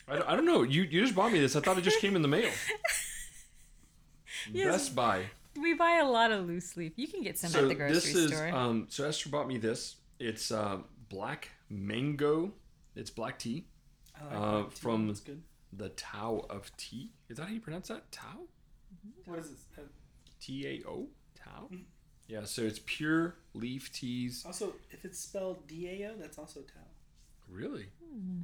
I, 0.09 0.17
don't- 0.17 0.29
I 0.29 0.37
don't 0.37 0.45
know. 0.47 0.63
You 0.63 0.83
you 0.83 1.01
just 1.03 1.15
bought 1.15 1.33
me 1.33 1.39
this. 1.41 1.55
I 1.57 1.61
thought 1.61 1.79
it 1.79 1.83
just 1.85 2.01
came 2.01 2.17
in 2.17 2.23
the 2.23 2.29
mail. 2.29 2.51
Yes. 4.53 4.67
Best 4.73 4.95
Buy. 4.95 5.25
We 5.61 5.75
buy 5.75 5.99
a 5.99 6.07
lot 6.09 6.31
of 6.33 6.47
loose 6.47 6.77
leaf. 6.77 6.93
You 6.97 7.09
can 7.09 7.23
get 7.23 7.39
some 7.39 7.51
so 7.51 7.63
at 7.63 7.69
the 7.69 7.75
grocery 7.75 7.95
this 7.95 8.15
is 8.15 8.33
store. 8.33 8.49
um. 8.49 8.87
So 8.89 9.07
Esther 9.07 9.29
bought 9.31 9.47
me 9.49 9.59
this. 9.59 9.97
It's 10.19 10.51
uh, 10.51 10.79
black 11.09 11.49
mango. 11.71 12.53
It's 12.97 13.11
black 13.11 13.39
tea. 13.39 13.67
I 14.19 14.25
like 14.25 14.35
Uh, 14.35 14.57
that 14.63 14.71
too. 14.71 14.77
from- 14.77 15.07
That's 15.09 15.21
good. 15.21 15.43
The 15.73 15.91
Tao 15.91 16.47
of 16.49 16.75
Tea. 16.77 17.11
Is 17.29 17.37
that 17.37 17.45
how 17.47 17.53
you 17.53 17.61
pronounce 17.61 17.89
that? 17.89 18.11
Tao. 18.11 18.39
What 19.27 19.39
is 19.39 19.51
this? 19.51 19.67
Uh, 19.77 19.83
T 20.41 20.67
A 20.67 20.89
O. 20.89 21.09
Tao. 21.35 21.69
Mm. 21.73 21.83
Yeah. 22.27 22.45
So 22.45 22.63
it's 22.63 22.81
pure 22.87 23.37
leaf 23.55 23.93
teas. 23.93 24.45
also, 24.47 24.73
if 24.91 25.05
it's 25.05 25.19
spelled 25.19 25.67
D 25.67 25.89
A 25.89 26.09
O, 26.11 26.15
that's 26.19 26.39
also 26.39 26.61
Tao. 26.61 26.81
Really. 27.49 27.87
Hmm. 28.03 28.41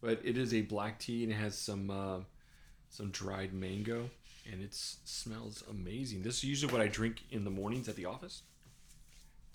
But 0.00 0.20
it 0.24 0.36
is 0.38 0.52
a 0.54 0.62
black 0.62 0.98
tea 0.98 1.22
and 1.24 1.32
it 1.32 1.36
has 1.36 1.56
some 1.56 1.90
uh, 1.90 2.20
some 2.88 3.10
dried 3.10 3.52
mango 3.52 4.10
and 4.50 4.62
it 4.62 4.74
smells 4.74 5.62
amazing. 5.68 6.22
This 6.22 6.38
is 6.38 6.44
usually 6.44 6.72
what 6.72 6.82
I 6.82 6.86
drink 6.88 7.22
in 7.30 7.44
the 7.44 7.50
mornings 7.50 7.88
at 7.88 7.96
the 7.96 8.06
office. 8.06 8.42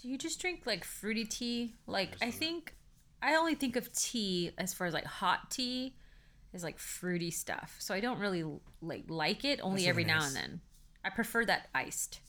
Do 0.02 0.10
you 0.10 0.18
just 0.18 0.40
drink 0.40 0.64
like 0.66 0.84
fruity 0.84 1.26
tea? 1.26 1.74
Like 1.88 2.16
I 2.22 2.28
I- 2.28 2.32
think 2.32 2.76
I 3.22 3.36
only 3.36 3.56
think 3.56 3.76
of 3.76 3.92
tea 3.94 4.52
as 4.58 4.74
far 4.74 4.86
as 4.88 4.94
like 4.94 5.06
hot 5.06 5.50
tea 5.50 5.96
is 6.54 6.64
like 6.64 6.78
fruity 6.80 7.32
stuff. 7.32 7.76
So 7.80 7.94
I 7.96 8.00
don't 8.00 8.20
really 8.20 8.44
like 8.82 9.06
like 9.08 9.44
it 9.46 9.60
only 9.62 9.82
That's 9.82 9.90
every 9.90 10.04
really 10.04 10.16
now 10.16 10.26
and 10.26 10.36
then. 10.36 10.62
I 11.04 11.10
prefer 11.10 11.46
that 11.46 11.70
iced. 11.74 12.20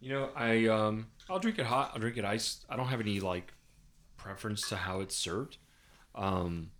You 0.00 0.10
know, 0.12 0.30
I 0.34 0.66
um 0.66 1.06
I'll 1.30 1.38
drink 1.38 1.58
it 1.58 1.66
hot. 1.66 1.92
I'll 1.94 2.00
drink 2.00 2.16
it 2.16 2.24
iced. 2.24 2.64
I 2.68 2.76
don't 2.76 2.88
have 2.88 3.00
any 3.00 3.20
like 3.20 3.52
preference 4.16 4.68
to 4.70 4.76
how 4.76 5.00
it's 5.00 5.16
served. 5.16 5.58
Um, 6.14 6.70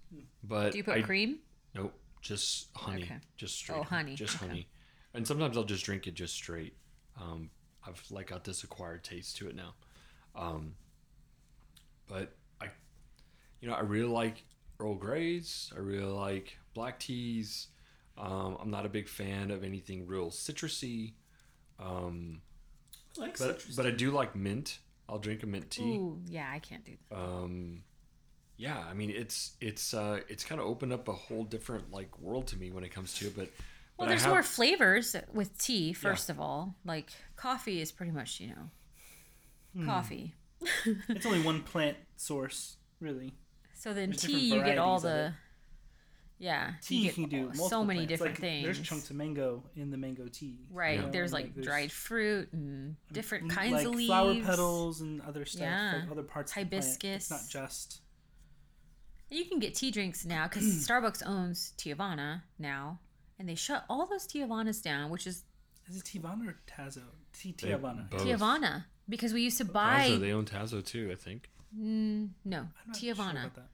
but 0.43 0.73
Do 0.73 0.79
you 0.79 0.85
put 0.85 0.99
I, 0.99 1.03
cream? 1.03 1.39
Nope, 1.75 1.95
just 2.21 2.69
honey, 2.75 3.05
Okay. 3.05 3.19
just 3.37 3.55
straight. 3.57 3.79
Oh, 3.79 3.83
honey. 3.85 4.15
just 4.15 4.37
Okay. 4.37 4.47
honey. 4.49 4.69
And 5.15 5.27
sometimes 5.27 5.57
I'll 5.57 5.65
just 5.65 5.85
drink 5.85 6.07
it 6.07 6.15
just 6.15 6.35
straight. 6.35 6.75
Um, 7.21 7.51
I've 7.87 8.03
like 8.11 8.29
got 8.29 8.45
this 8.45 8.65
acquired 8.65 9.05
taste 9.05 9.37
to 9.39 9.49
it 9.49 9.57
now. 9.57 9.75
Um, 10.35 10.75
but 12.09 12.33
I, 12.61 12.67
you 13.61 13.69
know, 13.69 13.75
I 13.75 13.81
really 13.81 14.09
like 14.09 14.45
Earl 14.81 14.95
Greys. 14.95 15.73
I 15.77 15.81
really 15.81 16.05
like 16.05 16.59
black 16.75 16.99
teas. 16.99 17.69
Um, 18.17 18.57
I'm 18.61 18.71
not 18.71 18.87
a 18.87 18.89
big 18.89 19.09
fan 19.09 19.51
of 19.51 19.65
anything 19.65 20.07
real 20.07 20.31
citrusy. 20.31 21.15
Um, 21.79 22.41
I 23.19 23.21
like 23.23 23.39
but 23.39 23.61
citrus. 23.61 23.77
but 23.77 23.87
I 23.87 23.91
do 23.91 24.11
like 24.11 24.35
mint. 24.37 24.79
I'll 25.09 25.19
drink 25.19 25.43
a 25.43 25.47
mint 25.47 25.71
tea. 25.71 25.97
Ooh, 25.97 26.21
yeah, 26.27 26.49
I 26.51 26.59
can't 26.59 26.85
do 26.85 26.93
that. 27.11 27.19
Um, 27.19 27.83
yeah, 28.57 28.79
I 28.89 28.95
mean 28.95 29.11
it's 29.11 29.53
it's 29.61 29.93
uh, 29.93 30.21
it's 30.29 30.45
kind 30.45 30.61
of 30.61 30.67
opened 30.67 30.93
up 30.93 31.09
a 31.09 31.13
whole 31.13 31.45
different 31.45 31.91
like 31.91 32.19
world 32.19 32.47
to 32.49 32.57
me 32.57 32.71
when 32.71 32.85
it 32.85 32.91
comes 32.91 33.15
to 33.15 33.27
it. 33.27 33.37
But 33.37 33.51
Well, 34.03 34.07
but 34.07 34.13
I 34.13 34.15
there's 34.15 34.23
have- 34.25 34.33
more 34.33 34.43
flavors 34.43 35.17
with 35.33 35.57
tea. 35.59 35.93
First 35.93 36.29
of 36.31 36.41
all, 36.41 36.75
like 36.85 37.11
coffee 37.37 37.81
is 37.81 37.91
pretty 37.93 38.13
much 38.13 38.41
you 38.41 38.49
know 38.49 38.71
Hmm. 39.75 39.87
coffee. 39.87 40.35
it's 41.09 41.27
only 41.27 41.41
one 41.43 41.63
plant 41.63 41.97
source, 42.17 42.77
really. 43.01 43.33
So 43.75 43.93
then 43.95 44.11
There's 44.11 44.23
tea, 44.23 44.39
you 44.55 44.63
get 44.63 44.79
all 44.79 45.01
the 45.01 45.33
yeah. 46.39 46.73
Tea 46.83 46.97
you 46.97 47.03
get 47.05 47.15
can 47.15 47.29
do 47.29 47.53
so 47.55 47.85
many 47.85 48.01
plants. 48.01 48.09
different 48.11 48.35
Like, 48.35 48.41
things. 48.41 48.65
There's 48.65 48.81
chunks 48.81 49.11
of 49.11 49.17
mango 49.17 49.63
in 49.77 49.91
the 49.91 49.97
mango 49.97 50.27
tea. 50.29 50.59
Right. 50.71 51.01
Yeah. 51.01 51.09
There's 51.11 51.33
And, 51.33 51.43
like 51.45 51.55
there's 51.55 51.67
dried 51.67 51.91
fruit 51.93 52.53
and 52.53 52.97
different 53.13 53.51
l- 53.51 53.57
kinds 53.57 53.73
like 53.75 53.87
of 53.87 53.95
leaves. 53.95 54.09
flower 54.09 54.35
petals 54.41 55.01
and 55.01 55.21
other 55.23 55.45
stuff, 55.45 55.63
Yeah. 55.63 56.01
like 56.03 56.11
other 56.11 56.23
parts 56.23 56.53
of 56.53 56.57
the 56.57 56.61
plant. 56.69 56.85
It's 56.85 57.01
Hibiscus. 57.01 57.31
not 57.31 57.41
just. 57.49 58.01
You 59.31 59.45
can 59.47 59.59
get 59.61 59.75
tea 59.75 59.91
drinks 59.91 60.25
now 60.25 60.47
because 60.49 60.65
Starbucks 60.87 61.23
owns 61.27 61.73
Teavana 61.79 62.43
now, 62.59 62.99
and 63.39 63.49
they 63.49 63.55
shut 63.55 63.85
all 63.89 64.07
those 64.07 64.27
Teavanas 64.27 64.83
down, 64.83 65.11
which 65.11 65.27
is 65.27 65.45
Is 65.89 65.97
it 65.97 66.05
Teavana 66.05 66.49
or 66.49 66.57
Tazo? 66.69 67.03
T 67.33 67.55
They 67.61 67.69
Teavana. 67.69 68.09
both. 68.11 68.23
Teavana 68.27 68.85
because 69.09 69.33
we 69.33 69.43
used 69.43 69.59
to 69.59 69.65
buy 69.65 70.09
Tazo, 70.11 70.21
they 70.21 70.33
own 70.33 70.45
Tazo 70.45 70.85
too, 70.85 71.11
I 71.11 71.15
think. 71.17 71.49
mm, 71.77 72.29
no 72.45 72.59
I'm 72.59 72.69
not 72.89 72.97
sure 72.97 73.15
Teavana. 73.15 73.31
about 73.45 73.55
that. 73.57 73.69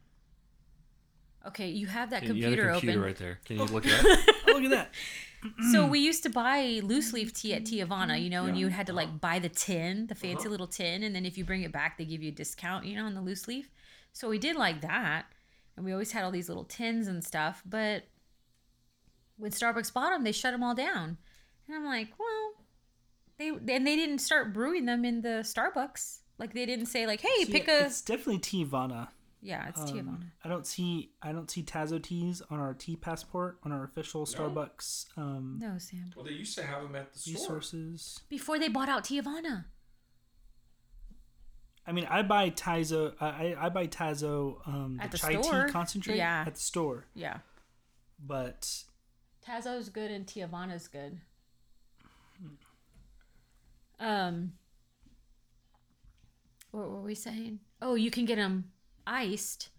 Okay, 1.46 1.68
you 1.68 1.86
have 1.86 2.10
that 2.10 2.22
Yeah, 2.24 2.32
you 2.32 2.42
have 2.44 2.50
the 2.50 2.56
computer, 2.56 2.72
computer 2.72 2.98
open. 2.98 3.04
right 3.06 3.16
there. 3.16 3.38
Can 3.44 3.56
you 3.58 3.64
look 3.64 3.86
it 3.86 3.92
up? 3.92 4.04
Oh, 4.48 4.52
look 4.52 4.64
at 4.64 4.70
that. 4.70 4.94
So 5.70 5.86
we 5.86 6.00
used 6.00 6.24
to 6.24 6.30
buy 6.30 6.80
loose 6.82 7.12
leaf 7.12 7.32
tea 7.32 7.54
at 7.54 7.62
Teavana, 7.64 8.20
you 8.20 8.28
know, 8.28 8.46
and 8.46 8.58
you 8.58 8.68
had 8.68 8.88
to 8.88 8.92
like 8.92 9.20
buy 9.20 9.38
the 9.38 9.48
tin, 9.48 10.08
the 10.08 10.16
fancy 10.16 10.48
little 10.48 10.66
tin, 10.66 11.04
and 11.04 11.14
then 11.14 11.24
if 11.24 11.38
you 11.38 11.44
bring 11.44 11.62
it 11.62 11.70
back, 11.70 11.96
they 11.96 12.04
give 12.04 12.22
you 12.24 12.30
a 12.30 12.34
discount, 12.34 12.84
you 12.86 12.96
know, 12.96 13.04
on 13.04 13.14
the 13.14 13.20
loose 13.20 13.46
leaf. 13.46 13.70
So 14.12 14.28
we 14.28 14.38
did 14.38 14.56
like 14.56 14.80
that, 14.80 15.26
and 15.76 15.84
we 15.86 15.92
always 15.92 16.10
had 16.10 16.24
all 16.24 16.32
these 16.32 16.48
little 16.48 16.64
tins 16.64 17.06
and 17.06 17.22
stuff. 17.22 17.62
But 17.64 18.02
when 19.38 19.50
Starbucks 19.50 19.92
bought 19.92 20.10
them, 20.10 20.24
they 20.24 20.32
shut 20.32 20.52
them 20.52 20.62
all 20.62 20.74
down, 20.74 21.16
and 21.66 21.76
I'm 21.76 21.84
like, 21.84 22.10
well, 22.18 22.52
they 23.38 23.48
and 23.48 23.86
they 23.86 23.96
didn't 23.96 24.18
start 24.18 24.52
brewing 24.52 24.84
them 24.84 25.04
in 25.04 25.22
the 25.22 25.40
Starbucks. 25.42 26.18
Like 26.38 26.52
they 26.54 26.66
didn't 26.66 26.86
say 26.86 27.06
like, 27.06 27.20
hey, 27.20 27.44
So, 27.44 27.50
pick 27.52 27.66
yeah, 27.66 27.82
a 27.82 27.86
It's 27.86 28.00
definitely 28.02 28.38
Teavana. 28.38 29.08
yeah, 29.40 29.68
it's 29.68 29.80
Um, 29.80 29.86
Teavana. 29.88 30.22
I 30.44 30.48
don't 30.48 30.66
see 30.66 31.10
I 31.22 31.32
don't 31.32 31.50
see 31.50 31.62
Tazo 31.62 32.00
teas 32.02 32.42
on 32.50 32.60
our 32.60 32.74
tea 32.74 32.94
passport 32.96 33.58
on 33.64 33.72
our 33.72 33.82
official 33.84 34.24
Starbucks 34.26 35.06
um, 35.16 35.58
No, 35.60 35.78
Sam. 35.78 36.12
well, 36.14 36.24
they 36.24 36.32
used 36.32 36.54
to 36.58 36.64
have 36.64 36.82
them 36.82 36.94
at 36.94 37.12
the 37.14 37.32
resources. 37.32 38.20
Before 38.28 38.58
they 38.58 38.68
bought 38.68 38.88
out 38.88 39.04
Teavana. 39.04 39.64
I 41.86 41.92
mean, 41.92 42.06
I 42.10 42.22
buy 42.22 42.50
Tazo. 42.50 43.14
I 43.20 43.26
I- 43.54 43.66
I 43.66 43.68
buy 43.70 43.86
Tazo 43.86 44.66
um, 44.68 44.98
At 45.00 45.10
the 45.10 45.16
the 45.16 45.22
chai 45.34 45.40
store. 45.40 45.66
tea 45.66 45.72
concentrate 45.72 46.16
Yeah. 46.18 46.44
at 46.46 46.54
the 46.54 46.60
store, 46.60 47.06
Yeah. 47.14 47.38
but 48.18 48.84
Tazo's 49.46 49.88
good 49.88 50.10
and 50.10 50.26
Teavana's 50.26 50.88
good. 50.88 51.20
Um, 54.00 54.52
what 56.70 56.90
were 56.90 57.00
we 57.00 57.14
saying? 57.14 57.60
Oh, 57.82 57.94
you 57.94 58.10
can 58.10 58.24
get 58.24 58.36
them 58.36 58.70
iced 59.06 59.70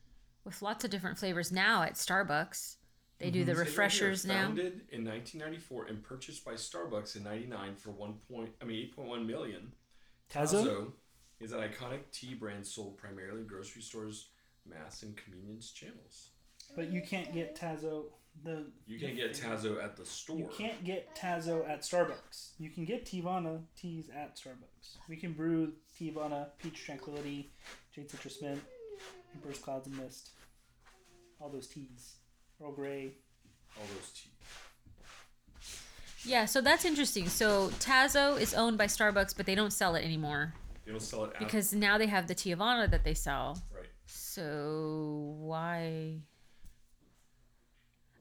with 0.44 0.62
lots 0.62 0.84
of 0.84 0.92
different 0.92 1.18
flavors 1.18 1.52
now 1.52 1.84
at 1.84 1.94
Starbucks. 1.94 2.78
They 3.20 3.30
do 3.32 3.44
the 3.44 3.56
refreshers 3.56 4.26
now. 4.26 4.46
Founded 4.46 4.82
in 4.92 5.04
1994 5.04 5.88
and 5.88 6.02
purchased 6.02 6.46
by 6.46 6.54
Starbucks 6.54 7.18
in 7.18 7.24
99 7.24 7.76
for 7.76 7.92
1 7.92 8.14
point, 8.32 8.50
I 8.62 8.66
mean 8.66 8.90
8.1 8.98 9.26
million. 9.26 9.74
Tazo. 10.34 10.64
Tazo 10.64 10.92
is 11.42 11.52
an 11.52 11.60
iconic 11.60 12.00
tea 12.12 12.34
brand 12.34 12.66
sold 12.66 12.98
primarily 12.98 13.42
in 13.42 13.48
grocery 13.48 13.82
stores, 13.82 14.30
mass 14.66 15.04
and 15.04 15.18
convenience 15.18 15.72
channels. 15.72 16.30
But 16.76 16.92
you 16.92 17.02
can't 17.02 17.34
get 17.34 17.60
Tazo. 17.60 18.06
The 18.44 18.66
You 18.88 19.00
can't 19.00 19.16
get 19.16 19.34
Tazo 19.34 19.84
at 19.84 19.98
the 19.98 20.06
store. 20.06 20.38
You 20.38 20.50
can't 20.58 20.84
get 20.84 21.16
Tazo 21.16 21.68
at 21.70 21.82
Starbucks. 21.82 22.52
You 22.58 22.70
can 22.70 22.86
get 22.86 23.06
Teavana 23.06 23.62
teas 23.76 24.10
at 24.16 24.38
Starbucks. 24.38 24.98
We 25.10 25.16
can 25.18 25.34
brew 25.34 25.74
Teavana, 26.00 26.48
Peach 26.62 26.84
Tranquility, 26.86 27.52
Jade 27.94 28.10
Citrus 28.10 28.42
Mint, 28.42 28.62
Emperor's 29.36 29.60
Clouds 29.60 29.88
and 29.88 29.98
Mist. 29.98 30.32
All 31.40 31.50
those 31.50 31.68
teas. 31.68 32.16
Earl 32.62 32.72
Grey. 32.72 33.14
All 33.78 33.86
those 33.94 34.12
teas. 34.12 34.32
Yeah, 36.26 36.46
so 36.46 36.62
that's 36.62 36.86
interesting. 36.86 37.28
So 37.30 37.70
Tazo 37.80 38.40
is 38.40 38.54
owned 38.54 38.78
by 38.78 38.88
Starbucks, 38.88 39.36
but 39.38 39.46
they 39.46 39.56
don't 39.56 39.72
sell 39.72 39.96
it 39.96 40.04
anymore 40.04 40.54
They 40.86 40.92
don't 40.92 41.00
sell 41.02 41.24
it 41.26 41.32
at 41.34 41.40
because 41.40 41.74
now 41.74 41.98
they 41.98 42.08
have 42.08 42.28
the 42.28 42.36
Teavana 42.36 42.90
that 42.92 43.04
they 43.04 43.14
sell. 43.14 43.62
right. 43.74 43.86
So 44.06 45.36
why? 45.40 46.22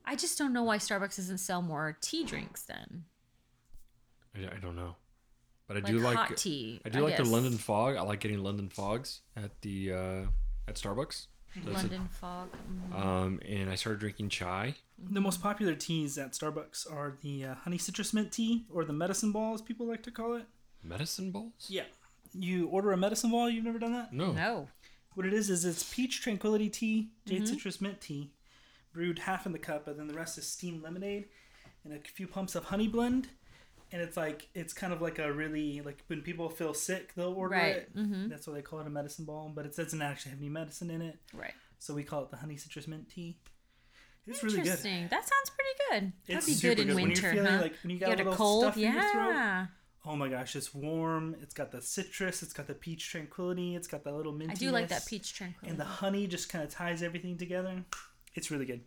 I 0.08 0.16
just 0.16 0.38
don't 0.38 0.52
know 0.52 0.62
why 0.62 0.78
Starbucks 0.78 1.16
doesn't 1.16 1.38
sell 1.38 1.60
more 1.60 1.96
tea 2.00 2.24
drinks 2.24 2.62
then. 2.62 3.04
I, 4.34 4.56
I 4.56 4.58
don't 4.58 4.74
know, 4.74 4.96
but 5.66 5.76
I 5.76 5.80
Like 5.80 5.92
do 5.92 5.98
like 5.98 6.16
hot 6.16 6.36
tea. 6.36 6.80
I 6.84 6.88
do 6.88 7.00
like 7.00 7.16
the. 7.18 7.24
London 7.24 7.58
Fog. 7.58 7.96
I 7.96 8.00
like 8.02 8.20
getting 8.20 8.38
London 8.38 8.68
Fogs 8.70 9.20
at 9.36 9.60
the 9.60 9.92
uh, 9.92 10.22
at 10.66 10.76
Starbucks. 10.76 11.26
That's 11.56 11.84
it. 11.84 11.90
London 11.90 12.08
fog. 12.10 12.48
mm. 12.52 12.98
Um, 13.04 13.40
and 13.46 13.70
I 13.70 13.74
started 13.74 14.00
drinking 14.00 14.28
chai. 14.28 14.74
The 14.98 15.20
most 15.20 15.42
popular 15.42 15.74
teas 15.74 16.16
at 16.18 16.32
Starbucks 16.32 16.90
are 16.92 17.16
the 17.22 17.44
uh, 17.46 17.54
honey 17.54 17.78
citrus 17.78 18.12
mint 18.14 18.32
tea, 18.32 18.64
or 18.72 18.84
the 18.84 18.92
medicine 18.92 19.32
ball, 19.32 19.54
as 19.54 19.62
people 19.62 19.86
like 19.86 20.02
to 20.04 20.10
call 20.10 20.34
it. 20.34 20.44
Medicine 20.82 21.30
balls? 21.32 21.66
Yeah. 21.68 21.84
You 22.34 22.68
order 22.68 22.92
a 22.92 22.96
medicine 22.96 23.30
ball. 23.30 23.48
You've 23.50 23.64
never 23.64 23.78
done 23.78 23.92
that. 23.92 24.12
No. 24.12 24.32
No. 24.32 24.68
What 25.14 25.26
it 25.26 25.32
is 25.32 25.50
is 25.50 25.64
it's 25.64 25.82
peach 25.82 26.20
tranquility 26.20 26.68
tea, 26.68 27.08
jade 27.26 27.48
citrus 27.48 27.80
mint 27.80 28.00
tea, 28.00 28.30
brewed 28.92 29.18
half 29.20 29.46
in 29.46 29.52
the 29.52 29.58
cup, 29.58 29.86
and 29.88 29.98
then 29.98 30.08
the 30.08 30.14
rest 30.14 30.38
is 30.38 30.46
steamed 30.46 30.82
lemonade 30.82 31.26
and 31.84 31.92
a 31.92 31.98
few 32.00 32.26
pumps 32.26 32.54
of 32.54 32.64
honey 32.64 32.88
blend. 32.88 33.28
And 33.90 34.02
it's 34.02 34.16
like 34.18 34.48
it's 34.54 34.74
kind 34.74 34.92
of 34.92 35.00
like 35.00 35.18
a 35.18 35.32
really 35.32 35.80
like 35.80 36.02
when 36.08 36.20
people 36.20 36.50
feel 36.50 36.74
sick, 36.74 37.14
they'll 37.14 37.32
order 37.32 37.54
Right, 37.54 37.76
it. 37.76 37.96
mhm. 37.96 38.28
That's 38.28 38.46
why 38.46 38.54
they 38.54 38.62
call 38.62 38.80
it 38.80 38.86
a 38.86 38.90
medicine 38.90 39.24
ball, 39.24 39.50
but 39.54 39.64
it 39.64 39.74
doesn't 39.74 40.02
actually 40.02 40.30
have 40.32 40.40
any 40.40 40.50
medicine 40.50 40.90
in 40.90 41.00
it, 41.00 41.18
Right. 41.32 41.54
so 41.78 41.94
we 41.94 42.02
call 42.04 42.22
it 42.24 42.30
the 42.30 42.36
honey 42.36 42.56
citrus 42.58 42.86
mint 42.86 43.08
tea. 43.08 43.38
It's 44.26 44.42
really 44.42 44.56
good. 44.58 44.66
Interesting. 44.66 45.08
That 45.08 45.22
sounds 45.26 45.50
pretty 45.56 45.70
good. 46.02 46.12
That'd 46.26 46.48
It's 46.48 46.60
be 46.60 46.68
good 46.68 46.78
in 46.80 46.88
good. 46.88 46.96
When 46.96 47.04
you're 47.04 47.14
winter, 47.14 47.32
feeling 47.32 47.52
huh? 47.52 47.62
like- 47.62 47.74
when 47.82 47.90
you 47.90 47.98
got 47.98 48.06
a 48.08 48.10
get 48.10 48.18
little 48.18 48.32
a 48.34 48.36
cold, 48.36 48.62
stuff 48.64 48.76
in 48.76 48.82
your 48.82 48.92
yeah. 48.92 49.12
throat. 49.66 49.68
Oh 50.04 50.16
my 50.16 50.28
gosh, 50.28 50.54
it's 50.54 50.74
warm. 50.74 51.34
It's 51.40 51.54
got 51.54 51.72
the 51.72 51.80
citrus. 51.80 52.42
It's 52.42 52.52
got 52.52 52.66
the 52.66 52.74
peach 52.74 53.08
tranquility. 53.10 53.74
It's 53.74 53.88
got 53.88 54.04
that 54.04 54.14
little 54.14 54.32
mintiness. 54.34 54.50
I 54.50 54.54
do 54.54 54.70
like 54.70 54.88
that 54.88 55.06
peach 55.06 55.32
tranquility. 55.34 55.70
And 55.70 55.80
the 55.80 55.84
honey 55.84 56.26
just 56.26 56.50
kind 56.50 56.62
of 56.62 56.70
ties 56.70 57.02
everything 57.02 57.38
together. 57.38 57.84
It's 58.34 58.50
really 58.50 58.66
good. 58.66 58.82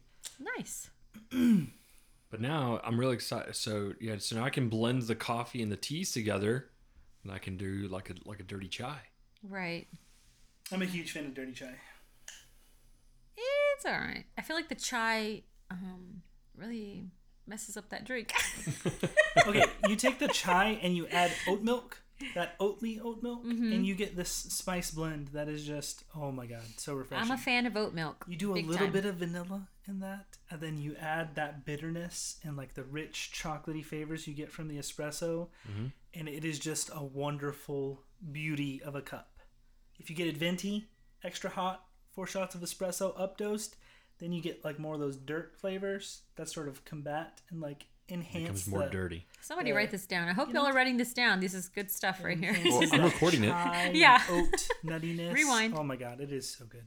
nice. 0.58 0.90
But 2.30 2.40
now 2.40 2.80
I'm 2.86 2.98
really 2.98 3.16
excited. 3.16 3.58
So 3.58 3.92
yeah, 4.00 4.16
so 4.20 4.38
now 4.38 4.46
I 4.46 4.50
can 4.50 4.70
blend 4.70 5.02
the 5.02 5.16
coffee 5.16 5.62
and 5.62 5.70
the 5.70 5.76
teas 5.76 6.14
together, 6.14 6.70
and 7.26 7.32
I 7.34 7.40
can 7.40 7.58
do 7.58 7.90
like 7.90 8.10
a 8.10 8.14
like 8.24 8.40
a 8.40 8.44
dirty 8.44 8.70
chai. 8.70 9.00
Right. 9.44 9.88
I'm 10.72 10.82
a 10.82 10.86
huge 10.86 11.12
fan 11.12 11.26
of 11.26 11.34
dirty 11.34 11.52
chai. 11.52 11.74
It's 13.76 13.86
all 13.86 13.92
right. 13.92 14.24
I 14.38 14.42
feel 14.42 14.56
like 14.56 14.70
the 14.70 14.76
chai 14.76 15.42
um, 15.70 16.22
really 16.56 17.04
messes 17.48 17.76
up 17.76 17.90
that 17.90 18.06
drink. 18.06 18.32
Okay, 19.48 19.64
you 19.88 19.96
take 19.96 20.20
the 20.20 20.28
chai 20.28 20.78
and 20.84 20.96
you 20.96 21.08
add 21.08 21.32
oat 21.48 21.64
milk, 21.64 22.02
that 22.36 22.58
oatly 22.60 23.00
oat 23.04 23.22
milk, 23.24 23.44
Mm-hmm. 23.46 23.72
and 23.74 23.86
you 23.86 23.96
get 23.96 24.16
this 24.16 24.30
spice 24.32 24.92
blend 24.92 25.30
that 25.30 25.48
is 25.50 25.66
just 25.66 26.04
oh 26.16 26.32
my 26.32 26.46
god, 26.46 26.64
so 26.78 26.94
refreshing. 26.94 27.32
I'm 27.32 27.36
a 27.38 27.40
fan 27.42 27.66
of 27.66 27.76
oat 27.78 27.94
milk. 27.94 28.26
you 28.28 28.38
do 28.38 28.54
a 28.54 28.56
little 28.56 28.76
time. 28.88 28.92
bit 28.92 29.06
of 29.06 29.16
vanilla 29.16 29.68
in 29.88 30.00
that, 30.02 30.38
and 30.50 30.62
then 30.62 30.78
you 30.78 30.96
add 31.00 31.36
that 31.36 31.66
bitterness 31.66 32.38
and 32.44 32.56
like 32.56 32.74
the 32.76 32.84
rich 32.84 33.32
chocolatey 33.34 33.84
flavors 33.84 34.28
you 34.28 34.34
get 34.34 34.52
from 34.52 34.68
the 34.68 34.78
espresso, 34.78 35.48
and 36.14 36.28
it 36.30 36.46
is 36.46 36.60
just 36.60 36.90
a 36.94 37.04
wonderful 37.04 38.02
beauty 38.32 38.82
of 38.84 38.96
a 38.96 39.02
cup. 39.02 39.40
If 40.00 40.10
you 40.10 40.16
get 40.16 40.28
it 40.28 40.38
venti, 40.38 40.88
extra 41.24 41.50
hot, 41.50 41.84
four 42.12 42.28
shots 42.28 42.54
of 42.56 42.62
espresso 42.62 43.16
updosed, 43.18 43.76
then 44.20 44.32
you 44.32 44.42
get 44.42 44.64
like 44.64 44.78
more 44.80 44.94
of 44.96 45.00
those 45.00 45.16
dirt 45.18 45.56
flavors 45.58 46.22
that 46.36 46.50
sort 46.50 46.68
of 46.68 46.84
combat 46.86 47.42
and 47.50 47.60
like 47.62 47.86
It 48.12 48.16
enhance 48.16 48.42
becomes 48.44 48.68
more 48.68 48.84
the, 48.84 48.90
dirty. 48.90 49.26
Somebody 49.42 49.70
Yeah. 49.70 49.76
whate 49.76 49.92
this 49.92 50.06
down. 50.06 50.28
I 50.28 50.34
hope 50.34 50.50
You 50.50 50.56
y'all 50.56 50.64
know- 50.64 50.70
are 50.70 50.74
writing 50.74 50.98
this 50.98 51.14
down. 51.14 51.40
This 51.40 51.54
is 51.54 51.70
good 51.70 51.90
stuff 51.90 52.22
right 52.24 52.38
here. 52.38 52.56
Well, 52.66 52.84
I'm 52.92 53.04
recording 53.06 53.44
it. 53.46 53.50
Yeah. 53.96 54.22
oat 54.30 54.68
nuttiness. 54.86 55.34
Rewind. 55.34 55.74
Oh 55.78 55.84
my 55.84 55.96
god, 55.96 56.20
it 56.20 56.32
is 56.32 56.50
so 56.50 56.66
good. 56.66 56.86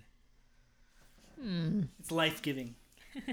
Hmm. 1.41 1.83
It's 1.99 2.11
life 2.11 2.43
giving. 2.43 2.75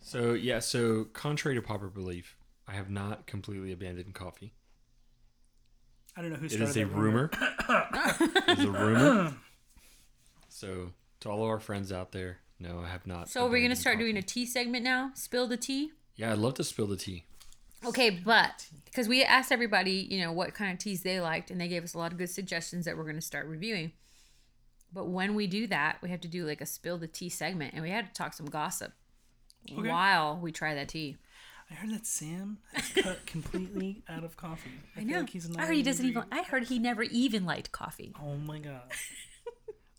So 0.00 0.34
yeah, 0.34 0.60
so 0.60 1.06
contrary 1.06 1.56
to 1.56 1.62
popular 1.62 1.90
belief, 1.90 2.36
I 2.68 2.74
have 2.74 2.88
not 2.88 3.26
completely 3.26 3.72
abandoned 3.72 4.14
coffee. 4.14 4.54
I 6.16 6.22
don't 6.22 6.30
know 6.30 6.36
who 6.36 6.46
It 6.46 6.52
started 6.52 6.68
is 6.70 6.76
a 6.76 6.84
that 6.84 6.94
rumor. 6.94 7.30
it 7.32 8.58
is 8.60 8.64
a 8.66 8.70
rumor. 8.70 9.34
So 10.48 10.92
to 11.20 11.28
all 11.28 11.42
of 11.42 11.48
our 11.48 11.58
friends 11.58 11.90
out 11.90 12.12
there, 12.12 12.38
no, 12.60 12.78
I 12.78 12.88
have 12.88 13.04
not. 13.08 13.28
So 13.28 13.40
we're 13.46 13.48
gonna 13.62 13.74
abandoned 13.74 13.80
start 13.80 13.98
doing 13.98 14.16
a 14.16 14.22
tea 14.22 14.46
segment 14.46 14.84
now. 14.84 15.10
Spill 15.14 15.48
the 15.48 15.56
tea. 15.56 15.90
Yeah, 16.16 16.32
I'd 16.32 16.38
love 16.38 16.54
to 16.54 16.64
spill 16.64 16.86
the 16.86 16.96
tea. 16.96 17.24
Okay, 17.84 18.10
but 18.10 18.66
because 18.86 19.06
we 19.06 19.22
asked 19.22 19.52
everybody, 19.52 20.06
you 20.10 20.20
know, 20.20 20.32
what 20.32 20.54
kind 20.54 20.72
of 20.72 20.78
teas 20.78 21.02
they 21.02 21.20
liked, 21.20 21.50
and 21.50 21.60
they 21.60 21.68
gave 21.68 21.84
us 21.84 21.94
a 21.94 21.98
lot 21.98 22.10
of 22.12 22.18
good 22.18 22.30
suggestions 22.30 22.84
that 22.86 22.96
we're 22.96 23.04
going 23.04 23.16
to 23.16 23.20
start 23.22 23.46
reviewing. 23.46 23.92
But 24.92 25.08
when 25.08 25.34
we 25.34 25.46
do 25.46 25.66
that, 25.66 25.98
we 26.02 26.08
have 26.08 26.20
to 26.22 26.28
do 26.28 26.46
like 26.46 26.60
a 26.60 26.66
spill 26.66 26.96
the 26.98 27.06
tea 27.06 27.28
segment, 27.28 27.74
and 27.74 27.82
we 27.82 27.90
had 27.90 28.06
to 28.06 28.12
talk 28.14 28.32
some 28.32 28.46
gossip 28.46 28.92
Okay. 29.70 29.88
while 29.88 30.38
we 30.40 30.52
try 30.52 30.74
that 30.74 30.88
tea. 30.88 31.16
I 31.70 31.74
heard 31.74 31.90
that 31.90 32.06
Sam 32.06 32.58
has 32.72 32.88
cut 33.04 33.26
completely 33.26 34.02
out 34.08 34.22
of 34.24 34.36
coffee. 34.36 34.70
I, 34.96 35.00
I 35.00 35.02
feel 35.04 35.12
know. 35.12 35.20
like 35.20 35.30
he's 35.30 35.48
not 35.48 35.60
I 35.60 35.66
heard 35.66 35.74
he 35.76 35.82
doesn't 35.82 36.06
even. 36.06 36.24
I 36.32 36.42
heard 36.42 36.64
he 36.68 36.78
never 36.78 37.02
even 37.02 37.44
liked 37.44 37.72
coffee. 37.72 38.14
Oh 38.22 38.36
my 38.36 38.58
god. 38.60 38.82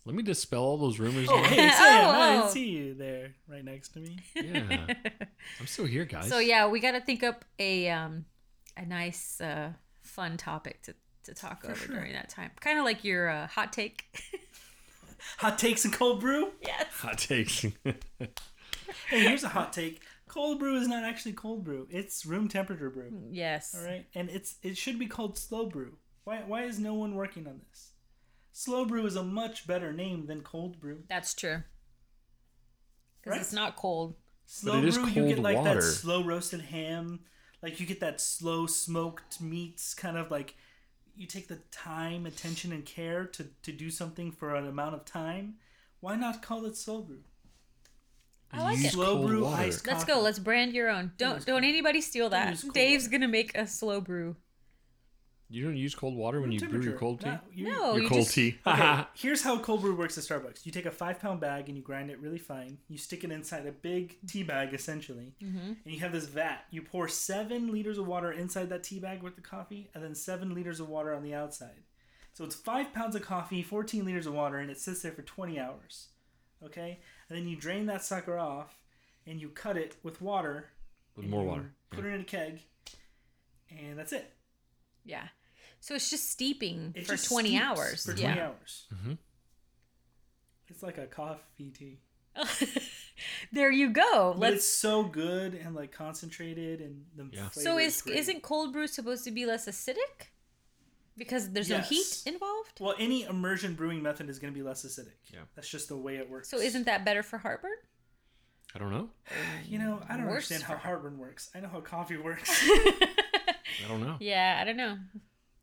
Let 0.08 0.16
me 0.16 0.24
dispel 0.24 0.64
all 0.64 0.78
those 0.78 1.00
rumors. 1.00 1.28
Oh 1.30 1.44
hey 1.44 1.58
Sam, 1.58 1.76
I 1.76 2.38
oh. 2.38 2.40
didn't 2.40 2.52
see 2.52 2.70
you 2.70 2.94
there, 2.94 3.36
right 3.46 3.64
next 3.64 3.90
to 3.90 4.00
me. 4.00 4.18
Yeah, 4.36 4.88
I'm 5.60 5.68
still 5.68 5.84
here, 5.84 6.06
guys. 6.06 6.30
So 6.30 6.40
yeah, 6.40 6.70
we 6.70 6.80
got 6.80 6.94
to 6.94 7.02
think 7.02 7.24
up 7.24 7.44
a 7.60 7.90
um 7.90 8.24
a 8.78 8.86
nice 8.86 9.42
uh 9.42 9.74
fun 10.04 10.38
topic 10.38 10.82
to 10.84 10.96
to 11.24 11.34
talk 11.34 11.66
over 11.66 11.76
sure. 11.76 11.96
during 11.96 12.14
that 12.14 12.30
time. 12.30 12.52
Kind 12.62 12.80
of 12.80 12.86
like 12.86 13.04
your 13.04 13.28
uh, 13.30 13.48
hot 13.48 13.74
take. 13.74 14.06
Hot 15.40 15.58
takes 15.58 15.84
and 15.84 15.94
cold 15.94 16.22
brew. 16.22 16.52
yes. 16.62 16.86
hot 16.94 17.18
takes. 17.18 17.66
Hey, 19.10 19.20
here's 19.20 19.44
a 19.44 19.50
hot 19.50 19.74
take. 19.74 20.02
Cold 20.30 20.60
brew 20.60 20.80
is 20.80 20.88
not 20.88 21.04
actually 21.04 21.34
cold 21.34 21.66
brew. 21.66 21.88
It's 21.90 22.26
room 22.26 22.48
temperature 22.48 22.90
brew. 22.90 23.12
Yes. 23.30 23.76
All 23.78 23.86
right, 23.86 24.06
and 24.16 24.30
it's 24.30 24.56
it 24.64 24.78
should 24.78 24.98
be 24.98 25.08
called 25.08 25.38
slow 25.38 25.66
brew. 25.66 25.98
Why 26.24 26.44
why 26.48 26.64
is 26.64 26.80
no 26.80 26.94
one 26.94 27.16
working 27.16 27.46
on 27.48 27.60
this? 27.68 27.92
Slow 28.58 28.86
brew 28.86 29.06
is 29.06 29.16
a 29.16 29.22
much 29.22 29.68
better 29.68 29.94
name 29.94 30.26
than 30.26 30.42
cold 30.42 30.80
brew. 30.80 31.04
That's 31.08 31.36
true. 31.36 31.62
because 33.22 33.32
Right. 33.34 33.42
it's 33.42 33.54
not 33.54 33.76
cold. 33.76 34.16
Slow 34.48 34.80
it 34.80 34.86
is 34.86 34.98
brew, 34.98 35.06
you 35.10 35.14
cold 35.14 35.28
get 35.28 35.40
like 35.40 35.58
water. 35.58 35.76
that 35.76 35.84
slow 35.84 36.24
roasted 36.24 36.62
ham. 36.62 37.20
Like 37.62 37.80
you 37.80 37.86
get 37.86 38.00
that 38.00 38.20
slow 38.20 38.66
smoked 38.66 39.40
meats, 39.40 39.94
kind 39.94 40.18
of 40.18 40.32
like 40.32 40.56
you 41.16 41.28
take 41.28 41.48
the 41.48 41.58
time, 41.70 42.26
attention, 42.26 42.72
and 42.72 42.84
care 42.84 43.26
to, 43.28 43.46
to 43.62 43.72
do 43.72 43.92
something 43.92 44.32
for 44.32 44.56
an 44.56 44.66
amount 44.68 44.96
of 44.96 45.06
time. 45.06 45.58
Why 46.00 46.16
not 46.16 46.42
call 46.42 46.66
it 46.66 46.76
slow 46.76 47.02
brew? 47.02 47.22
I 48.52 48.64
like 48.64 48.78
Use 48.78 48.86
it. 48.88 48.92
Slow 48.94 49.28
brew 49.28 49.44
water. 49.44 49.62
iced 49.62 49.86
Let's 49.86 50.04
go. 50.04 50.20
Let's 50.20 50.40
brand 50.40 50.74
your 50.74 50.90
own. 50.90 51.12
Don't 51.20 51.46
don't 51.46 51.64
anybody 51.64 52.02
steal 52.02 52.30
that. 52.30 52.58
Dave's 52.74 53.04
water. 53.04 53.12
gonna 53.12 53.28
make 53.28 53.56
a 53.56 53.68
slow 53.68 54.02
brew. 54.02 54.36
You 55.50 55.64
don't 55.64 55.78
use 55.78 55.96
cold 55.96 56.16
water 56.18 56.42
when 56.42 56.52
you 56.52 56.60
brew 56.60 56.82
your 56.82 56.98
cold 56.98 57.22
tea? 57.22 57.28
Not- 57.28 57.46
you- 57.54 57.70
No, 57.70 57.94
your 57.94 58.04
you 58.04 58.10
cold 58.10 58.22
just- 58.24 58.34
tea. 58.36 58.60
Okay, 58.68 59.04
here's 59.16 59.42
how 59.44 59.58
cold 59.60 59.80
brew 59.82 59.96
works 59.96 60.18
at 60.18 60.26
Starbucks. 60.26 60.66
You 60.66 60.72
take 60.74 60.86
a 60.86 60.92
five 60.92 61.20
pound 61.22 61.40
bag 61.40 61.70
and 61.70 61.78
you 61.78 61.82
grind 61.84 62.12
it 62.12 62.20
really 62.20 62.38
fine. 62.38 62.80
You 62.90 62.98
stick 62.98 63.24
it 63.24 63.32
inside 63.32 63.66
a 63.66 63.72
big 63.72 64.18
tea 64.28 64.44
bag, 64.44 64.74
essentially, 64.74 65.36
Mm-hmm. 65.42 65.60
and 65.86 65.94
you 65.94 66.00
have 66.02 66.12
this 66.12 66.26
vat. 66.26 66.66
You 66.70 66.82
pour 66.82 67.08
seven 67.08 67.72
liters 67.72 67.98
of 67.98 68.06
water 68.08 68.32
inside 68.32 68.68
that 68.70 68.84
tea 68.84 69.00
bag 69.00 69.24
with 69.24 69.36
the 69.36 69.42
coffee, 69.42 69.90
and 69.94 70.04
then 70.04 70.16
seven 70.16 70.54
liters 70.54 70.80
of 70.82 70.90
water 70.90 71.14
on 71.14 71.24
the 71.24 71.34
outside. 71.34 71.84
So 72.34 72.44
it's 72.44 72.56
five 72.56 72.94
pounds 72.94 73.16
of 73.16 73.22
coffee, 73.24 73.64
14 73.64 74.04
liters 74.06 74.28
of 74.28 74.34
water, 74.34 74.58
and 74.58 74.70
it 74.70 74.80
sits 74.80 75.02
there 75.02 75.12
for 75.14 75.22
20 75.24 75.58
hours. 75.60 76.10
Okay, 76.64 77.00
and 77.30 77.38
then 77.38 77.48
you 77.48 77.56
drain 77.56 77.86
that 77.86 78.04
sucker 78.04 78.38
off, 78.38 78.76
and 79.26 79.40
you 79.40 79.48
cut 79.50 79.78
it 79.78 79.96
with 80.04 80.22
water. 80.22 80.70
With 81.16 81.28
more 81.28 81.46
water. 81.46 81.72
Put 81.92 82.04
it 82.06 82.10
in 82.14 82.22
a 82.22 82.26
keg, 82.26 82.60
and 83.72 83.98
that's 83.98 84.12
it. 84.12 84.34
Yeah. 85.08 85.28
So 85.80 85.96
it's 85.96 86.10
just 86.10 86.30
steeping 86.30 86.94
It 86.96 87.06
for 87.08 87.14
just 87.14 87.30
20 87.30 87.58
hours. 87.58 88.06
For 88.06 88.14
20 88.14 88.22
yeah. 88.22 88.48
hours. 88.48 88.86
Mhm. 88.94 89.18
It's 90.68 90.84
like 90.84 90.98
a 90.98 91.06
coffee 91.08 91.72
tea. 91.72 92.00
there 93.52 93.72
you 93.72 93.90
go. 93.90 94.34
But 94.34 94.40
Let's 94.40 94.56
it's 94.58 94.68
so 94.68 95.04
good 95.04 95.54
and 95.56 95.74
like 95.76 95.92
concentrated 95.92 96.82
and 96.82 97.06
the 97.16 97.30
Yeah. 97.36 97.50
flavor 97.50 97.64
So 97.70 97.78
is 97.78 98.02
great. 98.02 98.18
isn't 98.18 98.42
cold 98.44 98.74
brew 98.74 98.88
supposed 98.88 99.24
to 99.24 99.32
be 99.32 99.46
less 99.46 99.66
acidic? 99.68 100.28
Because 101.18 101.52
there's 101.52 101.70
no 101.70 101.80
heat 101.80 102.22
involved? 102.28 102.80
well 102.80 102.94
any 103.00 103.24
immersion 103.24 103.74
brewing 103.74 104.04
method 104.04 104.30
is 104.30 104.38
going 104.38 104.54
to 104.54 104.58
be 104.58 104.64
less 104.64 104.86
acidic. 104.86 105.16
Yeah. 105.34 105.40
that's 105.56 105.70
just 105.70 105.88
the 105.90 105.98
way 105.98 106.18
it 106.18 106.30
works. 106.30 106.50
So 106.50 106.58
isn't 106.60 106.86
that 106.86 107.06
better 107.06 107.24
for 107.24 107.38
heartburn? 107.40 107.72
I 108.76 108.80
don't 108.80 108.92
know. 108.92 109.10
you 109.66 109.80
know 109.80 110.02
I 110.08 110.18
don't 110.18 110.26
Worse 110.28 110.52
understand 110.52 110.64
how 110.64 110.76
heartburn 110.76 111.18
works. 111.18 111.50
I 111.56 111.60
know 111.62 111.70
how 111.70 111.80
coffee 111.82 112.18
works. 112.18 112.52
I 113.84 113.88
don't 113.88 114.02
know. 114.02 114.18
Yeah, 114.20 114.58
I 114.62 114.66
don't 114.66 114.78
know. 114.78 114.98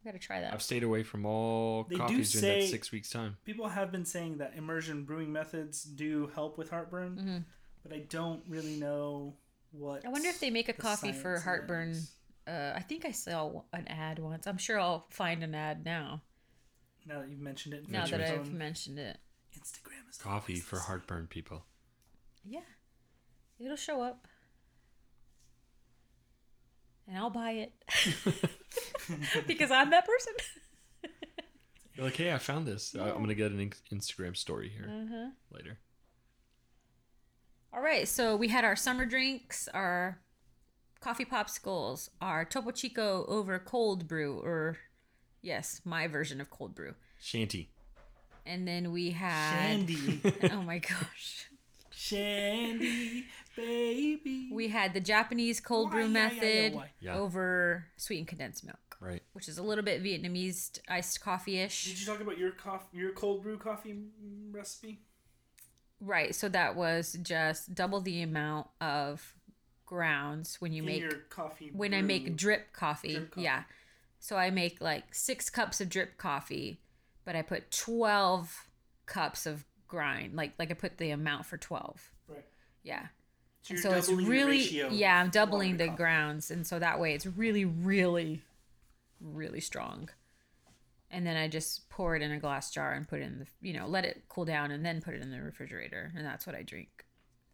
Gotta 0.05 0.19
try 0.19 0.41
that. 0.41 0.53
I've 0.53 0.63
stayed 0.63 0.83
away 0.83 1.03
from 1.03 1.25
all 1.25 1.85
They 1.85 1.97
do 1.97 2.01
coffees 2.03 2.33
during 2.33 2.61
that 2.61 2.69
six 2.69 2.93
weeks 2.93 3.09
time. 3.09 3.39
People 3.45 3.69
have 3.69 3.91
been 3.91 4.05
saying 4.05 4.39
that 4.39 4.53
immersion 4.57 5.05
brewing 5.05 5.33
methods 5.33 5.83
do 5.83 6.31
help 6.35 6.59
with 6.59 6.69
heartburn, 6.71 7.17
Mm-hmm. 7.17 7.39
but 7.83 7.93
I 7.93 8.01
don't 8.11 8.43
really 8.49 8.77
know 8.77 9.35
what. 9.73 10.05
I 10.05 10.11
wonder 10.11 10.29
if 10.29 10.41
they 10.41 10.51
make 10.51 10.69
a 10.69 10.73
the 10.75 10.83
coffee 10.83 11.09
science 11.09 11.23
for 11.23 11.35
of 11.37 11.43
heartburn. 11.45 11.91
is. 11.91 12.13
Uh, 12.47 12.73
I 12.77 12.81
think 12.81 13.07
I 13.07 13.11
saw 13.13 13.63
an 13.73 13.89
ad 13.89 14.19
once. 14.19 14.47
I'm 14.47 14.59
sure 14.59 14.79
I'll 14.79 15.07
find 15.09 15.43
an 15.43 15.55
ad 15.55 15.85
now. 15.87 16.21
Now 17.07 17.21
that 17.21 17.31
you've 17.31 17.41
mentioned 17.41 17.73
it, 17.75 17.89
Now 17.89 18.05
that 18.07 18.21
Features 18.21 18.31
I've 18.49 18.53
mentioned 18.53 18.99
it. 18.99 19.17
Instagram 19.59 20.11
is 20.11 20.19
Coffee 20.19 20.53
always 20.55 20.65
for 20.65 20.77
the 20.77 20.83
heartburn 20.83 21.27
people. 21.29 21.65
Yeah. 22.45 22.61
It'll 23.59 23.77
show 23.77 24.03
up. 24.03 24.29
And 27.09 27.19
I'll 27.19 27.31
buy 27.31 27.51
it. 27.53 27.73
because 29.47 29.71
I'm 29.71 29.91
that 29.91 30.07
person. 30.07 30.33
You're 31.95 32.07
like, 32.07 32.17
hey, 32.17 32.33
I 32.33 32.39
found 32.39 32.67
this. 32.67 32.95
I- 32.99 33.11
I'm 33.11 33.21
gonna 33.21 33.35
get 33.35 33.53
an 33.53 33.71
Instagram 33.93 34.37
story 34.37 34.69
here 34.71 34.89
Uh-huh. 34.91 35.31
later. 35.53 35.79
All 37.73 37.81
right, 37.83 38.07
so 38.09 38.37
we 38.37 38.49
had 38.49 38.65
our 38.65 38.77
summer 38.77 39.05
drinks, 39.05 39.69
our 39.75 40.21
coffee 41.01 41.25
popsicles, 41.25 42.09
our 42.21 42.45
Topo 42.45 42.71
Chico 42.71 43.25
over 43.29 43.59
cold 43.59 44.07
brew, 44.09 44.39
or 44.39 44.79
yes, 45.43 45.81
my 45.85 46.07
version 46.07 46.41
of 46.41 46.51
cold 46.51 46.75
brew. 46.75 46.95
Shanty. 47.21 47.71
And 48.47 48.67
then 48.69 48.93
we 48.93 49.11
had. 49.11 49.53
Shandy, 49.53 50.21
Oh 50.53 50.63
my 50.63 50.79
gosh. 50.79 51.49
Shandy, 52.05 53.25
baby. 53.57 54.51
We 54.53 54.69
had 54.69 54.93
the 54.93 55.01
Japanese 55.01 55.59
cold 55.59 55.91
brew 55.91 56.07
method? 56.09 56.79
Yeah. 57.01 57.17
over 57.17 57.87
sweetened 57.97 58.29
condensed 58.29 58.63
milk, 58.63 58.97
Right. 59.01 59.23
which 59.33 59.49
is 59.49 59.57
a 59.57 59.63
little 59.63 59.83
bit 59.85 60.03
Vietnamese 60.03 60.79
iced 60.87 61.23
coffee 61.23 61.59
ish. 61.61 61.85
Did 61.87 62.01
you 62.01 62.07
talk 62.07 62.21
about 62.21 62.37
your 62.37 62.51
coffee, 62.51 62.99
your 62.99 63.13
cold 63.13 63.43
brew 63.43 63.57
coffee 63.57 63.93
mm, 63.95 64.53
recipe? 64.53 65.01
Right. 65.99 66.35
So 66.35 66.51
that 66.51 66.77
was 66.77 67.17
just 67.23 67.75
double 67.75 68.03
the 68.03 68.21
amount 68.21 68.67
of 68.83 69.35
grounds 69.87 70.61
when 70.61 70.75
you 70.75 70.83
In 70.83 70.87
make 70.87 71.01
your 71.01 71.13
coffee. 71.31 71.71
when 71.73 71.95
I 71.95 72.03
make 72.03 72.37
drip 72.37 72.75
coffee. 72.75 73.15
Drip 73.15 73.31
coffee. 73.31 73.43
Yeah. 73.45 73.63
So 74.19 74.37
I 74.37 74.51
make 74.51 74.81
like 74.83 75.15
six 75.15 75.49
cups 75.49 75.81
of 75.81 75.89
drip 75.89 76.19
coffee, 76.19 76.81
but 77.25 77.35
I 77.35 77.41
put 77.41 77.71
twelve 77.71 78.69
cups 79.07 79.47
of 79.47 79.65
grind. 79.89 80.35
Like 80.35 80.53
like 80.59 80.71
I 80.71 80.75
put 80.75 80.99
the 80.99 81.11
amount 81.11 81.47
for 81.47 81.57
twelve. 81.57 82.11
Right. 82.29 82.45
Yeah. 82.83 83.07
So, 83.63 83.77
so 83.77 83.91
it's 83.93 84.11
really 84.11 84.59
ratio 84.59 84.91
yeah, 84.91 85.19
I'm 85.19 85.31
doubling 85.31 85.79
the 85.79 85.87
coffee. 85.87 85.97
grounds, 85.97 86.51
and 86.51 86.67
so 86.67 86.79
that 86.79 87.01
way 87.01 87.15
it's 87.15 87.25
really, 87.25 87.65
really, 87.65 88.43
really 89.21 89.61
strong. 89.61 90.11
And 91.11 91.27
then 91.27 91.37
I 91.37 91.49
just 91.49 91.89
pour 91.89 92.15
it 92.15 92.21
in 92.21 92.31
a 92.31 92.39
glass 92.39 92.71
jar 92.71 92.93
and 92.93 93.09
put 93.09 93.21
it 93.21 93.25
in 93.25 93.39
the 93.39 93.47
you 93.63 93.73
know 93.73 93.87
let 93.87 94.05
it 94.05 94.25
cool 94.29 94.45
down 94.45 94.71
and 94.71 94.85
then 94.85 95.01
put 95.01 95.15
it 95.15 95.23
in 95.23 95.31
the 95.31 95.41
refrigerator, 95.41 96.13
and 96.15 96.27
that's 96.27 96.47
what 96.47 96.55
I 96.55 96.63
drink, 96.63 97.07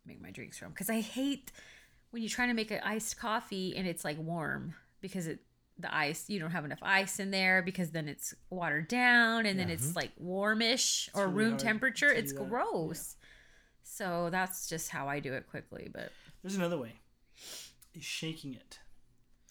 make 0.04 0.20
my 0.20 0.30
drinks 0.30 0.58
from. 0.58 0.70
Because 0.70 0.90
I 0.90 1.00
hate 1.00 1.52
when 2.10 2.22
you're 2.22 2.30
trying 2.30 2.48
to 2.48 2.54
make 2.54 2.72
an 2.72 2.80
iced 2.82 3.18
coffee 3.18 3.76
and 3.76 3.86
it's 3.86 4.04
like 4.04 4.18
warm 4.18 4.74
because 5.00 5.26
it 5.26 5.40
the 5.80 5.94
ice 5.94 6.24
you 6.28 6.38
don't 6.40 6.50
have 6.50 6.64
enough 6.64 6.78
ice 6.82 7.18
in 7.20 7.30
there 7.30 7.62
because 7.62 7.90
then 7.90 8.08
it's 8.08 8.34
watered 8.50 8.88
down 8.88 9.46
and 9.46 9.58
then 9.58 9.68
it's 9.70 9.96
like 9.96 10.10
warmish 10.18 11.08
or 11.14 11.28
really 11.28 11.50
room 11.50 11.58
temperature. 11.58 12.10
It's 12.10 12.32
that, 12.32 12.48
gross. 12.48 13.16
So 13.82 14.28
that's 14.30 14.68
just 14.68 14.88
how 14.90 15.08
I 15.08 15.20
do 15.20 15.32
it 15.34 15.46
quickly, 15.48 15.88
but 15.92 16.12
There's 16.42 16.56
another 16.56 16.78
way. 16.78 16.92
Is 17.94 18.04
shaking 18.04 18.54
it. 18.54 18.78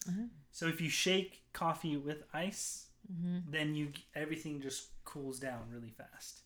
Uh-huh. 0.08 0.22
So 0.52 0.66
if 0.66 0.80
you 0.80 0.88
shake 0.88 1.42
coffee 1.52 1.96
with 1.96 2.24
ice, 2.32 2.86
Mm-hmm. 3.10 3.50
then 3.50 3.74
you 3.74 3.88
everything 4.14 4.60
just 4.60 4.88
cools 5.04 5.40
down 5.40 5.62
really 5.72 5.90
fast. 5.90 6.42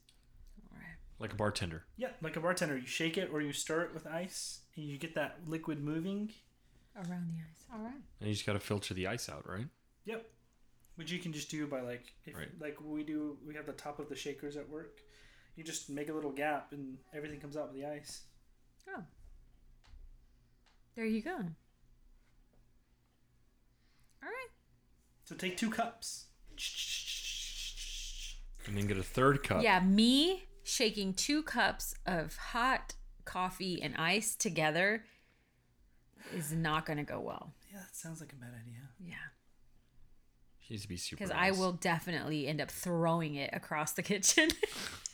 Like 1.19 1.32
a 1.32 1.36
bartender. 1.36 1.85
Yeah, 1.97 2.09
like 2.23 2.36
a 2.36 2.40
bartender, 2.40 2.77
you 2.77 2.86
shake 2.86 3.19
it 3.19 3.28
or 3.32 3.40
you 3.43 3.52
stir 3.52 3.82
it 3.82 3.94
with 3.94 4.06
ice, 4.06 4.61
and 4.77 4.86
you 4.86 4.97
get 4.98 5.15
that 5.15 5.40
liquid 5.47 5.82
moving. 5.82 6.32
Around 6.96 7.28
the 7.28 7.34
ice. 7.40 7.64
All 7.72 7.80
right. 7.80 7.94
And 8.20 8.28
you 8.28 8.34
just 8.34 8.46
gotta 8.46 8.60
filter 8.60 8.94
the 8.94 9.06
ice 9.06 9.28
out, 9.28 9.48
right? 9.48 9.66
Yep. 10.04 10.26
Which 10.96 11.10
you 11.10 11.18
can 11.18 11.32
just 11.32 11.50
do 11.50 11.66
by 11.66 11.80
like 11.80 12.12
if 12.24 12.36
Right. 12.36 12.48
like 12.60 12.78
we 12.82 13.02
do 13.02 13.36
we 13.46 13.54
have 13.54 13.66
the 13.66 13.72
top 13.72 13.98
of 13.98 14.08
the 14.08 14.14
shakers 14.16 14.56
at 14.56 14.68
work. 14.68 15.00
You 15.56 15.64
just 15.64 15.88
make 15.90 16.08
a 16.08 16.12
little 16.12 16.32
gap 16.32 16.72
and 16.72 16.98
everything 17.12 17.40
comes 17.40 17.56
out 17.56 17.72
with 17.72 17.80
the 17.80 17.86
ice. 17.88 18.22
Oh. 18.88 19.02
There 20.94 21.04
you 21.04 21.22
go. 21.22 21.34
All 24.22 24.28
right. 24.28 24.50
So 25.24 25.34
take 25.34 25.56
two 25.56 25.70
cups. 25.70 26.26
And 28.66 28.76
then 28.78 28.86
get 28.86 28.96
a 28.98 29.02
third 29.02 29.42
cup. 29.42 29.62
Yeah, 29.62 29.80
me 29.80 30.44
shaking 30.62 31.12
two 31.14 31.42
cups 31.42 31.94
of 32.06 32.36
hot 32.36 32.94
coffee 33.24 33.82
and 33.82 33.94
ice 33.96 34.34
together 34.34 35.04
is 36.32 36.52
not 36.52 36.86
going 36.86 36.98
to 36.98 37.02
go 37.05 37.20
well. 37.20 37.52
Yeah, 37.72 37.80
that 37.80 37.94
sounds 37.96 38.20
like 38.20 38.32
a 38.32 38.36
bad 38.36 38.51
idea. 38.60 38.80
Yeah. 39.05 39.14
She 40.60 40.74
needs 40.74 40.82
to 40.84 40.88
be 40.88 40.96
super. 40.96 41.18
Because 41.18 41.30
I 41.36 41.51
nice. 41.51 41.59
will 41.59 41.72
definitely 41.72 42.46
end 42.46 42.60
up 42.60 42.70
throwing 42.70 43.34
it 43.34 43.51
across 43.52 43.92
the 43.92 44.02
kitchen 44.02 44.48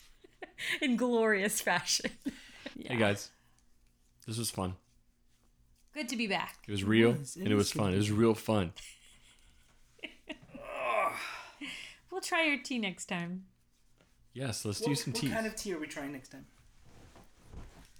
in 0.82 0.96
glorious 0.96 1.60
fashion. 1.60 2.10
Hey 2.78 2.96
guys, 2.96 3.30
this 4.26 4.38
was 4.38 4.50
fun. 4.50 4.74
Good 5.92 6.08
to 6.10 6.16
be 6.16 6.28
back. 6.28 6.58
It 6.68 6.70
was 6.70 6.84
real 6.84 7.12
was. 7.12 7.34
It 7.36 7.42
and 7.42 7.52
it 7.52 7.56
was 7.56 7.66
is 7.66 7.72
fun. 7.72 7.92
It 7.92 7.96
was 7.96 8.10
real 8.10 8.34
fun. 8.34 8.72
We'll 12.10 12.20
try 12.20 12.44
your 12.44 12.58
tea 12.58 12.78
next 12.78 13.06
time. 13.06 13.44
Yes, 14.34 14.64
let's 14.64 14.80
do 14.80 14.90
What, 14.90 14.98
some 14.98 15.12
what 15.12 15.22
teas. 15.22 15.32
kind 15.32 15.46
of 15.46 15.54
tea 15.56 15.72
are 15.74 15.78
we 15.78 15.86
trying 15.86 16.12
next 16.12 16.30
time? 16.30 16.44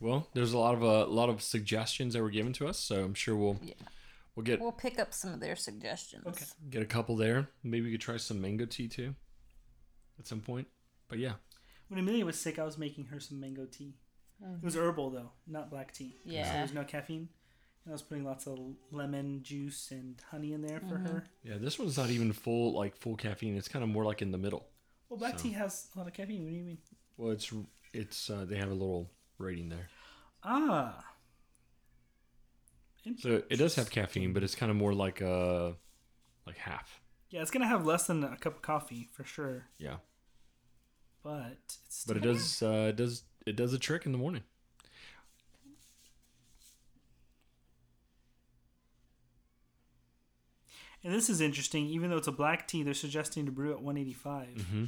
Well, 0.00 0.28
there's 0.34 0.52
a 0.52 0.58
lot 0.58 0.74
of 0.74 0.82
uh, 0.82 1.06
a 1.06 1.12
lot 1.12 1.28
of 1.28 1.42
suggestions 1.42 2.14
that 2.14 2.22
were 2.22 2.30
given 2.30 2.52
to 2.54 2.66
us, 2.66 2.78
so 2.78 3.04
I'm 3.04 3.14
sure 3.14 3.36
we'll 3.36 3.58
Yeah. 3.62 3.74
we'll 4.34 4.44
get 4.44 4.60
We'll 4.60 4.72
pick 4.72 4.98
up 4.98 5.12
some 5.12 5.32
of 5.34 5.40
their 5.40 5.56
suggestions. 5.56 6.26
Okay. 6.26 6.44
get 6.70 6.82
a 6.82 6.86
couple 6.86 7.16
there. 7.16 7.48
Maybe 7.62 7.86
we 7.86 7.92
could 7.92 8.00
try 8.00 8.16
some 8.16 8.40
mango 8.40 8.64
tea 8.66 8.88
too, 8.88 9.14
at 10.18 10.26
some 10.26 10.40
point. 10.40 10.68
But 11.08 11.18
yeah, 11.18 11.34
When 11.88 11.98
Amelia 12.00 12.24
was 12.24 12.38
sick, 12.38 12.58
I 12.58 12.64
was 12.64 12.78
making 12.78 13.06
her 13.06 13.20
some 13.20 13.40
mango 13.40 13.66
tea. 13.66 13.94
It 14.42 14.62
was 14.64 14.74
herbal 14.76 15.10
though, 15.10 15.32
not 15.46 15.68
black 15.70 15.92
tea. 15.92 16.16
So 16.24 16.30
Yeah. 16.32 16.50
there's 16.52 16.72
no 16.72 16.84
caffeine. 16.84 17.28
And 17.84 17.92
I 17.92 17.94
was 17.94 18.02
putting 18.02 18.24
lots 18.24 18.46
of 18.46 18.58
lemon 18.90 19.42
juice 19.42 19.90
and 19.90 20.20
honey 20.30 20.52
in 20.52 20.62
there 20.62 20.80
for 20.80 20.96
her. 20.98 21.26
yeah. 21.42 21.56
This 21.58 21.78
one's 21.78 21.96
not 21.98 22.08
even 22.10 22.32
full 22.32 22.72
like 22.72 22.96
full 22.96 23.16
caffeine. 23.16 23.56
It's 23.56 23.68
kind 23.68 23.82
of 23.82 23.88
more 23.90 24.04
like 24.04 24.22
in 24.22 24.30
the 24.30 24.38
middle. 24.38 24.66
Well, 25.08 25.18
black 25.18 25.38
So- 25.38 25.42
tea 25.44 25.50
has 25.52 25.88
a 25.94 25.98
lot 25.98 26.06
of 26.06 26.14
caffeine. 26.14 26.44
What 26.44 26.50
do 26.50 26.56
you 26.56 26.64
mean? 26.64 26.78
Well, 27.18 27.32
it's 27.32 27.52
it's 27.92 28.30
uh, 28.30 28.44
they 28.46 28.56
have 28.56 28.70
a 28.70 28.74
little 28.74 29.10
rating 29.40 29.68
there. 29.68 29.88
Ah. 30.44 31.04
So 33.18 33.42
it 33.48 33.56
does 33.56 33.74
have 33.76 33.90
caffeine, 33.90 34.32
but 34.32 34.42
it's 34.42 34.54
kind 34.54 34.70
of 34.70 34.76
more 34.76 34.92
like 34.94 35.20
a 35.20 35.74
like 36.46 36.58
half. 36.58 37.00
Yeah, 37.30 37.42
it's 37.42 37.50
gonna 37.50 37.66
have 37.66 37.86
less 37.86 38.06
than 38.06 38.22
a 38.24 38.36
cup 38.36 38.56
of 38.56 38.62
coffee 38.62 39.08
for 39.12 39.24
sure, 39.24 39.68
Yeah. 39.78 39.96
but 41.22 41.56
it's 41.86 42.04
But 42.06 42.16
it 42.18 42.22
does 42.22 42.62
uh 42.62 42.86
it 42.90 42.96
does 42.96 43.22
it 43.46 43.56
does 43.56 43.72
a 43.72 43.78
trick 43.78 44.04
in 44.06 44.12
the 44.12 44.18
morning. 44.18 44.42
And 51.02 51.14
this 51.14 51.30
is 51.30 51.40
interesting. 51.40 51.86
Even 51.86 52.10
though 52.10 52.16
it's 52.18 52.28
a 52.28 52.32
black 52.32 52.68
tea, 52.68 52.82
they're 52.82 52.94
suggesting 52.94 53.46
to 53.46 53.52
brew 53.52 53.70
at 53.72 53.80
185, 53.82 54.48
Mm-hmm. 54.48 54.84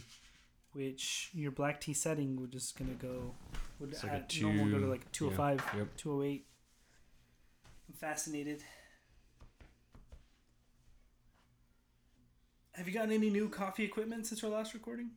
which 0.73 1.31
your 1.33 1.51
black 1.51 1.81
tea 1.81 1.95
setting 1.95 2.41
would 2.41 2.53
just 2.53 2.79
gonna 2.79 2.93
go 2.95 3.35
would 3.83 3.91
It's 3.91 4.03
like 4.05 4.13
a 4.13 4.17
at 4.17 4.41
normal 4.41 4.65
go 4.67 4.71
to 4.73 4.79
two- 4.81 4.91
like 4.91 5.13
205, 5.13 5.71
yeah, 5.75 5.79
yep. 5.81 5.97
208. 5.97 6.47
I'm 7.89 7.95
fascinated. 7.95 8.63
Have 12.73 12.89
you 12.89 12.95
gotten 12.95 13.13
any 13.13 13.29
new 13.29 13.49
coffee 13.49 13.85
equipment 13.85 14.27
since 14.27 14.43
our 14.43 14.51
last 14.51 14.73
recording? 14.73 15.11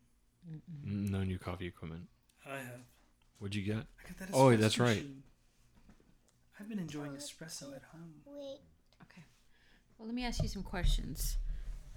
No 0.84 1.24
new 1.24 1.40
coffee 1.40 1.68
equipment. 1.68 2.08
I 2.46 2.58
have. 2.58 2.82
What'd 3.40 3.56
you 3.56 3.64
get? 3.64 3.78
I 3.78 4.08
got 4.08 4.18
that 4.20 4.30
Oh, 4.34 4.46
espresso 4.48 4.60
that's 4.60 4.80
right. 4.80 4.96
machine. 4.98 5.24
I've 6.60 6.70
been 6.70 6.80
enjoying 6.80 7.12
espresso 7.14 7.76
at 7.76 7.84
home. 7.84 8.22
Wait. 8.26 8.60
Okay. 9.04 9.24
Well, 9.98 10.08
let 10.08 10.16
me 10.16 10.26
ask 10.26 10.42
you 10.42 10.50
some 10.50 10.64
questions. 10.64 11.38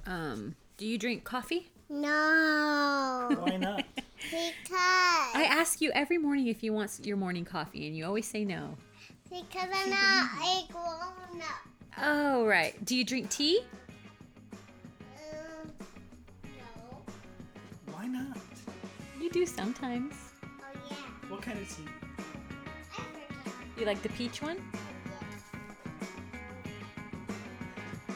Um, 0.07 0.55
do 0.77 0.87
you 0.87 0.99
drink 0.99 1.25
coffee? 1.25 1.69
No. 1.91 3.29
Why 3.41 3.57
not? 3.57 3.85
because 4.17 4.73
I 4.73 5.47
ask 5.49 5.81
you 5.81 5.91
every 5.93 6.19
morning 6.19 6.49
if 6.49 6.63
you 6.63 6.73
want 6.73 7.01
your 7.03 7.17
morning 7.17 7.45
coffee, 7.45 7.87
and 7.87 7.97
you 7.97 8.05
always 8.05 8.27
say 8.27 8.45
no. 8.45 8.77
because 9.31 9.69
I'm 9.73 9.91
not 9.91 10.29
a 10.43 10.73
grown 10.73 11.41
up. 11.41 11.69
Oh, 12.01 12.47
right. 12.47 12.75
Do 12.85 12.95
you 12.95 13.05
drink 13.05 13.31
tea? 13.31 13.61
Um, 15.33 15.73
no. 16.45 17.93
Why 17.93 18.07
not? 18.07 18.37
You 19.21 19.31
do 19.31 19.47
sometimes. 19.47 20.15
Oh 20.45 20.79
yeah. 20.91 20.97
What 21.29 21.43
kind 21.43 21.59
of 21.59 21.69
tea? 21.69 21.85
I 22.93 22.97
forgot. 22.97 23.55
You 23.79 23.87
like 23.87 24.03
the 24.03 24.11
peach 24.11 24.43
one? 24.43 24.59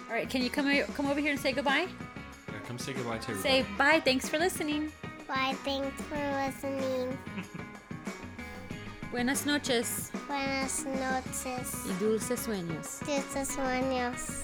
All 0.08 0.14
right. 0.14 0.28
Can 0.28 0.42
you 0.42 0.50
come 0.50 0.70
come 0.94 1.06
over 1.06 1.20
here 1.20 1.30
and 1.30 1.40
say 1.40 1.52
goodbye? 1.52 1.88
Yeah, 2.72 2.78
come 2.78 2.78
say 2.78 2.92
goodbye 2.94 3.18
to 3.18 3.30
everybody. 3.32 3.62
Say 3.62 3.66
bye. 3.76 4.00
Thanks 4.00 4.28
for 4.28 4.38
listening. 4.38 4.92
Bye. 5.28 5.54
Thanks 5.64 6.00
for 6.02 6.16
listening. 6.16 7.18
Buenas 9.12 9.44
noches 9.44 10.10
Buenas 10.26 10.86
noches. 10.86 11.84
y 11.86 11.92
dulces 12.00 12.40
sueños. 12.40 13.00
Dulces 13.04 13.48
sueños. 13.50 14.42